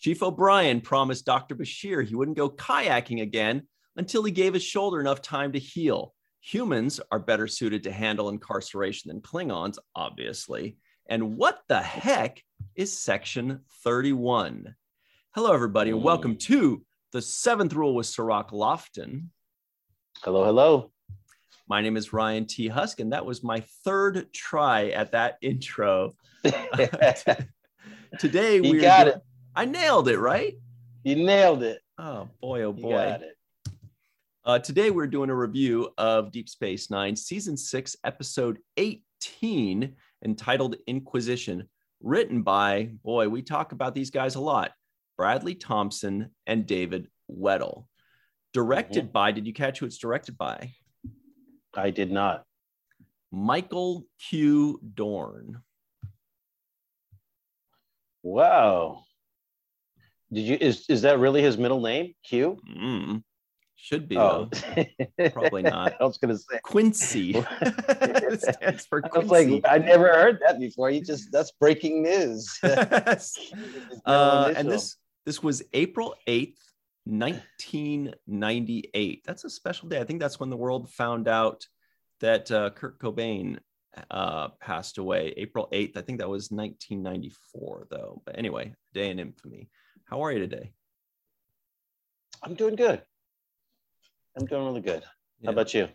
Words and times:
Chief 0.00 0.22
O'Brien 0.22 0.80
promised 0.80 1.26
Dr. 1.26 1.54
Bashir 1.54 2.06
he 2.06 2.14
wouldn't 2.14 2.38
go 2.38 2.48
kayaking 2.48 3.20
again 3.20 3.68
until 3.96 4.24
he 4.24 4.32
gave 4.32 4.54
his 4.54 4.62
shoulder 4.62 4.98
enough 4.98 5.20
time 5.20 5.52
to 5.52 5.58
heal. 5.58 6.14
Humans 6.40 7.02
are 7.12 7.18
better 7.18 7.46
suited 7.46 7.82
to 7.82 7.92
handle 7.92 8.30
incarceration 8.30 9.10
than 9.10 9.20
Klingons, 9.20 9.76
obviously. 9.94 10.78
And 11.06 11.36
what 11.36 11.60
the 11.68 11.82
heck 11.82 12.42
is 12.74 12.98
Section 12.98 13.60
31? 13.84 14.74
Hello, 15.34 15.52
everybody, 15.52 15.90
and 15.90 16.02
welcome 16.02 16.36
to 16.36 16.82
the 17.12 17.20
seventh 17.20 17.74
rule 17.74 17.94
with 17.94 18.06
Cirroc 18.06 18.52
Lofton. 18.52 19.26
Hello, 20.22 20.46
hello. 20.46 20.92
My 21.68 21.82
name 21.82 21.98
is 21.98 22.14
Ryan 22.14 22.46
T. 22.46 22.68
Husk, 22.68 23.00
and 23.00 23.12
that 23.12 23.26
was 23.26 23.44
my 23.44 23.62
third 23.84 24.32
try 24.32 24.88
at 24.88 25.12
that 25.12 25.36
intro. 25.42 26.14
Today 28.18 28.62
we 28.62 28.78
got 28.80 29.08
it. 29.08 29.22
I 29.54 29.64
nailed 29.64 30.08
it, 30.08 30.18
right? 30.18 30.54
You 31.02 31.16
nailed 31.16 31.62
it. 31.62 31.80
Oh 31.98 32.28
boy, 32.40 32.62
oh 32.62 32.74
You 32.76 32.82
boy. 32.82 32.90
got 32.92 33.22
it. 33.22 33.36
Uh, 34.44 34.58
today 34.58 34.90
we're 34.90 35.06
doing 35.06 35.30
a 35.30 35.34
review 35.34 35.90
of 35.98 36.30
Deep 36.32 36.48
Space 36.48 36.90
Nine, 36.90 37.14
Season 37.14 37.56
6, 37.56 37.96
Episode 38.04 38.58
18, 38.78 39.94
entitled 40.24 40.76
Inquisition, 40.86 41.68
written 42.02 42.42
by, 42.42 42.90
boy, 43.04 43.28
we 43.28 43.42
talk 43.42 43.72
about 43.72 43.94
these 43.94 44.10
guys 44.10 44.36
a 44.36 44.40
lot, 44.40 44.72
Bradley 45.18 45.54
Thompson 45.54 46.30
and 46.46 46.66
David 46.66 47.08
Weddle. 47.30 47.84
Directed 48.54 49.04
Mm-hmm. 49.04 49.12
by, 49.12 49.32
did 49.32 49.46
you 49.46 49.52
catch 49.52 49.78
who 49.80 49.86
it's 49.86 49.98
directed 49.98 50.38
by? 50.38 50.72
I 51.74 51.90
did 51.90 52.10
not. 52.10 52.44
Michael 53.30 54.06
Q. 54.28 54.80
Dorn. 54.94 55.62
Wow. 58.22 59.04
Did 60.32 60.42
you 60.42 60.56
is 60.60 60.84
is 60.88 61.02
that 61.02 61.18
really 61.18 61.42
his 61.42 61.58
middle 61.58 61.80
name? 61.80 62.14
Q? 62.24 62.56
Mm, 62.76 63.22
should 63.76 64.08
be, 64.08 64.16
Oh, 64.16 64.48
though. 64.76 64.84
Probably 65.30 65.62
not. 65.76 65.94
I 66.00 66.04
was 66.04 66.18
gonna 66.18 66.38
say. 66.38 66.60
Quincy. 66.62 67.44
It 68.32 68.42
stands 68.42 68.86
for 68.86 69.04
I 69.04 69.18
was 69.18 69.26
Quincy. 69.28 69.54
like, 69.60 69.64
I 69.68 69.78
never 69.78 70.06
heard 70.06 70.38
that 70.46 70.60
before. 70.60 70.88
You 70.90 71.00
just 71.02 71.32
that's 71.32 71.50
breaking 71.52 72.02
news. 72.02 72.58
Uh, 74.06 74.52
and 74.56 74.70
this 74.70 74.96
this 75.26 75.42
was 75.42 75.62
April 75.72 76.14
8th, 76.28 76.54
1998. 77.04 79.22
That's 79.24 79.44
a 79.44 79.50
special 79.50 79.88
day. 79.88 80.00
I 80.00 80.04
think 80.04 80.20
that's 80.20 80.38
when 80.40 80.50
the 80.50 80.56
world 80.56 80.90
found 80.90 81.28
out 81.28 81.66
that 82.20 82.50
uh, 82.50 82.70
Kurt 82.70 82.98
Cobain 83.00 83.58
uh, 84.10 84.48
passed 84.60 84.98
away. 84.98 85.32
April 85.36 85.68
8th. 85.72 85.96
I 85.96 86.02
think 86.02 86.18
that 86.20 86.28
was 86.28 86.50
1994, 86.50 87.86
though. 87.90 88.22
But 88.24 88.38
anyway, 88.38 88.74
day 88.94 89.10
in 89.10 89.18
infamy. 89.18 89.68
How 90.10 90.24
are 90.24 90.32
you 90.32 90.40
today? 90.40 90.72
I'm 92.42 92.54
doing 92.54 92.74
good. 92.74 93.00
I'm 94.36 94.44
doing 94.44 94.64
really 94.64 94.80
good. 94.80 95.04
Yeah. 95.40 95.46
How 95.46 95.52
about 95.52 95.72
you? 95.72 95.88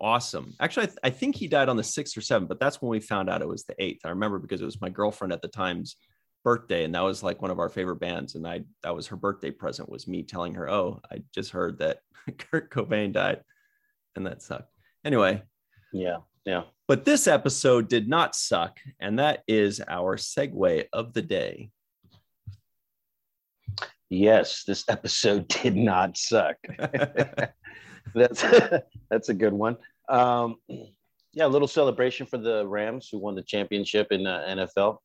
Awesome. 0.00 0.54
Actually, 0.60 0.84
I, 0.84 0.86
th- 0.86 0.98
I 1.04 1.10
think 1.10 1.36
he 1.36 1.46
died 1.46 1.68
on 1.68 1.76
the 1.76 1.82
6th 1.82 2.16
or 2.16 2.20
7th, 2.22 2.48
but 2.48 2.58
that's 2.58 2.80
when 2.80 2.88
we 2.88 3.00
found 3.00 3.28
out 3.28 3.42
it 3.42 3.48
was 3.48 3.64
the 3.64 3.74
8th. 3.74 3.98
I 4.06 4.08
remember 4.10 4.38
because 4.38 4.62
it 4.62 4.64
was 4.64 4.80
my 4.80 4.88
girlfriend 4.88 5.34
at 5.34 5.42
the 5.42 5.48
time's 5.48 5.96
birthday 6.42 6.84
and 6.84 6.94
that 6.94 7.02
was 7.02 7.22
like 7.22 7.42
one 7.42 7.50
of 7.50 7.58
our 7.58 7.68
favorite 7.68 8.00
bands 8.00 8.34
and 8.34 8.46
I 8.46 8.62
that 8.82 8.96
was 8.96 9.08
her 9.08 9.16
birthday 9.16 9.50
present 9.50 9.90
was 9.90 10.08
me 10.08 10.22
telling 10.22 10.54
her, 10.54 10.70
"Oh, 10.70 11.00
I 11.12 11.22
just 11.34 11.50
heard 11.50 11.80
that 11.80 11.98
Kurt 12.38 12.70
Cobain 12.70 13.12
died." 13.12 13.42
And 14.16 14.26
that 14.26 14.40
sucked. 14.40 14.72
Anyway, 15.04 15.42
Yeah, 15.92 16.16
yeah. 16.46 16.62
but 16.88 17.04
this 17.04 17.26
episode 17.26 17.88
did 17.88 18.08
not 18.08 18.34
suck 18.34 18.78
and 19.00 19.18
that 19.18 19.42
is 19.46 19.82
our 19.86 20.16
segue 20.16 20.86
of 20.94 21.12
the 21.12 21.20
day. 21.22 21.70
Yes, 24.10 24.64
this 24.66 24.84
episode 24.88 25.48
did 25.62 25.76
not 25.76 26.18
suck. 26.18 26.56
that's 28.14 28.44
that's 29.10 29.28
a 29.28 29.34
good 29.34 29.52
one. 29.52 29.76
Um, 30.08 30.56
yeah, 31.32 31.46
a 31.46 31.48
little 31.48 31.68
celebration 31.68 32.26
for 32.26 32.38
the 32.38 32.66
Rams 32.66 33.08
who 33.10 33.18
won 33.18 33.36
the 33.36 33.42
championship 33.42 34.08
in 34.10 34.26
uh, 34.26 34.44
NFL. 34.48 34.98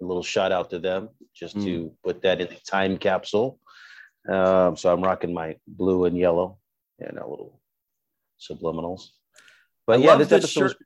A 0.00 0.04
little 0.04 0.22
shout 0.22 0.52
out 0.52 0.70
to 0.70 0.78
them, 0.78 1.08
just 1.34 1.60
to 1.62 1.92
put 2.04 2.22
that 2.22 2.40
in 2.40 2.48
the 2.48 2.60
time 2.68 2.96
capsule. 2.96 3.58
Um, 4.28 4.76
so 4.76 4.92
I'm 4.92 5.02
rocking 5.02 5.32
my 5.32 5.56
blue 5.66 6.04
and 6.04 6.16
yellow 6.16 6.58
and 6.98 7.18
a 7.18 7.26
little 7.26 7.60
subliminals. 8.40 9.08
But 9.86 10.00
I 10.00 10.02
yeah, 10.02 10.16
this 10.16 10.32
episode 10.32 10.62
was 10.62 10.72
shirt. 10.72 10.78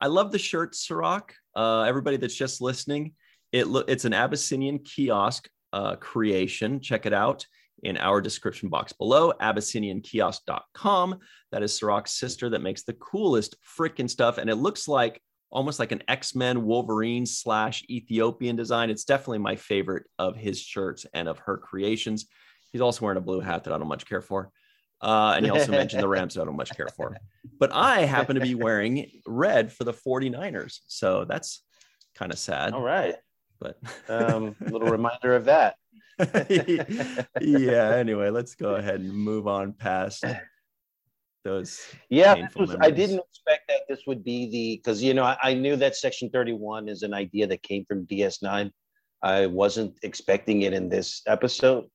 I 0.00 0.06
love 0.06 0.32
the 0.32 0.38
shirt, 0.38 0.74
Cirroc. 0.74 1.32
Uh, 1.54 1.82
everybody 1.82 2.16
that's 2.16 2.34
just 2.34 2.60
listening, 2.60 3.14
it 3.52 3.66
lo- 3.68 3.84
it's 3.86 4.04
an 4.04 4.12
Abyssinian 4.12 4.80
kiosk 4.80 5.48
uh, 5.72 5.96
creation. 5.96 6.80
Check 6.80 7.06
it 7.06 7.12
out 7.12 7.46
in 7.82 7.96
our 7.96 8.20
description 8.20 8.68
box 8.68 8.92
below, 8.92 9.32
abyssiniankiosk.com. 9.40 11.18
That 11.50 11.62
is 11.62 11.78
Cirroc's 11.78 12.12
sister 12.12 12.50
that 12.50 12.62
makes 12.62 12.82
the 12.82 12.92
coolest 12.94 13.56
freaking 13.78 14.08
stuff. 14.08 14.38
And 14.38 14.48
it 14.48 14.56
looks 14.56 14.86
like 14.86 15.20
almost 15.50 15.78
like 15.78 15.92
an 15.92 16.02
X-Men 16.08 16.64
Wolverine 16.64 17.26
slash 17.26 17.84
Ethiopian 17.90 18.56
design. 18.56 18.90
It's 18.90 19.04
definitely 19.04 19.38
my 19.38 19.56
favorite 19.56 20.04
of 20.18 20.36
his 20.36 20.60
shirts 20.60 21.06
and 21.12 21.28
of 21.28 21.38
her 21.40 21.58
creations. 21.58 22.26
He's 22.72 22.80
also 22.80 23.04
wearing 23.04 23.18
a 23.18 23.22
blue 23.22 23.40
hat 23.40 23.64
that 23.64 23.72
I 23.74 23.78
don't 23.78 23.88
much 23.88 24.06
care 24.06 24.22
for. 24.22 24.50
Uh, 25.02 25.34
and 25.36 25.44
he 25.44 25.50
also 25.50 25.72
mentioned 25.72 26.02
the 26.02 26.08
Rams 26.08 26.34
that 26.34 26.42
I 26.42 26.44
don't 26.44 26.56
much 26.56 26.74
care 26.76 26.88
for. 26.88 27.16
But 27.58 27.72
I 27.72 28.02
happen 28.02 28.36
to 28.36 28.40
be 28.40 28.54
wearing 28.54 29.10
red 29.26 29.72
for 29.72 29.84
the 29.84 29.92
49ers. 29.92 30.78
So 30.86 31.24
that's 31.24 31.62
kind 32.14 32.32
of 32.32 32.38
sad. 32.38 32.72
all 32.72 32.82
right. 32.82 33.16
But 33.62 33.78
Um, 34.08 34.56
little 34.60 34.88
reminder 34.88 35.34
of 35.34 35.44
that. 35.46 35.76
yeah, 37.40 37.94
anyway, 37.94 38.30
let's 38.30 38.54
go 38.54 38.74
ahead 38.74 39.00
and 39.00 39.12
move 39.12 39.46
on 39.46 39.72
past 39.72 40.24
those. 41.44 41.80
Yeah, 42.08 42.48
was, 42.56 42.76
I 42.80 42.90
didn't 42.90 43.20
expect 43.20 43.68
that 43.68 43.80
this 43.88 44.00
would 44.06 44.24
be 44.24 44.50
the 44.50 44.76
because 44.76 45.02
you 45.02 45.14
know 45.14 45.24
I, 45.24 45.36
I 45.42 45.54
knew 45.54 45.76
that 45.76 45.96
Section 45.96 46.30
31 46.30 46.88
is 46.88 47.02
an 47.02 47.14
idea 47.14 47.46
that 47.46 47.62
came 47.62 47.84
from 47.86 48.06
DS9. 48.06 48.70
I 49.22 49.46
wasn't 49.46 49.94
expecting 50.02 50.62
it 50.62 50.72
in 50.72 50.88
this 50.88 51.22
episode. 51.26 51.86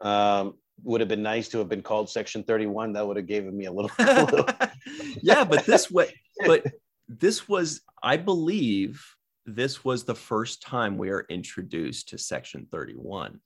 Um, 0.00 0.54
would 0.82 1.00
have 1.00 1.08
been 1.08 1.22
nice 1.22 1.48
to 1.48 1.58
have 1.58 1.68
been 1.68 1.82
called 1.82 2.10
Section 2.10 2.42
31. 2.42 2.92
That 2.92 3.06
would 3.06 3.16
have 3.16 3.26
given 3.26 3.56
me 3.56 3.66
a 3.66 3.72
little. 3.72 3.90
clue. 3.90 4.44
yeah, 5.22 5.44
but 5.44 5.64
this 5.64 5.90
way, 5.90 6.12
but 6.46 6.66
this 7.08 7.48
was, 7.48 7.80
I 8.02 8.16
believe, 8.16 9.04
this 9.46 9.84
was 9.84 10.04
the 10.04 10.14
first 10.14 10.62
time 10.62 10.96
we 10.96 11.10
are 11.10 11.26
introduced 11.28 12.08
to 12.10 12.18
Section 12.18 12.66
31. 12.70 13.40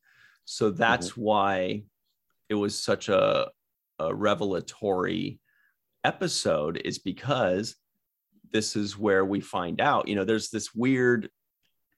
So 0.44 0.68
mm-hmm. 0.68 0.78
that's 0.78 1.16
why 1.16 1.82
it 2.48 2.54
was 2.54 2.80
such 2.80 3.08
a, 3.08 3.48
a 3.98 4.14
revelatory 4.14 5.40
episode, 6.04 6.80
is 6.84 6.98
because 6.98 7.76
this 8.52 8.76
is 8.76 8.98
where 8.98 9.24
we 9.24 9.40
find 9.40 9.80
out, 9.80 10.08
you 10.08 10.14
know, 10.14 10.24
there's 10.24 10.50
this 10.50 10.74
weird 10.74 11.28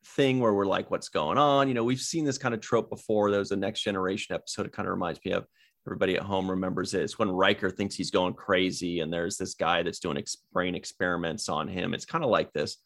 thing 0.04 0.40
where 0.40 0.52
we're 0.52 0.66
like, 0.66 0.90
what's 0.90 1.08
going 1.08 1.38
on? 1.38 1.68
You 1.68 1.74
know, 1.74 1.84
we've 1.84 2.00
seen 2.00 2.24
this 2.24 2.38
kind 2.38 2.54
of 2.54 2.60
trope 2.60 2.90
before. 2.90 3.30
There 3.30 3.38
was 3.38 3.52
a 3.52 3.56
next 3.56 3.82
generation 3.82 4.34
episode. 4.34 4.66
It 4.66 4.72
kind 4.72 4.88
of 4.88 4.92
reminds 4.94 5.20
me 5.24 5.32
of 5.32 5.46
everybody 5.86 6.16
at 6.16 6.22
home 6.22 6.50
remembers 6.50 6.94
it. 6.94 7.02
It's 7.02 7.18
when 7.18 7.30
Riker 7.30 7.70
thinks 7.70 7.94
he's 7.94 8.10
going 8.10 8.34
crazy, 8.34 9.00
and 9.00 9.12
there's 9.12 9.36
this 9.36 9.54
guy 9.54 9.82
that's 9.82 10.00
doing 10.00 10.18
ex- 10.18 10.36
brain 10.52 10.74
experiments 10.74 11.48
on 11.48 11.68
him. 11.68 11.94
It's 11.94 12.04
kind 12.04 12.24
of 12.24 12.30
like 12.30 12.52
this. 12.52 12.78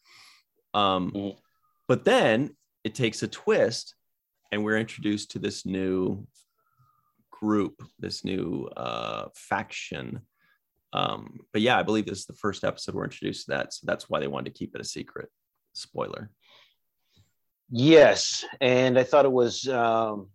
Um, 0.75 1.11
Mhm. 1.11 1.37
But 1.87 2.03
then 2.03 2.55
it 2.83 2.95
takes 2.95 3.21
a 3.23 3.27
twist, 3.27 3.95
and 4.51 4.63
we're 4.63 4.77
introduced 4.77 5.31
to 5.31 5.39
this 5.39 5.65
new 5.65 6.27
group, 7.31 7.83
this 7.99 8.23
new 8.23 8.65
uh, 8.75 9.29
faction. 9.35 10.21
Um, 10.93 11.41
but 11.51 11.61
yeah, 11.61 11.77
I 11.77 11.83
believe 11.83 12.05
this 12.05 12.19
is 12.19 12.25
the 12.25 12.33
first 12.33 12.63
episode 12.63 12.95
we're 12.95 13.03
introduced 13.03 13.45
to 13.45 13.51
that. 13.51 13.73
So 13.73 13.85
that's 13.85 14.09
why 14.09 14.19
they 14.19 14.27
wanted 14.27 14.53
to 14.53 14.57
keep 14.57 14.73
it 14.75 14.81
a 14.81 14.85
secret. 14.85 15.29
Spoiler. 15.73 16.31
Yes, 17.69 18.45
and 18.61 18.97
I 18.97 19.03
thought 19.03 19.25
it 19.25 19.31
was 19.31 19.67
um, 19.67 20.29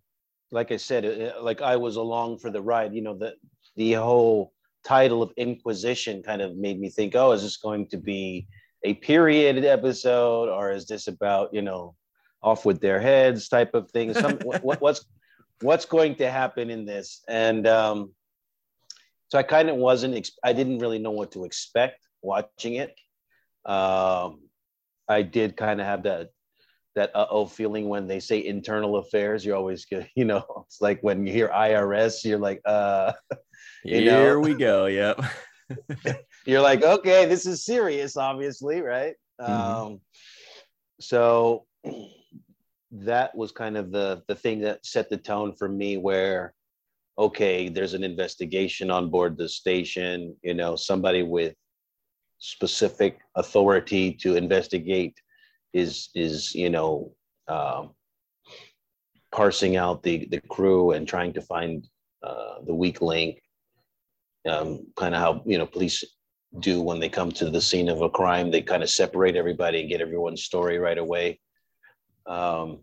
like 0.51 0.71
I 0.71 0.77
said, 0.77 1.33
like 1.41 1.61
I 1.61 1.77
was 1.77 1.95
along 1.95 2.39
for 2.39 2.51
the 2.51 2.61
ride. 2.61 2.93
You 2.93 3.01
know, 3.01 3.17
the 3.17 3.35
the 3.75 3.93
whole 3.93 4.53
title 4.83 5.23
of 5.23 5.31
Inquisition 5.37 6.23
kind 6.23 6.41
of 6.41 6.55
made 6.57 6.79
me 6.79 6.89
think, 6.89 7.15
oh, 7.15 7.31
is 7.31 7.41
this 7.41 7.57
going 7.57 7.87
to 7.87 7.97
be 7.97 8.47
a 8.83 8.93
period 8.95 9.63
episode, 9.63 10.49
or 10.49 10.71
is 10.71 10.85
this 10.87 11.07
about 11.07 11.53
you 11.53 11.61
know 11.61 11.95
off 12.41 12.65
with 12.65 12.81
their 12.81 12.99
heads 12.99 13.47
type 13.49 13.73
of 13.73 13.89
thing? 13.91 14.13
Some 14.13 14.37
what, 14.39 14.63
what- 14.67 14.81
what's 14.81 15.05
what's 15.61 15.85
going 15.85 16.15
to 16.15 16.29
happen 16.29 16.69
in 16.69 16.85
this? 16.85 17.21
And 17.27 17.67
um, 17.67 18.13
so 19.29 19.37
I 19.37 19.43
kind 19.43 19.69
of 19.69 19.75
wasn't. 19.77 20.15
Ex- 20.15 20.37
I 20.43 20.53
didn't 20.53 20.79
really 20.79 20.99
know 20.99 21.11
what 21.11 21.31
to 21.33 21.45
expect 21.45 21.99
watching 22.21 22.75
it. 22.75 22.95
Um, 23.65 24.41
I 25.07 25.21
did 25.21 25.55
kind 25.57 25.79
of 25.79 25.87
have 25.87 26.03
that 26.03 26.29
that 26.95 27.11
uh 27.15 27.27
oh 27.29 27.45
feeling 27.45 27.87
when 27.87 28.07
they 28.07 28.19
say 28.19 28.43
internal 28.43 28.97
affairs. 28.97 29.45
You're 29.45 29.55
always 29.55 29.85
good, 29.85 30.09
you 30.15 30.25
know. 30.25 30.43
It's 30.65 30.81
like 30.81 31.01
when 31.01 31.25
you 31.25 31.31
hear 31.33 31.47
IRS, 31.49 32.25
you're 32.25 32.39
like, 32.39 32.61
uh, 32.65 33.13
You 33.83 34.05
know? 34.05 34.21
Here 34.21 34.39
we 34.39 34.53
go. 34.53 34.85
Yep. 34.85 35.21
You're 36.45 36.61
like, 36.61 36.83
okay, 36.83 37.25
this 37.25 37.45
is 37.45 37.63
serious, 37.65 38.17
obviously, 38.17 38.81
right? 38.81 39.15
Mhm. 39.39 39.47
Um, 39.47 40.01
so 40.99 41.65
that 42.91 43.33
was 43.35 43.51
kind 43.51 43.77
of 43.77 43.91
the 43.91 44.21
the 44.27 44.35
thing 44.35 44.59
that 44.61 44.85
set 44.85 45.09
the 45.09 45.17
tone 45.17 45.53
for 45.55 45.69
me 45.69 45.97
where 45.97 46.53
okay 47.17 47.69
there's 47.69 47.93
an 47.93 48.03
investigation 48.03 48.91
on 48.91 49.09
board 49.09 49.37
the 49.37 49.47
station 49.47 50.35
you 50.43 50.53
know 50.53 50.75
somebody 50.75 51.23
with 51.23 51.55
specific 52.39 53.19
authority 53.35 54.11
to 54.13 54.35
investigate 54.35 55.17
is 55.73 56.09
is 56.15 56.53
you 56.53 56.69
know 56.69 57.11
um, 57.47 57.91
parsing 59.31 59.77
out 59.77 60.03
the 60.03 60.27
the 60.29 60.41
crew 60.41 60.91
and 60.91 61.07
trying 61.07 61.31
to 61.31 61.41
find 61.41 61.87
uh, 62.23 62.55
the 62.65 62.73
weak 62.75 63.01
link 63.01 63.41
um, 64.49 64.85
kind 64.97 65.15
of 65.15 65.21
how 65.21 65.41
you 65.45 65.57
know 65.57 65.65
police 65.65 66.03
do 66.59 66.81
when 66.81 66.99
they 66.99 67.09
come 67.09 67.31
to 67.31 67.49
the 67.49 67.61
scene 67.61 67.89
of 67.89 68.01
a 68.01 68.09
crime 68.09 68.51
they 68.51 68.61
kind 68.61 68.83
of 68.83 68.89
separate 68.89 69.35
everybody 69.35 69.79
and 69.79 69.89
get 69.89 70.01
everyone's 70.01 70.43
story 70.43 70.77
right 70.77 70.97
away 70.97 71.39
um, 72.25 72.79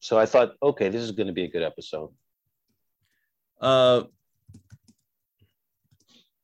so 0.00 0.18
i 0.18 0.26
thought 0.26 0.54
okay 0.62 0.88
this 0.88 1.02
is 1.02 1.12
going 1.12 1.26
to 1.28 1.32
be 1.32 1.44
a 1.44 1.48
good 1.48 1.62
episode 1.62 2.10
uh, 3.60 4.02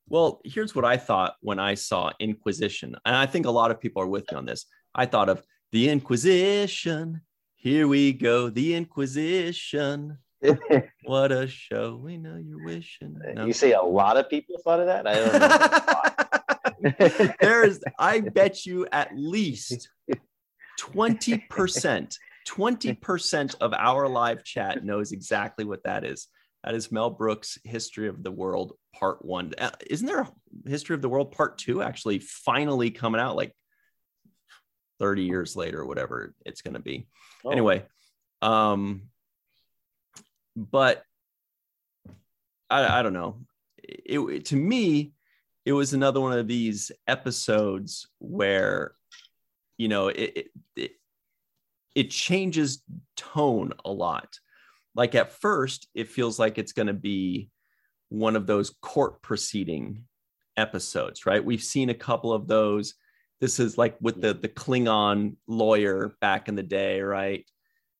well, 0.08 0.40
here's 0.44 0.74
what 0.74 0.84
I 0.84 0.96
thought 0.96 1.34
when 1.40 1.58
I 1.58 1.74
saw 1.74 2.10
Inquisition. 2.18 2.94
And 3.04 3.14
I 3.14 3.26
think 3.26 3.46
a 3.46 3.50
lot 3.50 3.70
of 3.70 3.80
people 3.80 4.02
are 4.02 4.06
with 4.06 4.30
me 4.30 4.38
on 4.38 4.46
this. 4.46 4.64
I 4.94 5.04
thought 5.04 5.28
of 5.28 5.42
the 5.72 5.90
Inquisition. 5.90 7.20
Here 7.56 7.86
we 7.86 8.12
go, 8.12 8.48
the 8.48 8.74
Inquisition. 8.74 10.18
what 11.04 11.32
a 11.32 11.48
show. 11.48 12.00
We 12.02 12.16
know 12.16 12.36
you're 12.36 12.64
wishing. 12.64 13.18
No. 13.34 13.44
You 13.44 13.52
say 13.52 13.72
a 13.72 13.82
lot 13.82 14.16
of 14.16 14.30
people 14.30 14.56
thought 14.64 14.80
of 14.80 14.86
that? 14.86 15.06
I 15.06 15.14
don't 15.14 15.32
know. 15.32 16.24
There's, 17.40 17.80
I 17.98 18.20
bet 18.34 18.66
you 18.66 18.86
at 18.92 19.16
least 19.16 19.88
20%, 20.80 22.16
20% 22.48 23.54
of 23.60 23.72
our 23.74 24.08
live 24.08 24.44
chat 24.44 24.84
knows 24.84 25.12
exactly 25.12 25.64
what 25.64 25.84
that 25.84 26.04
is. 26.04 26.28
That 26.64 26.74
is 26.74 26.90
Mel 26.90 27.10
Brooks' 27.10 27.58
History 27.64 28.08
of 28.08 28.22
the 28.22 28.32
World 28.32 28.72
Part 28.94 29.24
One. 29.24 29.54
Uh, 29.56 29.70
isn't 29.88 30.06
there 30.06 30.20
a 30.20 30.32
History 30.66 30.94
of 30.94 31.02
the 31.02 31.08
World 31.08 31.32
Part 31.32 31.58
Two 31.58 31.82
actually 31.82 32.18
finally 32.18 32.90
coming 32.90 33.20
out 33.20 33.36
like 33.36 33.54
30 34.98 35.22
years 35.22 35.54
later, 35.54 35.84
whatever 35.84 36.34
it's 36.44 36.62
going 36.62 36.74
to 36.74 36.80
be? 36.80 37.06
Oh. 37.44 37.50
Anyway, 37.50 37.84
um, 38.42 39.02
but 40.56 41.04
I, 42.68 42.98
I 42.98 43.02
don't 43.02 43.12
know. 43.12 43.40
It, 43.82 44.18
it, 44.18 44.44
to 44.46 44.56
me, 44.56 45.12
it 45.68 45.72
was 45.72 45.92
another 45.92 46.18
one 46.18 46.32
of 46.32 46.48
these 46.48 46.90
episodes 47.06 48.08
where, 48.20 48.94
you 49.76 49.86
know, 49.86 50.08
it, 50.08 50.48
it, 50.74 50.92
it 51.94 52.10
changes 52.10 52.82
tone 53.18 53.74
a 53.84 53.90
lot. 53.90 54.38
Like 54.94 55.14
at 55.14 55.30
first 55.30 55.86
it 55.94 56.08
feels 56.08 56.38
like 56.38 56.56
it's 56.56 56.72
going 56.72 56.86
to 56.86 56.94
be 56.94 57.50
one 58.08 58.34
of 58.34 58.46
those 58.46 58.70
court 58.80 59.20
proceeding 59.20 60.04
episodes 60.56 61.26
right? 61.26 61.44
We've 61.44 61.62
seen 61.62 61.90
a 61.90 61.94
couple 61.94 62.32
of 62.32 62.48
those. 62.48 62.94
This 63.38 63.60
is 63.60 63.76
like 63.76 63.94
with 64.00 64.22
the 64.22 64.32
the 64.32 64.48
klingon 64.48 65.36
lawyer 65.46 66.14
back 66.22 66.48
in 66.48 66.54
the 66.54 66.62
day 66.62 67.02
right? 67.02 67.44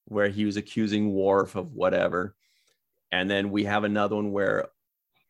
Where 0.06 0.28
he 0.28 0.46
was 0.46 0.56
accusing 0.56 1.12
Worf 1.12 1.54
of 1.54 1.74
whatever. 1.74 2.34
And 3.12 3.30
then 3.30 3.50
we 3.50 3.64
have 3.64 3.84
another 3.84 4.16
one 4.16 4.32
where 4.32 4.68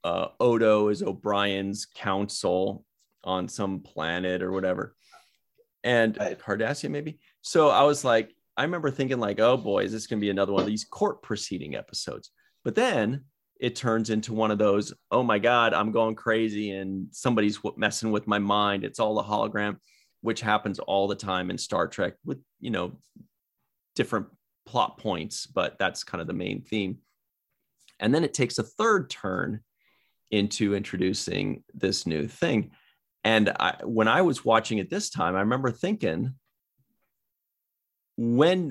uh, 0.09 0.29
odo 0.41 0.89
is 0.89 1.03
o'brien's 1.03 1.87
counsel 1.87 2.85
on 3.25 3.49
some 3.49 3.81
planet 3.81 4.43
or 4.43 4.53
whatever 4.53 4.95
and 5.85 6.15
Cardassia 6.15 6.91
maybe 6.91 7.19
so 7.43 7.69
i 7.69 7.83
was 7.83 8.05
like 8.05 8.35
I 8.59 8.63
remember 8.63 8.91
thinking 8.91 9.21
like, 9.21 9.39
oh 9.39 9.57
boy, 9.57 9.85
is 9.85 9.93
this 9.93 10.09
going 10.09 10.19
to 10.19 10.25
be 10.25 10.31
another 10.31 10.53
one 10.53 10.63
of 10.63 10.67
these 10.67 10.85
court 10.85 11.23
proceeding 11.23 11.77
episodes? 11.77 12.33
But 12.65 12.75
then 12.75 13.25
it 13.61 13.77
turns 13.77 14.11
into 14.11 14.35
one 14.35 14.51
of 14.51 14.59
those, 14.59 14.93
oh 15.13 15.23
my 15.23 15.39
God, 15.39 15.73
I'm 15.73 15.93
going 15.93 16.17
crazy 16.17 16.73
and 16.73 17.07
somebody's 17.13 17.61
messing 17.77 18.11
with 18.11 18.27
my 18.27 18.41
mind. 18.41 18.85
It's 18.85 18.99
all 18.99 19.21
a 19.21 19.25
hologram, 19.25 19.77
which 20.23 20.41
happens 20.41 20.81
all 20.81 21.07
the 21.07 21.15
time 21.15 21.51
in 21.51 21.59
Star 21.59 21.87
Trek 21.87 22.15
with, 22.25 22.41
you 22.59 22.71
know, 22.71 22.99
different 23.95 24.27
plot 24.67 24.99
points, 24.99 25.47
but 25.47 25.79
that's 25.79 26.03
kind 26.03 26.21
of 26.21 26.27
the 26.27 26.33
main 26.33 26.63
theme. 26.63 26.99
And 28.01 28.13
then 28.13 28.25
it 28.25 28.35
takes 28.35 28.59
a 28.59 28.65
third 28.65 29.09
turn 29.09 29.61
into 30.31 30.75
introducing 30.75 31.65
this 31.75 32.07
new 32.07 32.29
thing. 32.29 32.71
And 33.25 33.51
I, 33.59 33.77
when 33.85 34.09
I 34.09 34.23
was 34.23 34.45
watching 34.45 34.79
it 34.79 34.91
this 34.91 35.11
time, 35.11 35.37
I 35.37 35.41
remember 35.41 35.71
thinking, 35.71 36.35
when 38.17 38.71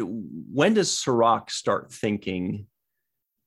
when 0.51 0.73
does 0.73 0.97
Cirroc 0.97 1.49
start 1.49 1.91
thinking 1.91 2.67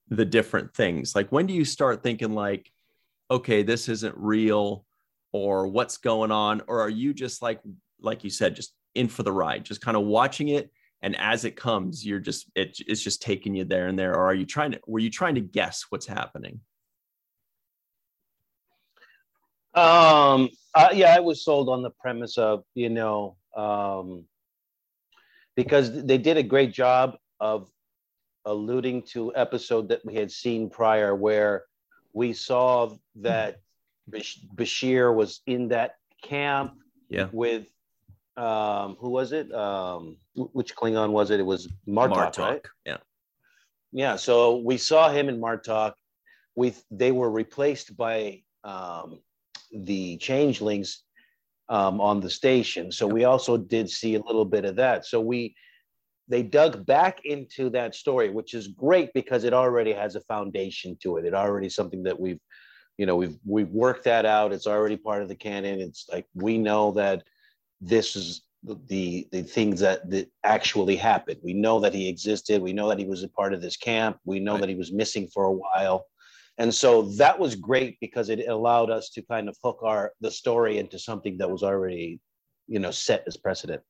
the 0.09 0.25
different 0.25 0.75
things? 0.75 1.15
Like 1.15 1.31
when 1.31 1.47
do 1.47 1.55
you 1.55 1.65
start 1.65 2.03
thinking 2.03 2.35
like, 2.35 2.71
okay, 3.31 3.63
this 3.63 3.89
isn't 3.89 4.17
real, 4.17 4.85
or 5.33 5.69
what's 5.69 5.99
going 5.99 6.33
on, 6.33 6.63
or 6.67 6.81
are 6.81 6.91
you 6.91 7.13
just 7.13 7.43
like 7.43 7.61
like 8.01 8.25
you 8.25 8.31
said, 8.31 8.57
just 8.57 8.75
in 8.95 9.09
for 9.09 9.23
the 9.23 9.33
ride, 9.33 9.65
just 9.65 9.81
kind 9.81 9.97
of 9.97 10.05
watching 10.05 10.49
it, 10.49 10.71
and 11.03 11.17
as 11.17 11.45
it 11.45 11.57
comes, 11.57 12.05
you're 12.05 12.19
just 12.19 12.51
it, 12.55 12.79
it's 12.87 13.03
just 13.03 13.23
taking 13.23 13.55
you 13.55 13.65
there 13.65 13.89
and 13.89 13.99
there, 13.99 14.15
or 14.15 14.25
are 14.25 14.35
you 14.35 14.47
trying 14.47 14.73
to 14.73 14.81
were 14.87 14.99
you 14.99 15.11
trying 15.11 15.35
to 15.35 15.41
guess 15.41 15.87
what's 15.91 16.07
happening? 16.07 16.61
Um. 19.75 20.51
Uh, 20.73 20.91
yeah, 20.93 21.15
I 21.17 21.21
was 21.21 21.45
sold 21.45 21.69
on 21.69 21.83
the 21.83 21.91
premise 21.91 22.39
of 22.39 22.65
you 22.75 22.89
know 22.89 23.37
um, 23.57 24.25
because 25.57 26.05
they 26.05 26.19
did 26.19 26.37
a 26.37 26.43
great 26.43 26.73
job 26.73 27.17
of 27.41 27.69
alluding 28.45 29.03
to 29.03 29.35
episode 29.35 29.89
that 29.89 30.05
we 30.05 30.15
had 30.15 30.31
seen 30.31 30.71
prior 30.71 31.15
where 31.15 31.65
we 32.13 32.33
saw 32.33 32.93
that 33.17 33.61
Bashir 34.11 35.15
was 35.15 35.41
in 35.47 35.69
that 35.69 35.97
camp 36.23 36.75
yeah. 37.09 37.29
with 37.33 37.67
um, 38.37 38.97
who 38.99 39.11
was 39.11 39.33
it? 39.33 39.53
Um, 39.53 40.17
which 40.35 40.75
Klingon 40.75 41.11
was 41.11 41.31
it? 41.31 41.41
It 41.41 41.45
was 41.45 41.69
Martok, 41.87 42.35
Martok, 42.35 42.39
right? 42.39 42.67
Yeah. 42.87 42.97
Yeah. 43.93 44.17
So 44.17 44.59
we 44.59 44.79
saw 44.79 45.11
him 45.11 45.29
in 45.29 45.41
Martok. 45.41 45.95
We 46.57 46.75
they 46.91 47.13
were 47.13 47.31
replaced 47.31 47.97
by 47.97 48.43
um, 48.65 49.21
the 49.73 50.17
changelings 50.19 51.03
um, 51.69 52.01
on 52.01 52.21
the 52.21 52.31
station. 52.31 52.91
So 52.91 53.07
we 53.07 53.25
also 53.25 53.57
did 53.57 53.89
see 53.89 54.17
a 54.17 54.23
little 54.23 54.45
bit 54.45 54.65
of 54.65 54.77
that. 54.77 55.07
So 55.07 55.21
we 55.21 55.55
they 56.29 56.43
dug 56.45 56.87
back 56.87 57.25
into 57.25 57.71
that 57.71 57.95
story, 57.95 58.31
which 58.31 58.55
is 58.55 58.69
great 58.69 59.13
because 59.13 59.43
it 59.43 59.53
already 59.53 59.93
has 59.93 60.15
a 60.15 60.21
foundation 60.23 60.97
to 61.03 61.17
it. 61.17 61.25
It 61.25 61.35
already 61.35 61.69
something 61.69 62.05
that 62.05 62.19
we've, 62.19 62.39
you 62.99 63.07
know, 63.07 63.17
we've 63.17 63.37
we've 63.45 63.71
worked 63.71 64.05
that 64.05 64.27
out. 64.27 64.53
It's 64.53 64.67
already 64.69 64.97
part 64.97 65.23
of 65.23 65.29
the 65.29 65.35
canon. 65.35 65.81
It's 65.81 66.07
like 66.13 66.27
we 66.35 66.57
know 66.57 66.93
that 66.93 67.25
this 67.81 68.15
is 68.15 68.43
the 68.63 69.27
the, 69.33 69.43
things 69.43 69.81
that 69.81 70.09
that 70.11 70.31
actually 70.45 70.97
happened. 70.97 71.41
We 71.43 71.55
know 71.55 71.81
that 71.81 71.95
he 71.95 72.09
existed. 72.09 72.63
We 72.63 72.73
know 72.73 72.89
that 72.89 72.99
he 72.99 73.07
was 73.07 73.23
a 73.23 73.29
part 73.29 73.53
of 73.53 73.61
this 73.61 73.77
camp. 73.77 74.19
We 74.25 74.39
know 74.39 74.53
right. 74.53 74.61
that 74.61 74.69
he 74.69 74.77
was 74.77 74.93
missing 74.93 75.29
for 75.29 75.45
a 75.45 75.53
while 75.53 76.07
and 76.61 76.73
so 76.75 77.03
that 77.17 77.39
was 77.39 77.57
great 77.57 77.97
because 78.01 78.29
it 78.29 78.47
allowed 78.47 78.91
us 78.91 79.09
to 79.09 79.23
kind 79.23 79.49
of 79.49 79.57
hook 79.65 79.81
our 79.83 80.13
the 80.21 80.31
story 80.31 80.79
into 80.79 80.99
something 80.99 81.39
that 81.39 81.51
was 81.51 81.63
already 81.63 82.21
you 82.69 82.79
know 82.79 82.91
set 82.91 83.25
as 83.27 83.37
precedent 83.37 83.83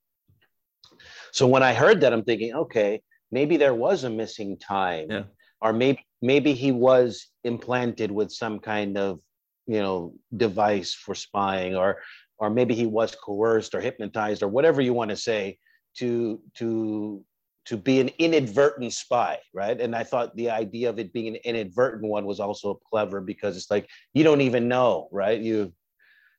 so 1.33 1.47
when 1.47 1.63
i 1.63 1.75
heard 1.75 2.01
that 2.01 2.13
i'm 2.13 2.25
thinking 2.25 2.55
okay 2.55 3.03
maybe 3.33 3.57
there 3.57 3.75
was 3.75 4.05
a 4.05 4.11
missing 4.11 4.57
time 4.57 5.11
yeah. 5.11 5.25
or 5.61 5.73
maybe 5.73 6.01
maybe 6.23 6.53
he 6.53 6.71
was 6.71 7.27
implanted 7.45 8.11
with 8.11 8.31
some 8.31 8.59
kind 8.61 8.97
of 8.97 9.21
you 9.67 9.81
know 9.81 10.15
device 10.37 10.95
for 10.95 11.15
spying 11.15 11.75
or 11.77 11.99
or 12.39 12.49
maybe 12.51 12.75
he 12.75 12.87
was 12.87 13.15
coerced 13.17 13.75
or 13.75 13.81
hypnotized 13.81 14.43
or 14.43 14.49
whatever 14.49 14.81
you 14.81 14.95
want 14.95 15.11
to 15.11 15.17
say 15.17 15.59
to 15.97 16.41
to 16.55 17.25
to 17.67 17.77
be 17.77 18.01
an 18.01 18.11
inadvertent 18.19 18.93
spy, 18.93 19.39
right? 19.53 19.81
And 19.81 19.95
I 19.95 20.03
thought 20.03 20.35
the 20.37 20.51
idea 20.51 20.89
of 20.89 20.99
it 20.99 21.13
being 21.13 21.29
an 21.29 21.37
inadvertent 21.45 22.03
one 22.03 22.25
was 22.25 22.41
also 22.41 22.81
clever 22.89 23.21
because 23.21 23.57
it's 23.57 23.71
like 23.71 23.89
you 24.15 24.25
don't 24.25 24.41
even 24.41 24.69
know, 24.69 25.09
right? 25.13 25.41
You 25.41 25.73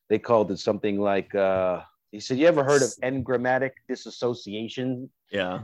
they 0.10 0.20
called 0.20 0.52
it 0.52 0.60
something 0.60 1.00
like 1.00 1.34
uh 1.36 1.82
he 2.12 2.20
said, 2.20 2.38
You 2.38 2.48
ever 2.48 2.64
heard 2.64 2.82
of 2.82 2.94
engrammatic 3.02 3.76
disassociation? 3.88 5.10
Yeah. 5.32 5.62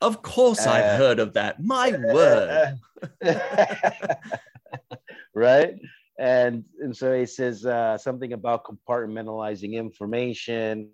Of 0.00 0.22
course 0.22 0.66
uh, 0.66 0.70
I've 0.70 0.98
heard 0.98 1.18
of 1.18 1.32
that. 1.34 1.62
My 1.62 1.90
word. 1.90 2.78
right? 5.34 5.74
And 6.18 6.64
and 6.80 6.96
so 6.96 7.18
he 7.18 7.26
says 7.26 7.66
uh, 7.66 7.98
something 7.98 8.32
about 8.32 8.64
compartmentalizing 8.64 9.72
information 9.72 10.90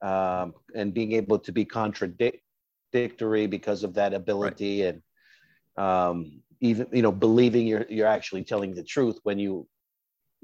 um, 0.00 0.54
and 0.74 0.94
being 0.94 1.12
able 1.12 1.38
to 1.40 1.52
be 1.52 1.64
contradict 1.64 2.43
victory 2.94 3.46
because 3.46 3.82
of 3.84 3.94
that 3.94 4.14
ability 4.14 4.82
right. 4.82 5.00
and 5.76 5.84
um, 5.86 6.40
even 6.60 6.86
you 6.92 7.02
know 7.02 7.12
believing 7.12 7.66
you're 7.66 7.86
you're 7.90 8.14
actually 8.18 8.44
telling 8.44 8.74
the 8.74 8.86
truth 8.94 9.18
when 9.24 9.38
you 9.38 9.66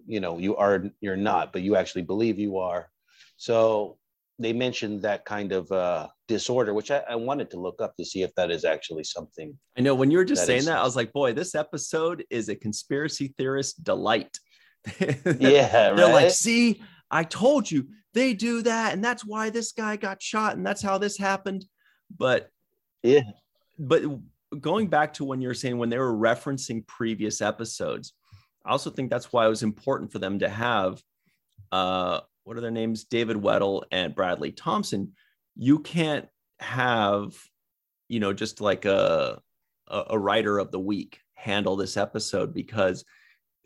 you 0.07 0.21
know 0.21 0.39
you 0.39 0.57
are 0.57 0.77
you're 1.01 1.23
not 1.31 1.53
but 1.53 1.63
you 1.63 1.77
actually 1.77 2.03
believe 2.03 2.39
you 2.39 2.59
are 2.59 2.91
so 3.37 3.97
they 4.41 4.53
mentioned 4.55 5.03
that 5.03 5.27
kind 5.27 5.53
of 5.53 5.71
uh, 5.71 6.09
disorder, 6.27 6.73
which 6.73 6.91
I, 6.91 7.03
I, 7.11 7.15
wanted 7.15 7.51
to 7.51 7.61
look 7.61 7.83
up 7.83 7.95
to 7.97 8.05
see 8.07 8.23
if 8.23 8.35
that 8.37 8.51
is 8.51 8.65
actually 8.65 9.05
something. 9.05 9.57
I 9.77 9.83
know 9.83 9.95
when 9.95 10.11
you 10.11 10.17
were 10.17 10.25
just 10.25 10.43
that 10.43 10.47
saying 10.47 10.61
is, 10.61 10.67
that, 10.67 10.79
I 10.79 10.83
was 10.83 10.97
like, 10.97 11.13
boy, 11.13 11.35
this 11.35 11.55
episode 11.55 12.25
is 12.31 12.49
a 12.49 12.57
conspiracy 12.57 13.35
theorist 13.37 13.85
delight. 13.85 14.35
yeah, 14.99 15.93
they're 15.93 15.95
right? 15.95 16.25
like, 16.25 16.31
see, 16.31 16.83
I 17.11 17.25
told 17.25 17.71
you 17.71 17.89
they 18.15 18.33
do 18.33 18.63
that, 18.63 18.95
and 18.95 19.05
that's 19.05 19.27
why 19.27 19.51
this 19.51 19.73
guy 19.73 19.97
got 19.97 20.23
shot, 20.23 20.57
and 20.57 20.65
that's 20.65 20.83
how 20.83 20.97
this 20.97 21.19
happened. 21.19 21.67
But 22.17 22.51
yeah, 23.03 23.23
but 23.79 24.03
going 24.61 24.89
back 24.89 25.15
to 25.15 25.25
when 25.25 25.41
you're 25.41 25.55
saying 25.55 25.79
when 25.79 25.91
they 25.91 25.99
were 25.99 26.13
referencing 26.13 26.87
previous 26.87 27.41
episodes, 27.41 28.13
I 28.65 28.71
also 28.71 28.91
think 28.91 29.11
that's 29.11 29.33
why 29.33 29.47
it 29.47 29.51
was 29.51 29.63
important 29.63 30.13
for 30.13 30.19
them 30.19 30.39
to 30.41 30.49
have 30.49 31.03
uh 31.73 32.21
what 32.45 32.57
are 32.57 32.61
their 32.63 32.71
names? 32.71 33.05
David 33.05 33.37
Weddle 33.37 33.85
and 33.93 34.15
Bradley 34.15 34.51
Thompson. 34.51 35.13
You 35.57 35.79
can't 35.79 36.27
have, 36.59 37.37
you 38.09 38.19
know, 38.19 38.33
just 38.33 38.61
like 38.61 38.85
a 38.87 39.41
a 39.89 40.19
writer 40.19 40.59
of 40.59 40.71
the 40.71 40.79
week 40.79 41.21
handle 41.35 41.77
this 41.77 41.97
episode 41.97 42.55
because 42.55 43.05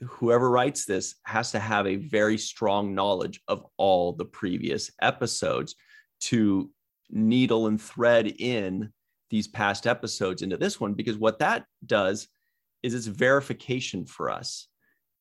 whoever 0.00 0.50
writes 0.50 0.84
this 0.84 1.16
has 1.24 1.52
to 1.52 1.58
have 1.58 1.86
a 1.86 1.96
very 1.96 2.38
strong 2.38 2.94
knowledge 2.94 3.40
of 3.48 3.66
all 3.76 4.12
the 4.12 4.24
previous 4.24 4.90
episodes 5.02 5.74
to 6.20 6.70
needle 7.11 7.66
and 7.66 7.80
thread 7.80 8.26
in 8.26 8.92
these 9.30 9.49
past 9.49 9.87
episodes 9.87 10.42
into 10.42 10.56
this 10.56 10.80
one 10.80 10.94
because 10.94 11.16
what 11.16 11.38
that 11.38 11.64
does 11.84 12.28
is 12.82 12.94
it's 12.94 13.06
verification 13.06 14.04
for 14.04 14.30
us. 14.30 14.68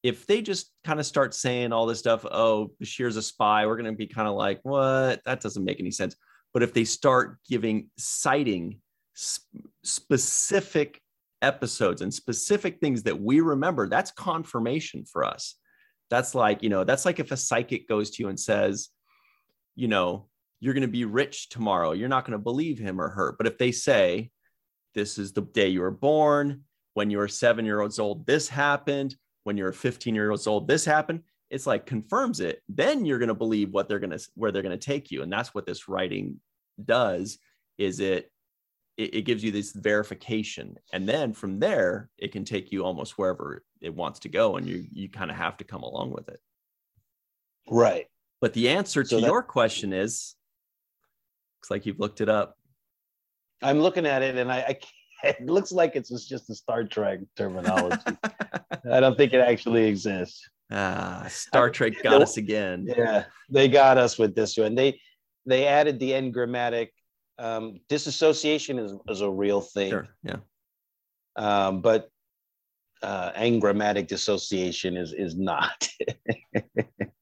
If 0.04 0.28
they 0.28 0.42
just 0.42 0.72
kind 0.84 1.00
of 1.00 1.06
start 1.06 1.34
saying 1.34 1.72
all 1.72 1.86
this 1.86 2.00
stuff 2.00 2.25
oh 2.30 2.72
bashir's 2.82 3.16
a 3.16 3.22
spy 3.22 3.66
we're 3.66 3.78
going 3.78 3.92
to 3.92 3.98
be 3.98 4.08
kind 4.08 4.28
of 4.28 4.36
like 4.36 4.60
what? 4.63 5.22
That 5.25 5.42
doesn't 5.42 5.63
make 5.63 5.80
any 5.80 5.92
sense. 5.92 6.16
But 6.54 6.63
if 6.63 6.74
they 6.74 6.84
start 6.84 7.38
giving 7.50 7.90
citing 7.98 8.80
sp- 9.16 9.72
specific 9.84 11.02
episodes 11.42 12.02
and 12.02 12.13
specific 12.13 12.80
things 12.80 13.04
that 13.04 13.20
we 13.20 13.42
remember, 13.42 13.88
that's 13.88 14.12
confirmation 14.12 15.06
for 15.06 15.24
us. 15.24 15.56
That's 16.10 16.36
like, 16.36 16.63
you 16.63 16.70
know, 16.70 16.84
that's 16.84 17.06
like 17.06 17.20
if 17.20 17.32
a 17.32 17.38
psychic 17.38 17.88
goes 17.88 18.12
to 18.12 18.24
you 18.24 18.30
and 18.30 18.40
says, 18.40 18.90
you 19.75 19.88
know, 19.88 20.28
you're 20.63 20.74
going 20.74 20.82
to 20.82 20.88
be 20.88 21.03
rich 21.03 21.50
tomorrow, 21.50 21.91
you're 21.91 22.08
not 22.08 22.24
going 22.24 22.39
to 22.39 22.41
believe 22.41 22.79
him 22.79 23.01
or 23.01 23.10
her. 23.10 23.36
But 23.38 23.48
if 23.48 23.58
they 23.58 23.74
say, 23.74 24.32
this 24.96 25.17
is 25.17 25.34
the 25.34 25.41
day 25.41 25.67
you 25.67 25.82
were 25.82 25.91
born, 25.91 26.63
when 26.93 27.10
you 27.10 27.17
were 27.17 27.27
seven 27.27 27.65
years 27.65 28.00
old, 28.00 28.25
this 28.25 28.48
happened, 28.48 29.13
when 29.43 29.58
you 29.58 29.65
were 29.65 29.74
15 29.74 30.15
years 30.15 30.48
old, 30.48 30.70
this 30.70 30.86
happened, 30.86 31.24
it's 31.50 31.67
like 31.67 31.86
confirms 31.86 32.39
it. 32.39 32.62
Then 32.70 33.03
you're 33.03 33.20
going 33.20 33.27
to 33.27 33.34
believe 33.34 33.74
what 33.74 33.89
they're 33.89 34.00
going 34.00 34.17
to, 34.17 34.25
where 34.36 34.53
they're 34.53 34.62
going 34.62 34.79
to 34.79 34.86
take 34.86 35.12
you. 35.12 35.22
And 35.22 35.32
that's 35.32 35.53
what 35.53 35.65
this 35.65 35.89
writing 35.89 36.39
does 36.84 37.39
is 37.77 38.00
it 38.00 38.29
it, 38.96 39.15
it, 39.15 39.22
gives 39.24 39.43
you 39.43 39.51
this 39.51 39.74
verification 39.74 40.75
and 40.93 41.10
then 41.10 41.34
from 41.34 41.60
there 41.60 42.10
it 42.20 42.32
can 42.32 42.46
take 42.46 42.72
you 42.72 42.86
almost 42.86 43.17
wherever 43.17 43.63
it 43.82 43.93
wants 43.93 44.20
to 44.20 44.29
go 44.29 44.55
and 44.58 44.67
you 44.67 44.86
you 44.91 45.10
kind 45.10 45.32
of 45.32 45.38
have 45.38 45.58
to 45.58 45.63
come 45.63 45.82
along 45.82 46.12
with 46.12 46.29
it 46.29 46.39
right 47.70 48.05
but 48.39 48.53
the 48.53 48.70
answer 48.70 49.03
so 49.03 49.17
to 49.17 49.22
that, 49.22 49.27
your 49.27 49.41
question 49.41 49.93
is 49.93 50.36
looks 51.63 51.72
like 51.72 51.86
you've 51.86 52.00
looked 52.00 52.20
it 52.20 52.29
up 52.29 52.58
i'm 53.62 53.79
looking 53.79 54.05
at 54.05 54.22
it 54.22 54.36
and 54.38 54.51
i, 54.51 54.58
I 54.58 54.79
it 55.27 55.46
looks 55.46 55.72
like 55.72 55.96
it's 55.96 56.10
just 56.27 56.50
a 56.50 56.55
star 56.55 56.84
trek 56.84 57.20
terminology 57.38 58.17
i 58.91 59.00
don't 59.00 59.17
think 59.17 59.34
it 59.34 59.39
actually 59.39 59.86
exists 59.86 60.50
ah 60.72 61.25
star 61.29 61.70
trek 61.70 61.93
got 62.03 62.22
us 62.22 62.38
again 62.38 62.86
yeah 62.86 63.25
they 63.50 63.70
got 63.70 63.98
us 63.98 64.17
with 64.17 64.36
this 64.36 64.58
one 64.58 64.75
they 64.75 65.00
they 65.46 65.67
added 65.67 66.00
the 66.00 66.13
engrammatic 66.13 66.91
um, 67.39 67.79
disassociation 67.89 68.79
is, 68.79 68.93
is 69.08 69.22
a 69.22 69.29
real 69.29 69.62
thing. 69.62 69.89
Sure. 69.89 70.08
Yeah. 70.24 70.38
Um, 71.36 71.82
but 71.82 72.10
uh, 73.01 73.32
engrammatic 73.36 74.08
dissociation 74.08 74.96
is 74.98 75.13
is 75.13 75.36
not. 75.36 75.89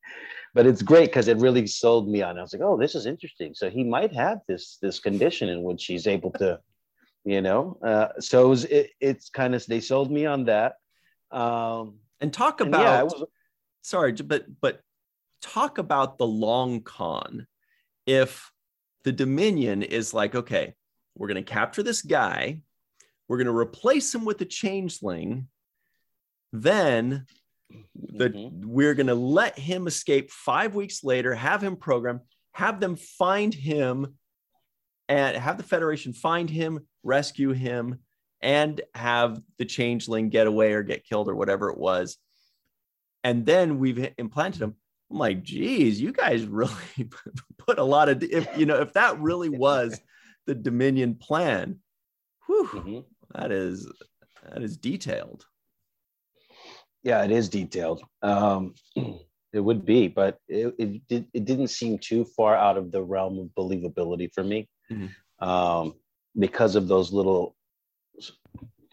but 0.54 0.66
it's 0.66 0.82
great 0.82 1.08
because 1.08 1.28
it 1.28 1.38
really 1.38 1.66
sold 1.68 2.10
me 2.10 2.22
on. 2.22 2.38
I 2.38 2.42
was 2.42 2.54
like, 2.54 2.62
oh, 2.62 2.78
this 2.78 2.96
is 2.96 3.06
interesting. 3.06 3.54
So 3.54 3.70
he 3.70 3.84
might 3.84 4.14
have 4.14 4.40
this 4.48 4.78
this 4.82 5.00
condition 5.00 5.50
in 5.50 5.64
which 5.64 5.86
he's 5.86 6.08
able 6.08 6.32
to, 6.32 6.60
you 7.24 7.42
know. 7.42 7.78
Uh, 7.84 8.08
so 8.20 8.46
it, 8.46 8.50
was, 8.50 8.66
it 8.66 8.90
it's 9.00 9.30
kind 9.30 9.56
of 9.56 9.66
they 9.66 9.80
sold 9.80 10.12
me 10.12 10.26
on 10.26 10.46
that. 10.46 10.76
Um, 11.32 11.96
and 12.20 12.34
talk 12.34 12.60
about. 12.60 12.82
And 12.82 12.84
yeah, 12.84 13.04
was, 13.04 13.24
sorry, 13.82 14.12
but 14.14 14.46
but 14.60 14.82
talk 15.42 15.78
about 15.78 16.18
the 16.18 16.28
long 16.28 16.82
con. 16.82 17.48
If 18.06 18.52
the 19.04 19.12
Dominion 19.12 19.84
is 19.84 20.14
like, 20.14 20.36
okay, 20.36 20.76
we're 21.16 21.28
going 21.28 21.44
to 21.44 21.52
capture 21.52 21.84
this 21.84 22.02
guy, 22.02 22.62
we're 23.28 23.38
going 23.38 23.48
to 23.48 23.58
replace 23.58 24.14
him 24.14 24.26
with 24.26 24.42
a 24.42 24.46
changeling, 24.46 25.48
then 26.52 27.26
the, 27.96 28.30
mm-hmm. 28.30 28.68
we're 28.68 28.94
going 28.94 29.08
to 29.08 29.16
let 29.16 29.58
him 29.58 29.88
escape 29.88 30.32
five 30.32 30.76
weeks 30.76 31.04
later, 31.04 31.34
have 31.34 31.64
him 31.64 31.76
programmed, 31.76 32.22
have 32.54 32.80
them 32.80 32.96
find 32.96 33.54
him, 33.54 34.16
and 35.08 35.36
have 35.36 35.58
the 35.58 35.64
Federation 35.64 36.14
find 36.14 36.50
him, 36.50 36.88
rescue 37.04 37.52
him, 37.52 38.00
and 38.42 38.82
have 38.96 39.40
the 39.58 39.66
changeling 39.66 40.30
get 40.30 40.48
away 40.48 40.74
or 40.74 40.84
get 40.84 41.06
killed 41.06 41.30
or 41.30 41.36
whatever 41.36 41.70
it 41.70 41.78
was. 41.78 42.18
And 43.24 43.46
then 43.46 43.78
we've 43.78 44.10
implanted 44.18 44.62
him. 44.62 44.76
I'm 45.12 45.18
like, 45.18 45.44
geez, 45.44 46.02
you 46.02 46.12
guys 46.12 46.44
really 46.46 47.10
put 47.58 47.78
a 47.78 47.84
lot 47.84 48.10
of, 48.10 48.24
if 48.24 48.48
you 48.58 48.66
know, 48.66 48.82
if 48.82 48.94
that 48.94 49.20
really 49.20 49.50
was 49.66 50.00
the 50.48 50.56
Dominion 50.56 51.16
plan, 51.16 51.80
whew, 52.46 52.70
mm-hmm. 52.72 53.00
that 53.40 53.52
is 53.52 53.92
that 54.50 54.64
is 54.64 54.78
detailed. 54.78 55.46
Yeah, 57.04 57.24
it 57.24 57.32
is 57.32 57.50
detailed. 57.50 58.04
Um, 58.22 58.76
it 59.54 59.60
would 59.60 59.86
be, 59.86 60.08
but 60.08 60.40
it, 60.48 60.74
it, 60.78 61.08
did, 61.08 61.28
it 61.34 61.46
didn't 61.46 61.70
seem 61.70 61.98
too 61.98 62.26
far 62.26 62.56
out 62.56 62.78
of 62.78 62.92
the 62.92 63.02
realm 63.02 63.40
of 63.40 63.48
believability 63.58 64.32
for 64.34 64.44
me 64.44 64.70
mm-hmm. 64.92 65.48
um, 65.48 65.96
because 66.38 66.76
of 66.76 66.88
those 66.88 67.12
little 67.12 67.56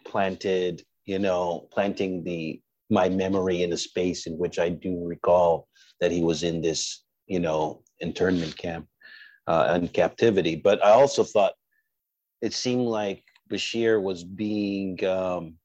planted, 0.05 0.83
you 1.05 1.19
know, 1.19 1.67
planting 1.71 2.23
the 2.23 2.61
my 2.89 3.07
memory 3.07 3.61
in 3.61 3.71
a 3.71 3.77
space 3.77 4.25
in 4.25 4.37
which 4.37 4.57
I 4.57 4.69
do 4.69 5.05
recall 5.05 5.67
that 5.99 6.11
he 6.11 6.23
was 6.23 6.41
in 6.41 6.61
this, 6.61 7.03
you 7.27 7.39
know, 7.39 7.83
internment 7.99 8.57
camp 8.57 8.87
uh, 9.47 9.67
and 9.69 9.93
captivity. 9.93 10.55
But 10.55 10.83
I 10.83 10.91
also 10.91 11.23
thought 11.23 11.53
it 12.41 12.53
seemed 12.53 12.85
like 12.85 13.23
Bashir 13.51 14.01
was 14.01 14.23
being, 14.23 15.03
um, 15.05 15.55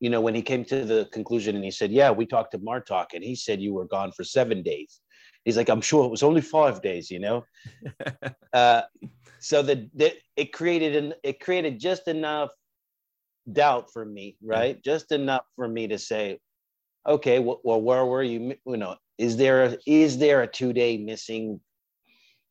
you 0.00 0.10
know, 0.10 0.20
when 0.20 0.34
he 0.34 0.42
came 0.42 0.64
to 0.66 0.84
the 0.84 1.08
conclusion 1.12 1.56
and 1.56 1.64
he 1.64 1.70
said, 1.70 1.90
"Yeah, 1.90 2.10
we 2.10 2.26
talked 2.26 2.52
to 2.52 2.58
Martok, 2.58 3.06
and 3.14 3.24
he 3.24 3.34
said 3.34 3.60
you 3.60 3.74
were 3.74 3.86
gone 3.86 4.12
for 4.12 4.24
seven 4.24 4.62
days." 4.62 5.00
He's 5.44 5.56
like, 5.56 5.68
"I'm 5.68 5.80
sure 5.80 6.04
it 6.04 6.10
was 6.10 6.22
only 6.22 6.40
five 6.40 6.82
days," 6.82 7.10
you 7.10 7.18
know. 7.18 7.44
uh, 8.52 8.82
so 9.38 9.62
that 9.62 10.14
it 10.36 10.52
created 10.52 10.96
an 10.96 11.14
it 11.22 11.40
created 11.40 11.78
just 11.78 12.08
enough 12.08 12.50
doubt 13.52 13.92
for 13.92 14.04
me, 14.04 14.36
right? 14.42 14.82
Just 14.82 15.12
enough 15.12 15.44
for 15.54 15.68
me 15.68 15.86
to 15.88 15.98
say, 15.98 16.38
okay, 17.06 17.38
well, 17.38 17.60
well 17.64 17.80
where 17.80 18.04
were 18.04 18.22
you? 18.22 18.54
You 18.66 18.76
know, 18.76 18.96
is 19.18 19.36
there 19.36 19.64
a, 19.64 19.78
is 19.86 20.18
there 20.18 20.42
a 20.42 20.46
two 20.46 20.72
day 20.72 20.96
missing 20.96 21.60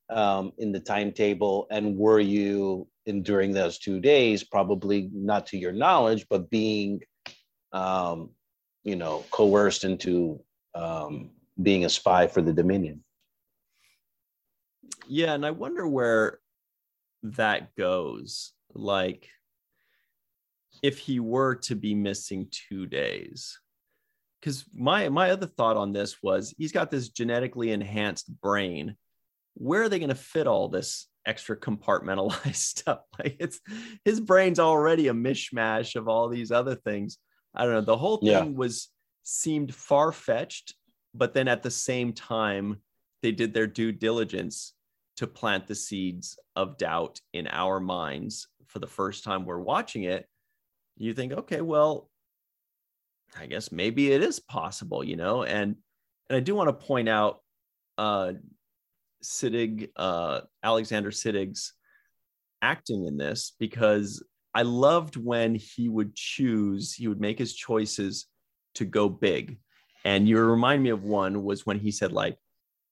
um, 0.10 0.52
in 0.58 0.72
the 0.72 0.80
timetable, 0.80 1.68
and 1.72 1.98
were 1.98 2.20
you 2.20 2.88
in 3.06 3.24
during 3.24 3.52
those 3.52 3.78
two 3.78 4.00
days, 4.00 4.44
probably 4.44 5.10
not 5.14 5.48
to 5.48 5.58
your 5.58 5.72
knowledge, 5.72 6.26
but 6.30 6.50
being, 6.50 7.02
um, 7.76 8.30
you 8.84 8.96
know, 8.96 9.26
coerced 9.30 9.84
into 9.84 10.40
um, 10.74 11.32
being 11.62 11.86
a 11.86 11.90
spy 11.90 12.26
for 12.26 12.42
the 12.42 12.54
Dominion? 12.54 13.04
Yeah, 15.08 15.34
and 15.34 15.46
I 15.46 15.52
wonder 15.52 15.88
where 15.88 16.40
that 17.24 17.76
goes. 17.76 18.54
Like, 18.74 19.30
if 20.82 20.98
he 20.98 21.20
were 21.20 21.56
to 21.56 21.76
be 21.76 21.94
missing 21.94 22.48
two 22.52 22.86
days 22.86 23.60
because 24.40 24.66
my 24.76 25.10
my 25.10 25.32
other 25.32 25.48
thought 25.48 25.78
on 25.78 25.94
this 25.94 26.22
was 26.22 26.54
he's 26.58 26.72
got 26.72 26.92
this 26.92 27.10
genetically 27.10 27.72
enhanced 27.72 28.30
brain 28.42 28.96
where 29.56 29.84
are 29.84 29.90
they 29.90 30.00
going 30.00 30.10
to 30.10 30.16
fit 30.16 30.48
all 30.48 30.68
this 30.68 31.08
extra 31.26 31.58
compartmentalized 31.58 32.56
stuff 32.56 33.00
like 33.18 33.38
it's 33.40 33.60
his 34.04 34.20
brain's 34.20 34.60
already 34.60 35.08
a 35.08 35.14
mishmash 35.14 35.96
of 35.96 36.08
all 36.08 36.28
these 36.28 36.52
other 36.52 36.76
things 36.76 37.18
i 37.56 37.64
don't 37.64 37.74
know 37.74 37.82
the 37.82 37.98
whole 37.98 38.18
thing 38.18 38.28
yeah. 38.30 38.44
was 38.44 38.90
seemed 39.24 39.74
far-fetched 39.74 40.76
but 41.14 41.34
then 41.34 41.48
at 41.48 41.64
the 41.64 41.72
same 41.72 42.14
time 42.14 42.78
they 43.22 43.32
did 43.32 43.54
their 43.54 43.68
due 43.68 43.92
diligence 43.92 44.74
to 45.18 45.26
plant 45.26 45.66
the 45.66 45.76
seeds 45.76 46.38
of 46.56 46.78
doubt 46.78 47.20
in 47.34 47.48
our 47.48 47.80
minds 47.80 48.48
for 48.68 48.80
the 48.80 48.88
first 48.88 49.24
time 49.24 49.46
we're 49.46 49.60
watching 49.60 50.04
it 50.04 50.28
you 50.98 51.14
think, 51.14 51.34
okay, 51.34 51.62
well, 51.62 52.10
I 53.38 53.48
guess 53.48 53.72
maybe 53.72 54.12
it 54.12 54.22
is 54.22 54.40
possible, 54.40 55.04
you 55.04 55.16
know, 55.16 55.44
and 55.44 55.76
and 56.30 56.38
I 56.38 56.40
do 56.40 56.56
want 56.56 56.70
to 56.70 56.86
point 56.86 57.10
out 57.10 57.42
uh, 57.98 58.34
Siddig, 59.24 59.90
uh, 59.96 60.42
Alexander 60.64 61.12
Siddig's 61.12 61.74
acting 62.62 63.06
in 63.06 63.18
this 63.18 63.54
because 63.60 64.24
I 64.56 64.62
loved 64.62 65.18
when 65.18 65.56
he 65.56 65.90
would 65.90 66.16
choose, 66.16 66.94
he 66.94 67.10
would 67.10 67.20
make 67.20 67.38
his 67.38 67.54
choices 67.54 68.26
to 68.76 68.86
go 68.86 69.10
big. 69.10 69.60
And 70.06 70.30
you 70.30 70.40
remind 70.40 70.82
me 70.82 70.92
of 70.92 71.04
one 71.04 71.44
was 71.44 71.66
when 71.66 71.78
he 71.78 71.92
said, 71.92 72.14
like, 72.14 72.38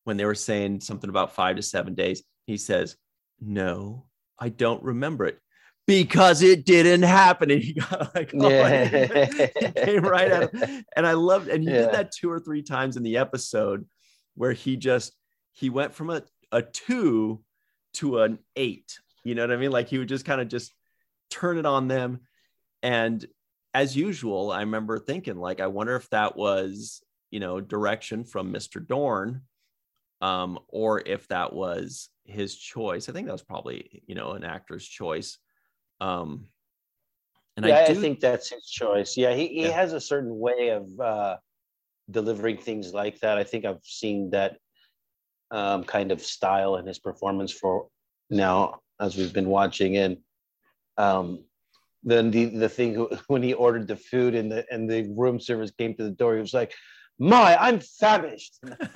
when 0.03 0.17
they 0.17 0.25
were 0.25 0.35
saying 0.35 0.81
something 0.81 1.09
about 1.09 1.33
five 1.33 1.55
to 1.55 1.61
seven 1.61 1.95
days, 1.95 2.21
he 2.45 2.57
says, 2.57 2.97
No, 3.39 4.07
I 4.37 4.49
don't 4.49 4.83
remember 4.83 5.25
it 5.25 5.39
because 5.87 6.41
it 6.41 6.65
didn't 6.65 7.03
happen. 7.03 7.49
And 7.49 7.63
he 7.63 7.73
got 7.79 8.13
like, 8.13 8.33
oh, 8.37 8.49
yeah. 8.49 9.05
he 9.25 9.71
came 9.71 10.03
right 10.03 10.49
him. 10.51 10.85
And 10.97 11.07
I 11.07 11.13
loved, 11.13 11.47
and 11.47 11.63
he 11.63 11.69
yeah. 11.69 11.83
did 11.83 11.93
that 11.93 12.11
two 12.11 12.29
or 12.29 12.41
three 12.41 12.61
times 12.61 12.97
in 12.97 13.03
the 13.03 13.17
episode 13.17 13.85
where 14.35 14.51
he 14.51 14.75
just, 14.75 15.13
he 15.53 15.69
went 15.69 15.93
from 15.93 16.09
a, 16.09 16.23
a 16.51 16.61
two 16.61 17.41
to 17.93 18.19
an 18.19 18.39
eight. 18.57 18.97
You 19.23 19.35
know 19.35 19.43
what 19.43 19.51
I 19.51 19.57
mean? 19.57 19.71
Like 19.71 19.87
he 19.87 19.97
would 19.97 20.09
just 20.09 20.25
kind 20.25 20.41
of 20.41 20.49
just 20.49 20.73
turn 21.33 21.57
it 21.57 21.65
on 21.65 21.87
them. 21.87 22.21
And 22.81 23.25
as 23.73 23.95
usual, 23.95 24.51
I 24.51 24.61
remember 24.61 24.99
thinking, 24.99 25.37
like, 25.37 25.59
I 25.59 25.67
wonder 25.67 25.95
if 25.95 26.09
that 26.11 26.35
was, 26.35 27.01
you 27.31 27.39
know, 27.39 27.59
direction 27.59 28.23
from 28.23 28.53
Mr. 28.53 28.85
Dorn, 28.85 29.41
um, 30.21 30.59
or 30.67 31.01
if 31.05 31.27
that 31.29 31.53
was 31.53 32.09
his 32.25 32.55
choice. 32.55 33.09
I 33.09 33.13
think 33.13 33.27
that 33.27 33.33
was 33.33 33.41
probably, 33.41 34.03
you 34.05 34.15
know, 34.15 34.31
an 34.31 34.43
actor's 34.43 34.87
choice. 34.87 35.37
Um, 35.99 36.47
and 37.57 37.65
yeah, 37.65 37.79
I, 37.79 37.87
do, 37.87 37.93
I 37.93 37.95
think 37.95 38.19
that's 38.19 38.49
his 38.49 38.65
choice. 38.65 39.17
Yeah, 39.17 39.33
he, 39.33 39.47
he 39.47 39.63
yeah. 39.63 39.71
has 39.71 39.93
a 39.93 40.01
certain 40.01 40.37
way 40.37 40.69
of 40.69 40.99
uh, 40.99 41.37
delivering 42.09 42.57
things 42.57 42.93
like 42.93 43.19
that. 43.21 43.37
I 43.37 43.43
think 43.43 43.65
I've 43.65 43.83
seen 43.83 44.29
that 44.31 44.57
um, 45.51 45.83
kind 45.83 46.11
of 46.11 46.21
style 46.21 46.75
in 46.77 46.85
his 46.85 46.99
performance 46.99 47.51
for 47.51 47.87
now 48.29 48.79
as 48.99 49.17
we've 49.17 49.33
been 49.33 49.49
watching. 49.49 49.97
And 49.97 50.17
um, 50.97 51.43
then 52.03 52.31
the 52.31 52.45
the 52.45 52.69
thing 52.69 52.95
when 53.27 53.43
he 53.43 53.53
ordered 53.53 53.87
the 53.87 53.95
food 53.95 54.35
and 54.35 54.51
the 54.51 54.65
and 54.71 54.89
the 54.89 55.09
room 55.15 55.39
service 55.39 55.71
came 55.71 55.95
to 55.95 56.03
the 56.03 56.11
door, 56.11 56.35
he 56.35 56.41
was 56.41 56.53
like, 56.53 56.73
"My, 57.19 57.55
I'm 57.57 57.79
famished." 57.79 58.59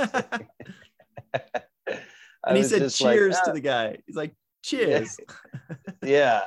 and 2.46 2.58
he 2.58 2.64
said, 2.64 2.90
"Cheers 2.92 3.36
like, 3.36 3.42
ah. 3.44 3.46
to 3.46 3.54
the 3.54 3.62
guy." 3.62 3.98
He's 4.06 4.16
like, 4.16 4.36
"Cheers." 4.64 5.18
yeah, 6.04 6.44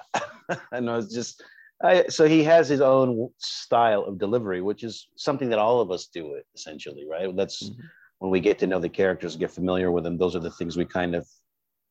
and 0.72 0.90
I. 0.90 0.98
It's 0.98 1.14
just. 1.14 1.42
I, 1.82 2.08
so 2.08 2.26
he 2.28 2.44
has 2.44 2.68
his 2.68 2.82
own 2.82 3.30
style 3.38 4.04
of 4.04 4.18
delivery, 4.18 4.60
which 4.60 4.84
is 4.84 5.08
something 5.16 5.48
that 5.48 5.58
all 5.58 5.80
of 5.80 5.90
us 5.90 6.08
do 6.12 6.34
it 6.34 6.44
essentially, 6.54 7.06
right? 7.10 7.34
That's 7.34 7.62
mm-hmm. 7.62 7.80
when 8.18 8.30
we 8.30 8.38
get 8.38 8.58
to 8.58 8.66
know 8.66 8.78
the 8.78 8.90
characters, 8.90 9.34
get 9.34 9.50
familiar 9.50 9.90
with 9.90 10.04
them. 10.04 10.18
Those 10.18 10.36
are 10.36 10.40
the 10.40 10.50
things 10.50 10.76
we 10.76 10.84
kind 10.84 11.14
of 11.14 11.26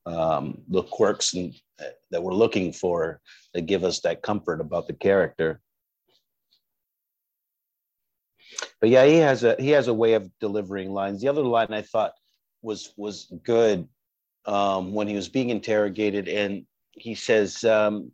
um, 0.10 0.62
the 0.68 0.84
quirks 0.84 1.34
and, 1.34 1.54
uh, 1.80 1.86
that 2.12 2.24
we're 2.24 2.34
looking 2.34 2.74
for 2.74 3.22
that 3.54 3.66
give 3.66 3.84
us 3.84 4.02
that 4.02 4.22
comfort 4.22 4.62
about 4.62 4.88
the 4.88 4.94
character. 4.94 5.62
But 8.82 8.90
yeah, 8.90 9.06
he 9.06 9.18
has 9.18 9.44
a 9.44 9.56
he 9.60 9.70
has 9.72 9.88
a 9.88 9.94
way 9.94 10.14
of 10.14 10.30
delivering 10.40 10.92
lines. 10.92 11.22
The 11.22 11.28
other 11.28 11.44
line 11.44 11.72
I 11.72 11.82
thought 11.82 12.14
was 12.62 12.94
was 12.98 13.32
good 13.44 13.88
um, 14.46 14.94
when 14.94 15.08
he 15.08 15.16
was 15.16 15.30
being 15.30 15.50
interrogated, 15.50 16.28
and 16.28 16.66
he 16.92 17.14
says 17.14 17.64
um, 17.64 18.12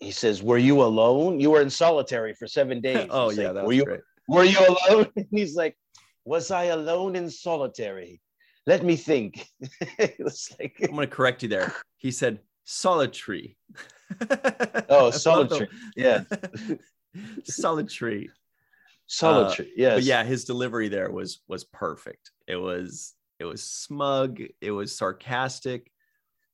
he 0.00 0.10
says, 0.10 0.42
"Were 0.42 0.58
you 0.58 0.82
alone? 0.82 1.40
You 1.40 1.50
were 1.50 1.60
in 1.60 1.70
solitary 1.70 2.34
for 2.34 2.46
seven 2.46 2.80
days." 2.80 3.08
oh 3.10 3.30
yeah, 3.30 3.50
like, 3.50 3.66
were 3.66 3.72
you 3.72 3.84
great. 3.84 4.00
were 4.28 4.44
you 4.44 4.58
alone? 4.58 5.08
And 5.16 5.26
he's 5.30 5.54
like, 5.54 5.76
"Was 6.24 6.50
I 6.50 6.64
alone 6.64 7.16
in 7.16 7.28
solitary?" 7.28 8.20
Let 8.68 8.84
me 8.84 8.96
think. 8.96 9.48
it 9.98 10.16
was 10.20 10.54
like 10.60 10.76
I'm 10.82 10.94
going 10.94 11.08
to 11.08 11.14
correct 11.14 11.42
you 11.42 11.48
there. 11.48 11.74
He 11.96 12.10
said 12.10 12.40
solitary. 12.64 13.56
oh, 14.90 15.10
solitary. 15.26 15.68
Yeah. 15.96 16.24
solitary. 17.44 18.30
Solitary. 19.06 19.68
Uh, 19.68 19.74
yes. 19.74 19.94
But 19.94 20.04
yeah, 20.04 20.22
his 20.22 20.44
delivery 20.44 20.88
there 20.88 21.10
was 21.10 21.40
was 21.48 21.64
perfect. 21.64 22.30
It 22.46 22.56
was 22.56 23.14
it 23.38 23.46
was 23.46 23.62
smug. 23.62 24.40
It 24.60 24.70
was 24.70 24.94
sarcastic. 24.94 25.90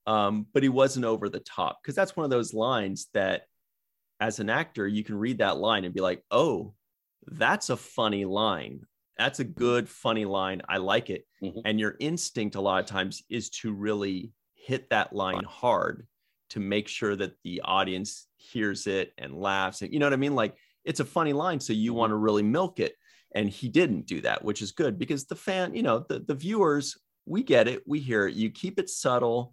Um, 0.07 0.46
but 0.53 0.62
he 0.62 0.68
wasn't 0.68 1.07
over 1.07 1.29
the 1.29 1.40
top 1.40 1.81
because 1.83 1.96
that's 1.96 2.14
one 2.14 2.24
of 2.24 2.31
those 2.31 2.55
lines 2.55 3.09
that, 3.14 3.46
as 4.20 4.38
an 4.38 4.50
actor, 4.50 4.87
you 4.87 5.03
can 5.03 5.16
read 5.16 5.38
that 5.38 5.57
line 5.57 5.85
and 5.85 5.94
be 5.94 6.03
like, 6.03 6.22
"Oh, 6.31 6.74
that's 7.27 7.70
a 7.70 7.77
funny 7.77 8.24
line." 8.24 8.87
That's 9.16 9.40
a 9.40 9.44
good 9.44 9.88
funny 9.88 10.24
line. 10.24 10.62
I 10.68 10.79
like 10.79 11.11
it. 11.11 11.27
Mm-hmm. 11.42 11.61
and 11.66 11.79
your 11.79 11.96
instinct 12.00 12.55
a 12.55 12.61
lot 12.61 12.81
of 12.81 12.87
times 12.87 13.22
is 13.29 13.50
to 13.50 13.70
really 13.70 14.33
hit 14.55 14.88
that 14.88 15.12
line 15.12 15.44
hard 15.44 16.07
to 16.48 16.59
make 16.59 16.88
sure 16.88 17.14
that 17.16 17.35
the 17.44 17.61
audience 17.62 18.29
hears 18.37 18.87
it 18.87 19.12
and 19.18 19.35
laughs. 19.35 19.83
And 19.83 19.92
you 19.92 19.98
know 19.98 20.07
what 20.07 20.14
i 20.14 20.16
mean? 20.16 20.35
Like 20.35 20.57
it's 20.85 21.00
a 21.00 21.05
funny 21.05 21.35
line 21.35 21.61
so 21.61 21.74
you 21.74 21.92
want 21.92 22.12
to 22.12 22.16
really 22.16 22.42
milk 22.42 22.81
it. 22.81 22.94
And 23.35 23.50
he 23.50 23.68
didn't 23.68 24.07
do 24.07 24.22
that 24.22 24.42
which 24.42 24.62
is 24.62 24.72
good 24.72 24.98
because 24.98 25.27
the 25.27 25.37
fan 25.37 25.74
you 25.74 25.83
know 25.83 26.07
the, 26.09 26.20
the 26.20 26.35
viewers 26.35 26.96
we 27.27 27.42
get 27.42 27.68
it 27.68 27.83
we 27.87 28.00
hear 28.00 28.27
it. 28.27 28.35
You 28.35 28.50
keep 28.50 28.79
it 28.79 28.88
subtle 28.88 29.53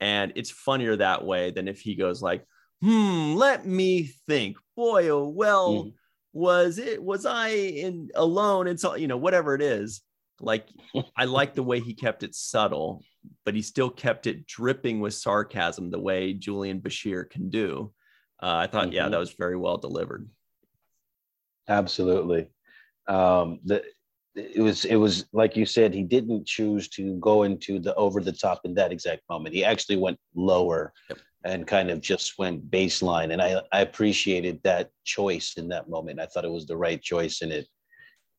and 0.00 0.32
it's 0.36 0.50
funnier 0.50 0.96
that 0.96 1.24
way 1.24 1.52
than 1.52 1.68
if 1.68 1.80
he 1.80 1.94
goes 1.94 2.20
like 2.20 2.44
hmm 2.82 3.34
let 3.34 3.64
me 3.64 4.10
think. 4.26 4.58
Boy 4.76 5.08
oh 5.08 5.28
well 5.28 5.72
mm-hmm 5.72 5.88
was 6.34 6.78
it 6.78 7.02
was 7.02 7.24
i 7.24 7.48
in 7.48 8.10
alone? 8.14 8.66
And 8.66 8.78
so 8.78 8.96
you 8.96 9.06
know 9.06 9.16
whatever 9.16 9.54
it 9.54 9.62
is 9.62 10.02
like 10.40 10.66
i 11.16 11.24
like 11.24 11.54
the 11.54 11.62
way 11.62 11.78
he 11.80 11.94
kept 11.94 12.24
it 12.24 12.34
subtle 12.34 13.04
but 13.44 13.54
he 13.54 13.62
still 13.62 13.88
kept 13.88 14.26
it 14.26 14.44
dripping 14.46 14.98
with 14.98 15.14
sarcasm 15.14 15.90
the 15.90 15.98
way 15.98 16.34
julian 16.34 16.80
bashir 16.80 17.30
can 17.30 17.48
do. 17.48 17.92
Uh, 18.42 18.56
i 18.56 18.66
thought 18.66 18.86
mm-hmm. 18.86 18.94
yeah 18.94 19.08
that 19.08 19.18
was 19.18 19.32
very 19.32 19.56
well 19.56 19.78
delivered. 19.78 20.28
Absolutely. 21.68 22.50
Um 23.06 23.60
the 23.64 23.82
it 24.34 24.60
was 24.60 24.84
it 24.84 24.96
was 24.96 25.26
like 25.32 25.56
you 25.56 25.64
said 25.64 25.94
he 25.94 26.02
didn't 26.02 26.44
choose 26.46 26.88
to 26.88 27.16
go 27.20 27.44
into 27.44 27.78
the 27.78 27.94
over 27.94 28.20
the 28.20 28.32
top 28.32 28.62
in 28.64 28.74
that 28.74 28.90
exact 28.90 29.22
moment. 29.30 29.54
He 29.54 29.64
actually 29.64 29.96
went 29.96 30.18
lower 30.34 30.92
yep 31.08 31.18
and 31.44 31.66
kind 31.66 31.90
of 31.90 32.00
just 32.00 32.38
went 32.38 32.70
baseline. 32.70 33.32
And 33.32 33.42
I, 33.42 33.60
I 33.72 33.80
appreciated 33.80 34.60
that 34.64 34.90
choice 35.04 35.54
in 35.56 35.68
that 35.68 35.88
moment. 35.88 36.20
I 36.20 36.26
thought 36.26 36.44
it 36.44 36.50
was 36.50 36.66
the 36.66 36.76
right 36.76 37.00
choice 37.00 37.42
and 37.42 37.52
it 37.52 37.68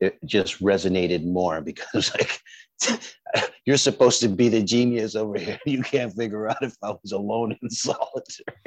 it 0.02 0.18
just 0.26 0.62
resonated 0.62 1.26
more 1.26 1.62
because 1.62 2.12
like 2.20 3.02
you're 3.66 3.78
supposed 3.78 4.22
to 4.22 4.28
be 4.28 4.50
the 4.50 4.62
genius 4.62 5.16
over 5.16 5.38
here. 5.38 5.60
You 5.66 5.82
can't 5.82 6.14
figure 6.14 6.50
out 6.50 6.62
if 6.62 6.76
I 6.84 6.92
was 6.92 7.12
alone 7.12 7.58
in 7.62 7.70
solitary. 7.70 8.58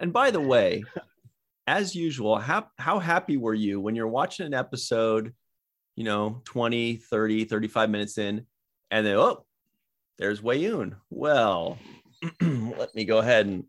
And 0.00 0.12
by 0.12 0.30
the 0.30 0.40
way, 0.40 0.84
as 1.66 1.94
usual, 1.94 2.38
how, 2.38 2.66
how 2.78 2.98
happy 2.98 3.36
were 3.36 3.54
you 3.54 3.80
when 3.80 3.94
you're 3.94 4.08
watching 4.08 4.46
an 4.46 4.54
episode, 4.54 5.32
you 5.94 6.04
know, 6.04 6.42
20, 6.44 6.96
30, 6.96 7.44
35 7.44 7.90
minutes 7.90 8.18
in, 8.18 8.46
and 8.90 9.06
then, 9.06 9.16
oh, 9.16 9.44
there's 10.18 10.40
Weyoun. 10.40 10.96
Well, 11.08 11.78
let 12.40 12.94
me 12.94 13.04
go 13.04 13.18
ahead 13.18 13.46
and 13.46 13.64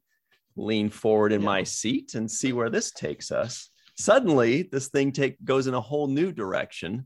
lean 0.55 0.89
forward 0.89 1.31
in 1.31 1.41
yeah. 1.41 1.45
my 1.45 1.63
seat 1.63 2.15
and 2.15 2.29
see 2.29 2.53
where 2.53 2.69
this 2.69 2.91
takes 2.91 3.31
us. 3.31 3.69
Suddenly, 3.97 4.63
this 4.63 4.87
thing 4.89 5.11
take 5.11 5.43
goes 5.43 5.67
in 5.67 5.73
a 5.73 5.81
whole 5.81 6.07
new 6.07 6.31
direction. 6.31 7.05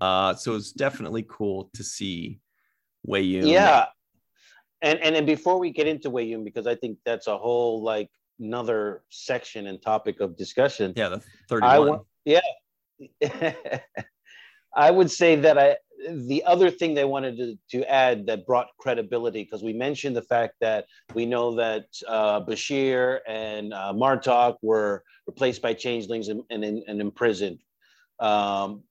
Uh, 0.00 0.34
so 0.34 0.54
it's 0.54 0.72
definitely 0.72 1.24
cool 1.28 1.70
to 1.74 1.82
see 1.82 2.40
Weyoun. 3.08 3.50
Yeah, 3.50 3.86
and 4.82 4.98
and 5.00 5.16
and 5.16 5.26
before 5.26 5.58
we 5.58 5.70
get 5.70 5.86
into 5.86 6.10
Weyoun, 6.10 6.44
because 6.44 6.66
I 6.66 6.74
think 6.74 6.98
that's 7.04 7.26
a 7.26 7.36
whole 7.36 7.82
like 7.82 8.10
another 8.38 9.02
section 9.08 9.66
and 9.66 9.80
topic 9.80 10.20
of 10.20 10.36
discussion. 10.36 10.92
Yeah, 10.96 11.08
the 11.08 11.22
thirty-one. 11.48 12.00
yeah, 12.24 12.40
I 14.74 14.90
would 14.90 15.10
say 15.10 15.36
that 15.36 15.58
I 15.58 15.76
the 16.08 16.42
other 16.44 16.70
thing 16.70 16.94
they 16.94 17.04
wanted 17.04 17.36
to, 17.36 17.58
to 17.70 17.90
add 17.90 18.26
that 18.26 18.46
brought 18.46 18.68
credibility, 18.78 19.44
because 19.44 19.62
we 19.62 19.72
mentioned 19.72 20.16
the 20.16 20.22
fact 20.22 20.54
that 20.60 20.86
we 21.14 21.26
know 21.26 21.54
that 21.56 21.84
uh, 22.08 22.40
Bashir 22.40 23.20
and 23.28 23.74
uh, 23.74 23.92
Martok 23.94 24.56
were 24.62 25.04
replaced 25.26 25.62
by 25.62 25.74
changelings 25.74 26.28
and, 26.28 26.42
and, 26.50 26.64
and 26.64 27.00
imprisoned. 27.00 27.58
Um, 28.18 28.82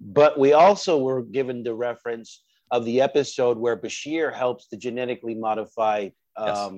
but 0.00 0.38
we 0.38 0.52
also 0.52 0.98
were 0.98 1.22
given 1.22 1.62
the 1.62 1.74
reference 1.74 2.42
of 2.70 2.84
the 2.84 3.00
episode 3.00 3.58
where 3.58 3.76
Bashir 3.76 4.32
helps 4.32 4.68
to 4.68 4.76
genetically 4.76 5.34
modify 5.34 6.08
um, 6.36 6.48
yes. 6.48 6.70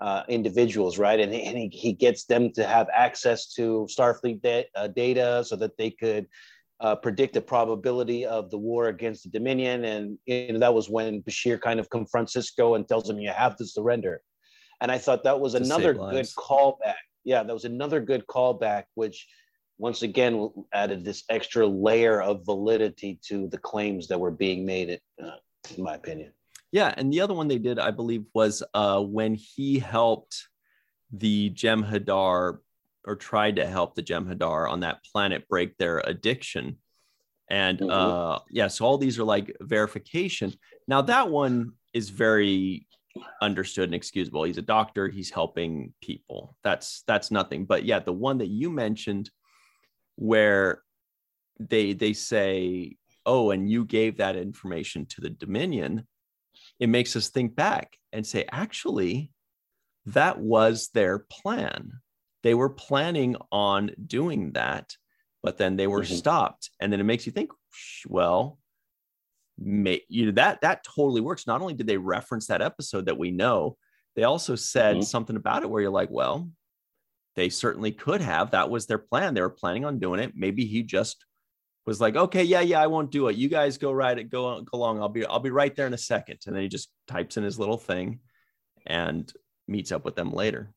uh, 0.00 0.22
individuals, 0.28 0.98
right? 0.98 1.20
And, 1.20 1.32
and 1.32 1.56
he, 1.58 1.68
he 1.68 1.92
gets 1.92 2.24
them 2.24 2.52
to 2.54 2.66
have 2.66 2.88
access 2.92 3.52
to 3.54 3.86
Starfleet 3.90 4.40
da- 4.42 4.68
uh, 4.74 4.88
data 4.88 5.44
so 5.46 5.56
that 5.56 5.76
they 5.76 5.90
could 5.90 6.26
uh, 6.80 6.94
predict 6.94 7.34
the 7.34 7.40
probability 7.40 8.24
of 8.24 8.50
the 8.50 8.58
war 8.58 8.88
against 8.88 9.24
the 9.24 9.30
Dominion. 9.30 9.84
And 9.84 10.18
you 10.26 10.52
know, 10.52 10.58
that 10.60 10.74
was 10.74 10.88
when 10.88 11.22
Bashir 11.22 11.60
kind 11.60 11.80
of 11.80 11.90
confronts 11.90 12.36
Sisko 12.36 12.76
and 12.76 12.86
tells 12.86 13.08
him, 13.08 13.18
you 13.18 13.30
have 13.30 13.56
to 13.56 13.66
surrender. 13.66 14.22
And 14.80 14.92
I 14.92 14.98
thought 14.98 15.24
that 15.24 15.40
was 15.40 15.52
to 15.52 15.62
another 15.62 15.92
good 15.92 16.28
callback. 16.36 16.94
Yeah, 17.24 17.42
that 17.42 17.52
was 17.52 17.64
another 17.64 18.00
good 18.00 18.26
callback, 18.26 18.84
which 18.94 19.26
once 19.78 20.02
again 20.02 20.50
added 20.72 21.04
this 21.04 21.24
extra 21.28 21.66
layer 21.66 22.20
of 22.22 22.44
validity 22.44 23.18
to 23.26 23.48
the 23.48 23.58
claims 23.58 24.08
that 24.08 24.18
were 24.18 24.30
being 24.30 24.64
made, 24.64 25.00
uh, 25.22 25.30
in 25.76 25.82
my 25.82 25.94
opinion. 25.94 26.32
Yeah, 26.70 26.94
and 26.96 27.12
the 27.12 27.20
other 27.20 27.34
one 27.34 27.48
they 27.48 27.58
did, 27.58 27.78
I 27.78 27.90
believe, 27.90 28.24
was 28.34 28.62
uh, 28.74 29.00
when 29.00 29.34
he 29.34 29.78
helped 29.78 30.48
the 31.10 31.50
Jem'Hadar 31.50 32.58
or 33.04 33.16
tried 33.16 33.56
to 33.56 33.66
help 33.66 33.94
the 33.94 34.02
Jem'Hadar 34.02 34.70
on 34.70 34.80
that 34.80 35.04
planet 35.04 35.48
break 35.48 35.76
their 35.76 35.98
addiction. 35.98 36.76
And 37.50 37.78
mm-hmm. 37.78 37.90
uh, 37.90 38.38
yeah, 38.50 38.68
so 38.68 38.84
all 38.84 38.98
these 38.98 39.18
are 39.18 39.24
like 39.24 39.56
verification. 39.60 40.52
Now 40.86 41.02
that 41.02 41.30
one 41.30 41.72
is 41.94 42.10
very 42.10 42.86
understood 43.40 43.84
and 43.84 43.94
excusable. 43.94 44.44
He's 44.44 44.58
a 44.58 44.62
doctor. 44.62 45.08
He's 45.08 45.30
helping 45.30 45.94
people. 46.02 46.56
That's 46.62 47.02
that's 47.06 47.30
nothing. 47.30 47.64
But 47.64 47.84
yeah, 47.84 48.00
the 48.00 48.12
one 48.12 48.38
that 48.38 48.48
you 48.48 48.70
mentioned, 48.70 49.30
where 50.16 50.82
they 51.58 51.94
they 51.94 52.12
say, 52.12 52.96
"Oh, 53.24 53.50
and 53.50 53.70
you 53.70 53.84
gave 53.84 54.18
that 54.18 54.36
information 54.36 55.06
to 55.06 55.22
the 55.22 55.30
Dominion," 55.30 56.06
it 56.78 56.88
makes 56.88 57.16
us 57.16 57.28
think 57.28 57.54
back 57.56 57.96
and 58.12 58.26
say, 58.26 58.44
actually, 58.50 59.30
that 60.06 60.38
was 60.38 60.90
their 60.94 61.18
plan. 61.18 61.92
They 62.42 62.54
were 62.54 62.70
planning 62.70 63.36
on 63.50 63.90
doing 64.06 64.52
that, 64.52 64.92
but 65.42 65.58
then 65.58 65.76
they 65.76 65.86
were 65.86 66.02
mm-hmm. 66.02 66.14
stopped. 66.14 66.70
And 66.80 66.92
then 66.92 67.00
it 67.00 67.04
makes 67.04 67.26
you 67.26 67.32
think, 67.32 67.50
well, 68.06 68.58
may, 69.58 70.02
you 70.08 70.26
know 70.26 70.32
that 70.32 70.60
that 70.60 70.84
totally 70.84 71.20
works. 71.20 71.46
Not 71.46 71.60
only 71.60 71.74
did 71.74 71.86
they 71.86 71.96
reference 71.96 72.46
that 72.46 72.62
episode 72.62 73.06
that 73.06 73.18
we 73.18 73.30
know, 73.30 73.76
they 74.16 74.24
also 74.24 74.54
said 74.54 74.96
mm-hmm. 74.96 75.02
something 75.02 75.36
about 75.36 75.62
it 75.62 75.70
where 75.70 75.82
you're 75.82 75.90
like, 75.90 76.10
well, 76.10 76.50
they 77.36 77.48
certainly 77.48 77.92
could 77.92 78.20
have. 78.20 78.50
That 78.50 78.70
was 78.70 78.86
their 78.86 78.98
plan. 78.98 79.34
They 79.34 79.40
were 79.40 79.50
planning 79.50 79.84
on 79.84 79.98
doing 79.98 80.20
it. 80.20 80.32
Maybe 80.34 80.64
he 80.64 80.82
just 80.82 81.24
was 81.86 82.00
like, 82.00 82.16
okay, 82.16 82.42
yeah, 82.42 82.60
yeah, 82.60 82.82
I 82.82 82.88
won't 82.88 83.10
do 83.10 83.28
it. 83.28 83.36
You 83.36 83.48
guys 83.48 83.78
go 83.78 83.92
right 83.92 84.18
it, 84.18 84.24
go, 84.24 84.60
go 84.60 84.76
along. 84.76 85.00
I'll 85.00 85.08
be, 85.08 85.24
I'll 85.24 85.38
be 85.38 85.50
right 85.50 85.74
there 85.74 85.86
in 85.86 85.94
a 85.94 85.98
second. 85.98 86.38
And 86.46 86.54
then 86.54 86.62
he 86.62 86.68
just 86.68 86.90
types 87.06 87.36
in 87.36 87.44
his 87.44 87.58
little 87.58 87.78
thing 87.78 88.20
and 88.86 89.32
meets 89.68 89.92
up 89.92 90.04
with 90.04 90.16
them 90.16 90.32
later. 90.32 90.72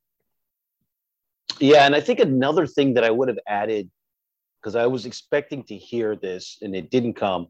Yeah, 1.60 1.86
and 1.86 1.96
I 1.96 2.02
think 2.02 2.20
another 2.20 2.66
thing 2.66 2.96
that 2.96 3.04
I 3.04 3.12
would 3.12 3.28
have 3.28 3.40
added, 3.48 3.90
because 4.60 4.76
I 4.76 4.88
was 4.88 5.06
expecting 5.06 5.64
to 5.66 5.78
hear 5.78 6.16
this 6.16 6.58
and 6.62 6.76
it 6.76 6.90
didn't 6.90 7.14
come, 7.14 7.48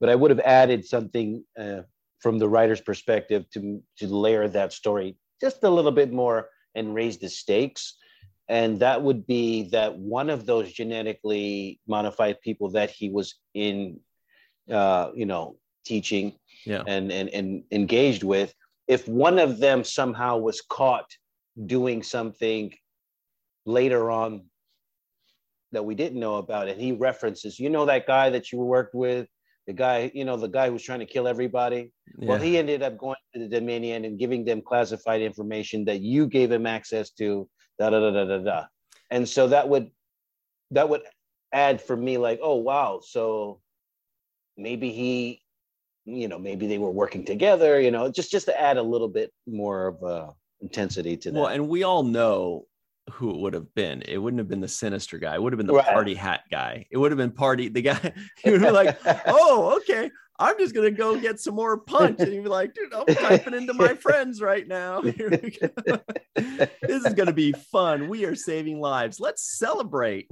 but 0.00 0.08
I 0.08 0.14
would 0.14 0.30
have 0.30 0.40
added 0.40 0.86
something 0.86 1.44
uh, 1.58 1.82
from 2.20 2.38
the 2.38 2.48
writer's 2.48 2.80
perspective 2.80 3.48
to 3.50 3.82
to 3.98 4.06
layer 4.06 4.48
that 4.48 4.72
story 4.72 5.16
just 5.40 5.64
a 5.64 5.70
little 5.70 5.92
bit 5.92 6.12
more 6.12 6.48
and 6.74 6.94
raise 6.94 7.18
the 7.18 7.28
stakes 7.28 7.96
and 8.48 8.80
that 8.80 9.02
would 9.02 9.26
be 9.26 9.68
that 9.70 9.96
one 9.96 10.28
of 10.28 10.44
those 10.44 10.72
genetically 10.72 11.80
modified 11.86 12.40
people 12.40 12.70
that 12.70 12.90
he 12.90 13.08
was 13.08 13.36
in 13.54 14.00
uh, 14.70 15.10
you 15.14 15.26
know 15.26 15.56
teaching 15.84 16.34
yeah. 16.66 16.82
and, 16.86 17.10
and 17.10 17.28
and 17.30 17.64
engaged 17.72 18.22
with 18.22 18.54
if 18.86 19.08
one 19.08 19.38
of 19.38 19.58
them 19.58 19.82
somehow 19.82 20.36
was 20.36 20.60
caught 20.60 21.10
doing 21.66 22.02
something 22.02 22.72
later 23.66 24.10
on 24.10 24.44
that 25.72 25.84
we 25.84 25.94
didn't 25.94 26.18
know 26.18 26.36
about 26.36 26.68
and 26.68 26.80
he 26.80 26.92
references 26.92 27.58
you 27.58 27.70
know 27.70 27.84
that 27.86 28.06
guy 28.06 28.30
that 28.30 28.50
you 28.50 28.58
worked 28.58 28.94
with 28.94 29.28
the 29.66 29.72
guy 29.72 30.10
you 30.14 30.24
know 30.24 30.36
the 30.36 30.48
guy 30.48 30.68
who's 30.68 30.82
trying 30.82 30.98
to 30.98 31.06
kill 31.06 31.28
everybody 31.28 31.92
yeah. 32.18 32.28
well 32.28 32.38
he 32.38 32.58
ended 32.58 32.82
up 32.82 32.98
going 32.98 33.16
to 33.34 33.40
the 33.40 33.48
dominion 33.48 34.04
and 34.04 34.18
giving 34.18 34.44
them 34.44 34.60
classified 34.60 35.20
information 35.20 35.84
that 35.84 36.00
you 36.00 36.26
gave 36.26 36.50
him 36.50 36.66
access 36.66 37.10
to 37.10 37.48
da 37.80 37.88
da 37.90 37.98
da 37.98 38.10
da 38.10 38.24
da 38.24 38.38
da. 38.38 38.64
And 39.10 39.28
so 39.28 39.48
that 39.48 39.68
would 39.68 39.90
that 40.70 40.88
would 40.88 41.02
add 41.52 41.80
for 41.80 41.96
me 41.96 42.18
like, 42.18 42.38
oh 42.42 42.56
wow, 42.56 43.00
so 43.02 43.60
maybe 44.56 44.92
he, 44.92 45.42
you 46.04 46.28
know, 46.28 46.38
maybe 46.38 46.68
they 46.68 46.78
were 46.78 46.90
working 46.90 47.24
together, 47.24 47.80
you 47.80 47.90
know, 47.90 48.10
just 48.10 48.30
just 48.30 48.46
to 48.46 48.60
add 48.60 48.76
a 48.76 48.82
little 48.82 49.08
bit 49.08 49.32
more 49.48 49.88
of 49.88 50.04
uh, 50.04 50.30
intensity 50.60 51.16
to 51.16 51.32
that. 51.32 51.40
Well, 51.40 51.48
and 51.48 51.68
we 51.68 51.82
all 51.82 52.02
know 52.02 52.66
who 53.10 53.30
it 53.30 53.36
would 53.38 53.54
have 53.54 53.72
been. 53.74 54.02
It 54.02 54.18
wouldn't 54.18 54.38
have 54.38 54.48
been 54.48 54.60
the 54.60 54.68
sinister 54.68 55.18
guy. 55.18 55.34
It 55.34 55.42
would 55.42 55.52
have 55.52 55.58
been 55.58 55.66
the 55.66 55.74
right. 55.74 55.86
party 55.86 56.14
hat 56.14 56.42
guy. 56.50 56.86
It 56.90 56.96
would 56.96 57.10
have 57.10 57.18
been 57.18 57.32
party 57.32 57.68
the 57.68 57.82
guy. 57.82 58.12
He 58.42 58.50
would 58.50 58.62
be 58.62 58.70
like, 58.70 58.98
"Oh, 59.26 59.78
okay, 59.78 60.10
I'm 60.38 60.58
just 60.58 60.74
gonna 60.74 60.90
go 60.90 61.18
get 61.18 61.40
some 61.40 61.54
more 61.54 61.78
punch," 61.78 62.20
and 62.20 62.32
he'd 62.32 62.42
be 62.42 62.48
like, 62.48 62.74
"Dude, 62.74 62.92
I'm 62.94 63.06
typing 63.06 63.54
into 63.54 63.74
my 63.74 63.94
friends 64.06 64.40
right 64.40 64.66
now. 64.66 65.00
this 65.02 65.58
is 66.88 67.14
gonna 67.14 67.32
be 67.32 67.52
fun. 67.52 68.08
We 68.08 68.24
are 68.24 68.34
saving 68.34 68.80
lives. 68.80 69.20
Let's 69.20 69.58
celebrate." 69.58 70.30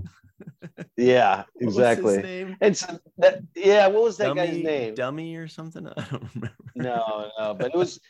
Yeah, 0.97 1.45
exactly. 1.61 2.57
And 2.61 2.77
so 2.77 2.99
that, 3.19 3.41
yeah, 3.55 3.87
what 3.88 4.05
was 4.05 4.17
that 4.19 4.29
dummy, 4.29 4.47
guy's 4.47 4.62
name? 4.62 4.95
Dummy 4.95 5.37
or 5.37 5.49
something? 5.49 5.87
I 5.87 5.95
don't 5.95 6.29
remember. 6.35 6.53
No, 6.75 7.31
no, 7.38 7.55
but 7.55 7.73
it 7.75 7.77
was 7.77 8.01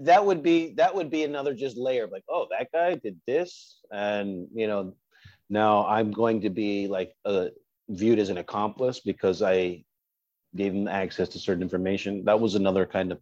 that 0.00 0.24
would 0.24 0.42
be 0.42 0.74
that 0.74 0.94
would 0.94 1.10
be 1.10 1.24
another 1.24 1.54
just 1.54 1.76
layer 1.76 2.04
of 2.04 2.10
like 2.10 2.24
oh 2.28 2.46
that 2.50 2.68
guy 2.72 2.94
did 2.94 3.18
this 3.26 3.80
and 3.90 4.46
you 4.54 4.66
know 4.66 4.94
now 5.48 5.86
i'm 5.86 6.10
going 6.10 6.40
to 6.40 6.50
be 6.50 6.86
like 6.88 7.14
uh, 7.24 7.46
viewed 7.88 8.18
as 8.18 8.28
an 8.28 8.38
accomplice 8.38 9.00
because 9.00 9.42
i 9.42 9.82
gave 10.54 10.72
him 10.72 10.88
access 10.88 11.28
to 11.28 11.38
certain 11.38 11.62
information 11.62 12.24
that 12.24 12.38
was 12.38 12.54
another 12.54 12.86
kind 12.86 13.12
of 13.12 13.20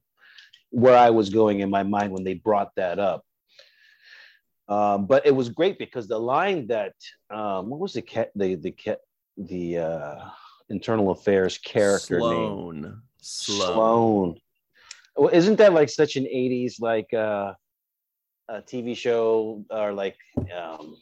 where 0.70 0.96
i 0.96 1.10
was 1.10 1.30
going 1.30 1.60
in 1.60 1.70
my 1.70 1.82
mind 1.82 2.12
when 2.12 2.24
they 2.24 2.34
brought 2.34 2.74
that 2.76 2.98
up 2.98 3.24
um, 4.68 5.06
but 5.06 5.26
it 5.26 5.34
was 5.34 5.48
great 5.48 5.78
because 5.78 6.06
the 6.06 6.18
line 6.18 6.68
that 6.68 6.94
um, 7.30 7.70
what 7.70 7.80
was 7.80 7.92
the 7.92 8.02
cat 8.02 8.30
the 8.36 8.54
the 8.54 8.70
cat 8.70 8.98
the 9.36 9.78
uh, 9.78 10.24
internal 10.68 11.10
affairs 11.10 11.58
character 11.58 12.20
Sloan. 12.20 12.82
name 12.82 13.02
Sloan. 13.20 13.74
Sloan 13.74 14.40
isn't 15.28 15.56
that 15.56 15.72
like 15.72 15.88
such 15.88 16.16
an 16.16 16.24
80s 16.24 16.80
like 16.80 17.12
uh 17.12 17.52
a 18.48 18.62
TV 18.62 18.96
show 18.96 19.64
or 19.70 19.92
like 19.92 20.16
um 20.54 20.96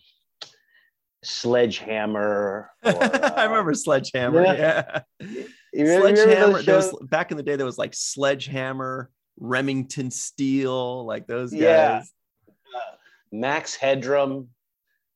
Sledgehammer. 1.23 2.21
Or, 2.23 2.71
uh, 2.85 3.33
I 3.37 3.45
remember 3.45 3.75
Sledgehammer. 3.75 4.45
Yeah. 4.45 5.01
yeah. 5.73 6.01
Sledgehammer. 6.01 6.63
There 6.63 6.77
was 6.77 6.95
back 7.03 7.31
in 7.31 7.37
the 7.37 7.43
day. 7.43 7.57
There 7.57 7.67
was 7.67 7.79
like 7.79 7.95
Sledgehammer, 7.95 9.11
Remington 9.39 10.11
Steele, 10.11 11.05
like 11.05 11.27
those 11.27 11.51
guys. 11.51 11.61
Yeah. 11.61 12.03
Uh, 12.49 12.97
Max 13.33 13.75
Headroom. 13.75 14.49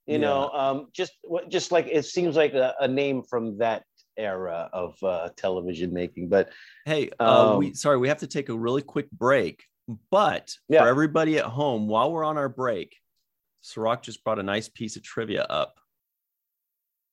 You 0.06 0.14
yeah. 0.14 0.18
know, 0.18 0.50
um, 0.50 0.88
just 0.92 1.12
just 1.48 1.70
like 1.70 1.86
it 1.86 2.04
seems 2.04 2.34
like 2.34 2.54
a, 2.54 2.74
a 2.80 2.88
name 2.88 3.22
from 3.22 3.58
that 3.58 3.84
era 4.16 4.68
of 4.72 5.02
uh, 5.02 5.28
television 5.36 5.92
making. 5.92 6.28
But 6.28 6.50
hey, 6.84 7.10
uh, 7.20 7.52
um, 7.52 7.58
we 7.58 7.74
sorry, 7.74 7.98
we 7.98 8.08
have 8.08 8.18
to 8.18 8.26
take 8.26 8.48
a 8.48 8.56
really 8.56 8.82
quick 8.82 9.10
break. 9.10 9.64
But 10.10 10.54
yeah. 10.68 10.82
for 10.82 10.88
everybody 10.88 11.38
at 11.38 11.44
home, 11.44 11.88
while 11.88 12.12
we're 12.12 12.24
on 12.24 12.38
our 12.38 12.48
break, 12.48 12.96
Cirroc 13.62 14.02
just 14.02 14.22
brought 14.24 14.38
a 14.38 14.42
nice 14.42 14.68
piece 14.68 14.96
of 14.96 15.02
trivia 15.02 15.42
up. 15.44 15.74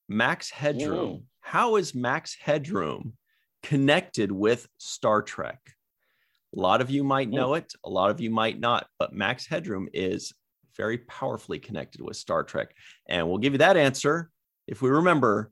Max 0.07 0.49
Headroom. 0.49 1.09
Mm. 1.09 1.23
How 1.41 1.77
is 1.77 1.95
Max 1.95 2.35
Headroom 2.39 3.13
connected 3.63 4.31
with 4.31 4.67
Star 4.77 5.21
Trek? 5.21 5.59
A 6.55 6.59
lot 6.59 6.81
of 6.81 6.89
you 6.89 7.03
might 7.03 7.29
know 7.29 7.53
it, 7.53 7.73
a 7.85 7.89
lot 7.89 8.09
of 8.09 8.19
you 8.19 8.31
might 8.31 8.59
not, 8.59 8.87
but 8.97 9.13
Max 9.13 9.45
Headroom 9.45 9.87
is 9.93 10.33
very 10.75 10.97
powerfully 10.99 11.59
connected 11.59 12.01
with 12.01 12.17
Star 12.17 12.43
Trek. 12.43 12.73
And 13.07 13.27
we'll 13.27 13.37
give 13.37 13.53
you 13.53 13.59
that 13.59 13.77
answer 13.77 14.31
if 14.67 14.81
we 14.81 14.89
remember 14.89 15.51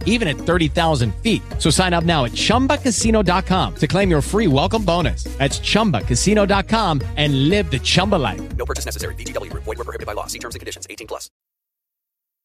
even 0.05 0.29
at 0.29 0.37
30,000 0.37 1.13
feet. 1.15 1.41
So 1.57 1.69
sign 1.69 1.91
up 1.91 2.05
now 2.05 2.23
at 2.23 2.31
chumbacasino.com 2.31 3.75
to 3.75 3.87
claim 3.87 4.09
your 4.09 4.21
free 4.21 4.47
welcome 4.47 4.85
bonus. 4.85 5.25
That's 5.37 5.59
chumbacasino.com 5.59 7.01
and 7.17 7.49
live 7.49 7.69
the 7.69 7.79
Chumba 7.79 8.15
life. 8.15 8.55
No 8.55 8.65
purchase 8.65 8.85
necessary. 8.85 9.15
VGW, 9.15 9.51
void, 9.53 9.65
were 9.65 9.75
prohibited 9.75 10.07
by 10.07 10.13
law. 10.13 10.27
See 10.27 10.39
terms 10.39 10.55
and 10.55 10.59
conditions 10.61 10.87
18 10.89 11.07
plus. 11.07 11.29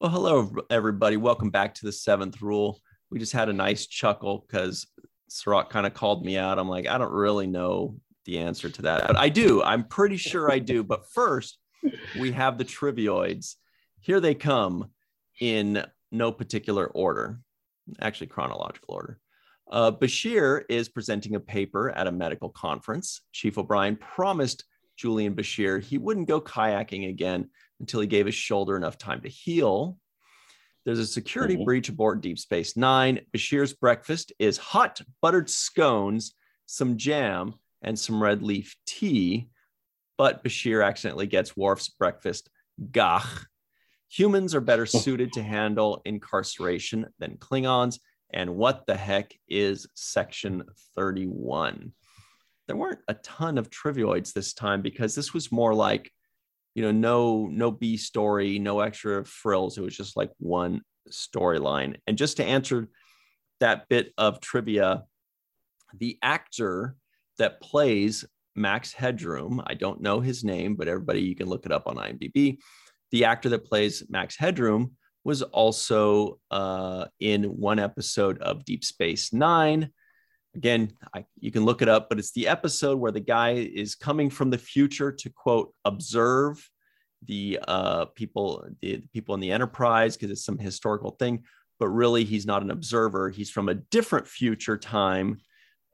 Well, 0.01 0.11
hello, 0.11 0.51
everybody. 0.69 1.17
Welcome 1.17 1.51
back 1.51 1.75
to 1.77 1.87
the 1.87 1.93
seventh 1.93 2.43
rule. 2.43 2.81
We 3.11 3.19
just 3.19 3.33
had 3.33 3.49
a 3.49 3.53
nice 3.53 3.87
chuckle 3.87 4.45
because 4.47 4.87
Cirroc 5.29 5.71
kind 5.71 5.87
of 5.87 5.95
called 5.95 6.25
me 6.25 6.37
out. 6.37 6.59
I'm 6.59 6.69
like, 6.69 6.87
I 6.87 6.99
don't 6.99 7.13
really 7.13 7.47
know 7.47 7.97
the 8.27 8.39
answer 8.41 8.69
to 8.69 8.83
that. 8.83 9.07
But 9.07 9.17
I 9.17 9.29
do. 9.29 9.63
I'm 9.63 9.85
pretty 9.85 10.17
sure 10.17 10.51
I 10.51 10.59
do. 10.59 10.83
But 10.83 11.09
first, 11.15 11.59
we 12.19 12.33
have 12.33 12.59
the 12.59 12.65
trivioids. 12.65 13.55
Here 14.01 14.21
they 14.21 14.35
come 14.35 14.91
in 15.41 15.85
no 16.13 16.33
particular 16.33 16.87
order, 16.87 17.41
actually 18.01 18.29
chronological 18.29 18.95
order. 18.95 19.19
Uh, 19.71 19.91
Bashir 19.91 20.63
is 20.69 20.89
presenting 20.89 21.35
a 21.35 21.41
paper 21.41 21.91
at 21.91 22.07
a 22.07 22.13
medical 22.13 22.51
conference. 22.51 23.23
Chief 23.33 23.59
O'Brien 23.59 23.97
promised 23.97 24.65
Julian 24.97 25.35
Bashir, 25.35 25.83
he 25.83 25.99
wouldn't 25.99 26.29
go 26.29 26.41
kayaking 26.41 27.09
again 27.09 27.51
until 27.81 28.01
he 28.01 28.07
gave 28.07 28.27
his 28.27 28.35
shoulder 28.35 28.77
enough 28.77 28.97
time 28.97 29.21
to 29.23 29.29
heal. 29.29 29.99
There's 30.85 31.01
a 31.01 31.07
security 31.07 31.57
Mhm. 31.57 31.65
breach 31.65 31.89
aboard 31.89 32.21
Deep 32.21 32.39
Space 32.39 32.77
Nine. 32.77 33.21
Bashir's 33.33 33.73
breakfast 33.73 34.33
is 34.39 34.57
hot 34.57 35.01
buttered 35.21 35.51
scones, 35.51 36.35
some 36.67 36.97
jam, 36.97 37.55
and 37.83 37.99
some 37.99 38.23
red 38.23 38.43
leaf 38.43 38.77
tea. 38.87 39.49
But 40.17 40.45
Bashir 40.45 40.87
accidentally 40.87 41.27
gets 41.27 41.57
Worf's 41.57 41.89
breakfast 41.89 42.49
gagh. 42.93 43.27
Humans 44.09 44.55
are 44.55 44.61
better 44.61 44.83
oh. 44.83 44.99
suited 44.99 45.33
to 45.35 45.43
handle 45.43 46.03
incarceration 46.05 47.07
than 47.19 47.37
Klingons. 47.37 47.99
And 48.33 48.57
what 48.57 48.87
the 48.87 48.97
heck 48.97 49.33
is 49.49 49.87
Section 49.95 50.65
31? 50.95 51.93
There 52.67 52.77
weren't 52.77 53.01
a 53.09 53.15
ton 53.15 53.59
of 53.59 53.71
trivioids 53.71 54.33
this 54.33 54.53
time 54.53 54.83
because 54.83 55.15
this 55.15 55.33
was 55.33 55.53
more 55.53 55.75
like, 55.75 56.11
you 56.75 56.83
know, 56.83 56.91
no 56.91 57.47
no 57.47 57.71
B 57.71 57.97
story, 57.97 58.59
no 58.59 58.81
extra 58.81 59.25
frills. 59.25 59.79
It 59.79 59.83
was 59.83 59.97
just 59.97 60.17
like 60.17 60.33
one 60.39 60.83
storyline. 61.09 61.97
And 62.07 62.19
just 62.19 62.37
to 62.39 62.45
answer 62.45 62.89
that 63.61 63.89
bit 63.89 64.13
of 64.19 64.41
trivia, 64.41 65.05
the 65.97 66.19
actor 66.23 66.97
that 67.39 67.61
plays 67.61 68.25
Max 68.55 68.93
Headroom, 68.93 69.63
I 69.67 69.75
don't 69.75 70.01
know 70.01 70.21
his 70.21 70.43
name, 70.43 70.75
but 70.75 70.89
everybody 70.89 71.21
you 71.21 71.37
can 71.37 71.49
look 71.49 71.67
it 71.67 71.73
up 71.73 71.87
on 71.87 71.97
IMDb. 71.97 72.59
The 73.17 73.25
actor 73.25 73.49
that 73.49 73.65
plays 73.65 74.03
Max 74.11 74.37
Headroom 74.37 74.93
was 75.25 75.41
also 75.41 76.39
uh, 76.51 77.07
in 77.19 77.45
one 77.45 77.79
episode 77.79 78.37
of 78.43 78.67
Deep 78.67 78.85
Space 78.85 79.33
Nine. 79.33 79.91
Again, 80.55 80.93
I, 81.15 81.25
you 81.41 81.51
can 81.51 81.65
look 81.65 81.81
it 81.81 81.89
up, 81.89 82.11
but 82.11 82.19
it's 82.19 82.33
the 82.33 82.47
episode 82.47 82.99
where 82.99 83.13
the 83.13 83.21
guy 83.21 83.53
is 83.53 83.95
coming 83.95 84.29
from 84.29 84.51
the 84.51 84.59
future 84.59 85.11
to 85.13 85.31
quote 85.31 85.73
observe 85.87 86.69
the 87.25 87.59
uh, 87.67 88.05
people, 88.05 88.69
the, 88.83 88.97
the 88.97 89.09
people 89.15 89.35
in 89.35 89.41
the 89.41 89.51
Enterprise, 89.51 90.15
because 90.15 90.31
it's 90.31 90.45
some 90.45 90.59
historical 90.59 91.13
thing. 91.13 91.45
But 91.81 91.89
really, 91.89 92.23
he's 92.23 92.45
not 92.45 92.61
an 92.61 92.71
observer. 92.71 93.31
He's 93.31 93.51
from 93.51 93.71
a 93.71 93.77
different 93.77 94.29
future 94.29 94.77
time 94.77 95.39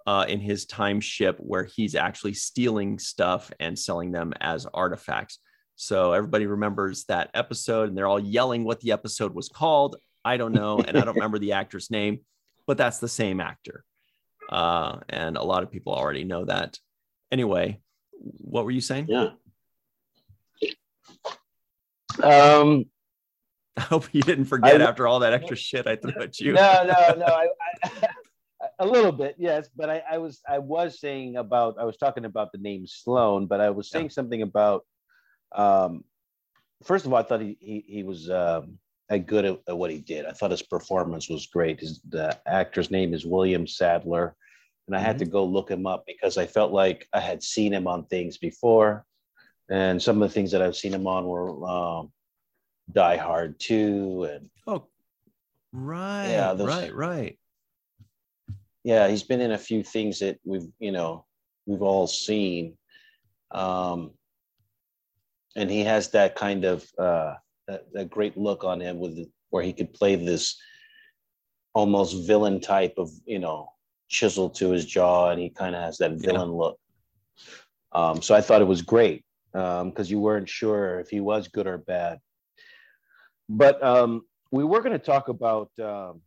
uh, 0.08 0.24
in 0.26 0.40
his 0.40 0.66
time 0.66 1.00
ship 1.00 1.36
where 1.38 1.62
he's 1.62 1.94
actually 1.94 2.34
stealing 2.34 2.98
stuff 2.98 3.52
and 3.60 3.78
selling 3.78 4.10
them 4.10 4.32
as 4.40 4.66
artifacts. 4.74 5.38
So 5.82 6.12
everybody 6.12 6.46
remembers 6.46 7.02
that 7.06 7.30
episode, 7.34 7.88
and 7.88 7.98
they're 7.98 8.06
all 8.06 8.20
yelling 8.20 8.62
what 8.62 8.78
the 8.78 8.92
episode 8.92 9.34
was 9.34 9.48
called. 9.48 9.96
I 10.24 10.36
don't 10.36 10.52
know, 10.52 10.78
and 10.78 10.96
I 10.96 11.04
don't 11.04 11.14
remember 11.16 11.40
the 11.40 11.54
actor's 11.54 11.90
name, 11.90 12.20
but 12.68 12.78
that's 12.78 13.00
the 13.00 13.08
same 13.08 13.40
actor. 13.40 13.84
Uh, 14.48 15.00
and 15.08 15.36
a 15.36 15.42
lot 15.42 15.64
of 15.64 15.72
people 15.72 15.92
already 15.92 16.22
know 16.22 16.44
that. 16.44 16.78
Anyway, 17.32 17.80
what 18.12 18.64
were 18.64 18.70
you 18.70 18.80
saying? 18.80 19.08
Yeah. 19.08 19.30
Um, 22.22 22.84
I 23.76 23.80
hope 23.80 24.08
you 24.12 24.22
didn't 24.22 24.44
forget 24.44 24.80
I- 24.80 24.84
after 24.84 25.08
all 25.08 25.18
that 25.18 25.32
extra 25.32 25.56
shit 25.56 25.88
I 25.88 25.96
threw 25.96 26.12
at 26.22 26.38
you. 26.38 26.52
no, 26.52 26.84
no, 26.84 27.16
no. 27.18 27.26
I, 27.26 27.48
I, 27.82 28.08
a 28.78 28.86
little 28.86 29.10
bit, 29.10 29.34
yes. 29.36 29.68
But 29.74 29.90
I, 29.90 30.04
I 30.08 30.18
was, 30.18 30.42
I 30.48 30.60
was 30.60 31.00
saying 31.00 31.38
about, 31.38 31.76
I 31.76 31.84
was 31.84 31.96
talking 31.96 32.24
about 32.24 32.52
the 32.52 32.58
name 32.58 32.86
Sloan, 32.86 33.46
but 33.46 33.60
I 33.60 33.70
was 33.70 33.90
saying 33.90 34.10
something 34.10 34.42
about. 34.42 34.84
Um, 35.54 36.04
first 36.84 37.06
of 37.06 37.12
all, 37.12 37.18
I 37.18 37.22
thought 37.22 37.40
he 37.40 37.56
he, 37.60 37.84
he 37.86 38.02
was 38.02 38.30
um, 38.30 38.78
good 39.26 39.44
at, 39.44 39.60
at 39.68 39.76
what 39.76 39.90
he 39.90 39.98
did. 39.98 40.26
I 40.26 40.32
thought 40.32 40.50
his 40.50 40.62
performance 40.62 41.28
was 41.28 41.46
great. 41.46 41.80
His 41.80 42.00
the 42.08 42.38
actor's 42.46 42.90
name 42.90 43.14
is 43.14 43.26
William 43.26 43.66
Sadler, 43.66 44.34
and 44.86 44.96
I 44.96 45.00
had 45.00 45.18
to 45.18 45.24
go 45.24 45.44
look 45.44 45.70
him 45.70 45.86
up 45.86 46.04
because 46.06 46.38
I 46.38 46.46
felt 46.46 46.72
like 46.72 47.06
I 47.12 47.20
had 47.20 47.42
seen 47.42 47.72
him 47.72 47.86
on 47.86 48.06
things 48.06 48.38
before, 48.38 49.04
and 49.70 50.00
some 50.02 50.22
of 50.22 50.28
the 50.28 50.32
things 50.34 50.50
that 50.52 50.62
I've 50.62 50.76
seen 50.76 50.94
him 50.94 51.06
on 51.06 51.26
were 51.26 51.66
um, 51.68 52.12
Die 52.92 53.16
Hard 53.16 53.60
Two 53.60 54.24
and 54.24 54.48
Oh, 54.66 54.86
right. 55.72 56.28
Yeah, 56.30 56.54
those- 56.54 56.68
right, 56.68 56.94
right. 56.94 57.38
yeah 58.84 59.08
he's 59.08 59.22
been 59.22 59.40
in 59.40 59.52
a 59.52 59.58
few 59.58 59.82
things 59.82 60.18
that 60.20 60.38
we've 60.44 60.68
you 60.80 60.90
know 60.92 61.24
we've 61.66 61.82
all 61.82 62.06
seen 62.06 62.76
um 63.52 64.10
and 65.56 65.70
he 65.70 65.84
has 65.84 66.10
that 66.10 66.34
kind 66.34 66.64
of 66.64 66.86
uh 66.98 67.34
that, 67.68 67.84
that 67.92 68.10
great 68.10 68.36
look 68.36 68.64
on 68.64 68.80
him 68.80 68.98
with 68.98 69.18
where 69.50 69.62
he 69.62 69.72
could 69.72 69.92
play 69.92 70.16
this 70.16 70.60
almost 71.74 72.26
villain 72.26 72.60
type 72.60 72.94
of 72.98 73.10
you 73.24 73.38
know 73.38 73.68
chisel 74.08 74.50
to 74.50 74.70
his 74.70 74.84
jaw 74.84 75.30
and 75.30 75.40
he 75.40 75.48
kind 75.48 75.74
of 75.74 75.82
has 75.82 75.98
that 75.98 76.12
Yeah. 76.12 76.32
villain 76.32 76.52
look 76.52 76.78
um 77.92 78.20
so 78.22 78.34
i 78.34 78.40
thought 78.40 78.60
it 78.60 78.66
was 78.66 78.82
great 78.82 79.24
um 79.54 79.90
because 79.90 80.10
you 80.10 80.20
weren't 80.20 80.48
sure 80.48 81.00
if 81.00 81.08
he 81.08 81.20
was 81.20 81.48
good 81.48 81.66
or 81.66 81.78
bad 81.78 82.18
but 83.48 83.82
um 83.82 84.22
we 84.50 84.64
were 84.64 84.80
going 84.80 84.92
to 84.92 84.98
talk 84.98 85.28
about 85.28 85.70
um 85.78 86.20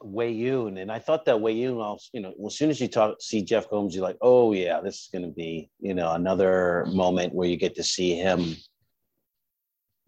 Weyoun, 0.00 0.80
and 0.80 0.90
I 0.90 0.98
thought 0.98 1.24
that 1.26 1.36
Weyoun, 1.36 1.82
also, 1.82 2.08
you 2.12 2.20
know, 2.20 2.32
as 2.46 2.56
soon 2.56 2.70
as 2.70 2.80
you 2.80 2.88
talk, 2.88 3.20
see 3.20 3.42
Jeff 3.42 3.68
Combs, 3.68 3.94
you're 3.94 4.04
like, 4.04 4.18
oh 4.20 4.52
yeah, 4.52 4.80
this 4.80 4.96
is 4.96 5.08
going 5.12 5.24
to 5.24 5.30
be, 5.30 5.70
you 5.80 5.94
know, 5.94 6.12
another 6.12 6.86
moment 6.88 7.34
where 7.34 7.48
you 7.48 7.56
get 7.56 7.74
to 7.76 7.82
see 7.82 8.14
him 8.14 8.56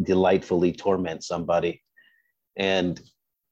delightfully 0.02 0.72
torment 0.72 1.24
somebody, 1.24 1.82
and 2.56 3.00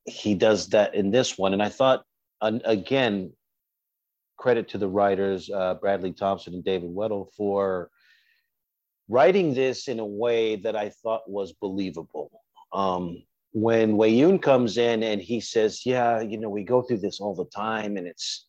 he 0.05 0.35
does 0.35 0.69
that 0.69 0.95
in 0.95 1.11
this 1.11 1.37
one. 1.37 1.53
And 1.53 1.63
I 1.63 1.69
thought, 1.69 2.05
again, 2.41 3.33
credit 4.37 4.69
to 4.69 4.79
the 4.79 4.89
writers, 4.89 5.51
uh, 5.51 5.75
Bradley 5.75 6.13
Thompson 6.13 6.55
and 6.55 6.65
David 6.65 6.91
Weddle, 6.91 7.33
for 7.37 7.91
writing 9.09 9.55
this 9.55 9.89
in 9.89 9.99
a 9.99 10.07
way 10.07 10.57
that 10.57 10.77
I 10.77 10.91
thought 10.91 11.29
was 11.29 11.53
believable. 11.53 12.31
Um, 12.73 13.23
when 13.53 13.97
Weyoun 13.97 14.41
comes 14.43 14.79
in 14.79 15.03
and 15.03 15.21
he 15.21 15.41
says, 15.41 15.87
"Yeah, 15.87 16.21
you 16.21 16.39
know, 16.39 16.51
we 16.51 16.65
go 16.65 16.83
through 16.83 16.99
this 16.99 17.21
all 17.21 17.35
the 17.35 17.47
time, 17.47 17.97
and 17.97 18.07
it's 18.07 18.47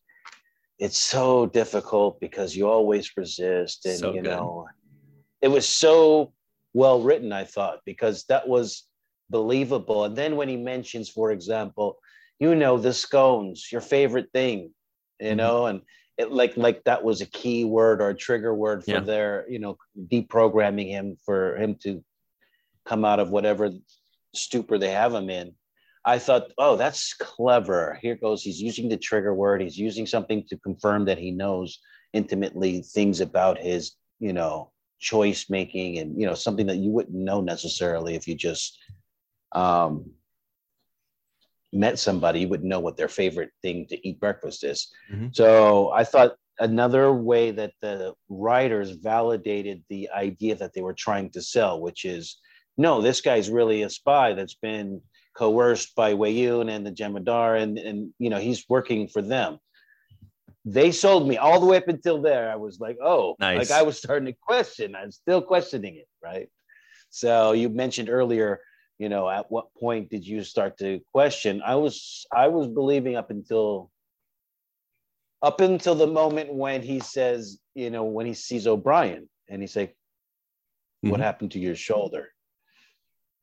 it's 0.77 0.97
so 0.97 1.45
difficult 1.45 2.19
because 2.19 2.55
you 2.55 2.69
always 2.69 3.12
resist, 3.17 3.85
and 3.85 3.99
So 3.99 4.13
you 4.13 4.21
good. 4.21 4.29
know, 4.29 4.67
it 5.41 5.49
was 5.49 5.67
so 5.67 6.33
well 6.73 7.01
written. 7.01 7.31
I 7.33 7.43
thought 7.43 7.79
because 7.85 8.25
that 8.25 8.47
was 8.47 8.88
believable. 9.29 10.05
And 10.05 10.15
then 10.15 10.35
when 10.35 10.49
he 10.49 10.57
mentions, 10.57 11.09
for 11.09 11.31
example, 11.31 11.99
you 12.39 12.55
know, 12.55 12.77
the 12.77 12.93
scones, 12.93 13.71
your 13.71 13.81
favorite 13.81 14.31
thing, 14.33 14.73
you 15.19 15.33
Mhm. 15.33 15.38
know, 15.38 15.65
and 15.67 15.81
it 16.17 16.31
like 16.31 16.57
like 16.57 16.83
that 16.83 17.03
was 17.03 17.21
a 17.21 17.25
key 17.25 17.63
word 17.63 18.01
or 18.01 18.09
a 18.09 18.15
trigger 18.15 18.53
word 18.53 18.83
for 18.83 18.91
Yeah. 18.91 18.99
their, 19.01 19.45
you 19.49 19.59
know, 19.59 19.77
deprogramming 19.97 20.89
him 20.89 21.17
for 21.25 21.55
him 21.57 21.75
to 21.83 22.03
come 22.85 23.05
out 23.05 23.19
of 23.19 23.29
whatever 23.29 23.71
stupor 24.33 24.77
they 24.77 24.91
have 24.91 25.13
him 25.13 25.29
in. 25.29 25.53
I 26.05 26.17
thought, 26.19 26.51
oh, 26.57 26.75
that's 26.75 27.13
clever. 27.13 27.99
Here 28.01 28.15
goes. 28.15 28.41
He's 28.41 28.61
using 28.61 28.89
the 28.89 28.97
trigger 28.97 29.33
word. 29.33 29.61
He's 29.61 29.77
using 29.77 30.05
something 30.05 30.45
to 30.49 30.57
confirm 30.57 31.05
that 31.05 31.17
he 31.17 31.31
knows 31.31 31.79
intimately 32.13 32.81
things 32.81 33.21
about 33.21 33.59
his, 33.59 33.93
you 34.19 34.33
know, 34.33 34.71
choice 34.99 35.49
making 35.49 35.99
and, 35.99 36.19
you 36.19 36.25
know, 36.25 36.33
something 36.33 36.67
that 36.67 36.77
you 36.77 36.91
wouldn't 36.91 37.15
know 37.15 37.41
necessarily 37.41 38.15
if 38.15 38.27
you 38.27 38.35
just 38.35 38.77
um, 39.51 40.11
met 41.71 41.99
somebody, 41.99 42.41
you 42.41 42.47
wouldn't 42.47 42.69
know 42.69 42.79
what 42.79 42.97
their 42.97 43.07
favorite 43.07 43.51
thing 43.61 43.85
to 43.87 44.07
eat 44.07 44.19
breakfast 44.19 44.63
is. 44.63 44.91
Mhm. 45.11 45.35
So 45.35 45.91
I 45.91 46.03
thought 46.03 46.35
another 46.59 47.13
way 47.13 47.51
that 47.51 47.73
the 47.81 48.13
writers 48.29 48.91
validated 48.91 49.83
the 49.89 50.09
idea 50.11 50.55
that 50.55 50.73
they 50.73 50.81
were 50.81 50.93
trying 50.93 51.29
to 51.31 51.41
sell, 51.41 51.79
which 51.79 52.05
is 52.05 52.39
no, 52.79 53.01
this 53.01 53.19
guy's 53.19 53.49
really 53.49 53.81
a 53.83 53.89
spy 53.89 54.31
that's 54.33 54.55
been 54.55 55.01
coerced 55.35 55.93
by 55.95 56.13
Weyoun 56.13 56.71
and 56.71 56.85
the 56.87 56.91
Jem'Hadar, 56.91 57.61
and 57.61 57.77
and 57.77 58.13
you 58.19 58.29
know 58.29 58.39
he's 58.39 58.63
working 58.69 59.09
for 59.09 59.21
them. 59.21 59.59
They 60.63 60.91
sold 60.91 61.27
me 61.27 61.35
all 61.37 61.59
the 61.59 61.65
way 61.65 61.77
up 61.77 61.89
until 61.89 62.21
there. 62.21 62.49
I 62.49 62.55
was 62.55 62.79
like, 62.79 62.97
oh, 63.03 63.35
Nice. 63.39 63.69
like 63.69 63.71
I 63.71 63.81
was 63.83 63.97
starting 63.97 64.27
to 64.27 64.37
question. 64.41 64.95
I'm 64.95 65.11
still 65.11 65.41
questioning 65.41 65.97
it, 65.97 66.07
right? 66.23 66.47
So 67.09 67.51
you 67.51 67.67
mentioned 67.67 68.09
earlier, 68.09 68.61
you 68.97 69.09
know, 69.09 69.29
at 69.29 69.51
what 69.51 69.73
point 69.73 70.09
did 70.09 70.25
you 70.25 70.43
start 70.43 70.77
to 70.77 71.01
question? 71.11 71.61
I 71.65 71.75
was 71.75 72.25
I 72.33 72.47
was 72.47 72.67
believing 72.67 73.17
up 73.17 73.29
until 73.29 73.91
up 75.41 75.59
until 75.59 75.95
the 75.95 76.07
moment 76.07 76.53
when 76.53 76.81
he 76.81 77.01
says, 77.01 77.59
you 77.75 77.89
know, 77.89 78.05
when 78.05 78.25
he 78.25 78.33
sees 78.33 78.67
O'Brien 78.67 79.29
and 79.49 79.61
he's 79.61 79.75
like, 79.75 79.97
"What 81.01 81.19
Mhm. 81.19 81.23
happened 81.23 81.51
to 81.51 81.59
your 81.59 81.75
shoulder?" 81.75 82.29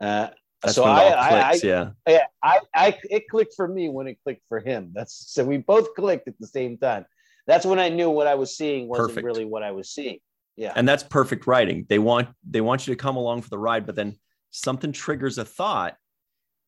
Uh, 0.00 0.28
so 0.66 0.84
I, 0.84 1.14
I, 1.18 1.28
clicks, 1.28 1.64
I, 1.64 1.68
yeah. 1.68 1.90
yeah, 2.08 2.24
I, 2.42 2.60
I, 2.74 2.98
it 3.10 3.28
clicked 3.28 3.54
for 3.54 3.68
me 3.68 3.88
when 3.88 4.08
it 4.08 4.18
clicked 4.24 4.42
for 4.48 4.58
him. 4.58 4.90
That's 4.94 5.32
so 5.32 5.44
we 5.44 5.58
both 5.58 5.94
clicked 5.94 6.28
at 6.28 6.34
the 6.40 6.46
same 6.46 6.78
time. 6.78 7.06
That's 7.46 7.64
when 7.64 7.78
I 7.78 7.88
knew 7.88 8.10
what 8.10 8.26
I 8.26 8.34
was 8.34 8.56
seeing 8.56 8.88
wasn't 8.88 9.10
Perfect. 9.10 9.24
really 9.24 9.44
what 9.44 9.62
I 9.62 9.70
was 9.70 9.90
seeing. 9.90 10.18
Yeah, 10.56 10.72
and 10.74 10.88
that's 10.88 11.02
perfect 11.02 11.46
writing 11.46 11.84
they 11.90 11.98
want 11.98 12.28
they 12.48 12.62
want 12.62 12.86
you 12.86 12.94
to 12.94 12.98
come 12.98 13.16
along 13.16 13.42
for 13.42 13.50
the 13.50 13.58
ride 13.58 13.84
but 13.84 13.94
then 13.94 14.16
something 14.52 14.90
triggers 14.90 15.36
a 15.36 15.44
thought 15.44 15.96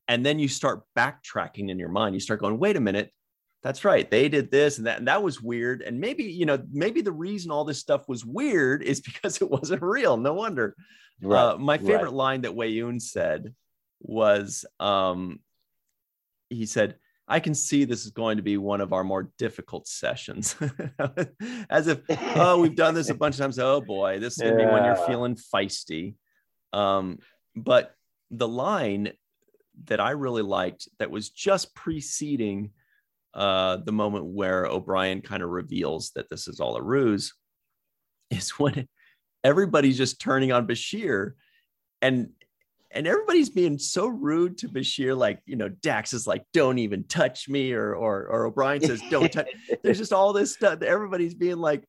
and 0.08 0.24
then 0.26 0.38
you 0.38 0.46
start 0.46 0.82
backtracking 0.96 1.70
in 1.70 1.78
your 1.78 1.88
mind 1.88 2.14
you 2.14 2.20
start 2.20 2.38
going 2.38 2.58
wait 2.58 2.76
a 2.76 2.80
minute 2.80 3.10
That's 3.62 3.84
right. 3.84 4.08
They 4.08 4.28
did 4.28 4.50
this 4.50 4.78
and 4.78 4.86
that, 4.86 4.98
and 4.98 5.08
that 5.08 5.22
was 5.22 5.42
weird. 5.42 5.82
And 5.82 6.00
maybe, 6.00 6.24
you 6.24 6.46
know, 6.46 6.62
maybe 6.70 7.00
the 7.00 7.12
reason 7.12 7.50
all 7.50 7.64
this 7.64 7.78
stuff 7.80 8.08
was 8.08 8.24
weird 8.24 8.82
is 8.82 9.00
because 9.08 9.42
it 9.42 9.50
wasn't 9.50 9.82
real. 9.82 10.16
No 10.16 10.34
wonder. 10.34 10.76
Right, 11.20 11.54
Uh, 11.54 11.58
my 11.58 11.78
favorite 11.78 12.04
right. 12.04 12.12
line 12.12 12.40
that 12.42 12.52
Weyoun 12.54 13.02
said 13.02 13.54
was 14.00 14.64
um, 14.78 15.40
he 16.48 16.66
said, 16.66 16.96
I 17.26 17.40
can 17.40 17.54
see 17.54 17.84
this 17.84 18.06
is 18.06 18.10
going 18.12 18.38
to 18.38 18.42
be 18.42 18.56
one 18.56 18.80
of 18.80 18.92
our 18.94 19.04
more 19.04 19.30
difficult 19.36 19.86
sessions. 19.86 20.56
As 21.70 21.86
if, 21.86 22.00
oh, 22.36 22.58
we've 22.58 22.76
done 22.76 22.94
this 22.94 23.10
a 23.10 23.14
bunch 23.22 23.34
of 23.34 23.40
times. 23.40 23.58
Oh 23.58 23.82
boy, 23.82 24.18
this 24.18 24.34
is 24.34 24.42
going 24.42 24.56
to 24.56 24.64
be 24.64 24.70
when 24.70 24.84
you're 24.84 25.06
feeling 25.06 25.36
feisty. 25.36 26.14
Um, 26.72 27.18
but 27.54 27.94
the 28.30 28.48
line 28.48 29.12
that 29.84 30.00
I 30.00 30.12
really 30.12 30.42
liked 30.42 30.88
that 30.98 31.10
was 31.10 31.28
just 31.28 31.74
preceding 31.74 32.70
uh, 33.34 33.76
the 33.76 33.92
moment 33.92 34.24
where 34.24 34.66
O'Brien 34.66 35.20
kind 35.20 35.42
of 35.42 35.50
reveals 35.50 36.10
that 36.14 36.28
this 36.30 36.48
is 36.48 36.60
all 36.60 36.76
a 36.76 36.82
ruse 36.82 37.34
is 38.30 38.50
when 38.50 38.88
everybody's 39.44 39.96
just 39.96 40.20
turning 40.20 40.52
on 40.52 40.66
Bashir 40.66 41.32
and 42.02 42.30
and 42.90 43.06
everybody's 43.06 43.50
being 43.50 43.78
so 43.78 44.06
rude 44.06 44.56
to 44.58 44.68
Bashir, 44.68 45.16
like 45.16 45.40
you 45.44 45.56
know, 45.56 45.68
Dax 45.68 46.14
is 46.14 46.26
like, 46.26 46.44
"Don't 46.54 46.78
even 46.78 47.04
touch 47.04 47.48
me," 47.48 47.72
or 47.72 47.94
or, 47.94 48.26
or 48.26 48.46
O'Brien 48.46 48.80
says, 48.80 49.02
"Don't 49.10 49.30
touch." 49.30 49.48
There's 49.82 49.98
just 49.98 50.12
all 50.12 50.32
this 50.32 50.54
stuff. 50.54 50.80
Everybody's 50.80 51.34
being 51.34 51.58
like, 51.58 51.84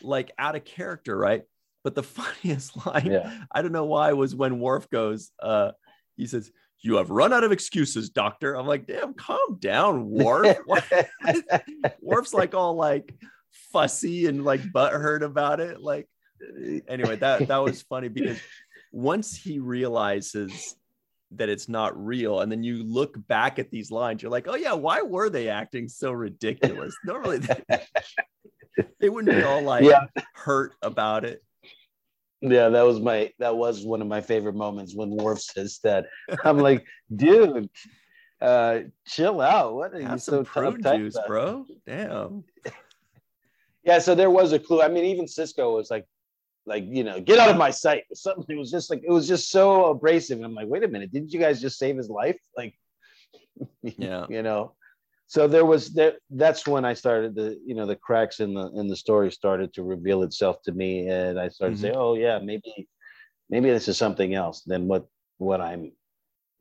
like 0.00 0.30
out 0.38 0.54
of 0.54 0.64
character, 0.64 1.16
right? 1.16 1.42
But 1.82 1.96
the 1.96 2.02
funniest 2.04 2.86
line, 2.86 3.06
Yeah. 3.10 3.36
I 3.52 3.62
don't 3.62 3.72
know 3.72 3.86
why, 3.86 4.12
was 4.12 4.34
when 4.34 4.60
Worf 4.60 4.88
goes, 4.90 5.32
uh, 5.42 5.72
he 6.16 6.26
says, 6.26 6.52
"You 6.80 6.96
have 6.96 7.10
run 7.10 7.32
out 7.32 7.44
of 7.44 7.52
excuses, 7.52 8.10
Doctor." 8.10 8.54
I'm 8.54 8.66
like, 8.66 8.86
"Damn, 8.86 9.14
calm 9.14 9.58
down, 9.58 10.08
Worf." 10.08 10.56
Worf's 12.00 12.34
like 12.34 12.54
all 12.54 12.74
like 12.74 13.14
fussy 13.72 14.26
and 14.26 14.44
like 14.44 14.60
butthurt 14.72 15.22
about 15.22 15.60
it. 15.60 15.80
Like, 15.80 16.08
anyway, 16.88 17.16
that 17.16 17.48
that 17.48 17.58
was 17.58 17.82
funny 17.82 18.08
because 18.08 18.38
once 18.92 19.36
he 19.36 19.58
realizes 19.58 20.76
that 21.32 21.48
it's 21.50 21.68
not 21.68 21.92
real, 22.02 22.40
and 22.40 22.50
then 22.50 22.62
you 22.62 22.82
look 22.84 23.14
back 23.28 23.58
at 23.58 23.70
these 23.70 23.90
lines, 23.90 24.22
you're 24.22 24.32
like, 24.32 24.48
oh 24.48 24.56
yeah, 24.56 24.72
why 24.72 25.02
were 25.02 25.28
they 25.28 25.48
acting 25.48 25.88
so 25.88 26.10
ridiculous? 26.10 26.94
Normally 27.04 27.38
they, 27.38 27.62
they 29.00 29.08
wouldn't 29.10 29.36
be 29.36 29.42
all 29.42 29.60
like 29.62 29.84
Yeah. 29.84 30.06
hurt 30.34 30.72
about 30.80 31.24
it. 31.24 31.42
Yeah, 32.40 32.68
that 32.68 32.82
was 32.82 33.00
my 33.00 33.32
that 33.38 33.56
was 33.56 33.84
one 33.84 34.00
of 34.00 34.06
my 34.06 34.20
favorite 34.20 34.54
moments 34.54 34.94
when 34.94 35.10
Worf 35.10 35.40
says 35.40 35.80
that. 35.82 36.06
I'm 36.44 36.58
like, 36.58 36.86
dude, 37.14 37.68
uh, 38.40 38.80
chill 39.06 39.40
out. 39.40 39.74
What 39.74 39.94
are 39.94 40.00
you 40.00 40.18
so 40.18 40.44
prune 40.44 40.80
juice, 40.82 41.16
about? 41.16 41.26
bro. 41.26 41.66
Damn. 41.86 42.44
Yeah, 43.84 44.00
so 44.00 44.14
there 44.14 44.28
was 44.28 44.52
a 44.52 44.58
clue. 44.58 44.82
I 44.82 44.88
mean, 44.88 45.06
even 45.06 45.24
Sisko 45.24 45.74
was 45.74 45.90
like, 45.90 46.04
like 46.66 46.84
you 46.86 47.04
know, 47.04 47.20
get 47.20 47.38
out 47.38 47.48
of 47.48 47.56
my 47.56 47.70
sight. 47.70 48.04
Something. 48.12 48.56
It 48.56 48.58
was 48.58 48.70
just 48.70 48.90
like 48.90 49.02
it 49.02 49.10
was 49.10 49.26
just 49.26 49.50
so 49.50 49.86
abrasive. 49.86 50.36
And 50.36 50.44
I'm 50.44 50.52
like, 50.54 50.68
wait 50.68 50.84
a 50.84 50.88
minute, 50.88 51.10
didn't 51.10 51.32
you 51.32 51.40
guys 51.40 51.58
just 51.58 51.78
save 51.78 51.96
his 51.96 52.10
life? 52.10 52.36
Like, 52.54 52.74
Yeah. 53.82 54.26
you 54.28 54.42
know. 54.42 54.74
So 55.28 55.46
there 55.46 55.66
was 55.66 55.90
there. 55.90 56.14
That's 56.30 56.66
when 56.66 56.86
I 56.86 56.94
started 56.94 57.34
the 57.34 57.60
you 57.64 57.74
know 57.74 57.84
the 57.84 57.96
cracks 57.96 58.40
in 58.40 58.54
the 58.54 58.72
in 58.72 58.88
the 58.88 58.96
story 58.96 59.30
started 59.30 59.74
to 59.74 59.82
reveal 59.82 60.22
itself 60.22 60.62
to 60.62 60.72
me, 60.72 61.06
and 61.06 61.38
I 61.38 61.48
started 61.48 61.76
to 61.76 61.82
say, 61.82 61.92
oh 61.94 62.14
yeah, 62.14 62.38
maybe 62.38 62.88
maybe 63.50 63.68
this 63.68 63.88
is 63.88 63.98
something 63.98 64.34
else 64.34 64.62
than 64.62 64.88
what 64.88 65.06
what 65.36 65.60
I'm 65.60 65.92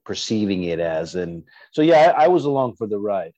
perceiving 0.06 0.64
it 0.64 0.82
as. 0.82 1.16
And 1.16 1.44
so 1.72 1.82
yeah, 1.82 2.14
I, 2.18 2.26
I 2.26 2.28
was 2.28 2.44
along 2.44 2.76
for 2.76 2.88
the 2.88 3.00
ride. 3.00 3.34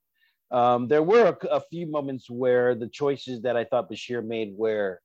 Um, 0.50 0.88
there 0.88 1.04
were 1.04 1.38
a, 1.44 1.48
a 1.48 1.62
few 1.62 1.86
moments 1.86 2.28
where 2.28 2.74
the 2.74 2.88
choices 2.88 3.44
that 3.44 3.56
I 3.56 3.66
thought 3.66 3.90
Bashir 3.92 4.26
made 4.26 4.54
were 4.58 5.00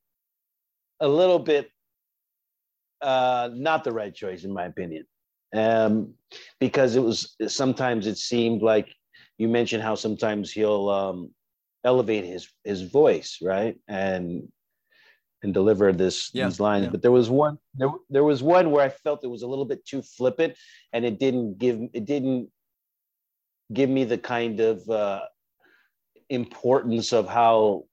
a 1.01 1.09
little 1.09 1.39
bit 1.39 1.71
uh, 3.03 3.51
not 3.53 3.85
the 3.85 3.93
right 3.93 4.15
choice, 4.15 4.45
in 4.45 4.55
my 4.55 4.65
opinion, 4.65 5.05
um, 5.55 6.15
because 6.61 6.97
it 6.97 7.03
was 7.03 7.37
sometimes 7.47 8.07
it 8.07 8.17
seemed 8.17 8.63
like 8.63 8.89
you 9.39 9.49
mentioned 9.49 9.83
how 9.83 9.95
sometimes 9.95 10.53
he'll 10.53 10.89
um, 10.89 11.31
elevate 11.85 12.25
his 12.25 12.49
his 12.65 12.83
voice, 12.83 13.39
right, 13.43 13.77
and 13.89 14.49
and 15.43 15.53
deliver 15.53 15.93
this 15.93 16.31
Yeah, 16.33 16.47
these 16.47 16.61
lines. 16.61 16.85
yeah. 16.87 16.91
But 16.91 17.03
there 17.03 17.13
was 17.13 17.29
one 17.31 17.59
there, 17.75 17.91
there 18.11 18.25
was 18.25 18.43
one 18.43 18.71
where 18.71 18.85
I 18.85 18.89
felt 18.89 19.25
it 19.25 19.29
was 19.29 19.43
a 19.43 19.47
little 19.49 19.67
bit 19.67 19.85
too 19.85 20.03
flippant, 20.03 20.55
and 20.93 21.05
it 21.05 21.19
didn't 21.19 21.59
give 21.59 21.81
it 21.93 22.05
didn't 22.05 22.51
give 23.73 23.91
me 23.91 24.05
the 24.05 24.19
kind 24.19 24.61
of 24.61 24.89
uh, 24.89 25.23
importance 26.29 27.13
of 27.13 27.29
how 27.29 27.85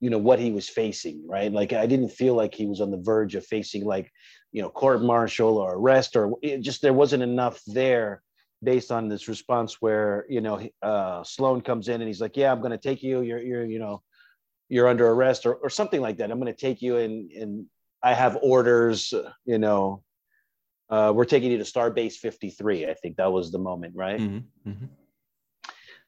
you 0.00 0.10
know 0.10 0.18
what 0.18 0.38
he 0.38 0.50
was 0.50 0.68
facing 0.68 1.26
right 1.26 1.52
like 1.52 1.72
i 1.72 1.86
didn't 1.86 2.10
feel 2.10 2.34
like 2.34 2.54
he 2.54 2.66
was 2.66 2.80
on 2.80 2.90
the 2.90 2.98
verge 2.98 3.34
of 3.34 3.46
facing 3.46 3.84
like 3.84 4.10
you 4.52 4.60
know 4.60 4.68
court 4.68 5.02
martial 5.02 5.56
or 5.56 5.76
arrest 5.76 6.16
or 6.16 6.34
it 6.42 6.60
just 6.60 6.82
there 6.82 6.92
wasn't 6.92 7.22
enough 7.22 7.62
there 7.66 8.22
based 8.64 8.90
on 8.90 9.08
this 9.08 9.28
response 9.28 9.80
where 9.80 10.24
you 10.28 10.40
know 10.40 10.56
uh 10.82 11.22
sloan 11.24 11.60
comes 11.60 11.88
in 11.88 12.00
and 12.00 12.08
he's 12.08 12.20
like 12.20 12.36
yeah 12.36 12.50
i'm 12.50 12.60
going 12.60 12.70
to 12.72 12.78
take 12.78 13.02
you 13.02 13.20
you're 13.22 13.38
you're 13.40 13.64
you 13.64 13.78
know 13.78 14.02
you're 14.68 14.88
under 14.88 15.06
arrest 15.08 15.46
or, 15.46 15.54
or 15.54 15.70
something 15.70 16.00
like 16.00 16.16
that 16.18 16.30
i'm 16.30 16.40
going 16.40 16.52
to 16.52 16.60
take 16.60 16.80
you 16.82 16.96
and 16.96 17.30
and 17.32 17.66
i 18.02 18.12
have 18.14 18.38
orders 18.42 19.12
you 19.44 19.58
know 19.58 20.02
uh 20.90 21.12
we're 21.14 21.24
taking 21.24 21.50
you 21.52 21.58
to 21.58 21.64
starbase 21.64 22.14
53 22.14 22.86
i 22.86 22.94
think 22.94 23.16
that 23.16 23.30
was 23.32 23.52
the 23.52 23.58
moment 23.58 23.94
right 23.94 24.20
Mhm, 24.20 24.42
mhm. 24.66 24.88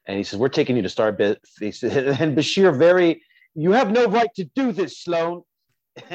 and 0.07 0.17
he 0.17 0.23
says, 0.23 0.39
"We're 0.39 0.57
taking 0.59 0.75
you 0.77 0.83
to 0.83 0.89
Starbase." 0.89 1.83
And 2.21 2.35
Bashir, 2.37 2.77
very, 2.77 3.21
you 3.55 3.71
have 3.73 3.91
no 3.91 4.07
right 4.07 4.33
to 4.35 4.45
do 4.55 4.71
this, 4.71 4.93
Sloan. 5.03 5.43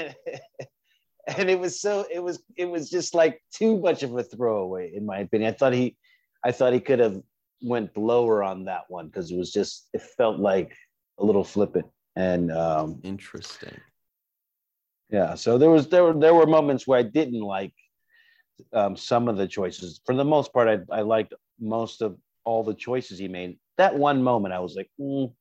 and 1.38 1.50
it 1.50 1.58
was 1.58 1.80
so, 1.80 2.06
it 2.10 2.22
was, 2.22 2.42
it 2.56 2.68
was 2.74 2.88
just 2.90 3.14
like 3.14 3.42
too 3.52 3.78
much 3.78 4.02
of 4.02 4.16
a 4.16 4.22
throwaway, 4.22 4.92
in 4.94 5.04
my 5.04 5.18
opinion. 5.18 5.52
I 5.52 5.56
thought 5.56 5.74
he, 5.74 5.96
I 6.44 6.52
thought 6.52 6.72
he 6.72 6.80
could 6.80 6.98
have 6.98 7.20
went 7.62 7.96
lower 7.96 8.42
on 8.42 8.64
that 8.64 8.82
one 8.88 9.06
because 9.06 9.30
it 9.30 9.36
was 9.36 9.52
just, 9.52 9.88
it 9.92 10.02
felt 10.02 10.38
like 10.38 10.72
a 11.18 11.24
little 11.24 11.44
flippant. 11.44 11.86
And 12.16 12.50
um, 12.52 13.00
Interesting. 13.04 13.80
yeah, 15.10 15.34
so 15.34 15.58
there 15.58 15.70
was 15.70 15.88
there 15.88 16.04
were 16.04 16.12
there 16.14 16.34
were 16.34 16.46
moments 16.46 16.86
where 16.86 16.98
I 16.98 17.02
didn't 17.02 17.40
like 17.40 17.72
um, 18.72 18.96
some 18.96 19.28
of 19.28 19.36
the 19.36 19.46
choices. 19.46 20.00
For 20.04 20.14
the 20.14 20.24
most 20.24 20.52
part, 20.52 20.68
I, 20.68 20.98
I 20.98 21.02
liked 21.02 21.34
most 21.60 22.02
of 22.02 22.18
all 22.44 22.64
the 22.64 22.74
choices 22.74 23.18
he 23.18 23.28
made. 23.28 23.58
That 23.78 23.94
one 23.96 24.22
moment, 24.22 24.52
I 24.52 24.58
was 24.60 24.74
like, 24.74 24.90
mm, 25.00 25.32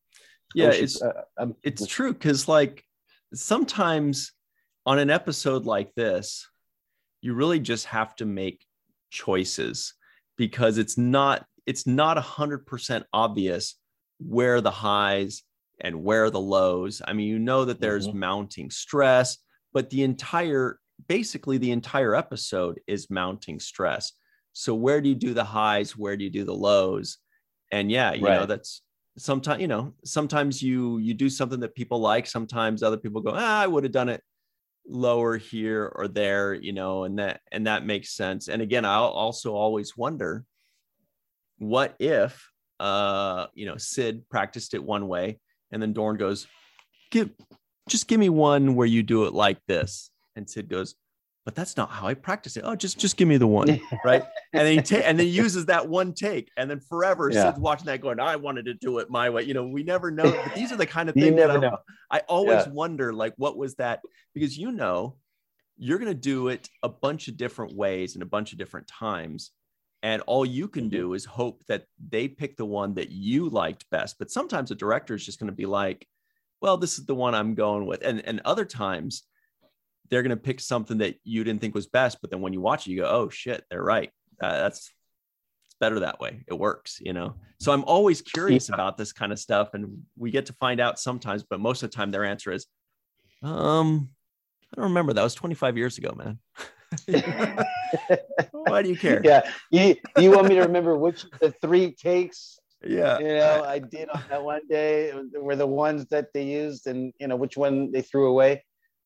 Yeah, 0.53 0.69
we 0.69 0.75
it's 0.75 1.01
uh, 1.01 1.23
I'm- 1.37 1.55
it's 1.63 1.85
true 1.85 2.13
because 2.13 2.47
like 2.47 2.83
sometimes 3.33 4.33
on 4.85 4.99
an 4.99 5.09
episode 5.09 5.65
like 5.65 5.93
this 5.95 6.47
you 7.21 7.33
really 7.33 7.59
just 7.59 7.85
have 7.85 8.15
to 8.15 8.25
make 8.25 8.65
choices 9.11 9.93
because 10.37 10.77
it's 10.77 10.97
not 10.97 11.45
it's 11.65 11.85
not 11.85 12.17
a 12.17 12.21
hundred 12.21 12.65
percent 12.65 13.05
obvious 13.13 13.75
where 14.19 14.61
the 14.61 14.71
highs 14.71 15.43
and 15.79 16.03
where 16.03 16.29
the 16.29 16.39
lows. 16.39 17.01
I 17.05 17.13
mean 17.13 17.27
you 17.27 17.39
know 17.39 17.65
that 17.65 17.79
there's 17.81 18.07
Mhm. 18.07 18.13
mounting 18.15 18.69
stress 18.69 19.37
but 19.73 19.89
the 19.89 20.03
entire 20.03 20.79
basically 21.07 21.57
the 21.57 21.71
entire 21.71 22.13
episode 22.15 22.79
is 22.87 23.09
mounting 23.09 23.59
stress. 23.59 24.11
So 24.53 24.75
where 24.75 25.01
do 25.01 25.09
you 25.09 25.15
do 25.15 25.33
the 25.33 25.43
highs? 25.43 25.95
Where 25.97 26.17
do 26.17 26.23
you 26.23 26.29
do 26.29 26.43
the 26.43 26.53
lows? 26.53 27.17
And 27.71 27.89
yeah 27.91 28.13
you 28.13 28.21
know 28.21 28.45
that's 28.45 28.81
sometimes 29.17 29.61
you 29.61 29.67
know 29.67 29.93
sometimes 30.05 30.61
you 30.61 30.97
you 30.99 31.13
do 31.13 31.29
something 31.29 31.59
that 31.61 31.75
people 31.75 31.99
like. 31.99 32.27
Sometimes 32.27 32.83
other 32.83 32.97
people 32.97 33.21
go 33.21 33.31
ah, 33.33 33.61
i 33.61 33.67
would 33.67 33.83
have 33.83 33.93
done 33.93 34.09
it 34.09 34.21
lower 34.87 35.37
here 35.37 35.91
or 35.95 36.07
there 36.07 36.53
you 36.53 36.73
know 36.73 37.03
and 37.03 37.19
that 37.19 37.41
and 37.51 37.67
that 37.67 37.85
makes 37.85 38.15
sense. 38.15 38.47
And 38.47 38.61
again 38.61 38.85
i'll 38.85 39.05
also 39.05 39.53
always 39.53 39.95
wonder 39.95 40.45
what 41.57 41.95
if 41.99 42.49
uh 42.79 43.47
you 43.53 43.65
know 43.65 43.77
sid 43.77 44.27
practiced 44.29 44.73
it 44.73 44.83
one 44.83 45.07
way 45.07 45.39
and 45.71 45.81
then 45.81 45.93
dorn 45.93 46.17
goes 46.17 46.47
give 47.11 47.29
just 47.87 48.07
give 48.07 48.19
me 48.19 48.29
one 48.29 48.75
where 48.75 48.87
you 48.87 49.03
do 49.03 49.25
it 49.25 49.33
like 49.33 49.59
this. 49.67 50.09
And 50.35 50.49
sid 50.49 50.69
goes 50.69 50.95
but 51.45 51.55
that's 51.55 51.75
not 51.77 51.89
how 51.89 52.07
i 52.07 52.13
practice 52.13 52.55
it 52.57 52.63
oh 52.65 52.75
just 52.75 52.99
just 52.99 53.17
give 53.17 53.27
me 53.27 53.37
the 53.37 53.47
one 53.47 53.67
right 54.05 54.23
and 54.53 54.67
then 54.67 54.73
he 54.73 54.81
ta- 54.81 55.03
and 55.05 55.17
then 55.17 55.25
he 55.25 55.31
uses 55.31 55.65
that 55.65 55.87
one 55.87 56.13
take 56.13 56.49
and 56.57 56.69
then 56.69 56.79
forever 56.79 57.29
Yeah. 57.31 57.43
sid's 57.43 57.59
watching 57.59 57.85
that 57.87 58.01
going 58.01 58.19
i 58.19 58.35
wanted 58.35 58.65
to 58.65 58.73
do 58.75 58.99
it 58.99 59.09
my 59.09 59.29
way 59.29 59.43
you 59.43 59.53
know 59.53 59.65
we 59.67 59.83
never 59.83 60.11
know 60.11 60.31
but 60.31 60.53
these 60.55 60.71
are 60.71 60.77
the 60.77 60.85
kind 60.85 61.09
of 61.09 61.15
things 61.21 61.35
that 61.37 61.51
I- 61.51 61.57
know. 61.57 61.77
I 62.11 62.19
always 62.27 62.65
Yeah. 62.65 62.73
wonder, 62.73 63.13
like, 63.13 63.33
what 63.37 63.55
was 63.55 63.75
that? 63.75 64.01
Because 64.33 64.57
you 64.57 64.73
know, 64.73 65.15
you're 65.77 65.97
going 65.97 66.11
to 66.11 66.19
do 66.33 66.49
it 66.49 66.67
a 66.83 66.89
bunch 66.89 67.29
of 67.29 67.37
different 67.37 67.73
ways 67.73 68.15
and 68.15 68.21
a 68.21 68.25
bunch 68.25 68.51
of 68.51 68.57
different 68.57 68.85
times. 68.87 69.51
And 70.03 70.21
all 70.23 70.45
you 70.45 70.67
can 70.67 70.83
Mm-hmm. 70.89 70.89
do 70.97 71.13
is 71.13 71.23
hope 71.23 71.63
that 71.69 71.85
they 72.09 72.27
pick 72.27 72.57
the 72.57 72.65
one 72.65 72.95
that 72.95 73.11
you 73.11 73.47
liked 73.47 73.89
best. 73.91 74.17
But 74.19 74.29
sometimes 74.29 74.71
a 74.71 74.75
director 74.75 75.15
is 75.15 75.25
just 75.25 75.39
going 75.39 75.49
to 75.49 75.55
be 75.55 75.65
like, 75.65 76.05
well, 76.61 76.75
this 76.75 76.99
is 76.99 77.05
the 77.05 77.15
one 77.15 77.33
I'm 77.33 77.55
going 77.55 77.85
with. 77.85 78.01
And, 78.03 78.19
and 78.27 78.41
other 78.43 78.65
times 78.65 79.23
they're 80.09 80.23
going 80.23 80.31
to 80.31 80.37
pick 80.37 80.59
something 80.59 80.99
that 80.99 81.15
you 81.23 81.43
didn't 81.43 81.61
think 81.61 81.75
was 81.75 81.87
best. 81.87 82.19
But 82.21 82.31
then 82.31 82.41
when 82.41 82.53
you 82.53 82.61
watch 82.61 82.87
it, 82.87 82.91
you 82.91 83.01
go, 83.01 83.09
oh 83.09 83.29
shit, 83.29 83.63
they're 83.69 83.83
right. 83.83 84.11
Uh, 84.41 84.57
that's, 84.63 84.91
it's 85.65 85.75
better 85.79 85.99
that 86.01 86.19
way. 86.19 86.43
It 86.47 86.53
works, 86.53 86.99
you 87.01 87.13
know. 87.13 87.35
So 87.59 87.71
I'm 87.71 87.83
always 87.85 88.21
curious 88.21 88.69
yeah. 88.69 88.75
about 88.75 88.97
this 88.97 89.13
kind 89.13 89.31
of 89.31 89.39
stuff, 89.39 89.73
and 89.73 90.03
we 90.17 90.31
get 90.31 90.47
to 90.47 90.53
find 90.53 90.79
out 90.79 90.99
sometimes, 90.99 91.43
but 91.43 91.59
most 91.59 91.83
of 91.83 91.91
the 91.91 91.95
time 91.95 92.11
their 92.11 92.25
answer 92.25 92.51
is, 92.51 92.65
um, 93.43 94.09
I 94.71 94.81
don't 94.81 94.89
remember. 94.89 95.13
That 95.13 95.23
was 95.23 95.35
25 95.35 95.77
years 95.77 95.97
ago, 95.97 96.13
man. 96.15 96.39
Why 98.51 98.81
do 98.81 98.89
you 98.89 98.97
care? 98.97 99.21
Yeah, 99.23 99.49
you 99.69 99.95
you 100.17 100.31
want 100.31 100.47
me 100.47 100.55
to 100.55 100.61
remember 100.61 100.97
which 100.97 101.25
the 101.39 101.51
three 101.61 101.93
takes? 101.93 102.59
Yeah, 102.83 103.19
you 103.19 103.27
know, 103.27 103.63
I 103.65 103.79
did 103.79 104.09
on 104.09 104.23
that 104.29 104.43
one 104.43 104.67
day 104.67 105.13
were 105.33 105.55
the 105.55 105.67
ones 105.67 106.05
that 106.07 106.33
they 106.33 106.43
used, 106.43 106.87
and 106.87 107.13
you 107.19 107.27
know 107.27 107.35
which 107.35 107.57
one 107.57 107.91
they 107.91 108.01
threw 108.01 108.27
away. 108.27 108.63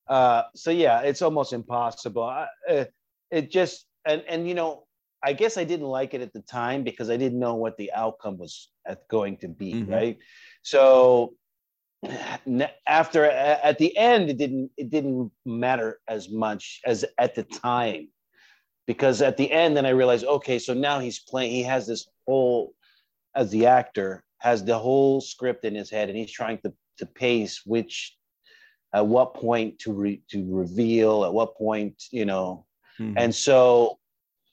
Uh, 0.07 0.43
so 0.55 0.71
yeah, 0.71 1.01
it's 1.01 1.21
almost 1.21 1.53
impossible. 1.53 2.23
I, 2.23 2.47
uh, 2.69 2.85
it 3.31 3.51
just 3.51 3.85
and 4.05 4.23
and 4.27 4.47
you 4.47 4.55
know, 4.55 4.85
I 5.23 5.33
guess 5.33 5.57
I 5.57 5.63
didn't 5.63 5.87
like 5.87 6.13
it 6.13 6.21
at 6.21 6.33
the 6.33 6.41
time 6.41 6.83
because 6.83 7.09
I 7.09 7.17
didn't 7.17 7.39
know 7.39 7.55
what 7.55 7.77
the 7.77 7.91
outcome 7.93 8.37
was 8.37 8.69
going 9.09 9.37
to 9.37 9.47
be, 9.47 9.73
mm-hmm. 9.73 9.91
right? 9.91 10.17
So 10.61 11.33
after 12.85 13.25
at 13.25 13.77
the 13.77 13.95
end 13.97 14.29
it 14.29 14.37
didn't 14.37 14.71
it 14.77 14.89
didn't 14.89 15.31
matter 15.45 15.99
as 16.07 16.29
much 16.29 16.81
as 16.85 17.05
at 17.17 17.35
the 17.35 17.43
time 17.43 18.07
because 18.85 19.21
at 19.21 19.37
the 19.37 19.51
end 19.51 19.75
then 19.75 19.85
i 19.85 19.89
realized 19.89 20.25
okay 20.25 20.59
so 20.59 20.73
now 20.73 20.99
he's 20.99 21.19
playing 21.19 21.51
he 21.51 21.63
has 21.63 21.87
this 21.87 22.07
whole 22.27 22.73
as 23.35 23.49
the 23.51 23.65
actor 23.65 24.23
has 24.39 24.63
the 24.63 24.77
whole 24.77 25.21
script 25.21 25.65
in 25.65 25.73
his 25.73 25.89
head 25.89 26.09
and 26.09 26.17
he's 26.17 26.31
trying 26.31 26.59
to 26.59 26.71
to 26.97 27.05
pace 27.05 27.61
which 27.65 28.15
at 28.95 29.05
what 29.05 29.33
point 29.33 29.77
to 29.77 29.91
re, 29.91 30.21
to 30.29 30.47
reveal 30.49 31.25
at 31.25 31.33
what 31.33 31.55
point 31.57 32.05
you 32.11 32.25
know 32.25 32.65
mm-hmm. 32.99 33.15
and 33.17 33.35
so 33.35 33.99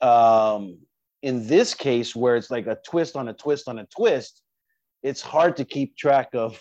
um 0.03 0.77
in 1.23 1.47
this 1.47 1.75
case 1.75 2.15
where 2.15 2.35
it's 2.35 2.51
like 2.51 2.67
a 2.67 2.77
twist 2.85 3.15
on 3.15 3.29
a 3.29 3.33
twist 3.33 3.69
on 3.69 3.79
a 3.79 3.87
twist 3.87 4.43
it's 5.05 5.23
hard 5.23 5.57
to 5.57 5.65
keep 5.65 5.97
track 5.97 6.31
of 6.35 6.59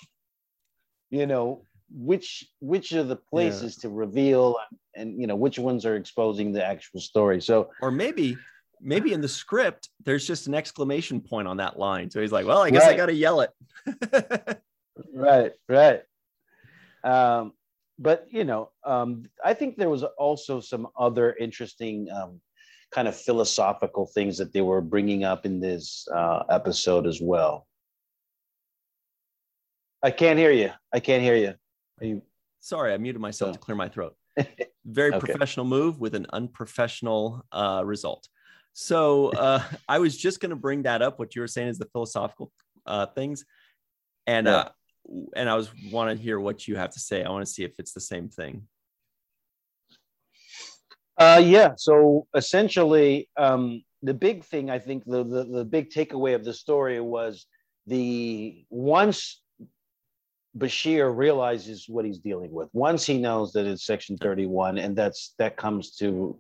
you 1.09 1.25
know 1.25 1.65
which 1.89 2.47
which 2.59 2.93
of 2.93 3.07
the 3.09 3.15
places 3.15 3.77
yeah. 3.77 3.81
to 3.81 3.89
reveal 3.89 4.55
and, 4.95 5.09
and 5.09 5.19
you 5.19 5.25
know 5.25 5.35
which 5.35 5.57
ones 5.57 5.83
are 5.83 5.95
exposing 5.95 6.53
the 6.53 6.63
actual 6.63 6.99
story 6.99 7.41
so 7.41 7.69
or 7.81 7.89
maybe 7.89 8.37
maybe 8.79 9.11
in 9.11 9.21
the 9.21 9.27
script 9.27 9.89
there's 10.05 10.25
just 10.25 10.45
an 10.45 10.53
exclamation 10.53 11.19
point 11.19 11.47
on 11.47 11.57
that 11.57 11.79
line 11.79 12.11
so 12.11 12.21
he's 12.21 12.31
like 12.31 12.45
well 12.45 12.61
i 12.61 12.69
guess 12.69 12.83
right. 12.83 12.93
i 12.93 12.97
gotta 12.97 13.13
yell 13.13 13.41
it 13.41 13.51
right 15.13 15.53
right 15.67 16.03
um 17.03 17.51
but 18.01 18.25
you 18.29 18.43
know 18.43 18.69
um 18.83 19.23
i 19.45 19.53
think 19.53 19.77
there 19.77 19.89
was 19.89 20.03
also 20.17 20.59
some 20.59 20.87
other 20.97 21.33
interesting 21.39 22.09
um 22.11 22.41
kind 22.91 23.07
of 23.07 23.15
philosophical 23.15 24.05
things 24.05 24.37
that 24.37 24.51
they 24.51 24.61
were 24.61 24.81
bringing 24.81 25.23
up 25.23 25.45
in 25.45 25.61
this 25.61 26.05
uh, 26.13 26.43
episode 26.49 27.07
as 27.07 27.21
well 27.21 27.65
I 30.03 30.11
can't 30.11 30.39
hear 30.39 30.51
you. 30.51 30.71
I 30.91 30.99
can't 30.99 31.21
hear 31.21 31.35
you. 31.35 31.53
Are 32.01 32.05
you? 32.05 32.21
Sorry, 32.59 32.93
I 32.93 32.97
muted 32.97 33.21
myself 33.21 33.49
oh. 33.49 33.53
to 33.53 33.59
clear 33.59 33.75
my 33.75 33.87
throat. 33.87 34.15
Very 34.85 35.13
okay. 35.13 35.19
professional 35.19 35.65
move 35.65 35.99
with 35.99 36.15
an 36.15 36.25
unprofessional 36.33 37.45
uh, 37.51 37.83
result. 37.85 38.27
So 38.73 39.29
uh, 39.33 39.61
I 39.87 39.99
was 39.99 40.17
just 40.17 40.39
going 40.39 40.49
to 40.49 40.55
bring 40.55 40.83
that 40.83 41.01
up. 41.01 41.19
What 41.19 41.35
you 41.35 41.41
were 41.41 41.47
saying 41.47 41.67
is 41.67 41.77
the 41.77 41.85
philosophical 41.85 42.51
uh, 42.85 43.07
things, 43.07 43.45
and 44.25 44.47
yeah. 44.47 44.69
And 45.35 45.49
I 45.49 45.55
was 45.55 45.69
want 45.91 46.15
to 46.15 46.21
hear 46.21 46.39
what 46.39 46.67
you 46.67 46.75
have 46.75 46.91
to 46.91 46.99
say. 46.99 47.23
I 47.23 47.29
want 47.29 47.45
to 47.45 47.51
see 47.51 47.63
if 47.63 47.79
it's 47.79 47.93
the 47.93 48.01
same 48.01 48.29
thing. 48.29 48.63
Uh, 51.17 51.41
yeah. 51.43 51.73
So 51.77 52.27
essentially, 52.35 53.29
um, 53.37 53.83
the 54.01 54.13
big 54.13 54.43
thing 54.43 54.69
I 54.69 54.79
think 54.79 55.03
the, 55.05 55.23
the 55.23 55.43
the 55.43 55.65
big 55.65 55.89
takeaway 55.89 56.35
of 56.35 56.43
the 56.43 56.53
story 56.53 56.99
was 56.99 57.45
the 57.87 58.65
once 58.69 59.41
Bashir 60.57 61.15
realizes 61.15 61.87
what 61.87 62.05
he's 62.05 62.19
dealing 62.19 62.51
with. 62.51 62.69
Once 62.73 63.05
he 63.05 63.17
knows 63.17 63.53
that 63.53 63.65
it's 63.65 63.85
Section 63.85 64.17
31, 64.17 64.77
and 64.77 64.95
that's 64.95 65.33
that 65.37 65.57
comes 65.57 65.95
to 65.97 66.37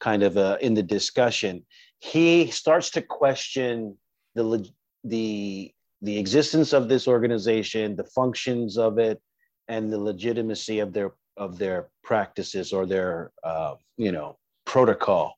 kind 0.00 0.22
of 0.22 0.36
uh, 0.36 0.58
in 0.60 0.74
the 0.74 0.82
discussion, 0.82 1.64
he 1.98 2.50
starts 2.50 2.90
to 2.92 3.02
question 3.02 3.96
the 4.34 4.68
the 5.04 5.72
the 6.04 6.18
existence 6.18 6.74
of 6.74 6.88
this 6.88 7.08
organization, 7.08 7.96
the 7.96 8.04
functions 8.04 8.76
of 8.76 8.98
it, 8.98 9.20
and 9.68 9.90
the 9.90 9.98
legitimacy 9.98 10.78
of 10.80 10.92
their 10.92 11.12
of 11.36 11.58
their 11.58 11.88
practices 12.02 12.72
or 12.72 12.84
their 12.86 13.32
uh, 13.42 13.74
you 13.96 14.12
know 14.12 14.36
protocol. 14.66 15.34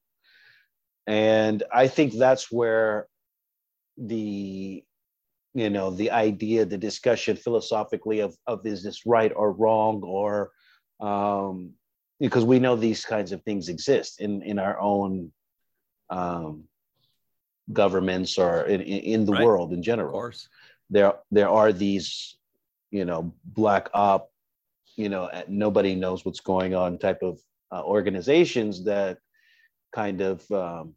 And 1.07 1.63
I 1.73 1.87
think 1.87 2.15
that's 2.15 2.51
where 2.51 3.07
the 3.97 4.83
you 5.55 5.71
know 5.71 5.91
the 5.91 6.11
idea 6.11 6.65
the 6.65 6.77
discussion 6.77 7.37
philosophically 7.37 8.21
of 8.21 8.37
of 8.47 8.67
is 8.67 8.83
this 8.83 9.07
right 9.07 9.33
or 9.35 9.53
wrong 9.53 10.03
or 10.03 10.51
um 11.01 11.73
because 12.19 12.45
we 12.45 12.59
know 12.59 12.77
these 12.77 13.05
kinds 13.05 13.33
of 13.33 13.43
things 13.43 13.69
exist 13.69 14.21
in 14.21 14.43
in 14.43 14.59
our 14.59 14.79
own 14.81 15.33
um 16.11 16.65
governments 17.73 18.39
or 18.39 18.63
in, 18.63 18.81
in 18.81 19.25
the 19.25 19.33
right. 19.33 19.45
world 19.45 19.73
in 19.73 19.83
general 19.83 20.09
of 20.09 20.13
course 20.13 20.49
there 20.91 21.15
there 21.31 21.49
are 21.49 21.73
these 21.73 22.37
you 22.91 23.05
know 23.05 23.35
black 23.45 23.89
op 23.95 24.31
you 24.97 25.09
know 25.09 25.29
nobody 25.49 25.95
knows 25.95 26.25
what's 26.25 26.41
going 26.41 26.75
on 26.75 26.99
type 26.99 27.23
of 27.23 27.41
uh, 27.73 27.83
organizations 27.83 28.85
that 28.85 29.19
kind 29.93 30.21
of 30.21 30.49
um, 30.53 30.95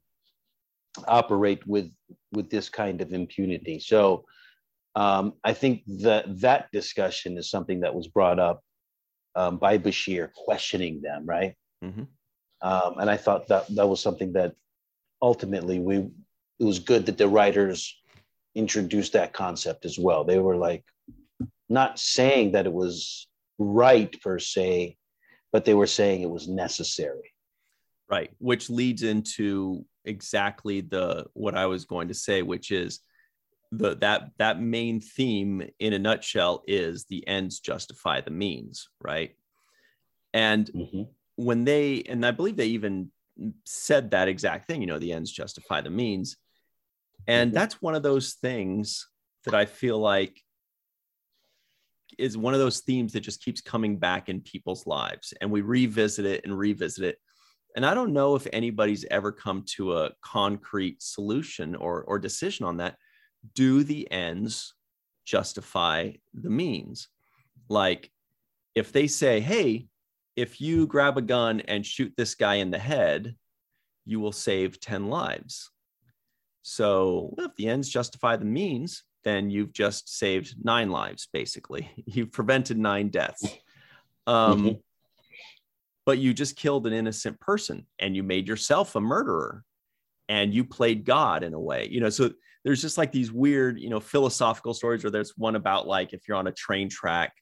operate 1.07 1.65
with 1.65 1.91
with 2.33 2.49
this 2.49 2.69
kind 2.69 3.01
of 3.01 3.13
impunity 3.13 3.79
so 3.79 4.23
um, 4.95 5.33
I 5.43 5.53
think 5.53 5.83
that 6.01 6.41
that 6.41 6.71
discussion 6.71 7.37
is 7.37 7.49
something 7.49 7.81
that 7.81 7.93
was 7.93 8.07
brought 8.07 8.39
up 8.39 8.63
um, 9.35 9.57
by 9.57 9.77
Bashir, 9.77 10.33
questioning 10.33 11.01
them, 11.01 11.25
right? 11.25 11.55
Mm-hmm. 11.83 12.03
Um, 12.61 12.99
and 12.99 13.09
I 13.09 13.15
thought 13.15 13.47
that 13.47 13.67
that 13.75 13.87
was 13.87 14.01
something 14.01 14.33
that 14.33 14.55
ultimately 15.21 15.79
we 15.79 16.09
it 16.59 16.63
was 16.63 16.79
good 16.79 17.05
that 17.05 17.17
the 17.17 17.27
writers 17.27 17.95
introduced 18.55 19.13
that 19.13 19.33
concept 19.33 19.85
as 19.85 19.97
well. 19.97 20.23
They 20.23 20.39
were 20.39 20.57
like 20.57 20.83
not 21.69 21.99
saying 21.99 22.53
that 22.53 22.65
it 22.65 22.73
was 22.73 23.27
right 23.57 24.19
per 24.21 24.39
se, 24.39 24.97
but 25.51 25.65
they 25.65 25.73
were 25.73 25.87
saying 25.87 26.21
it 26.21 26.29
was 26.29 26.47
necessary. 26.47 27.33
Right, 28.09 28.31
which 28.39 28.69
leads 28.69 29.03
into 29.03 29.85
exactly 30.03 30.81
the 30.81 31.27
what 31.33 31.55
I 31.55 31.67
was 31.67 31.85
going 31.85 32.07
to 32.07 32.15
say, 32.15 32.41
which 32.41 32.71
is 32.71 33.01
the 33.71 33.95
that 33.97 34.31
that 34.37 34.59
main 34.59 34.99
theme 34.99 35.67
in 35.79 35.93
a 35.93 35.99
nutshell 35.99 36.63
is 36.67 37.05
the 37.05 37.25
ends 37.27 37.59
justify 37.59 38.19
the 38.21 38.31
means 38.31 38.89
right 39.01 39.35
and 40.33 40.71
mm-hmm. 40.73 41.03
when 41.35 41.65
they 41.65 42.01
and 42.09 42.25
i 42.25 42.31
believe 42.31 42.57
they 42.57 42.67
even 42.67 43.11
said 43.65 44.11
that 44.11 44.27
exact 44.27 44.67
thing 44.67 44.81
you 44.81 44.87
know 44.87 44.99
the 44.99 45.13
ends 45.13 45.31
justify 45.31 45.81
the 45.81 45.89
means 45.89 46.37
and 47.29 47.49
mm-hmm. 47.49 47.55
that's 47.55 47.81
one 47.81 47.95
of 47.95 48.03
those 48.03 48.33
things 48.33 49.07
that 49.45 49.53
i 49.53 49.65
feel 49.65 49.99
like 49.99 50.41
is 52.17 52.37
one 52.37 52.53
of 52.53 52.59
those 52.59 52.81
themes 52.81 53.13
that 53.13 53.21
just 53.21 53.43
keeps 53.43 53.61
coming 53.61 53.97
back 53.97 54.27
in 54.27 54.41
people's 54.41 54.85
lives 54.85 55.33
and 55.39 55.49
we 55.49 55.61
revisit 55.61 56.25
it 56.25 56.41
and 56.43 56.57
revisit 56.57 57.03
it 57.03 57.17
and 57.75 57.85
i 57.85 57.93
don't 57.93 58.13
know 58.13 58.35
if 58.35 58.47
anybody's 58.51 59.05
ever 59.09 59.31
come 59.31 59.63
to 59.65 59.97
a 59.97 60.11
concrete 60.21 61.01
solution 61.01 61.75
or 61.75 62.03
or 62.03 62.19
decision 62.19 62.65
on 62.65 62.77
that 62.77 62.95
do 63.55 63.83
the 63.83 64.09
ends 64.11 64.73
justify 65.25 66.11
the 66.33 66.49
means? 66.49 67.07
Like 67.69 68.11
if 68.75 68.91
they 68.91 69.07
say, 69.07 69.39
hey, 69.39 69.87
if 70.35 70.59
you 70.59 70.87
grab 70.87 71.17
a 71.17 71.21
gun 71.21 71.61
and 71.61 71.85
shoot 71.85 72.13
this 72.17 72.35
guy 72.35 72.55
in 72.55 72.71
the 72.71 72.79
head, 72.79 73.35
you 74.05 74.19
will 74.19 74.31
save 74.31 74.79
10 74.79 75.07
lives. 75.07 75.69
So 76.61 77.33
if 77.37 77.55
the 77.55 77.67
ends 77.67 77.89
justify 77.89 78.35
the 78.35 78.45
means, 78.45 79.03
then 79.23 79.49
you've 79.49 79.73
just 79.73 80.17
saved 80.17 80.55
nine 80.63 80.89
lives, 80.89 81.27
basically. 81.31 81.89
You've 82.05 82.31
prevented 82.31 82.77
nine 82.77 83.09
deaths. 83.09 83.43
Um, 84.25 84.63
mm-hmm. 84.63 84.75
But 86.05 86.19
you 86.19 86.33
just 86.33 86.55
killed 86.55 86.87
an 86.87 86.93
innocent 86.93 87.39
person 87.39 87.85
and 87.99 88.15
you 88.15 88.23
made 88.23 88.47
yourself 88.47 88.95
a 88.95 89.01
murderer 89.01 89.63
and 90.27 90.53
you 90.53 90.63
played 90.63 91.05
God 91.05 91.43
in 91.43 91.53
a 91.53 91.59
way. 91.59 91.87
You 91.91 91.99
know, 91.99 92.09
so 92.09 92.31
there's 92.63 92.81
just 92.81 92.97
like 92.97 93.11
these 93.11 93.31
weird, 93.31 93.79
you 93.79 93.89
know, 93.89 93.99
philosophical 93.99 94.73
stories 94.73 95.03
where 95.03 95.11
there's 95.11 95.37
one 95.37 95.55
about 95.55 95.87
like 95.87 96.13
if 96.13 96.27
you're 96.27 96.37
on 96.37 96.47
a 96.47 96.51
train 96.51 96.89
track 96.89 97.33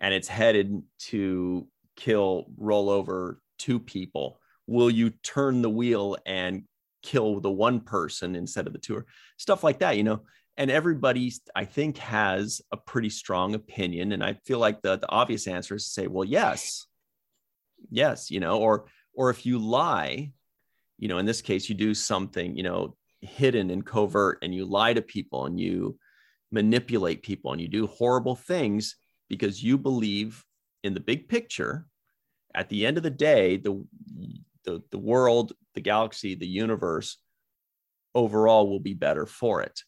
and 0.00 0.12
it's 0.14 0.28
headed 0.28 0.82
to 0.98 1.66
kill, 1.96 2.46
roll 2.56 2.90
over 2.90 3.40
two 3.58 3.78
people, 3.78 4.40
will 4.66 4.90
you 4.90 5.10
turn 5.22 5.62
the 5.62 5.70
wheel 5.70 6.16
and 6.26 6.64
kill 7.02 7.40
the 7.40 7.50
one 7.50 7.80
person 7.80 8.34
instead 8.36 8.66
of 8.66 8.72
the 8.72 8.78
two? 8.78 8.96
or 8.96 9.06
Stuff 9.36 9.64
like 9.64 9.80
that, 9.80 9.96
you 9.96 10.02
know. 10.02 10.22
And 10.56 10.70
everybody, 10.70 11.32
I 11.56 11.64
think, 11.64 11.96
has 11.98 12.60
a 12.70 12.76
pretty 12.76 13.08
strong 13.08 13.54
opinion. 13.54 14.12
And 14.12 14.22
I 14.22 14.34
feel 14.44 14.58
like 14.58 14.82
the, 14.82 14.98
the 14.98 15.08
obvious 15.08 15.46
answer 15.46 15.76
is 15.76 15.84
to 15.84 15.90
say, 15.90 16.06
well, 16.08 16.24
yes, 16.24 16.86
yes, 17.90 18.30
you 18.30 18.40
know, 18.40 18.58
or 18.58 18.86
or 19.14 19.30
if 19.30 19.44
you 19.46 19.58
lie, 19.58 20.32
you 20.98 21.08
know, 21.08 21.18
in 21.18 21.26
this 21.26 21.42
case, 21.42 21.68
you 21.68 21.74
do 21.74 21.94
something, 21.94 22.56
you 22.56 22.62
know, 22.62 22.96
hidden 23.22 23.70
and 23.70 23.86
covert 23.86 24.38
and 24.42 24.54
you 24.54 24.64
lie 24.64 24.92
to 24.92 25.02
people 25.02 25.46
and 25.46 25.58
you 25.58 25.98
manipulate 26.50 27.22
people 27.22 27.52
and 27.52 27.60
you 27.60 27.68
do 27.68 27.86
horrible 27.86 28.36
things 28.36 28.96
because 29.28 29.62
you 29.62 29.78
believe 29.78 30.44
in 30.82 30.92
the 30.92 31.00
big 31.00 31.28
picture 31.28 31.86
at 32.54 32.68
the 32.68 32.84
end 32.84 32.96
of 32.96 33.02
the 33.02 33.10
day 33.10 33.56
the 33.56 33.82
the, 34.64 34.82
the 34.90 34.98
world 34.98 35.52
the 35.74 35.80
galaxy 35.80 36.34
the 36.34 36.46
universe 36.46 37.18
overall 38.14 38.68
will 38.68 38.80
be 38.80 38.94
better 38.94 39.26
for 39.26 39.62
it. 39.62 39.80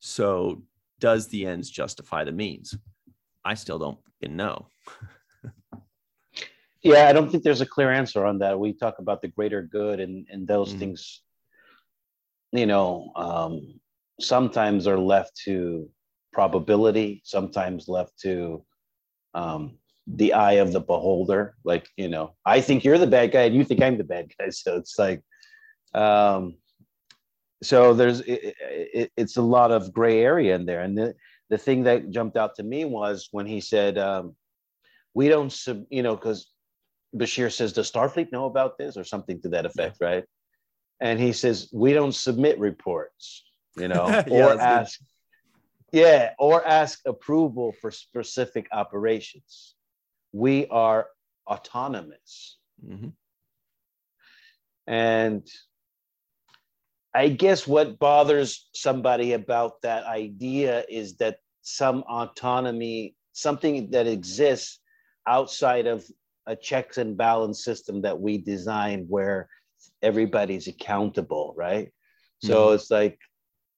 So 0.00 0.62
does 1.00 1.28
the 1.28 1.46
ends 1.46 1.68
justify 1.70 2.24
the 2.24 2.32
means? 2.32 2.76
I 3.44 3.54
still 3.54 3.78
don't 3.78 3.98
know. 4.22 4.66
Yeah 6.84 7.06
i 7.08 7.12
don't 7.12 7.30
think 7.30 7.44
there's 7.44 7.60
a 7.60 7.66
clear 7.66 7.92
answer 7.92 8.26
on 8.26 8.38
that. 8.40 8.58
We 8.58 8.72
talk 8.72 8.98
about 8.98 9.22
the 9.22 9.28
greater 9.28 9.62
good 9.62 10.00
and 10.00 10.26
and 10.32 10.46
those 10.46 10.74
Mhm. 10.74 10.78
things 10.80 11.22
you 12.52 12.66
know 12.66 13.12
um 13.16 13.80
sometimes 14.20 14.86
are 14.86 14.98
left 14.98 15.32
to 15.44 15.88
probability 16.32 17.22
sometimes 17.24 17.88
left 17.88 18.18
to 18.20 18.64
um 19.34 19.78
the 20.06 20.32
eye 20.32 20.54
of 20.54 20.72
the 20.72 20.80
beholder. 20.80 21.54
Like 21.64 21.88
you 21.96 22.08
know 22.08 22.34
i 22.44 22.60
think 22.60 22.84
you're 22.84 22.98
the 22.98 23.06
bad 23.06 23.32
guy 23.32 23.42
and 23.42 23.54
you 23.54 23.64
think 23.64 23.82
i'm 23.82 23.98
the 23.98 24.04
bad 24.04 24.30
guy. 24.38 24.48
So 24.50 24.76
it's 24.76 24.98
like 24.98 25.22
um 25.94 26.56
so 27.62 27.94
there's 27.94 28.20
it, 28.20 28.54
it, 28.60 29.12
it's 29.16 29.36
a 29.36 29.42
lot 29.42 29.70
of 29.70 29.92
gray 29.92 30.20
area 30.20 30.54
in 30.56 30.66
there. 30.66 30.80
And 30.80 30.98
the, 30.98 31.14
the 31.48 31.58
thing 31.58 31.84
that 31.84 32.10
jumped 32.10 32.36
out 32.36 32.56
to 32.56 32.62
me 32.64 32.84
was 32.84 33.28
when 33.30 33.46
he 33.46 33.60
said 33.60 33.98
um 33.98 34.34
we 35.14 35.28
don't 35.28 35.52
sub, 35.52 35.84
you 35.90 36.02
know 36.02 36.16
because 36.16 36.50
bashir 37.14 37.52
says 37.52 37.72
does 37.72 37.90
starfleet 37.90 38.32
know 38.32 38.46
about 38.46 38.78
this? 38.78 38.96
or 38.96 39.04
something 39.04 39.40
to 39.42 39.48
that 39.50 39.66
effect 39.66 39.98
right? 40.00 40.24
And 41.00 41.20
he 41.20 41.32
says 41.32 41.68
we 41.72 41.92
don't 41.92 42.14
submit 42.14 42.58
reports 42.58 43.44
you 43.76 43.88
know 43.88 44.06
Yeah, 44.26 44.46
or 44.46 44.56
that's 44.56 44.56
good. 44.56 44.62
ask 44.62 45.00
yeah 45.92 46.30
or 46.38 46.66
ask 46.66 47.00
approval 47.06 47.72
for 47.80 47.90
specific 47.90 48.66
operations 48.72 49.74
we 50.32 50.66
are 50.68 51.08
autonomous 51.46 52.58
Mhm. 52.84 53.12
and 54.86 55.46
I 57.14 57.28
guess 57.28 57.66
what 57.66 57.98
bothers 57.98 58.68
somebody 58.74 59.34
about 59.34 59.82
that 59.82 60.04
idea 60.04 60.84
is 60.88 61.16
that 61.16 61.38
some 61.60 62.04
autonomy, 62.08 63.14
something 63.32 63.90
that 63.90 64.06
exists 64.06 64.80
outside 65.26 65.86
of 65.86 66.06
a 66.46 66.56
checks 66.56 66.96
and 66.98 67.16
balance 67.16 67.64
system 67.64 68.02
that 68.02 68.18
we 68.18 68.38
designed 68.38 69.06
where 69.08 69.48
everybody's 70.00 70.68
accountable, 70.68 71.54
right? 71.56 71.92
So 72.42 72.70
it's 72.70 72.90
like 72.90 73.18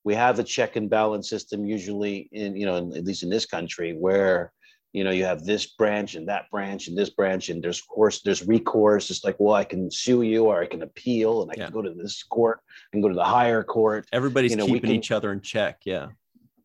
we 0.05 0.15
have 0.15 0.39
a 0.39 0.45
check 0.45 0.77
and 0.77 0.89
balance 0.89 1.29
system 1.29 1.67
usually 1.67 2.29
in, 2.33 2.57
you 2.57 2.67
know, 2.67 2.77
in, 2.77 2.97
at 2.97 3.05
least 3.05 3.23
in 3.23 3.31
this 3.31 3.47
country 3.47 3.93
where 3.93 4.53
you 4.95 5.03
know 5.03 5.11
you 5.11 5.25
have 5.25 5.45
this 5.45 5.67
branch 5.67 6.15
and 6.15 6.29
that 6.29 6.49
branch 6.51 6.87
and 6.87 6.97
this 6.97 7.11
branch 7.11 7.49
and 7.51 7.63
there's 7.63 7.83
course 7.83 8.23
there's 8.23 8.47
recourse. 8.47 9.11
It's 9.11 9.25
like 9.25 9.37
well 9.39 9.55
i 9.55 9.65
can 9.65 9.91
sue 9.91 10.23
you 10.23 10.45
or 10.47 10.63
i 10.63 10.67
can 10.67 10.83
appeal 10.83 11.43
and 11.43 11.51
i 11.51 11.55
Yeah. 11.59 11.65
can 11.67 11.75
go 11.75 11.83
to 11.83 11.93
this 11.93 12.23
court 12.23 12.61
and 12.93 13.03
go 13.03 13.09
to 13.09 13.15
the 13.15 13.25
higher 13.25 13.63
court. 13.65 14.07
Everybody's 14.13 14.53
you 14.53 14.57
know, 14.57 14.67
keeping 14.67 14.83
can- 14.83 14.93
each 14.93 15.11
other 15.11 15.33
in 15.33 15.43
check 15.43 15.81
yeah. 15.85 16.09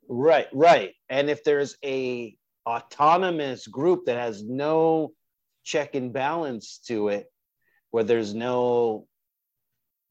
Right 0.08 0.48
right. 0.54 0.94
And 1.10 1.30
if 1.30 1.44
there's 1.44 1.76
a 1.84 2.36
autonomous 2.68 3.68
group 3.68 4.06
that 4.06 4.18
has 4.18 4.44
no 4.44 5.12
check 5.64 5.96
and 5.96 6.14
balance 6.14 6.80
to 6.88 7.10
it 7.10 7.32
where 7.92 8.04
there's 8.04 8.34
no 8.34 9.08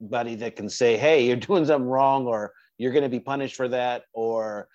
buddy 0.01 0.35
that 0.37 0.57
can 0.57 0.69
say 0.69 0.97
hey 0.97 1.27
you're 1.27 1.37
doing 1.37 1.65
something 1.67 1.89
wrong 1.89 2.27
or 2.27 2.53
you're 2.79 2.93
going 2.93 3.03
to 3.05 3.09
be 3.09 3.21
punished 3.21 3.57
for 3.57 3.69
that 3.69 4.03
or 4.13 4.69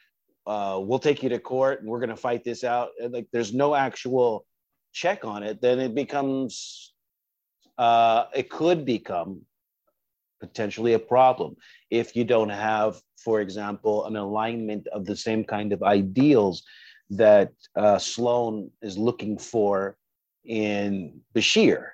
uh, 0.46 0.80
we'll 0.82 1.00
take 1.00 1.24
you 1.24 1.30
to 1.30 1.40
court 1.40 1.80
and 1.80 1.90
we're 1.90 2.00
going 2.00 2.10
to 2.10 2.16
fight 2.16 2.44
this 2.44 2.64
out. 2.64 2.90
And, 3.02 3.14
like 3.14 3.28
there's 3.32 3.54
no 3.54 3.76
actual 3.76 4.46
check 4.92 5.26
on 5.26 5.44
it. 5.44 5.62
Then 5.62 5.80
it 5.80 5.96
becomes 5.96 6.94
uh, 7.78 8.26
it 8.36 8.50
could 8.50 8.86
become 8.86 9.42
potentially 10.40 10.94
a 10.94 11.00
problem 11.00 11.56
if 11.90 12.16
you 12.16 12.26
don't 12.26 12.50
have 12.50 13.02
for 13.18 13.40
example 13.40 14.06
an 14.06 14.18
alignment 14.18 14.88
of 14.88 15.06
the 15.06 15.16
same 15.16 15.44
kind 15.44 15.72
of 15.72 15.82
ideals 15.84 16.64
that 17.10 17.52
uh, 17.78 17.98
sloan 17.98 18.70
is 18.82 18.98
looking 18.98 19.38
for 19.38 19.98
in 20.44 21.22
bashir. 21.34 21.88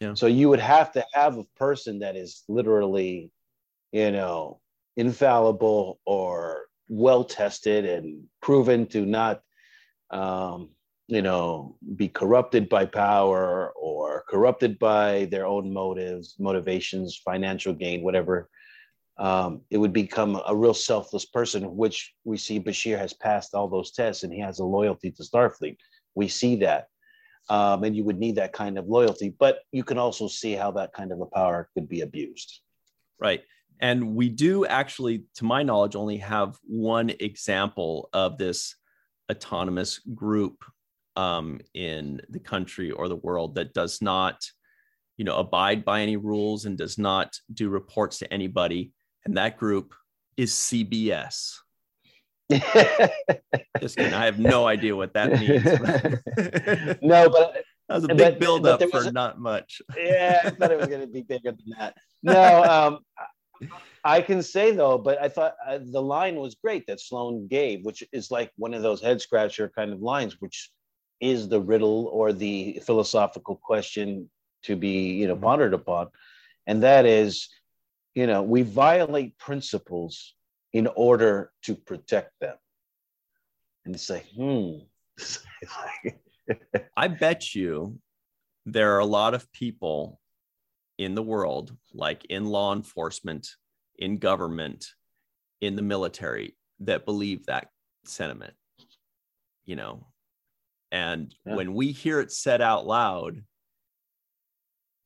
Yeah. 0.00 0.14
so 0.14 0.26
you 0.26 0.48
would 0.50 0.60
have 0.60 0.92
to 0.92 1.04
have 1.14 1.38
a 1.38 1.44
person 1.56 1.98
that 2.00 2.16
is 2.16 2.44
literally 2.48 3.30
you 3.92 4.12
know 4.12 4.60
infallible 4.96 5.98
or 6.04 6.65
well 6.88 7.24
tested 7.24 7.84
and 7.84 8.24
proven 8.40 8.86
to 8.86 9.04
not 9.04 9.42
um, 10.10 10.70
you 11.08 11.22
know 11.22 11.76
be 11.96 12.08
corrupted 12.08 12.68
by 12.68 12.84
power 12.84 13.72
or 13.76 14.24
corrupted 14.28 14.78
by 14.78 15.26
their 15.30 15.46
own 15.46 15.72
motives 15.72 16.36
motivations 16.38 17.20
financial 17.24 17.72
gain 17.72 18.02
whatever. 18.02 18.48
Um, 19.18 19.62
it 19.70 19.78
would 19.78 19.94
become 19.94 20.38
a 20.46 20.54
real 20.54 20.74
selfless 20.74 21.24
person 21.24 21.74
which 21.74 22.12
we 22.24 22.36
see 22.36 22.60
bashir 22.60 22.98
has 22.98 23.14
passed 23.14 23.54
all 23.54 23.66
those 23.66 23.92
tests 23.92 24.24
and 24.24 24.32
he 24.32 24.40
has 24.40 24.58
a 24.58 24.64
loyalty 24.64 25.10
to 25.12 25.22
starfleet. 25.22 25.78
We 26.14 26.28
see 26.28 26.56
that. 26.56 26.88
Um, 27.48 27.84
and 27.84 27.96
you 27.96 28.04
would 28.04 28.18
need 28.18 28.34
that 28.36 28.52
kind 28.52 28.76
of 28.76 28.88
loyalty 28.88 29.34
but 29.38 29.60
you 29.72 29.84
can 29.84 29.96
also 29.96 30.28
see 30.28 30.52
how 30.52 30.70
that 30.72 30.92
kind 30.92 31.12
of 31.12 31.20
a 31.20 31.26
power 31.26 31.70
could 31.72 31.88
be 31.88 32.02
abused. 32.02 32.60
Right. 33.18 33.42
And 33.80 34.14
we 34.14 34.28
do 34.28 34.66
actually, 34.66 35.24
to 35.36 35.44
my 35.44 35.62
knowledge, 35.62 35.96
only 35.96 36.18
have 36.18 36.56
one 36.62 37.10
example 37.20 38.08
of 38.12 38.38
this 38.38 38.76
autonomous 39.30 39.98
group 39.98 40.64
um, 41.16 41.60
in 41.74 42.20
the 42.28 42.38
country 42.38 42.90
or 42.90 43.08
the 43.08 43.16
world 43.16 43.54
that 43.56 43.74
does 43.74 44.00
not, 44.02 44.44
you 45.16 45.24
know, 45.24 45.36
abide 45.36 45.84
by 45.84 46.02
any 46.02 46.16
rules 46.16 46.64
and 46.64 46.76
does 46.76 46.98
not 46.98 47.38
do 47.52 47.68
reports 47.68 48.18
to 48.18 48.32
anybody. 48.32 48.92
And 49.24 49.36
that 49.36 49.56
group 49.56 49.94
is 50.36 50.52
CBS. 50.52 51.56
Just 53.80 53.96
kidding. 53.96 54.14
I 54.14 54.26
have 54.26 54.38
no 54.38 54.66
idea 54.66 54.94
what 54.94 55.14
that 55.14 55.32
means. 55.32 55.64
no 57.02 57.28
but 57.28 57.56
that 57.88 57.94
was 57.94 58.04
a 58.04 58.08
big 58.08 58.18
but 58.18 58.38
build 58.38 58.66
up 58.66 58.82
for 58.90 59.02
a- 59.02 59.12
not 59.12 59.40
much. 59.40 59.82
yeah, 59.96 60.42
I 60.44 60.50
thought 60.50 60.70
it 60.70 60.78
was 60.78 60.86
going 60.86 61.00
to 61.00 61.06
be 61.06 61.22
bigger 61.22 61.52
than 61.52 61.78
that. 61.78 61.96
No, 62.22 62.62
um, 62.64 62.98
I 64.04 64.20
can 64.20 64.42
say 64.42 64.72
though, 64.72 64.98
but 64.98 65.20
I 65.20 65.28
thought 65.28 65.54
uh, 65.66 65.78
the 65.82 66.02
line 66.02 66.36
was 66.36 66.54
great 66.54 66.86
that 66.86 67.00
Sloan 67.00 67.48
gave, 67.48 67.84
which 67.84 68.04
is 68.12 68.30
like 68.30 68.50
one 68.56 68.74
of 68.74 68.82
those 68.82 69.02
head 69.02 69.20
scratcher 69.20 69.70
kind 69.74 69.92
of 69.92 70.00
lines, 70.00 70.40
which 70.40 70.70
is 71.20 71.48
the 71.48 71.60
riddle 71.60 72.06
or 72.12 72.32
the 72.32 72.80
philosophical 72.84 73.56
question 73.56 74.30
to 74.64 74.76
be, 74.76 75.14
you 75.14 75.26
know, 75.26 75.36
pondered 75.36 75.74
upon, 75.74 76.08
and 76.66 76.82
that 76.82 77.06
is, 77.06 77.48
you 78.14 78.26
know, 78.26 78.42
we 78.42 78.62
violate 78.62 79.38
principles 79.38 80.34
in 80.72 80.86
order 80.88 81.52
to 81.62 81.74
protect 81.74 82.32
them, 82.40 82.56
and 83.84 83.94
it's 83.94 84.10
like, 84.10 84.26
hmm. 84.36 84.78
I 86.96 87.08
bet 87.08 87.54
you 87.54 87.98
there 88.66 88.94
are 88.94 89.00
a 89.00 89.06
lot 89.06 89.34
of 89.34 89.50
people 89.52 90.20
in 90.98 91.14
the 91.14 91.22
world, 91.22 91.76
like 91.92 92.24
in 92.26 92.46
law 92.46 92.72
enforcement, 92.74 93.48
in 93.98 94.18
government, 94.18 94.86
in 95.60 95.76
the 95.76 95.82
military, 95.82 96.56
that 96.80 97.04
believe 97.04 97.46
that 97.46 97.68
sentiment, 98.04 98.54
you 99.64 99.76
know. 99.76 100.06
And 100.92 101.34
Yeah. 101.44 101.56
when 101.56 101.74
we 101.74 101.92
hear 101.92 102.20
it 102.20 102.32
said 102.32 102.60
out 102.60 102.86
loud, 102.86 103.42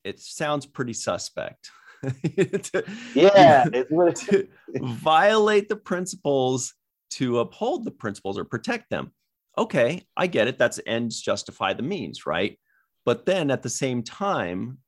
it 0.03 0.19
sounds 0.19 0.65
pretty 0.65 0.93
suspect. 0.93 1.69
To- 2.03 2.83
yeah, 3.13 3.65
it's 3.73 3.91
what 3.91 4.09
it's, 4.09 4.25
to 4.25 4.47
violate 4.79 5.69
the 5.69 5.75
principles 5.75 6.73
to 7.11 7.39
uphold 7.39 7.85
the 7.85 7.91
principles 7.91 8.37
or 8.37 8.45
protect 8.45 8.89
them. 8.89 9.11
Okay, 9.57 10.07
I 10.15 10.27
get 10.27 10.47
it. 10.47 10.57
That's 10.57 10.79
ends 10.85 11.21
justify 11.21 11.73
the 11.73 11.83
means, 11.83 12.25
right? 12.25 12.57
But 13.05 13.25
then 13.25 13.51
at 13.51 13.61
the 13.61 13.69
same 13.69 14.01
time, 14.01 14.79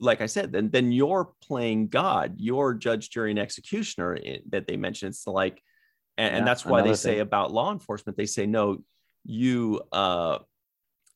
like 0.00 0.20
I 0.20 0.26
said, 0.26 0.52
then 0.52 0.70
then 0.70 0.92
you're 0.92 1.32
playing 1.42 1.88
God. 1.88 2.34
You're 2.38 2.74
judge, 2.74 3.10
jury, 3.10 3.30
and 3.30 3.38
executioner 3.38 4.16
i- 4.16 4.40
that 4.48 4.66
they 4.66 4.76
mentioned. 4.76 5.10
It's 5.10 5.26
like, 5.26 5.62
and, 6.16 6.36
and 6.36 6.46
that's 6.46 6.64
why 6.64 6.80
they 6.80 6.88
another 6.88 6.96
say 6.96 7.18
about 7.18 7.52
law 7.52 7.70
enforcement. 7.72 8.16
They 8.16 8.26
say 8.26 8.46
no, 8.46 8.78
you 9.24 9.82
uh, 9.92 10.38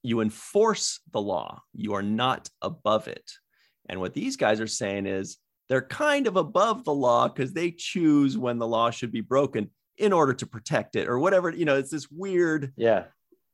you 0.03 0.21
enforce 0.21 1.01
the 1.13 1.21
law. 1.21 1.63
You 1.73 1.95
are 1.95 2.03
not 2.03 2.49
above 2.63 3.09
it. 3.09 3.29
And 3.89 4.01
what 4.01 4.15
these 4.15 4.37
guys 4.37 4.61
are 4.61 4.67
saying 4.67 5.07
is 5.07 5.39
they're 5.69 5.83
kind 5.83 6.27
of 6.27 6.37
above 6.37 6.85
the 6.85 6.95
law 6.95 7.29
because 7.29 7.53
they 7.53 7.71
choose 7.71 8.37
when 8.37 8.59
the 8.59 8.67
law 8.67 8.91
should 8.91 9.13
be 9.13 9.23
broken 9.23 9.71
in 9.97 10.13
order 10.13 10.35
to 10.35 10.47
protect 10.47 10.97
it 10.97 11.09
or 11.09 11.19
whatever. 11.19 11.51
You 11.51 11.65
know, 11.65 11.77
it's 11.77 11.91
this 11.91 12.11
weird, 12.11 12.73
yeah. 12.77 13.05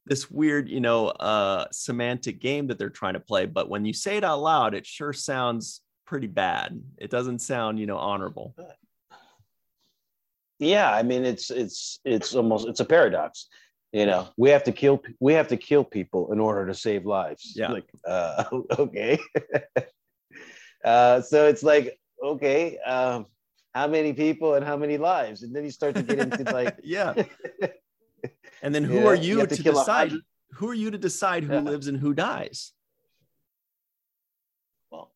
This 0.07 0.31
weird, 0.31 0.69
you 0.69 0.81
know, 0.81 1.09
uh, 1.09 1.67
semantic 1.73 2.41
game 2.41 2.67
that 2.69 2.79
they're 2.79 2.89
trying 2.91 3.15
to 3.15 3.21
play. 3.21 3.47
But 3.47 3.69
when 3.69 3.85
you 3.85 3.93
say 3.93 4.17
it 4.17 4.25
out 4.25 4.41
loud, 4.41 4.75
it 4.75 4.87
sure 4.87 5.13
sounds 5.13 5.83
pretty 6.07 6.27
bad. 6.27 6.83
It 6.99 7.11
doesn't 7.11 7.41
sound, 7.41 7.79
you 7.79 7.87
know, 7.87 7.99
honorable. 7.99 8.55
yeah 10.59 10.93
i 10.93 11.03
mean 11.03 11.25
it's 11.25 11.51
it's 11.51 12.01
it's 12.05 12.35
almost 12.35 12.69
it's 12.69 12.81
a 12.81 12.85
paradox 12.85 13.47
you 13.93 14.05
know 14.05 14.29
we 14.37 14.51
have 14.51 14.63
to 14.63 14.73
kill 14.73 15.03
we 15.19 15.33
have 15.33 15.49
to 15.49 15.57
kill 15.57 15.83
people 15.85 16.33
in 16.33 16.39
order 16.41 16.67
to 16.67 16.75
save 16.75 17.07
lives 17.07 17.55
Yeah. 17.57 17.73
like 17.73 17.89
uh 18.07 18.45
okay 18.79 19.19
uh 20.85 21.21
so 21.23 21.47
it's 21.49 21.63
like 21.63 21.99
okay 22.23 22.79
um 22.79 23.27
how 23.75 23.87
many 23.87 24.13
people 24.13 24.55
and 24.55 24.65
how 24.65 24.77
many 24.77 24.99
lives 24.99 25.43
and 25.45 25.55
then 25.55 25.65
you 25.65 25.71
start 25.71 25.95
to 25.95 26.03
get 26.03 26.19
into 26.19 26.43
like 26.53 26.77
yeah. 26.85 27.15
And 28.63 28.75
then 28.75 28.85
who 28.85 29.01
Yeah, 29.01 29.07
are 29.07 29.15
you 29.15 29.39
you, 29.39 29.47
to 29.47 29.57
to, 29.57 29.63
decide? 29.63 30.13
Who 30.55 30.69
are 30.69 30.75
you 30.75 30.91
to 30.91 30.99
decide 30.99 31.45
who 31.45 31.55
Yeah. 31.55 31.61
lives 31.61 31.87
and 31.89 31.99
who 31.99 32.15
dies? 32.15 32.73
well 34.91 35.13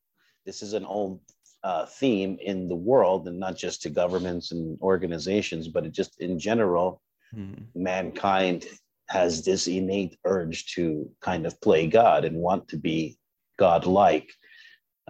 this 0.46 0.62
is 0.62 0.72
an 0.74 0.84
old 0.84 1.20
uh, 1.62 1.86
theme 1.86 2.38
in 2.40 2.68
the 2.68 2.76
world 2.76 3.26
and 3.28 3.38
not 3.38 3.56
just 3.56 3.82
to 3.82 3.90
governments 3.90 4.52
and 4.52 4.78
organizations 4.82 5.66
but 5.68 5.84
it 5.86 5.92
just 5.92 6.20
in 6.20 6.38
general 6.38 7.00
Hmm. 7.32 7.54
mankind 7.74 8.64
has 9.08 9.44
this 9.44 9.66
innate 9.66 10.16
urge 10.24 10.72
to 10.74 11.10
kind 11.20 11.46
of 11.46 11.60
play 11.60 11.88
God 11.88 12.24
and 12.24 12.36
want 12.36 12.68
to 12.68 12.76
be 12.76 13.18
God-like. 13.58 14.30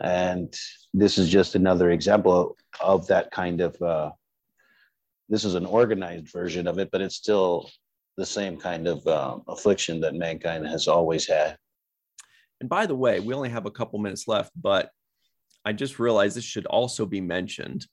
And 0.00 0.52
this 0.94 1.18
is 1.18 1.28
just 1.28 1.54
another 1.54 1.90
example 1.90 2.56
of 2.80 3.06
that 3.08 3.30
kind 3.30 3.60
of. 3.60 3.80
Uh, 3.82 4.10
this 5.28 5.44
is 5.44 5.54
an 5.54 5.66
organized 5.66 6.28
version 6.32 6.66
of 6.66 6.78
it, 6.78 6.90
but 6.90 7.02
it's 7.02 7.16
still 7.16 7.70
the 8.16 8.26
same 8.26 8.56
kind 8.56 8.86
of 8.86 9.06
um, 9.06 9.42
affliction 9.48 10.00
that 10.00 10.14
mankind 10.14 10.66
has 10.66 10.88
always 10.88 11.26
had. 11.26 11.56
And 12.60 12.68
by 12.68 12.86
the 12.86 12.94
way, 12.94 13.20
we 13.20 13.34
only 13.34 13.48
have 13.50 13.66
a 13.66 13.70
couple 13.70 13.98
minutes 13.98 14.28
left, 14.28 14.52
but 14.60 14.90
I 15.64 15.72
just 15.72 15.98
realized 15.98 16.36
this 16.36 16.44
should 16.44 16.66
also 16.66 17.06
be 17.06 17.20
mentioned. 17.20 17.86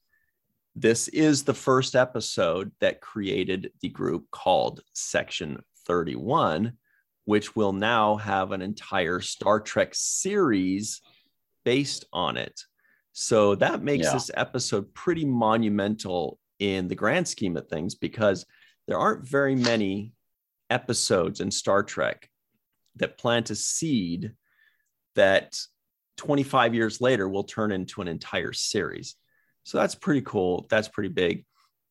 This 0.76 1.08
is 1.10 1.44
the 1.44 1.54
first 1.54 1.96
episode 1.96 2.72
that 2.80 3.02
created 3.02 3.72
the 3.82 3.90
group 3.90 4.30
called 4.32 4.82
Section 4.94 5.62
31, 5.88 6.74
which 7.26 7.56
will 7.56 7.74
now 7.74 8.16
have 8.18 8.52
an 8.52 8.62
entire 8.62 9.20
Star 9.22 9.60
Trek 9.60 9.90
series 9.94 11.02
based 11.66 12.06
on 12.14 12.38
it. 12.38 12.62
So 13.14 13.56
that 13.56 13.84
makes 13.84 14.06
Yeah. 14.06 14.14
this 14.14 14.32
episode 14.36 14.94
pretty 14.94 15.26
monumental 15.26 16.40
in 16.60 16.88
the 16.88 16.96
grand 16.96 17.28
scheme 17.28 17.58
of 17.58 17.68
things 17.68 17.96
because 17.96 18.46
there 18.92 19.00
aren't 19.00 19.26
very 19.26 19.56
many 19.56 20.12
episodes 20.70 21.40
in 21.40 21.50
Star 21.50 21.82
Trek 21.82 22.30
that 22.98 23.18
plant 23.18 23.50
a 23.50 23.56
seed 23.56 24.34
that 25.16 25.58
25 26.18 26.76
years 26.76 27.00
later 27.00 27.30
will 27.30 27.46
turn 27.46 27.72
into 27.72 28.02
an 28.02 28.10
entire 28.10 28.52
series. 28.52 29.16
So 29.64 29.78
that's 29.78 29.96
pretty 29.96 30.24
cool. 30.24 30.68
That's 30.70 30.90
pretty 30.90 31.08
big. 31.08 31.46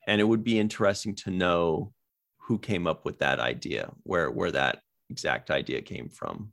And 0.06 0.20
it 0.20 0.24
would 0.24 0.44
be 0.44 0.58
interesting 0.58 1.14
to 1.24 1.30
know 1.30 1.94
who 2.36 2.58
came 2.58 2.86
up 2.86 3.06
with 3.06 3.20
that 3.20 3.40
idea, 3.40 3.90
where 4.02 4.30
where 4.30 4.50
that 4.50 4.82
exact 5.08 5.50
idea 5.50 5.80
came 5.80 6.10
from. 6.10 6.52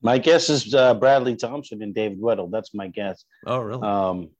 My 0.00 0.18
guess 0.18 0.48
is 0.48 0.72
uh, 0.72 0.94
Bradley 0.94 1.34
Thompson 1.34 1.82
and 1.82 1.92
David 1.92 2.20
Weddle. 2.20 2.52
That's 2.52 2.72
my 2.72 2.86
guess. 2.86 3.24
Oh, 3.44 3.58
really? 3.58 3.82
Um, 3.82 4.30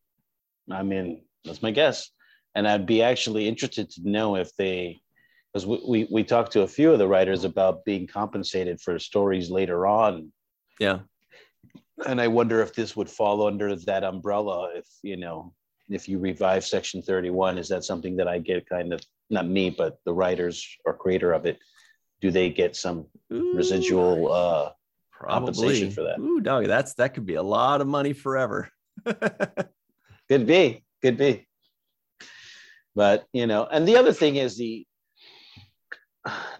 I 0.70 0.84
mean, 0.84 1.24
that's 1.44 1.62
my 1.62 1.72
guess. 1.72 2.08
And 2.54 2.68
I'd 2.68 2.86
be 2.86 3.02
actually 3.02 3.48
interested 3.48 3.90
to 3.90 4.08
know 4.08 4.36
if 4.36 4.54
they, 4.56 5.00
because 5.52 5.66
we, 5.66 5.80
we, 5.86 6.08
we 6.10 6.24
talked 6.24 6.52
to 6.52 6.62
a 6.62 6.68
few 6.68 6.92
of 6.92 6.98
the 6.98 7.08
writers 7.08 7.44
about 7.44 7.84
being 7.84 8.06
compensated 8.06 8.80
for 8.80 8.98
stories 8.98 9.50
later 9.50 9.86
on. 9.86 10.32
yeah. 10.78 11.00
And 12.06 12.20
I 12.20 12.26
wonder 12.26 12.60
if 12.62 12.74
this 12.74 12.96
would 12.96 13.08
fall 13.08 13.46
under 13.46 13.76
that 13.76 14.02
umbrella. 14.02 14.70
If, 14.74 14.86
you 15.02 15.16
know, 15.16 15.52
if 15.88 16.08
you 16.08 16.18
revive 16.18 16.64
Section 16.64 17.00
31, 17.00 17.58
is 17.58 17.68
that 17.68 17.84
something 17.84 18.16
that 18.16 18.26
I 18.26 18.38
get 18.38 18.68
kind 18.68 18.92
of, 18.92 19.00
not 19.30 19.46
me, 19.46 19.70
but 19.70 19.98
the 20.04 20.12
writers 20.12 20.66
or 20.84 20.94
creator 20.94 21.32
of 21.32 21.46
it? 21.46 21.58
Do 22.20 22.30
they 22.30 22.50
get 22.50 22.74
some 22.76 23.06
Ooh, 23.32 23.54
residual? 23.54 24.32
Uh, 24.32 24.70
compensation 25.24 25.90
for 25.90 26.02
that. 26.02 26.18
Ooh, 26.18 26.40
dog, 26.40 26.66
that's 26.66 26.94
that 26.94 27.14
could 27.14 27.26
be 27.26 27.34
a 27.34 27.42
lot 27.42 27.80
of 27.80 27.86
money 27.86 28.12
forever. 28.12 28.68
Could 30.28 30.46
be, 30.46 30.82
could 31.02 31.18
be. 31.18 31.46
But 32.94 33.24
you 33.32 33.46
know, 33.46 33.66
and 33.70 33.86
the 33.86 33.96
other 33.96 34.12
thing 34.12 34.36
is 34.36 34.56
the 34.56 34.86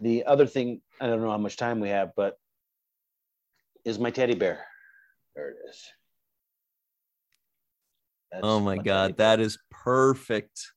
the 0.00 0.24
other 0.24 0.46
thing. 0.46 0.80
I 1.00 1.06
don't 1.06 1.20
know 1.20 1.30
how 1.30 1.38
much 1.38 1.56
time 1.56 1.80
we 1.80 1.90
have, 1.90 2.12
but 2.16 2.36
is 3.84 3.98
my 3.98 4.10
teddy 4.10 4.34
bear. 4.34 4.64
There 5.34 5.50
it 5.50 5.56
is. 5.68 5.84
That's 8.30 8.42
oh 8.44 8.60
my 8.60 8.76
teddy 8.76 8.84
god, 8.84 9.16
that 9.18 9.40
is 9.40 9.58
perfect. 9.70 10.72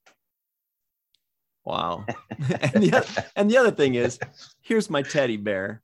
Wow. 1.63 2.05
and, 2.29 2.83
the, 2.83 2.97
oth- 2.97 3.31
and 3.35 3.49
the 3.49 3.57
other 3.57 3.71
thing 3.71 3.95
is, 3.95 4.19
here's 4.61 4.89
my 4.89 5.01
teddy 5.01 5.37
bear. 5.37 5.81